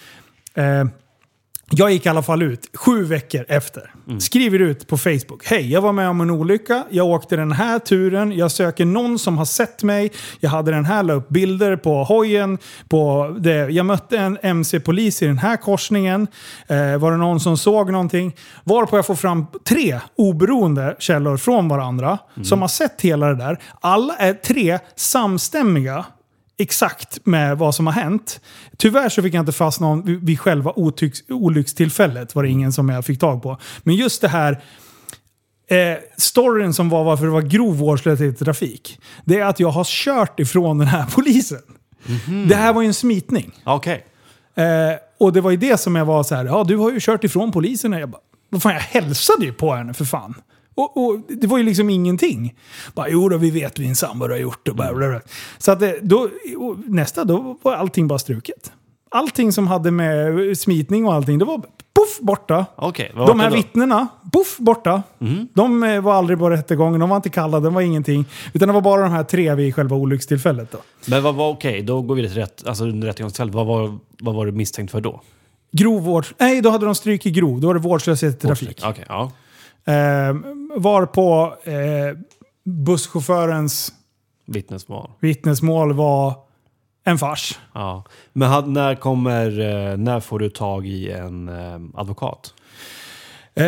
eh, 0.54 0.84
jag 1.70 1.90
gick 1.92 2.06
i 2.06 2.08
alla 2.08 2.22
fall 2.22 2.42
ut 2.42 2.70
sju 2.74 3.04
veckor 3.04 3.44
efter. 3.48 3.90
Skriver 4.18 4.58
ut 4.58 4.86
på 4.86 4.98
Facebook. 4.98 5.46
Hej, 5.46 5.72
jag 5.72 5.80
var 5.80 5.92
med 5.92 6.08
om 6.08 6.20
en 6.20 6.30
olycka. 6.30 6.84
Jag 6.90 7.06
åkte 7.06 7.36
den 7.36 7.52
här 7.52 7.78
turen. 7.78 8.32
Jag 8.32 8.50
söker 8.50 8.84
någon 8.84 9.18
som 9.18 9.38
har 9.38 9.44
sett 9.44 9.82
mig. 9.82 10.12
Jag 10.40 10.50
hade 10.50 10.70
den 10.70 10.84
här, 10.84 11.02
la 11.02 11.12
upp 11.12 11.28
bilder 11.28 11.76
på 11.76 12.04
hojen. 12.04 12.58
På 12.88 13.36
det. 13.40 13.68
Jag 13.70 13.86
mötte 13.86 14.18
en 14.18 14.38
MC-polis 14.42 15.22
i 15.22 15.26
den 15.26 15.38
här 15.38 15.56
korsningen. 15.56 16.26
Eh, 16.66 16.98
var 16.98 17.10
det 17.10 17.16
någon 17.16 17.40
som 17.40 17.56
såg 17.56 17.92
någonting? 17.92 18.36
Varpå 18.64 18.96
jag 18.96 19.06
får 19.06 19.14
fram 19.14 19.46
tre 19.64 20.00
oberoende 20.16 20.96
källor 20.98 21.36
från 21.36 21.68
varandra 21.68 22.18
som 22.42 22.60
har 22.60 22.68
sett 22.68 23.00
hela 23.00 23.26
det 23.26 23.36
där. 23.36 23.58
Alla 23.80 24.16
är 24.16 24.34
tre 24.34 24.78
samstämmiga 24.96 26.04
exakt 26.58 27.18
med 27.26 27.58
vad 27.58 27.74
som 27.74 27.86
har 27.86 27.94
hänt. 27.94 28.40
Tyvärr 28.76 29.08
så 29.08 29.22
fick 29.22 29.34
jag 29.34 29.42
inte 29.42 29.52
fast 29.52 29.80
någon 29.80 30.24
vid- 30.24 30.40
själva 30.40 30.72
otycks, 30.76 31.18
olyckstillfället. 31.28 32.34
var 32.34 32.42
det 32.42 32.48
ingen 32.48 32.72
som 32.72 32.88
jag 32.88 33.04
fick 33.04 33.20
tag 33.20 33.42
på. 33.42 33.58
Men 33.82 33.94
just 33.94 34.20
det 34.20 34.28
här 34.28 34.52
eh, 35.70 35.98
storyn 36.16 36.74
som 36.74 36.88
var 36.88 37.04
varför 37.04 37.24
det 37.24 37.30
var 37.30 37.42
grov 37.42 37.76
vårdslöshet 37.76 38.40
i 38.40 38.44
trafik. 38.44 39.00
Det 39.24 39.38
är 39.38 39.44
att 39.44 39.60
jag 39.60 39.68
har 39.70 39.84
kört 39.84 40.40
ifrån 40.40 40.78
den 40.78 40.88
här 40.88 41.06
polisen. 41.14 41.62
Det 42.48 42.54
här 42.54 42.72
var 42.72 42.82
ju 42.82 42.88
en 42.88 42.94
smitning. 42.94 43.52
Okej. 43.64 44.04
Eh, 44.54 44.64
och 45.20 45.32
det 45.32 45.40
var 45.40 45.50
ju 45.50 45.56
det 45.56 45.80
som 45.80 45.96
jag 45.96 46.04
var 46.04 46.22
så 46.22 46.34
här, 46.34 46.44
ja 46.44 46.64
du 46.68 46.76
har 46.76 46.90
ju 46.92 47.00
kört 47.00 47.24
ifrån 47.24 47.52
polisen. 47.52 47.92
Jag 47.92 48.08
bara, 48.08 48.20
vad 48.50 48.62
fan 48.62 48.72
jag 48.72 48.80
hälsade 48.80 49.44
ju 49.46 49.52
på 49.52 49.74
henne 49.74 49.94
för 49.94 50.04
fan. 50.04 50.34
Och, 50.78 50.96
och 50.96 51.20
det 51.28 51.46
var 51.46 51.58
ju 51.58 51.64
liksom 51.64 51.90
ingenting. 51.90 52.54
Bara, 52.94 53.08
jo 53.08 53.28
då, 53.28 53.36
vi 53.36 53.50
vet 53.50 53.74
din 53.74 53.96
sambo 53.96 54.28
har 54.28 54.36
gjort 54.36 54.68
och 54.68 54.74
bla, 54.76 54.94
bla, 54.94 55.08
bla. 55.08 55.20
Så 55.58 55.72
att 55.72 55.82
då, 56.02 56.28
nästa, 56.86 57.24
då 57.24 57.58
var 57.62 57.74
allting 57.74 58.08
bara 58.08 58.18
struket. 58.18 58.72
Allting 59.10 59.52
som 59.52 59.66
hade 59.66 59.90
med 59.90 60.58
smitning 60.58 61.06
och 61.06 61.14
allting, 61.14 61.38
det 61.38 61.44
var 61.44 61.58
poff 61.94 62.18
borta. 62.20 62.66
Okej, 62.76 63.12
vad 63.14 63.26
De 63.26 63.36
var 63.38 63.44
här 63.44 63.50
då? 63.50 63.56
vittnena, 63.56 64.08
poff 64.32 64.58
borta. 64.58 65.02
De 65.54 65.82
eh, 65.82 66.00
var 66.00 66.14
aldrig 66.14 66.38
på 66.38 66.50
rättegången, 66.50 67.00
de 67.00 67.08
var 67.10 67.16
inte 67.16 67.30
kallade, 67.30 67.66
de 67.66 67.74
var 67.74 67.80
ingenting. 67.82 68.24
Utan 68.52 68.68
det 68.68 68.74
var 68.74 68.80
bara 68.80 69.02
de 69.02 69.10
här 69.10 69.24
tre 69.24 69.54
vid 69.54 69.74
själva 69.74 69.96
olyckstillfället. 69.96 70.72
Då. 70.72 70.78
Men 71.06 71.22
vad 71.22 71.34
var 71.34 71.48
okej, 71.48 71.82
då 71.82 72.02
går 72.02 72.14
vi 72.14 72.22
till 72.28 72.34
rätt, 72.34 72.66
alltså 72.66 72.84
under 72.84 73.08
rättegångsstället. 73.08 73.54
Vad 73.54 73.66
var, 73.66 73.98
vad 74.20 74.34
var 74.34 74.46
du 74.46 74.52
misstänkt 74.52 74.90
för 74.90 75.00
då? 75.00 75.20
Grov 75.72 76.02
vård... 76.02 76.26
Nej, 76.38 76.60
då 76.60 76.70
hade 76.70 76.84
de 76.86 76.94
strykit 76.94 77.34
grov. 77.34 77.60
Då 77.60 77.66
var 77.66 77.74
det 77.74 77.80
vårdslöshet 77.80 78.44
i 78.44 78.46
trafik. 78.46 78.80
Okej, 78.84 79.04
ja. 79.08 79.30
Eh, 79.84 80.34
var 80.78 81.06
på 81.06 81.56
eh, 81.64 82.18
busschaufförens 82.64 83.92
Vittnesmål. 84.46 85.10
vittnesmål 85.20 85.92
var 85.92 86.34
en 87.04 87.18
fars. 87.18 87.58
Ja. 87.72 88.04
Men 88.32 88.72
när 88.72 88.94
kommer, 88.94 89.60
eh, 89.60 89.96
när 89.96 90.20
får 90.20 90.38
du 90.38 90.50
tag 90.50 90.86
i 90.86 91.10
en 91.10 91.48
eh, 91.48 92.00
advokat? 92.00 92.54
Eh, 93.58 93.66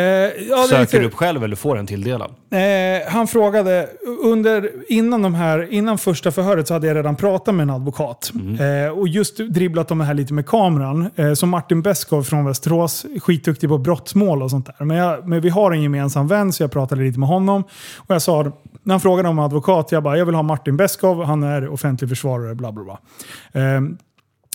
ja, 0.48 0.66
Söker 0.68 1.00
du 1.00 1.06
upp 1.06 1.14
själv 1.14 1.44
eller 1.44 1.56
får 1.56 1.78
en 1.78 1.86
tilldelad? 1.86 2.30
Eh, 2.50 3.12
han 3.12 3.26
frågade, 3.26 3.88
under, 4.22 4.70
innan, 4.88 5.22
de 5.22 5.34
här, 5.34 5.72
innan 5.72 5.98
första 5.98 6.30
förhöret 6.30 6.68
så 6.68 6.74
hade 6.74 6.86
jag 6.86 6.96
redan 6.96 7.16
pratat 7.16 7.54
med 7.54 7.62
en 7.62 7.70
advokat. 7.70 8.32
Eh, 8.60 8.98
och 8.98 9.08
just 9.08 9.36
dribblat 9.36 9.90
om 9.90 9.98
det 9.98 10.04
här 10.04 10.14
lite 10.14 10.34
med 10.34 10.46
kameran. 10.46 11.10
Eh, 11.16 11.32
som 11.34 11.48
Martin 11.48 11.82
Beskov 11.82 12.22
från 12.22 12.44
Västerås, 12.44 13.06
skitduktig 13.20 13.68
på 13.68 13.78
brottsmål 13.78 14.42
och 14.42 14.50
sånt 14.50 14.66
där. 14.66 14.84
Men, 14.84 14.96
jag, 14.96 15.28
men 15.28 15.40
vi 15.40 15.48
har 15.48 15.72
en 15.72 15.82
gemensam 15.82 16.28
vän 16.28 16.52
så 16.52 16.62
jag 16.62 16.72
pratade 16.72 17.02
lite 17.02 17.18
med 17.18 17.28
honom. 17.28 17.64
Och 17.96 18.14
jag 18.14 18.22
sa, 18.22 18.42
när 18.82 18.94
han 18.94 19.00
frågade 19.00 19.28
om 19.28 19.38
advokat, 19.38 19.92
jag 19.92 20.02
bara, 20.02 20.18
jag 20.18 20.26
vill 20.26 20.34
ha 20.34 20.42
Martin 20.42 20.76
Beskov, 20.76 21.24
han 21.24 21.42
är 21.42 21.68
offentlig 21.68 22.10
försvarare, 22.10 22.54
bla 22.54 22.72
bla 22.72 22.84
bla. 22.84 22.98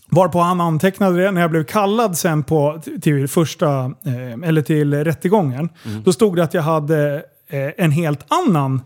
Varpå 0.10 0.40
han 0.40 0.62
antecknade 0.62 1.24
det. 1.24 1.32
När 1.32 1.42
jag 1.42 1.52
blev 1.52 1.64
kallad 1.64 2.18
sen 2.18 2.44
på, 2.44 2.82
till 3.02 3.28
första, 3.28 3.86
eh, 3.86 4.48
eller 4.50 4.62
till 4.62 4.94
rättegången, 4.94 5.70
då 6.04 6.14
stod 6.14 6.36
det 6.36 6.44
att 6.44 6.54
jag 6.54 6.62
hade 6.62 7.26
eh, 7.48 7.72
en 7.78 7.92
helt 7.92 8.26
annan 8.28 8.82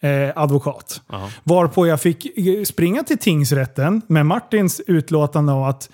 eh, 0.00 0.42
advokat. 0.42 1.00
Ja. 1.08 1.30
Varpå 1.42 1.86
jag 1.86 2.00
fick 2.00 2.38
eh, 2.38 2.62
springa 2.64 3.02
till 3.02 3.18
tingsrätten 3.18 4.02
med 4.06 4.26
Martins 4.26 4.80
utlåtande 4.86 5.52
om 5.52 5.62
att 5.62 5.90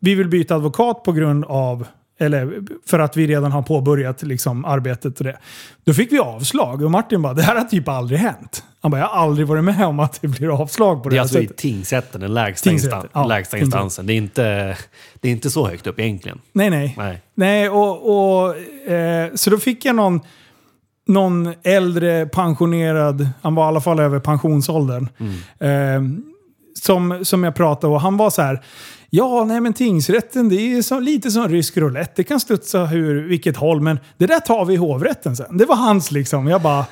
vi 0.00 0.14
vill 0.14 0.28
byta 0.28 0.54
advokat 0.54 1.02
på 1.02 1.12
grund 1.12 1.44
av 1.44 1.86
eller 2.24 2.62
för 2.86 2.98
att 2.98 3.16
vi 3.16 3.26
redan 3.26 3.52
har 3.52 3.62
påbörjat 3.62 4.22
liksom, 4.22 4.64
arbetet 4.64 5.18
och 5.18 5.24
det. 5.24 5.38
Då 5.84 5.94
fick 5.94 6.12
vi 6.12 6.18
avslag 6.18 6.82
och 6.82 6.90
Martin 6.90 7.22
bara, 7.22 7.34
det 7.34 7.42
här 7.42 7.56
har 7.56 7.64
typ 7.64 7.88
aldrig 7.88 8.18
hänt. 8.20 8.64
Han 8.82 8.90
bara, 8.90 9.00
jag 9.00 9.06
har 9.08 9.22
aldrig 9.22 9.46
varit 9.48 9.64
med 9.64 9.86
om 9.86 10.00
att 10.00 10.18
det 10.22 10.28
blir 10.28 10.60
avslag 10.62 11.02
på 11.02 11.08
det, 11.08 11.14
Det 11.14 11.16
är 11.16 11.18
här 11.18 11.22
alltså 11.22 11.38
i 11.38 11.42
sättet. 11.42 11.56
tingsrätten, 11.56 12.20
den 12.20 12.34
lägsta, 12.34 12.70
Tingsrätten, 12.70 12.98
instan- 13.00 13.08
ja, 13.12 13.26
lägsta 13.26 13.56
tingsrätten. 13.56 13.84
instansen. 13.86 14.06
Det 14.06 14.12
är, 14.12 14.16
inte, 14.16 14.76
det 15.20 15.28
är 15.28 15.32
inte 15.32 15.50
så 15.50 15.68
högt 15.68 15.86
upp 15.86 16.00
egentligen. 16.00 16.40
Nej, 16.52 16.70
nej. 16.70 16.94
Nej. 16.98 17.22
Nej, 17.34 17.68
och, 17.68 18.44
och, 18.46 18.56
eh, 18.92 19.34
så 19.34 19.50
då 19.50 19.58
fick 19.58 19.84
jag 19.84 19.96
någon, 19.96 20.20
någon 21.06 21.54
äldre 21.62 22.26
pensionerad, 22.26 23.28
han 23.42 23.54
var 23.54 23.64
i 23.64 23.68
alla 23.68 23.80
fall 23.80 24.00
över 24.00 24.18
pensionsåldern, 24.20 25.08
eh, 25.58 26.02
som, 26.82 27.24
som 27.24 27.44
jag 27.44 27.54
pratade 27.54 27.92
och 27.94 28.00
han 28.00 28.16
var 28.16 28.30
så 28.30 28.42
här, 28.42 28.62
ja 29.16 29.44
nej 29.44 29.60
men 29.60 29.72
tingsrätten 29.72 30.48
det 30.48 30.56
är 30.56 30.82
så, 30.82 31.00
lite 31.00 31.30
som 31.30 31.48
rysk 31.48 31.76
roulette, 31.76 32.12
det 32.16 32.24
kan 32.24 32.40
studsa 32.40 32.84
hur, 32.84 33.28
vilket 33.28 33.56
håll, 33.56 33.80
men 33.80 33.98
det 34.18 34.26
där 34.26 34.40
tar 34.40 34.64
vi 34.64 34.74
i 34.74 34.76
hovrätten 34.76 35.36
sen. 35.36 35.56
Det 35.56 35.64
var 35.64 35.76
hans 35.76 36.10
liksom, 36.10 36.48
jag 36.48 36.62
bara, 36.62 36.86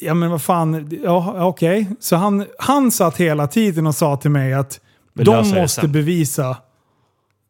ja 0.00 0.14
men 0.14 0.30
vad 0.30 0.42
fan, 0.42 0.98
ja 1.02 1.46
okej. 1.46 1.90
Så 2.00 2.16
han, 2.16 2.44
han 2.58 2.90
satt 2.90 3.16
hela 3.16 3.46
tiden 3.46 3.86
och 3.86 3.94
sa 3.94 4.16
till 4.16 4.30
mig 4.30 4.54
att 4.54 4.80
Vi 5.12 5.24
de 5.24 5.50
måste 5.50 5.88
bevisa 5.88 6.56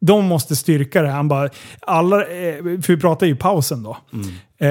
de 0.05 0.25
måste 0.25 0.55
styrka 0.55 1.01
det. 1.01 1.09
Han 1.09 1.27
bara, 1.27 1.49
alla, 1.79 2.21
eh, 2.21 2.55
för 2.63 2.93
vi 2.93 3.01
pratar 3.01 3.27
ju 3.27 3.35
pausen 3.35 3.83
då. 3.83 3.97
Eh, 4.57 4.69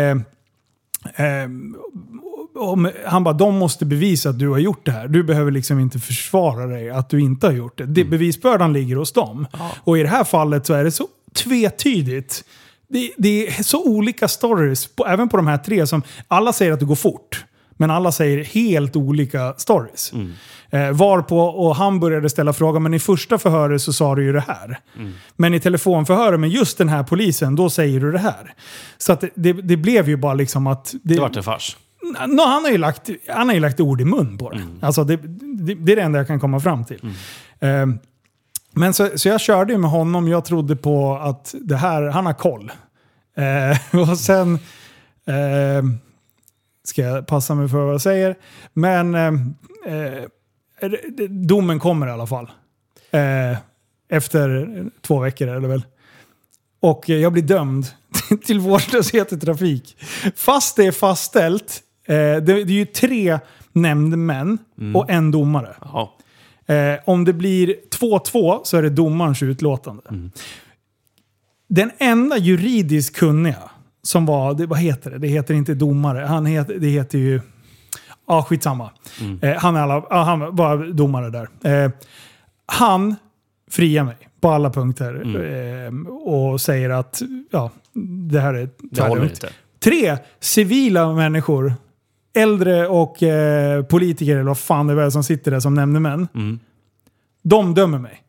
eh, 1.27 1.49
om, 2.55 2.91
han 3.07 3.25
bara, 3.25 3.35
de 3.35 3.55
måste 3.55 3.85
bevisa 3.85 4.29
att 4.29 4.39
du 4.39 4.49
har 4.49 4.59
gjort 4.59 4.87
det 4.87 4.93
här. 4.93 5.09
Du 5.09 5.23
behöver 5.23 5.51
liksom 5.51 5.81
inte 5.81 5.99
försvara 5.99 6.67
dig 6.67 6.91
att 6.91 7.11
du 7.11 7.21
inte 7.21 7.47
har 7.47 7.53
gjort 7.53 7.79
det. 7.79 7.87
det 7.87 8.05
bevisbördan 8.05 8.73
ligger 8.73 8.97
hos 8.97 9.13
dem. 9.13 9.47
Och 9.85 9.99
i 9.99 10.03
det 10.03 10.09
här 10.09 10.25
fallet 10.25 10.67
så 10.67 10.75
är 10.75 10.85
det 10.85 10.91
så 10.91 11.09
tvetydigt. 11.35 12.45
Det, 12.89 13.11
det 13.17 13.47
är 13.49 13.63
så 13.63 13.85
olika 13.85 14.29
stories, 14.29 14.87
på, 14.87 15.07
även 15.07 15.29
på 15.29 15.37
de 15.37 15.47
här 15.47 15.59
tre, 15.59 15.87
som 15.87 16.03
alla 16.29 16.53
säger 16.53 16.73
att 16.73 16.81
det 16.81 16.87
går 16.87 16.95
fort. 16.95 17.45
Men 17.77 17.91
alla 17.91 18.13
säger 18.13 18.45
helt 18.45 18.97
olika 18.97 19.55
stories. 19.57 20.13
Eh, 20.71 20.91
varpå, 20.91 21.39
och 21.41 21.77
han 21.77 22.01
började 22.01 22.31
ställa 22.31 22.53
frågan, 22.53 22.83
men 22.83 22.95
i 22.95 22.99
första 22.99 23.39
förhöret 23.39 23.83
så 23.83 23.93
sa 23.93 24.15
du 24.15 24.25
ju 24.25 24.33
det 24.33 24.45
här. 24.49 24.79
Men 25.37 25.55
i 25.55 25.61
telefonförhöret 25.61 26.41
med 26.41 26.51
just 26.51 26.79
den 26.79 26.89
här 26.89 27.03
polisen, 27.03 27.57
då 27.57 27.71
säger 27.71 28.01
du 28.01 28.13
det 28.13 28.19
här. 28.19 28.55
Så 28.99 29.15
det, 29.15 29.31
det, 29.35 29.53
det 29.53 29.77
blev 29.77 30.09
ju 30.09 30.17
bara 30.17 30.35
liksom 30.35 30.67
att... 30.67 30.95
Det 31.03 31.19
vart 31.21 31.37
en 31.37 31.43
fars. 31.43 31.77
Nå, 32.29 32.47
han, 32.47 32.65
har 32.65 32.71
ju 32.71 32.79
lagt, 32.79 33.11
han 33.29 33.49
har 33.49 33.55
ju 33.55 33.61
lagt 33.61 33.81
ord 33.81 34.01
i 34.01 34.05
mun 34.05 34.39
på 34.39 34.51
det. 34.51 34.61
Alltså 34.83 35.05
det, 35.05 35.17
det. 35.17 35.75
Det 35.75 35.93
är 35.93 35.97
det 35.97 36.03
enda 36.03 36.19
jag 36.19 36.27
kan 36.27 36.41
komma 36.41 36.61
fram 36.61 36.85
till. 36.85 37.01
Eh, 37.61 37.87
men 38.73 38.95
så, 38.95 39.19
så 39.19 39.29
jag 39.29 39.41
körde 39.41 39.73
ju 39.73 39.79
med 39.79 39.91
honom. 39.91 40.29
Jag 40.29 40.45
trodde 40.45 40.77
på 40.77 41.15
att 41.17 41.55
det 41.61 41.77
här, 41.77 42.03
han 42.03 42.27
har 42.27 42.33
koll. 42.33 42.73
Eh, 43.37 44.01
och 44.11 44.19
sen 44.19 44.55
eh, 45.27 45.85
ska 46.85 47.03
jag 47.03 47.27
passa 47.27 47.55
mig 47.55 47.69
för 47.69 47.85
vad 47.85 47.95
jag 47.95 48.01
säger. 48.01 48.37
Men 48.73 49.15
eh, 49.15 49.33
domen 51.29 51.79
kommer 51.79 52.07
i 52.07 52.11
alla 52.11 52.27
fall. 52.27 52.51
Eh, 53.11 53.59
efter 54.09 54.69
två 55.01 55.21
veckor 55.21 55.49
är 55.49 55.61
det 55.61 55.69
väl. 55.69 55.83
Och 56.81 57.09
jag 57.09 57.33
blir 57.33 57.43
dömd 57.43 57.87
till 58.45 58.61
vårdslöshet 58.61 59.33
i 59.33 59.41
trafik. 59.41 59.97
Fast 60.37 60.77
det 60.77 60.87
är 60.87 60.93
fastställt. 60.93 61.81
Eh, 62.07 62.15
det, 62.15 62.41
det 62.41 62.53
är 62.53 62.67
ju 62.67 62.87
tre 62.87 63.39
nämndemän 63.73 64.59
och 64.95 65.11
en 65.11 65.31
domare. 65.31 65.75
Ja. 65.81 66.17
Eh, 66.67 66.99
om 67.05 67.25
det 67.25 67.33
blir 67.33 67.77
2-2 68.01 68.61
så 68.65 68.77
är 68.77 68.83
det 68.83 68.91
domarens 68.91 69.43
utlåtande. 69.43 70.03
Den 71.69 71.91
enda 71.99 72.39
juridiskt 72.39 73.17
kunniga 73.17 73.71
som 74.03 74.27
var, 74.27 74.55
det, 74.55 74.67
vad 74.67 74.79
heter 74.79 75.11
det? 75.11 75.19
Det 75.19 75.29
heter 75.29 75.55
inte 75.55 75.75
domare. 75.75 76.25
Han 76.25 76.47
heter, 76.47 76.75
det 76.75 76.89
heter 76.89 77.19
ju... 77.19 77.41
Ja, 78.27 78.43
skitsamma. 78.43 78.91
Eh, 79.43 79.57
han, 79.57 79.77
är 79.77 79.81
alla, 79.81 80.25
han 80.25 80.57
var 80.57 80.93
domare 80.93 81.31
där. 81.31 81.49
Eh, 81.85 81.91
han 82.67 83.15
friar 83.71 84.05
mig 84.05 84.17
på 84.41 84.51
alla 84.51 84.71
punkter 84.71 85.37
eh, 85.87 86.11
och 86.11 86.61
säger 86.61 86.91
att 86.91 87.23
ja, 87.51 87.71
det 88.31 88.41
här 88.41 88.55
är 88.55 88.69
tvärlugnt. 88.97 89.45
Tre 89.81 90.17
civila 90.41 91.13
människor, 91.13 91.75
äldre 92.35 92.89
och 92.89 93.23
eh, 93.23 93.83
politiker 93.83 94.33
eller 94.33 94.43
vad 94.43 94.59
fan 94.59 94.87
det 94.87 95.03
är 95.03 95.11
som 95.11 95.25
sitter 95.25 95.51
där 95.51 95.61
som 95.61 95.75
nämndemän. 95.75 96.29
Mm. 96.35 96.59
De 97.43 97.75
dömer 97.75 97.99
mig. 97.99 98.21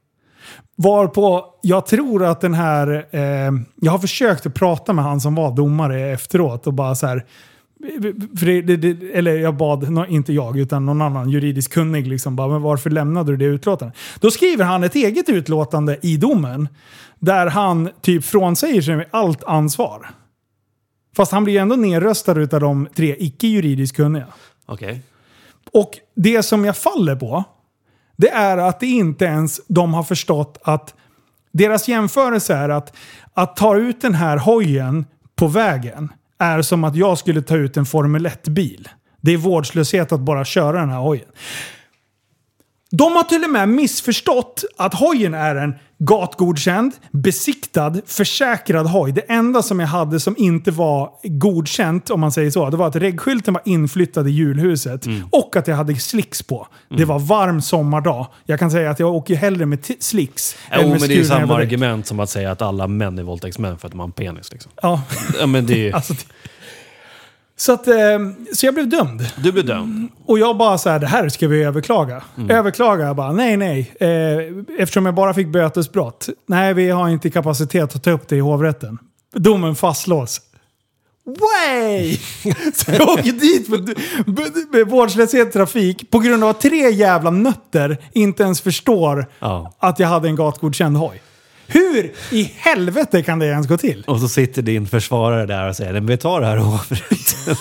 Varpå 0.77 1.45
jag 1.61 1.85
tror 1.85 2.25
att 2.25 2.41
den 2.41 2.53
här... 2.53 3.05
Eh, 3.11 3.51
jag 3.75 3.91
har 3.91 3.99
försökt 3.99 4.45
att 4.45 4.53
prata 4.53 4.93
med 4.93 5.05
han 5.05 5.21
som 5.21 5.35
var 5.35 5.55
domare 5.55 6.11
efteråt 6.11 6.67
och 6.67 6.73
bara 6.73 6.95
så 6.95 7.07
här... 7.07 7.25
Det, 8.63 8.75
det, 8.77 9.11
eller 9.13 9.37
jag 9.37 9.57
bad, 9.57 10.05
inte 10.09 10.33
jag, 10.33 10.59
utan 10.59 10.85
någon 10.85 11.01
annan 11.01 11.29
juridisk 11.29 11.73
kunnig. 11.73 12.07
Liksom, 12.07 12.35
bara, 12.35 12.47
men 12.47 12.61
varför 12.61 12.89
lämnade 12.89 13.31
du 13.31 13.37
det 13.37 13.45
utlåtandet? 13.45 13.97
Då 14.19 14.31
skriver 14.31 14.65
han 14.65 14.83
ett 14.83 14.95
eget 14.95 15.29
utlåtande 15.29 15.97
i 16.01 16.17
domen. 16.17 16.67
Där 17.19 17.47
han 17.47 17.89
typ 18.01 18.25
frånsäger 18.25 18.81
sig 18.81 19.09
allt 19.11 19.43
ansvar. 19.43 20.09
Fast 21.15 21.31
han 21.31 21.43
blir 21.43 21.59
ändå 21.59 21.75
nerröstad 21.75 22.39
utav 22.39 22.59
de 22.59 22.87
tre 22.95 23.15
icke 23.19 23.47
juridiskt 23.47 23.95
kunniga. 23.95 24.27
Okej. 24.65 25.01
Och 25.71 25.91
det 26.15 26.43
som 26.43 26.65
jag 26.65 26.77
faller 26.77 27.15
på, 27.15 27.43
det 28.17 28.29
är 28.29 28.57
att 28.57 28.79
det 28.79 28.87
inte 28.87 29.25
ens 29.25 29.61
de 29.67 29.93
har 29.93 30.03
förstått 30.03 30.57
att 30.63 30.93
deras 31.51 31.87
jämförelse 31.87 32.55
är 32.55 32.69
att 32.69 32.93
att 33.33 33.55
ta 33.55 33.77
ut 33.77 34.01
den 34.01 34.13
här 34.13 34.37
hojen 34.37 35.05
på 35.35 35.47
vägen 35.47 36.11
är 36.37 36.61
som 36.61 36.83
att 36.83 36.95
jag 36.95 37.17
skulle 37.17 37.41
ta 37.41 37.55
ut 37.55 37.77
en 37.77 37.85
Formel 37.85 38.27
1-bil. 38.27 38.89
Det 39.21 39.31
är 39.31 39.37
vårdslöshet 39.37 40.11
att 40.11 40.19
bara 40.19 40.45
köra 40.45 40.79
den 40.79 40.89
här 40.89 40.99
hojen. 40.99 41.27
De 42.91 43.11
har 43.15 43.23
till 43.23 43.43
och 43.43 43.49
med 43.49 43.69
missförstått 43.69 44.63
att 44.77 44.93
hojen 44.93 45.33
är 45.33 45.55
en 45.55 45.75
gatgodkänd, 45.97 46.93
besiktad, 47.11 47.93
försäkrad 48.05 48.87
hoj. 48.87 49.11
Det 49.11 49.21
enda 49.21 49.61
som 49.61 49.79
jag 49.79 49.87
hade 49.87 50.19
som 50.19 50.35
inte 50.37 50.71
var 50.71 51.09
godkänt, 51.23 52.09
om 52.09 52.19
man 52.19 52.31
säger 52.31 52.51
så, 52.51 52.69
det 52.69 52.77
var 52.77 52.87
att 52.87 52.95
regskylten 52.95 53.53
var 53.53 53.61
inflyttad 53.65 54.27
i 54.27 54.31
julhuset 54.31 55.05
och 55.31 55.55
att 55.55 55.67
jag 55.67 55.75
hade 55.75 55.95
slicks 55.95 56.43
på. 56.43 56.67
Det 56.97 57.05
var 57.05 57.19
varm 57.19 57.61
sommardag. 57.61 58.27
Jag 58.45 58.59
kan 58.59 58.71
säga 58.71 58.89
att 58.89 58.99
jag 58.99 59.15
åker 59.15 59.35
hellre 59.35 59.65
med 59.65 59.79
slicks 59.99 60.55
Jo, 60.81 60.89
men 60.89 60.99
det 60.99 61.05
är 61.05 61.09
ju 61.09 61.25
samma 61.25 61.55
argument 61.55 62.07
som 62.07 62.19
att 62.19 62.29
säga 62.29 62.51
att 62.51 62.61
alla 62.61 62.87
män 62.87 63.19
är 63.19 63.23
våldtäktsmän 63.23 63.77
för 63.77 63.87
att 63.87 63.91
de 63.91 63.99
har 63.99 64.07
en 64.07 64.11
penis. 64.11 64.51
Liksom. 64.51 64.71
Ja, 64.81 65.01
Ja, 65.39 65.45
men 65.45 65.65
det 65.65 65.73
är 65.73 65.77
ju... 65.77 65.91
alltså, 65.93 66.13
så, 67.57 67.73
att, 67.73 67.87
eh, 67.87 67.95
så 68.53 68.65
jag 68.65 68.73
blev 68.73 68.89
dömd. 68.89 69.27
Du 69.43 69.51
blir 69.51 69.63
dömd. 69.63 70.09
Och 70.25 70.39
jag 70.39 70.57
bara 70.57 70.77
så 70.77 70.89
här, 70.89 70.99
det 70.99 71.07
här 71.07 71.29
ska 71.29 71.47
vi 71.47 71.63
överklaga. 71.63 72.23
Mm. 72.37 72.49
Överklaga, 72.49 73.05
jag 73.05 73.15
bara, 73.15 73.31
nej 73.31 73.57
nej. 73.57 73.91
Eh, 73.99 74.79
eftersom 74.81 75.05
jag 75.05 75.15
bara 75.15 75.33
fick 75.33 75.47
bötesbrott. 75.47 76.29
Nej, 76.47 76.73
vi 76.73 76.89
har 76.89 77.09
inte 77.09 77.29
kapacitet 77.29 77.95
att 77.95 78.03
ta 78.03 78.11
upp 78.11 78.27
det 78.27 78.35
i 78.35 78.39
hovrätten. 78.39 78.97
Domen 79.33 79.75
fastslås. 79.75 80.41
Way! 81.25 82.17
Så 82.73 82.91
jag 82.91 83.09
åker 83.09 83.31
dit 83.31 83.69
med, 83.69 83.79
med, 84.25 84.51
med 84.71 84.87
vårdslöshet 84.87 85.47
i 85.47 85.51
trafik 85.51 86.11
på 86.11 86.19
grund 86.19 86.43
av 86.43 86.49
att 86.49 86.61
tre 86.61 86.89
jävla 86.91 87.29
nötter 87.31 87.97
inte 88.13 88.43
ens 88.43 88.61
förstår 88.61 89.25
Ja. 89.39 89.73
att 89.79 89.99
jag 89.99 90.07
hade 90.07 90.27
en 90.27 90.35
gatgodkänd 90.35 90.97
hoj. 90.97 91.21
Hur 91.67 92.11
i 92.31 92.43
helvete 92.57 93.23
kan 93.23 93.39
det 93.39 93.45
ens 93.45 93.67
gå 93.67 93.77
till? 93.77 94.03
Och 94.07 94.19
så 94.19 94.27
sitter 94.29 94.61
din 94.61 94.87
försvarare 94.87 95.45
där 95.45 95.69
och 95.69 95.75
säger 95.75 95.93
men 95.93 96.05
vi 96.05 96.17
tar 96.17 96.41
det 96.41 96.47
här 96.47 96.57
i 96.57 96.59
hovrätten. 96.59 97.55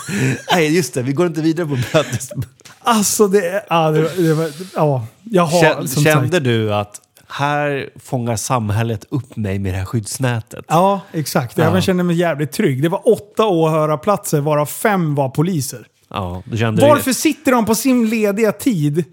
Nej, 0.53 0.77
just 0.77 0.95
det. 0.95 1.03
Vi 1.03 1.13
går 1.13 1.27
inte 1.27 1.41
vidare 1.43 1.67
på 1.67 1.79
bötes. 1.93 2.31
Alltså 2.79 3.29
det, 3.29 3.65
ja, 3.71 3.91
det, 3.91 4.03
det, 4.03 4.53
ja, 4.75 5.07
jag 5.23 5.43
har 5.47 5.61
Kände, 5.61 6.11
kände 6.11 6.41
du 6.41 6.75
att 6.75 7.01
här 7.29 7.91
fångar 8.05 8.37
samhället 8.37 9.05
upp 9.11 9.37
mig 9.37 9.59
med 9.59 9.73
det 9.75 9.79
här 9.79 9.85
skyddsnätet? 9.85 10.65
Ja, 10.69 11.01
exakt. 11.13 11.59
Jag 11.59 11.77
Ja. 11.77 11.81
kände 11.81 12.03
mig 12.03 12.17
jävligt 12.17 12.53
trygg. 12.53 12.83
Det 12.83 12.89
var 12.89 13.09
åtta 13.13 13.47
åhörarplatser 13.47 14.41
varav 14.41 14.67
fem 14.67 15.15
var 15.15 15.29
poliser. 15.29 15.87
Ja, 16.11 16.43
Varför 16.81 17.13
sitter 17.13 17.53
de 17.53 17.67
på 17.67 17.75
sin 17.75 18.09
lediga 18.09 18.53
tid 18.53 19.05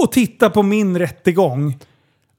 och 0.00 0.12
tittar 0.12 0.50
på 0.50 0.62
min 0.62 0.98
rättegång? 0.98 1.78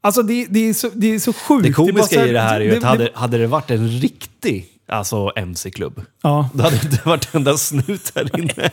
Alltså 0.06 0.22
det, 0.24 0.46
det, 0.50 0.70
är, 0.70 0.74
så, 0.74 0.90
det 0.94 1.16
är 1.16 1.20
så 1.20 1.34
sjukt. 1.34 1.64
Det 1.64 1.70
är 1.70 1.74
bara 1.74 1.86
så 1.86 1.92
komiska 1.94 2.20
här- 2.20 2.28
i 2.28 2.32
det 2.32 2.40
här 2.40 2.56
är 2.60 2.64
ju 2.64 2.70
det- 2.70 2.76
att 2.76 2.82
det- 2.82 2.88
hade, 2.88 3.10
hade 3.14 3.38
det 3.38 3.48
varit 3.48 3.72
en 3.72 3.88
riktig 3.90 4.66
alltså 4.88 5.32
MC-klubb, 5.36 6.02
Ja, 6.24 6.50
då 6.54 6.64
hade 6.64 6.76
det 6.78 6.84
inte 6.86 7.02
varit 7.10 7.30
en 7.34 7.38
enda 7.38 7.58
snut 7.58 8.12
här 8.16 8.40
inne. 8.40 8.70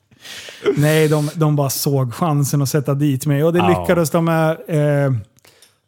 nej, 0.76 1.08
de, 1.08 1.30
de 1.34 1.56
bara 1.56 1.70
såg 1.70 2.14
chansen 2.14 2.62
att 2.62 2.68
sätta 2.68 2.94
dit 2.94 3.26
mig 3.26 3.44
och 3.44 3.52
det 3.52 3.58
Ja. 3.58 3.80
lyckades 3.80 4.10
de 4.10 4.24
med. 4.24 4.50
Eh, 4.68 5.12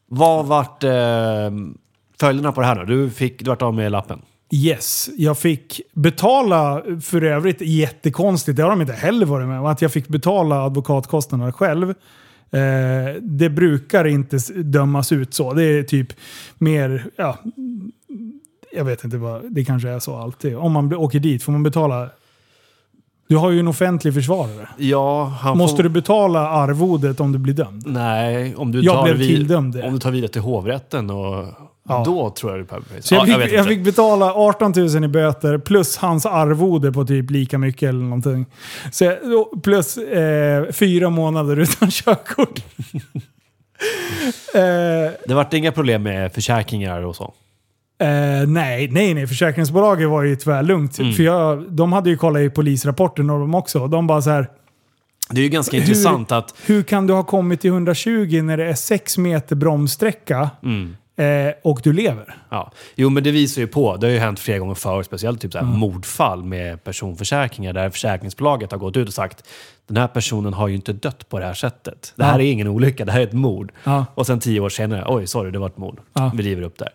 Vad 0.09 0.47
vart 0.47 0.84
eh, 0.84 0.91
följderna 2.20 2.53
på 2.53 2.61
det 2.61 2.66
här 2.66 2.74
då? 2.76 2.84
Du, 2.84 3.11
fick, 3.11 3.38
du 3.45 3.49
vart 3.51 3.62
av 3.62 3.74
med 3.74 3.93
lappen. 3.93 4.22
Yes, 4.53 5.11
jag 5.16 5.38
fick 5.38 5.80
betala, 5.95 6.82
för 7.03 7.24
övrigt 7.24 7.61
jättekonstigt, 7.61 8.57
det 8.57 8.62
har 8.62 8.70
de 8.70 8.80
inte 8.80 8.93
heller 8.93 9.26
varit 9.26 9.49
med 9.49 9.61
om, 9.61 9.66
att 9.66 9.82
jag 9.82 9.93
fick 9.93 10.09
betala 10.09 10.64
advokatkostnaderna 10.64 11.53
själv. 11.53 11.95
Eh, 12.53 13.15
det 13.23 13.51
brukar 13.51 14.05
inte 14.07 14.37
dömas 14.57 15.13
ut 15.13 15.35
så. 15.35 15.53
Det 15.53 15.65
är 15.65 15.83
typ 15.83 16.13
mer, 16.59 17.07
ja, 17.17 17.39
jag 18.73 18.85
vet 18.85 19.05
inte 19.05 19.17
vad, 19.17 19.53
det 19.55 19.65
kanske 19.65 19.89
är 19.89 19.99
så 19.99 20.17
alltid. 20.17 20.57
Om 20.57 20.73
man 20.73 20.95
åker 20.95 21.21
dit 21.21 21.43
får 21.43 21.53
man 21.53 21.63
betala, 21.63 22.11
du 23.29 23.37
har 23.37 23.51
ju 23.51 23.61
en 23.61 23.69
offentlig 23.69 24.15
försvarare. 24.15 24.69
Ja, 24.77 25.33
Måste 25.57 25.77
får... 25.77 25.83
du 25.83 25.89
betala 25.89 26.49
arvodet 26.49 27.21
om 27.21 27.33
du 27.33 27.39
blir 27.39 27.55
dömd? 27.55 27.83
Nej, 27.87 28.55
om 28.57 28.73
du 28.73 28.81
Jag 28.81 28.95
tar 28.95 29.05
blev 29.05 29.17
vid- 29.17 29.29
tilldömd 29.29 29.75
det. 29.75 29.83
Om 29.87 29.93
du 29.93 29.99
tar 29.99 30.11
vidare 30.11 30.31
till 30.31 30.41
hovrätten 30.43 31.11
och 31.11 31.45
Ja. 31.91 32.03
då 32.07 32.30
tror 32.30 32.53
jag 32.53 32.61
du 32.61 32.64
behöver 32.64 32.86
Så 33.01 33.14
jag, 33.14 33.28
Ja, 33.28 33.34
fick, 33.34 33.53
jag, 33.53 33.59
inte. 33.61 33.68
fick 33.74 33.84
betala 33.84 34.34
18 34.34 34.72
000 34.76 35.05
i 35.05 35.09
böter 35.09 35.59
plus 35.59 35.97
hans 35.97 36.26
arvode 36.26 36.93
på 36.93 37.05
typ 37.05 37.30
lika 37.30 37.59
mycket 37.59 37.88
eller 37.88 38.01
någonting. 38.05 38.47
Så 38.93 39.05
jag, 39.05 39.16
plus 39.62 39.97
eh, 39.97 40.72
fyra 40.72 41.11
månader 41.11 41.57
utan 41.59 41.91
körkort. 41.91 42.59
eh, 44.55 45.12
Det 45.26 45.34
vart 45.34 45.55
inga 45.55 45.72
problem 45.72 46.03
med 46.03 46.32
försäkringar 46.32 47.03
och 47.03 47.16
så? 47.16 47.32
eh, 48.01 48.47
nej, 48.49 48.88
nej, 48.91 49.14
nej. 49.14 49.26
Försäkringsbolaget 49.26 50.09
var 50.09 50.22
ju 50.22 50.36
tvärlugnt. 50.36 50.99
Mm. 50.99 51.12
För 51.12 51.22
jag, 51.22 51.72
de 51.72 51.93
hade 51.93 52.11
ju 52.11 52.16
kollat 52.16 52.41
i 52.43 52.51
polisrapporten 52.51 53.30
och 53.30 53.41
de 53.41 53.55
också. 53.55 53.86
De 53.86 54.07
bara 54.07 54.22
så 54.22 54.30
här. 54.30 54.47
Det 55.30 55.41
är 55.41 55.43
ju 55.43 55.49
ganska 55.49 55.76
Hur- 55.76 55.82
intressant 55.82 56.32
att... 56.32 56.55
Hur 56.66 56.82
kan 56.82 57.07
du 57.07 57.12
ha 57.14 57.22
kommit 57.22 57.61
till 57.61 57.70
120 57.70 58.41
när 58.43 58.57
det 58.57 58.64
är 58.66 58.74
6 58.74 59.18
meter 59.18 59.57
bromssträcka 59.57 60.51
Mm, 60.62 60.97
eh, 61.25 61.53
och 61.62 61.81
du 61.85 61.93
lever? 61.93 62.37
ja. 62.51 62.73
Jo, 62.95 63.11
men 63.11 63.23
det 63.23 63.31
visar 63.31 63.61
ju 63.62 63.66
på. 63.68 63.97
Det 63.97 64.07
har 64.07 64.12
ju 64.12 64.18
hänt 64.18 64.41
flera 64.41 64.59
gånger 64.59 64.75
förr, 64.75 65.03
speciellt 65.03 65.41
typ 65.41 65.53
så 65.53 65.59
här 65.59 65.64
Mm. 65.66 65.79
mordfall 65.79 66.45
med 66.45 66.85
personförsäkringar 66.85 67.73
där 67.73 67.91
försäkringsbolaget 67.91 68.71
har 68.73 68.79
gått 68.79 68.97
ut 68.97 69.09
och 69.09 69.14
sagt 69.14 69.45
den 69.87 69.97
här 69.97 70.09
personen 70.09 70.53
har 70.55 70.68
ju 70.68 70.75
inte 70.75 70.93
dött 70.93 71.29
på 71.29 71.39
det 71.39 71.45
här 71.47 71.55
sättet. 71.55 72.12
Det 72.16 72.25
här 72.25 72.39
Ja. 72.39 72.45
är 72.45 72.53
ingen 72.53 72.68
olycka, 72.68 73.05
det 73.05 73.12
här 73.12 73.21
är 73.21 73.25
ett 73.27 73.33
mord. 73.33 73.73
Ja. 73.85 74.07
Och 74.14 74.27
sen 74.27 74.41
tio 74.41 74.61
år 74.61 74.68
senare, 74.68 75.05
oj 75.09 75.27
sorry, 75.27 75.51
det 75.51 75.59
var 75.59 75.66
ett 75.66 75.77
mord. 75.79 76.01
Ja. 76.12 76.31
Vi 76.35 76.43
river 76.43 76.62
upp 76.62 76.79
det. 76.79 76.89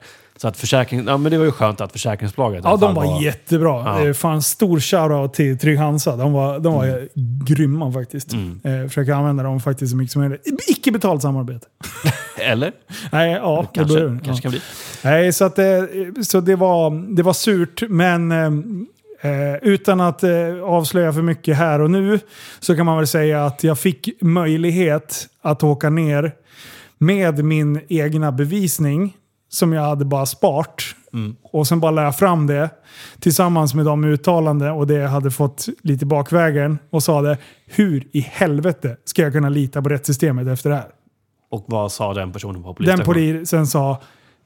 Så 0.46 0.50
att 0.50 0.58
försäkring, 0.58 1.08
ja, 1.08 1.18
men 1.18 1.32
det 1.32 1.38
var 1.38 1.46
ju 1.46 1.52
skönt 1.52 1.82
att 1.82 1.92
försäkringsbolaget 1.92 2.62
Ja, 2.64 2.72
de 2.78 2.80
fall 2.80 2.96
var 2.96 3.22
jättebra. 3.22 3.84
Ja. 3.86 4.06
Ja. 4.06 4.14
Fan, 4.14 4.42
stor 4.42 4.80
shoutout 4.80 5.34
till 5.34 5.58
Trygg 5.58 5.78
Hansa. 5.78 6.16
De 6.16 6.34
var, 6.34 6.60
de 6.60 6.74
var 6.74 7.08
grymma 7.46 7.92
faktiskt. 7.92 8.34
Mm. 8.34 8.60
Eh, 8.64 8.88
försöker 8.88 9.14
använda 9.14 9.44
dem 9.44 9.60
faktiskt 9.60 9.92
så 9.92 9.98
mycket 9.98 10.12
som 10.12 10.22
möjligt. 10.22 10.48
Icke 10.68 10.92
betalt 10.92 11.22
samarbete. 11.22 11.68
Eller? 12.40 12.72
Nej, 13.12 13.32
ja, 13.32 13.66
det 13.74 13.80
Kanske, 13.80 14.00
börjar- 14.00 14.20
kanske 14.24 14.32
ja. 14.32 14.42
kan 14.42 14.52
bli. 14.52 14.62
Nej, 15.04 15.34
så, 15.34 15.46
att, 15.46 15.60
eh, 15.60 15.66
så 16.24 16.40
det, 16.42 16.56
var, 16.56 17.16
det 17.16 17.24
var 17.24 17.34
surt, 17.34 17.84
men 17.90 18.32
eh, 18.32 18.46
eh, 19.32 19.56
utan 19.62 20.02
att 20.02 20.24
eh, 20.24 20.30
avslöja 20.64 21.14
för 21.14 21.22
mycket 21.22 21.58
här 21.58 21.82
och 21.82 21.92
nu 21.92 22.20
så 22.60 22.76
kan 22.76 22.86
man 22.86 22.98
väl 22.98 23.08
säga 23.08 23.46
att 23.46 23.64
jag 23.64 23.80
fick 23.80 24.10
möjlighet 24.22 25.28
att 25.42 25.64
åka 25.64 25.90
ner 25.90 26.32
med 26.98 27.44
min 27.46 27.82
egna 27.90 28.32
bevisning 28.32 29.14
som 29.50 29.74
jag 29.74 29.82
hade 29.82 30.06
bara 30.06 30.26
spart. 30.26 30.96
Och 31.44 31.68
sen 31.68 31.80
bara 31.80 31.92
la 31.92 32.04
jag 32.04 32.18
fram 32.18 32.48
det 32.48 32.70
tillsammans 33.20 33.74
med 33.74 33.86
de 33.86 34.04
uttalanden 34.04 34.72
och 34.72 34.88
det 34.88 34.94
jag 34.94 35.10
hade 35.10 35.32
fått 35.32 35.66
lite 35.82 36.06
bakvägen 36.06 36.80
och 36.90 37.04
sa 37.04 37.22
det. 37.22 37.38
Hur 37.66 38.08
i 38.12 38.20
helvete 38.20 38.98
ska 39.06 39.22
jag 39.22 39.34
kunna 39.34 39.50
lita 39.50 39.82
på 39.82 39.90
rättssystemet 39.90 40.48
efter 40.48 40.70
det 40.70 40.76
här? 40.76 40.88
Och 41.52 41.66
vad 41.68 41.92
sa 41.92 42.14
den 42.14 42.32
personen 42.32 42.64
på 42.64 42.68
Den 42.70 42.76
polisstationen? 42.76 43.06
polisen 43.06 43.68
sa 43.68 44.02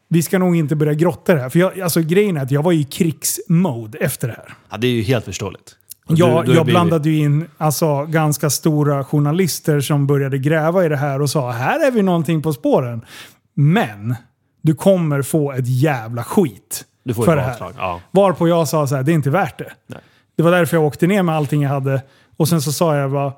vi 0.08 0.24
ska 0.24 0.40
nog 0.40 0.56
inte 0.56 0.76
börja 0.76 0.94
grotta 0.94 1.34
det 1.34 1.42
här. 1.42 1.50
För 1.50 1.60
jag, 1.60 1.80
alltså, 1.80 2.02
grejen 2.02 2.38
är 2.38 2.42
att 2.42 2.52
jag 2.52 2.64
var 2.64 2.72
i 2.72 2.84
krigsmode 2.84 3.98
efter 3.98 4.28
det 4.28 4.34
här. 4.34 4.54
Ja, 4.72 4.78
det 4.78 4.88
är 4.88 4.92
ju 4.92 5.02
helt 5.02 5.26
förståeligt. 5.26 5.76
Och 6.06 6.18
Jag, 6.18 6.66
blandade 6.66 7.10
ju 7.10 7.18
in 7.18 7.46
alltså, 7.58 8.06
ganska 8.06 8.50
stora 8.50 9.04
journalister 9.04 9.80
som 9.80 10.08
började 10.08 10.38
gräva 10.38 10.86
i 10.86 10.90
det 10.90 10.98
här 10.98 11.22
och 11.22 11.30
sa 11.30 11.52
här 11.52 11.88
är 11.88 11.92
vi 11.92 12.02
någonting 12.02 12.42
på 12.42 12.54
spåren. 12.54 13.06
Men 13.54 14.16
du 14.62 14.76
kommer 14.76 15.22
få 15.22 15.52
ett 15.52 15.68
jävla 15.68 16.24
skit 16.24 16.86
Du 17.04 17.14
får 17.14 17.24
för 17.24 17.36
det 17.36 17.42
här. 17.42 17.74
Ja. 17.78 18.02
Varpå 18.12 18.48
jag 18.48 18.68
sa 18.68 18.88
så 18.88 18.96
här, 18.96 19.04
det 19.04 19.12
är 19.12 19.14
inte 19.14 19.30
värt 19.30 19.58
det. 19.58 19.72
Nej. 19.88 20.00
Det 20.36 20.44
var 20.44 20.52
därför 20.52 20.78
jag 20.78 20.86
åkte 20.86 21.08
ner 21.08 21.24
med 21.24 21.36
allting 21.36 21.62
jag 21.62 21.70
hade. 21.70 22.02
Och 22.38 22.48
sen 22.48 22.62
så 22.62 22.72
sa 22.72 22.96
jag 22.96 23.12
bara, 23.12 23.34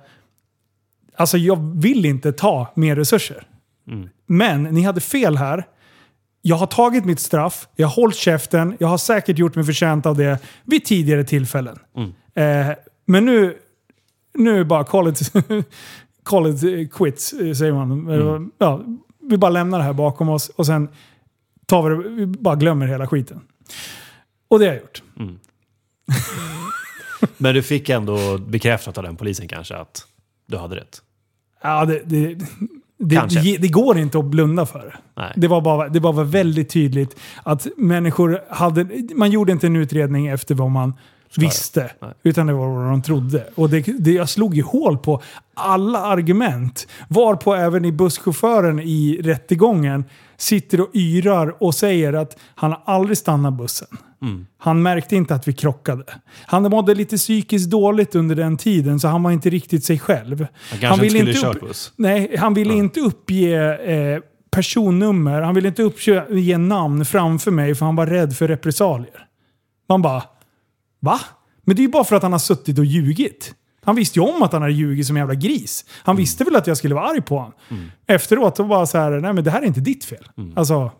alltså 1.15 1.37
jag 1.37 1.81
vill 1.81 2.05
inte 2.05 2.31
ta 2.31 2.67
mer 2.75 2.95
resurser. 2.95 3.47
Mm. 3.87 4.09
Men 4.25 4.63
ni 4.63 4.81
hade 4.81 5.01
fel 5.01 5.37
här. 5.37 5.67
Jag 6.41 6.55
har 6.55 6.67
tagit 6.67 7.05
mitt 7.05 7.19
straff, 7.19 7.67
jag 7.75 7.87
har 7.87 7.95
hållit 7.95 8.15
käften, 8.15 8.77
jag 8.79 8.87
har 8.87 8.97
säkert 8.97 9.37
gjort 9.37 9.55
mig 9.55 9.65
förtjänt 9.65 10.05
av 10.05 10.17
det 10.17 10.39
vid 10.63 10.85
tidigare 10.85 11.23
tillfällen. 11.23 11.79
Mm. 11.95 12.69
Eh, 12.69 12.75
men 13.05 13.25
nu, 13.25 13.57
nu 14.33 14.63
bara 14.63 14.83
call 14.83 15.07
it, 15.07 15.33
call 16.23 16.47
it 16.47 16.93
quits, 16.93 17.33
eh, 17.33 17.53
säger 17.53 17.73
man. 17.73 17.91
Mm. 17.91 18.51
Ja, 18.57 18.81
vi 19.29 19.37
bara 19.37 19.51
lämnar 19.51 19.77
det 19.77 19.83
här 19.83 19.93
bakom 19.93 20.29
oss 20.29 20.49
och 20.49 20.65
sen 20.65 20.89
tar 21.65 21.89
vi, 21.89 22.03
det- 22.03 22.09
vi 22.09 22.25
bara 22.25 22.55
glömmer 22.55 22.87
hela 22.87 23.07
skiten. 23.07 23.41
Och 24.47 24.59
det 24.59 24.65
har 24.65 24.73
jag 24.73 24.81
gjort. 24.81 25.03
Men 27.37 27.55
du 27.55 27.63
fick 27.63 27.89
ändå 27.89 28.37
bekräftat 28.37 28.97
av 28.97 29.03
den 29.03 29.15
polisen 29.15 29.47
kanske 29.47 29.75
att 29.77 30.05
du 30.47 30.57
hade 30.57 30.75
rätt? 30.75 31.01
Ja, 31.63 31.85
det, 31.85 32.01
det, 32.05 32.35
det, 32.97 33.57
det, 33.57 33.67
går 33.67 33.97
inte 33.97 34.19
att 34.19 34.25
blunda 34.25 34.65
för. 34.65 34.95
Nej. 35.17 35.33
Det 35.35 35.47
var, 35.47 35.61
bara, 35.61 35.89
det 35.89 35.99
var 35.99 36.13
bara 36.13 36.25
väldigt 36.25 36.69
tydligt 36.69 37.19
att 37.43 37.67
människor 37.77 38.41
hade... 38.49 38.87
Man 39.15 39.31
gjorde 39.31 39.51
inte 39.51 39.67
en 39.67 39.75
utredning 39.75 40.27
efter 40.27 40.55
vad 40.55 40.71
man 40.71 40.93
visste. 41.37 41.91
Nej. 42.01 42.13
Utan 42.23 42.47
det 42.47 42.53
var 42.53 42.67
vad 42.67 42.85
de 42.91 43.01
trodde. 43.01 43.47
Och 43.55 43.69
det, 43.69 43.81
det, 43.99 44.11
jag 44.11 44.29
slog 44.29 44.55
ju 44.55 44.61
hål 44.61 44.97
på 44.97 45.21
alla 45.53 45.99
argument. 45.99 46.87
Varpå 47.07 47.55
även 47.55 47.85
i 47.85 47.91
busschauffören 47.91 48.79
i 48.79 49.19
rättegången 49.23 50.05
sitter 50.41 50.81
och 50.81 50.89
yrar 50.95 51.63
och 51.63 51.75
säger 51.75 52.13
att 52.13 52.37
han 52.55 52.71
har 52.71 52.81
aldrig 52.85 53.17
stannat 53.17 53.53
bussen. 53.53 53.87
Mm. 54.21 54.45
Han 54.57 54.81
märkte 54.81 55.15
inte 55.15 55.35
att 55.35 55.47
vi 55.47 55.53
krockade. 55.53 56.03
Han 56.45 56.63
mådde 56.63 56.95
lite 56.95 57.17
psykiskt 57.17 57.69
dåligt 57.69 58.15
under 58.15 58.35
den 58.35 58.57
tiden 58.57 58.99
så 58.99 59.07
han 59.07 59.23
var 59.23 59.31
inte 59.31 59.49
riktigt 59.49 59.85
sig 59.85 59.99
själv. 59.99 60.47
Han 60.69 60.79
kanske 60.79 61.05
inte 61.05 61.33
skulle 61.33 61.53
kört 61.53 61.59
buss. 61.59 61.93
Nej, 61.95 62.35
han 62.37 62.53
ville 62.53 62.73
inte 62.73 62.99
uppge 62.99 63.77
eh, 63.77 64.21
personnummer. 64.51 65.41
Han 65.41 65.55
ville 65.55 65.67
inte 65.67 65.83
uppge 65.83 66.57
namn 66.57 67.05
framför 67.05 67.51
mig 67.51 67.75
för 67.75 67.85
han 67.85 67.95
var 67.95 68.07
rädd 68.07 68.35
för 68.35 68.47
repressalier. 68.47 69.27
Man 69.89 70.01
bara, 70.01 70.23
va? 70.99 71.19
Men 71.65 71.75
det 71.75 71.81
är 71.81 71.83
ju 71.83 71.91
bara 71.91 72.03
för 72.03 72.15
att 72.15 72.23
han 72.23 72.31
har 72.31 72.39
suttit 72.39 72.79
och 72.79 72.85
ljugit. 72.85 73.55
Han 73.83 73.95
visste 73.95 74.19
ju 74.19 74.25
om 74.25 74.41
att 74.41 74.53
han 74.53 74.61
hade 74.61 74.73
ljugit 74.73 75.07
som 75.07 75.15
en 75.15 75.21
jävla 75.21 75.35
gris. 75.35 75.85
Han 76.03 76.15
visste 76.15 76.43
väl 76.43 76.55
att 76.55 76.67
jag 76.67 76.77
skulle 76.77 76.95
vara 76.95 77.09
arg 77.09 77.21
på 77.21 77.37
honom. 77.37 77.53
Efteråt 78.07 78.57
så 78.57 78.63
bara 78.63 78.85
så 78.85 78.97
här, 78.97 79.11
nej 79.11 79.33
men 79.33 79.43
det 79.43 79.51
här 79.51 79.61
är 79.61 79.65
inte 79.65 79.79
ditt 79.79 80.05
fel. 80.05 80.27
Alltså, 80.55 80.91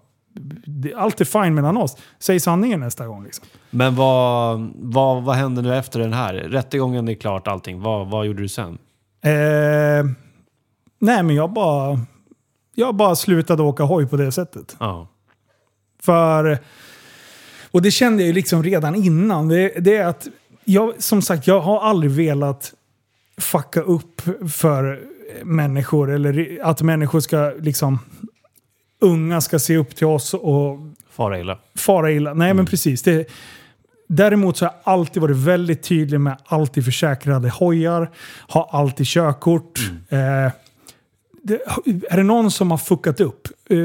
det, 0.65 0.93
allt 0.93 1.21
är 1.21 1.25
fine 1.25 1.55
mellan 1.55 1.77
oss. 1.77 1.97
Säg 2.19 2.39
sanningen 2.39 2.79
nästa 2.79 3.07
gång 3.07 3.23
liksom. 3.23 3.45
Men 3.69 3.95
vad, 3.95 4.71
vad, 4.75 5.23
vad 5.23 5.35
hände 5.35 5.61
nu 5.61 5.75
efter 5.75 5.99
den 5.99 6.13
här? 6.13 6.33
Rättegången 6.33 7.07
är 7.07 7.13
klart, 7.13 7.47
allting. 7.47 7.81
Vad, 7.81 8.07
vad 8.09 8.25
gjorde 8.25 8.41
du 8.41 8.49
sen? 8.49 8.77
Eh, 9.23 10.05
nej 10.99 11.23
men 11.23 11.35
jag 11.35 11.53
bara, 11.53 11.99
jag 12.75 12.95
bara 12.95 13.15
slutade 13.15 13.63
åka 13.63 13.83
hoj 13.83 14.07
på 14.07 14.17
det 14.17 14.31
sättet. 14.31 14.75
Ja. 14.79 15.07
För, 16.01 16.59
och 17.71 17.81
det 17.81 17.91
kände 17.91 18.23
jag 18.23 18.27
ju 18.27 18.33
liksom 18.33 18.63
redan 18.63 18.95
innan. 18.95 19.47
Det, 19.47 19.69
det 19.79 19.97
är 19.97 20.05
att, 20.05 20.27
jag, 20.65 21.03
som 21.03 21.21
sagt, 21.21 21.47
jag 21.47 21.59
har 21.59 21.81
aldrig 21.81 22.11
velat 22.11 22.73
fucka 23.41 23.81
upp 23.81 24.21
för 24.51 24.99
människor. 25.43 26.11
Eller 26.11 26.59
att 26.63 26.81
människor 26.81 27.19
ska 27.19 27.53
liksom, 27.59 27.99
unga 29.01 29.41
ska 29.41 29.59
se 29.59 29.77
upp 29.77 29.95
till 29.95 30.07
oss 30.07 30.33
och 30.33 30.79
Fara 31.09 31.39
illa. 31.39 31.57
fara 31.75 32.11
illa. 32.11 32.33
Nej 32.33 32.53
men 32.53 32.65
precis. 32.65 33.03
Det, 33.03 33.27
däremot 34.07 34.57
så 34.57 34.65
har 34.65 34.71
jag 34.71 34.93
alltid 34.93 35.21
varit 35.21 35.37
väldigt 35.37 35.83
tydlig 35.83 36.19
med 36.19 36.37
alltid 36.45 36.85
försäkrade 36.85 37.49
hojar, 37.49 38.11
har 38.47 38.69
alltid 38.71 39.07
körkort. 39.07 39.79
Eh, 40.09 40.51
det, 41.43 41.61
är 42.09 42.17
det 42.17 42.23
någon 42.23 42.51
som 42.51 42.71
har 42.71 42.77
fuckat 42.77 43.19
upp, 43.19 43.47
eh, 43.69 43.77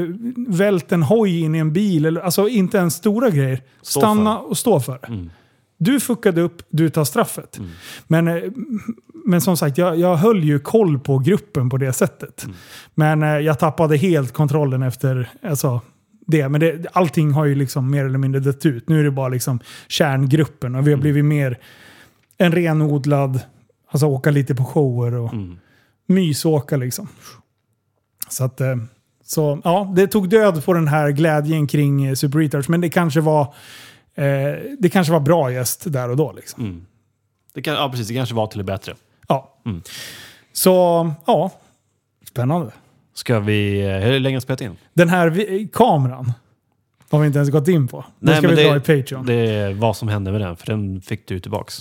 vält 0.47 0.91
en 0.91 1.03
hoj 1.03 1.39
in 1.39 1.55
i 1.55 1.59
en 1.59 1.73
bil, 1.73 2.05
eller, 2.05 2.21
alltså 2.21 2.47
inte 2.47 2.77
ens 2.77 2.93
stora 2.93 3.29
grejer, 3.29 3.61
Stå 3.81 3.99
stanna 3.99 4.39
och 4.39 4.57
stå 4.57 4.79
för 4.79 4.99
det. 5.01 5.07
Mm. 5.07 5.29
Du 5.77 5.99
fuckade 5.99 6.41
upp, 6.41 6.61
du 6.69 6.89
tar 6.89 7.03
straffet. 7.03 7.59
Men, 8.07 8.27
eh, 8.27 8.43
men 9.27 9.41
som 9.41 9.57
sagt, 9.57 9.77
jag, 9.77 9.99
jag 9.99 10.15
höll 10.15 10.43
ju 10.43 10.59
koll 10.59 10.99
på 10.99 11.19
gruppen 11.19 11.69
på 11.69 11.77
det 11.77 11.93
sättet. 11.93 12.45
Men 12.95 13.23
eh, 13.23 13.29
jag 13.29 13.59
tappade 13.59 13.97
helt 13.97 14.33
kontrollen 14.33 14.83
efter 14.83 15.29
alltså, 15.43 15.81
det. 16.27 16.49
Men 16.49 16.59
det, 16.61 16.85
allting 16.93 17.31
har 17.31 17.45
ju 17.45 17.55
liksom 17.55 17.91
mer 17.91 18.05
eller 18.05 18.17
mindre 18.17 18.41
dött 18.41 18.65
ut. 18.65 18.89
Nu 18.89 18.99
är 18.99 19.03
det 19.03 19.11
bara 19.11 19.29
liksom 19.29 19.59
kärngruppen 19.87 20.75
och 20.75 20.87
vi 20.87 20.91
har 20.91 20.99
blivit 20.99 21.25
mer 21.25 21.59
en 22.37 22.51
renodlad, 22.51 23.39
alltså 23.91 24.05
åka 24.07 24.31
lite 24.31 24.55
på 24.55 24.63
shower 24.65 25.13
och 25.13 25.33
Mm. 25.33 25.57
mysåka 26.07 26.77
liksom. 26.77 27.07
Så 28.29 28.43
att, 28.43 28.61
eh, 28.61 28.75
Så 29.23 29.61
ja, 29.63 29.93
det 29.95 30.07
tog 30.07 30.29
död 30.29 30.65
på 30.65 30.73
den 30.73 30.87
här 30.87 31.09
glädjen 31.11 31.67
kring 31.67 32.05
eh, 32.05 32.13
Super 32.13 32.39
Retards, 32.39 32.69
men 32.69 32.81
det 32.81 32.89
kanske 32.89 33.21
var, 33.21 33.41
eh, 34.15 34.25
det 34.79 34.89
kanske 34.91 35.13
var 35.13 35.19
bra 35.19 35.51
gäst 35.51 35.93
där 35.93 36.09
och 36.09 36.17
då. 36.17 36.31
Liksom. 36.31 36.63
Mm. 36.63 36.85
Det 37.53 37.61
kan, 37.61 37.73
ja, 37.73 37.89
precis. 37.89 38.07
Det 38.07 38.13
kanske 38.13 38.35
var 38.35 38.47
till 38.47 38.57
det 38.57 38.63
bättre. 38.63 38.95
Ja. 39.27 39.53
Mm. 39.65 39.81
Så 40.53 40.71
ja, 41.25 41.51
spännande. 42.27 42.71
Ska 43.13 43.39
vi... 43.39 43.81
eh, 43.81 43.97
Hur 43.97 44.19
länge 44.19 44.35
har 44.35 44.41
spelat 44.41 44.61
in? 44.61 44.77
Den 44.93 45.09
här 45.09 45.29
vi- 45.29 45.69
kameran 45.73 46.33
har 47.09 47.19
vi 47.19 47.27
inte 47.27 47.39
ens 47.39 47.49
gått 47.49 47.67
in 47.67 47.87
på. 47.87 48.05
Den 48.19 48.35
ska 48.37 48.47
men 48.47 48.55
vi 48.55 48.63
det, 48.63 48.69
dra 48.69 48.77
i 48.95 49.01
Patreon. 49.01 49.25
Det 49.25 49.33
är 49.33 49.73
vad 49.73 49.97
som 49.97 50.07
hände 50.07 50.31
med 50.31 50.41
den, 50.41 50.55
för 50.57 50.65
den 50.67 51.01
fick 51.01 51.27
du 51.27 51.39
tillbaks. 51.39 51.77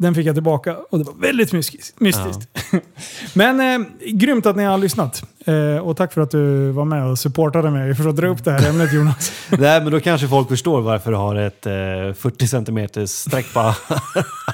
Den 0.00 0.14
fick 0.14 0.26
jag 0.26 0.36
tillbaka 0.36 0.76
och 0.90 0.98
det 0.98 1.04
var 1.04 1.14
väldigt 1.14 1.52
mystiskt. 1.52 1.94
Men 3.34 3.60
eh, 3.82 3.86
grymt 4.12 4.46
att 4.46 4.56
ni 4.56 4.64
har 4.64 4.78
lyssnat. 4.78 5.22
Eh, 5.46 5.76
och 5.76 5.96
tack 5.96 6.12
för 6.12 6.20
att 6.20 6.30
du 6.30 6.70
var 6.70 6.84
med 6.84 7.06
och 7.06 7.18
supportade 7.18 7.70
mig 7.70 7.94
för 7.94 8.08
att 8.08 8.16
dra 8.16 8.28
upp 8.28 8.44
det 8.44 8.50
här 8.52 8.68
ämnet 8.70 8.92
Jonas. 8.92 9.32
Nej, 9.58 9.82
men 9.82 9.92
då 9.92 10.00
kanske 10.00 10.28
folk 10.28 10.48
förstår 10.48 10.80
varför 10.80 11.10
du 11.10 11.16
har 11.16 11.34
ett 11.36 11.66
eh, 11.66 11.72
40 12.14 12.46
cm 12.46 13.06
streck 13.06 13.54
på 13.54 13.60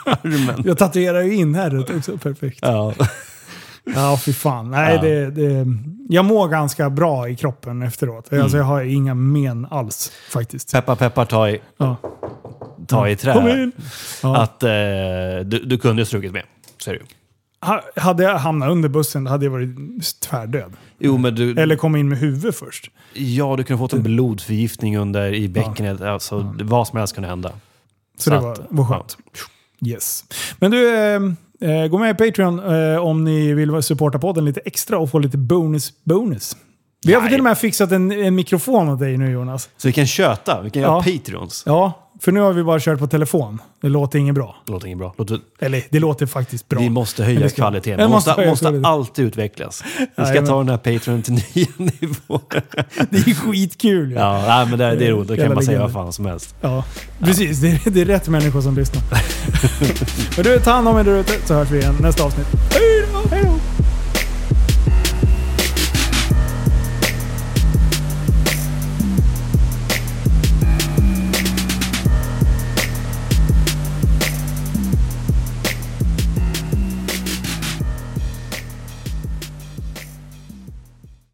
armen. 0.05 0.63
Jag 0.65 0.79
tatuerar 0.79 1.23
ju 1.23 1.35
in 1.35 1.55
här 1.55 1.97
också, 1.97 2.19
perfekt. 2.19 2.59
Ja. 2.63 2.95
Ja, 3.95 4.19
fy 4.25 4.33
fan. 4.33 4.71
Nej, 4.71 4.95
Ja. 4.95 5.03
det, 5.03 5.31
det, 5.31 5.67
jag 6.09 6.25
mår 6.25 6.49
ganska 6.49 6.91
bra 6.91 7.29
i 7.29 7.37
kroppen 7.37 7.83
efteråt. 7.83 8.33
Mm. 8.33 8.43
Alltså, 8.43 8.59
jag 8.59 8.65
har 8.65 8.83
inga 8.83 9.15
men 9.15 9.67
alls 9.71 10.13
faktiskt. 10.33 10.73
Peppar 10.73 10.97
peppar 10.97 11.25
ta 11.25 11.49
i, 11.49 11.61
Ja. 11.79 11.97
Ta 12.89 13.09
i 13.09 13.17
trä. 13.17 13.33
Kom 13.33 13.49
in! 13.49 13.73
Ja. 14.23 14.37
Att 14.37 14.63
eh, 14.63 14.69
du, 15.45 15.59
du 15.65 15.79
kunde 15.79 16.03
ju 16.03 16.07
strukit 16.07 16.33
med. 16.33 16.43
Så 16.79 16.91
är 16.91 16.95
det 16.95 17.01
ju. 17.01 17.07
Ha- 17.61 17.83
Hade 17.97 18.23
jag 18.23 18.39
hamnat 18.39 18.69
under 18.71 18.89
bussen 18.89 19.27
hade 19.27 19.45
jag 19.45 19.51
varit 19.53 19.71
tvärdöd. 20.21 20.73
Jo, 20.99 21.19
men 21.19 21.35
du, 21.35 21.51
Eller 21.61 21.77
kommit 21.77 22.01
in 22.01 22.09
med 22.09 22.19
huvudet 22.19 22.57
först. 22.57 22.91
ja, 23.13 23.57
du 23.57 23.65
kunde 23.65 23.79
fått 23.79 23.93
en 23.93 24.03
blodförgiftning 24.03 24.99
under 24.99 25.35
i 25.35 25.49
bäckenet. 25.49 26.01
Alltså, 26.01 26.55
Vad 26.63 26.89
som 26.89 26.99
helst 26.99 27.15
kunde 27.15 27.29
hända. 27.29 27.53
Så, 28.19 28.31
det 28.31 28.39
var, 28.39 28.53
att, 28.53 28.61
var 28.69 28.85
skönt. 28.85 29.17
Yes. 29.87 30.25
Men 30.59 30.71
du, 30.71 30.95
eh, 30.97 31.21
eh, 31.71 31.87
gå 31.89 31.99
med 31.99 32.11
i 32.11 32.15
Patreon 32.31 32.59
eh, 32.93 32.97
om 32.99 33.25
ni 33.25 33.53
vill 33.55 33.83
supporta 33.83 34.19
podden 34.19 34.45
lite 34.45 34.61
extra 34.65 34.99
och 34.99 35.11
få 35.11 35.19
lite 35.19 35.39
bonus 35.39 35.93
bonus. 36.05 36.57
Vi 37.07 37.15
har 37.15 37.21
Nej. 37.21 37.31
till 37.31 37.41
och 37.41 37.45
med 37.45 37.59
fixat 37.59 37.93
en, 37.93 38.13
en 38.13 38.35
mikrofon 38.35 38.89
åt 38.89 38.99
dig 38.99 39.17
nu 39.17 39.31
Jonas. 39.31 39.69
Så 39.77 39.89
vi 39.89 39.93
kan 39.93 40.07
köta, 40.07 40.63
vi 40.63 40.71
kan 40.71 40.83
göra 40.83 40.93
Ja. 41.07 41.13
Patreons. 41.19 41.63
Ja, 41.67 42.06
för 42.21 42.33
nu 42.33 42.41
har 42.41 42.53
vi 42.53 42.63
bara 42.65 42.81
kört 42.81 42.99
på 42.99 43.07
telefon. 43.07 43.59
Det 43.81 43.89
låter 43.89 44.19
inget 44.19 44.35
bra. 44.35 44.57
Det 44.67 44.73
låter 44.73 44.87
inget 44.87 44.99
bra. 44.99 45.15
Låter, 45.19 45.39
Eller 45.59 45.83
det 45.91 45.99
låter 46.01 46.27
faktiskt 46.27 46.69
bra. 46.69 46.81
Vi 46.81 46.91
måste 46.91 47.23
Men 47.23 47.27
höja 47.27 47.41
det 47.41 47.49
ska- 47.51 47.57
kvaliteten. 47.57 48.01
Man 48.01 48.11
måste, 48.11 48.47
måste 48.47 48.71
måste 48.73 48.89
alltid 48.89 49.25
utvecklas. 49.25 49.85
Vi 49.99 50.07
ska 50.15 50.23
Jajamän. 50.23 50.47
ta 50.49 50.59
den 50.59 50.69
här 50.69 50.77
Patreon 50.77 51.23
till 51.23 51.33
nya 51.55 51.67
nivåer. 51.77 52.63
Det 53.11 53.19
är 53.19 53.35
skitkul 53.35 54.11
ju. 54.11 54.17
Ja, 54.17 54.45
nej, 54.49 54.67
men 54.67 54.79
det, 54.79 54.97
det 54.97 55.07
är 55.07 55.11
roligt. 55.13 55.29
Då 55.29 55.37
kan 55.37 55.55
man 55.55 55.65
säga 55.65 55.81
vad 55.81 55.93
fan 55.93 56.13
som 56.13 56.27
helst. 56.27 56.55
Ja, 56.61 56.85
precis. 57.21 57.59
Det 57.61 57.69
är, 57.69 57.91
det 57.91 58.01
är 58.01 58.05
rätt 58.05 58.29
människor 58.29 58.61
som 58.61 58.75
lyssnar. 58.77 59.03
Men 60.37 60.45
du, 60.45 60.61
ta 60.61 60.71
hand 60.71 60.89
om 60.89 60.99
er 60.99 61.05
där 61.05 61.19
ute 61.21 61.33
så 61.47 61.55
hörs 61.55 61.71
vi 61.71 61.79
igen 61.79 61.95
nästa 62.01 62.25
avsnitt. 62.25 62.47
Hej 62.73 63.05
då! 63.13 63.29
Hej 63.31 63.43
då! 63.45 63.85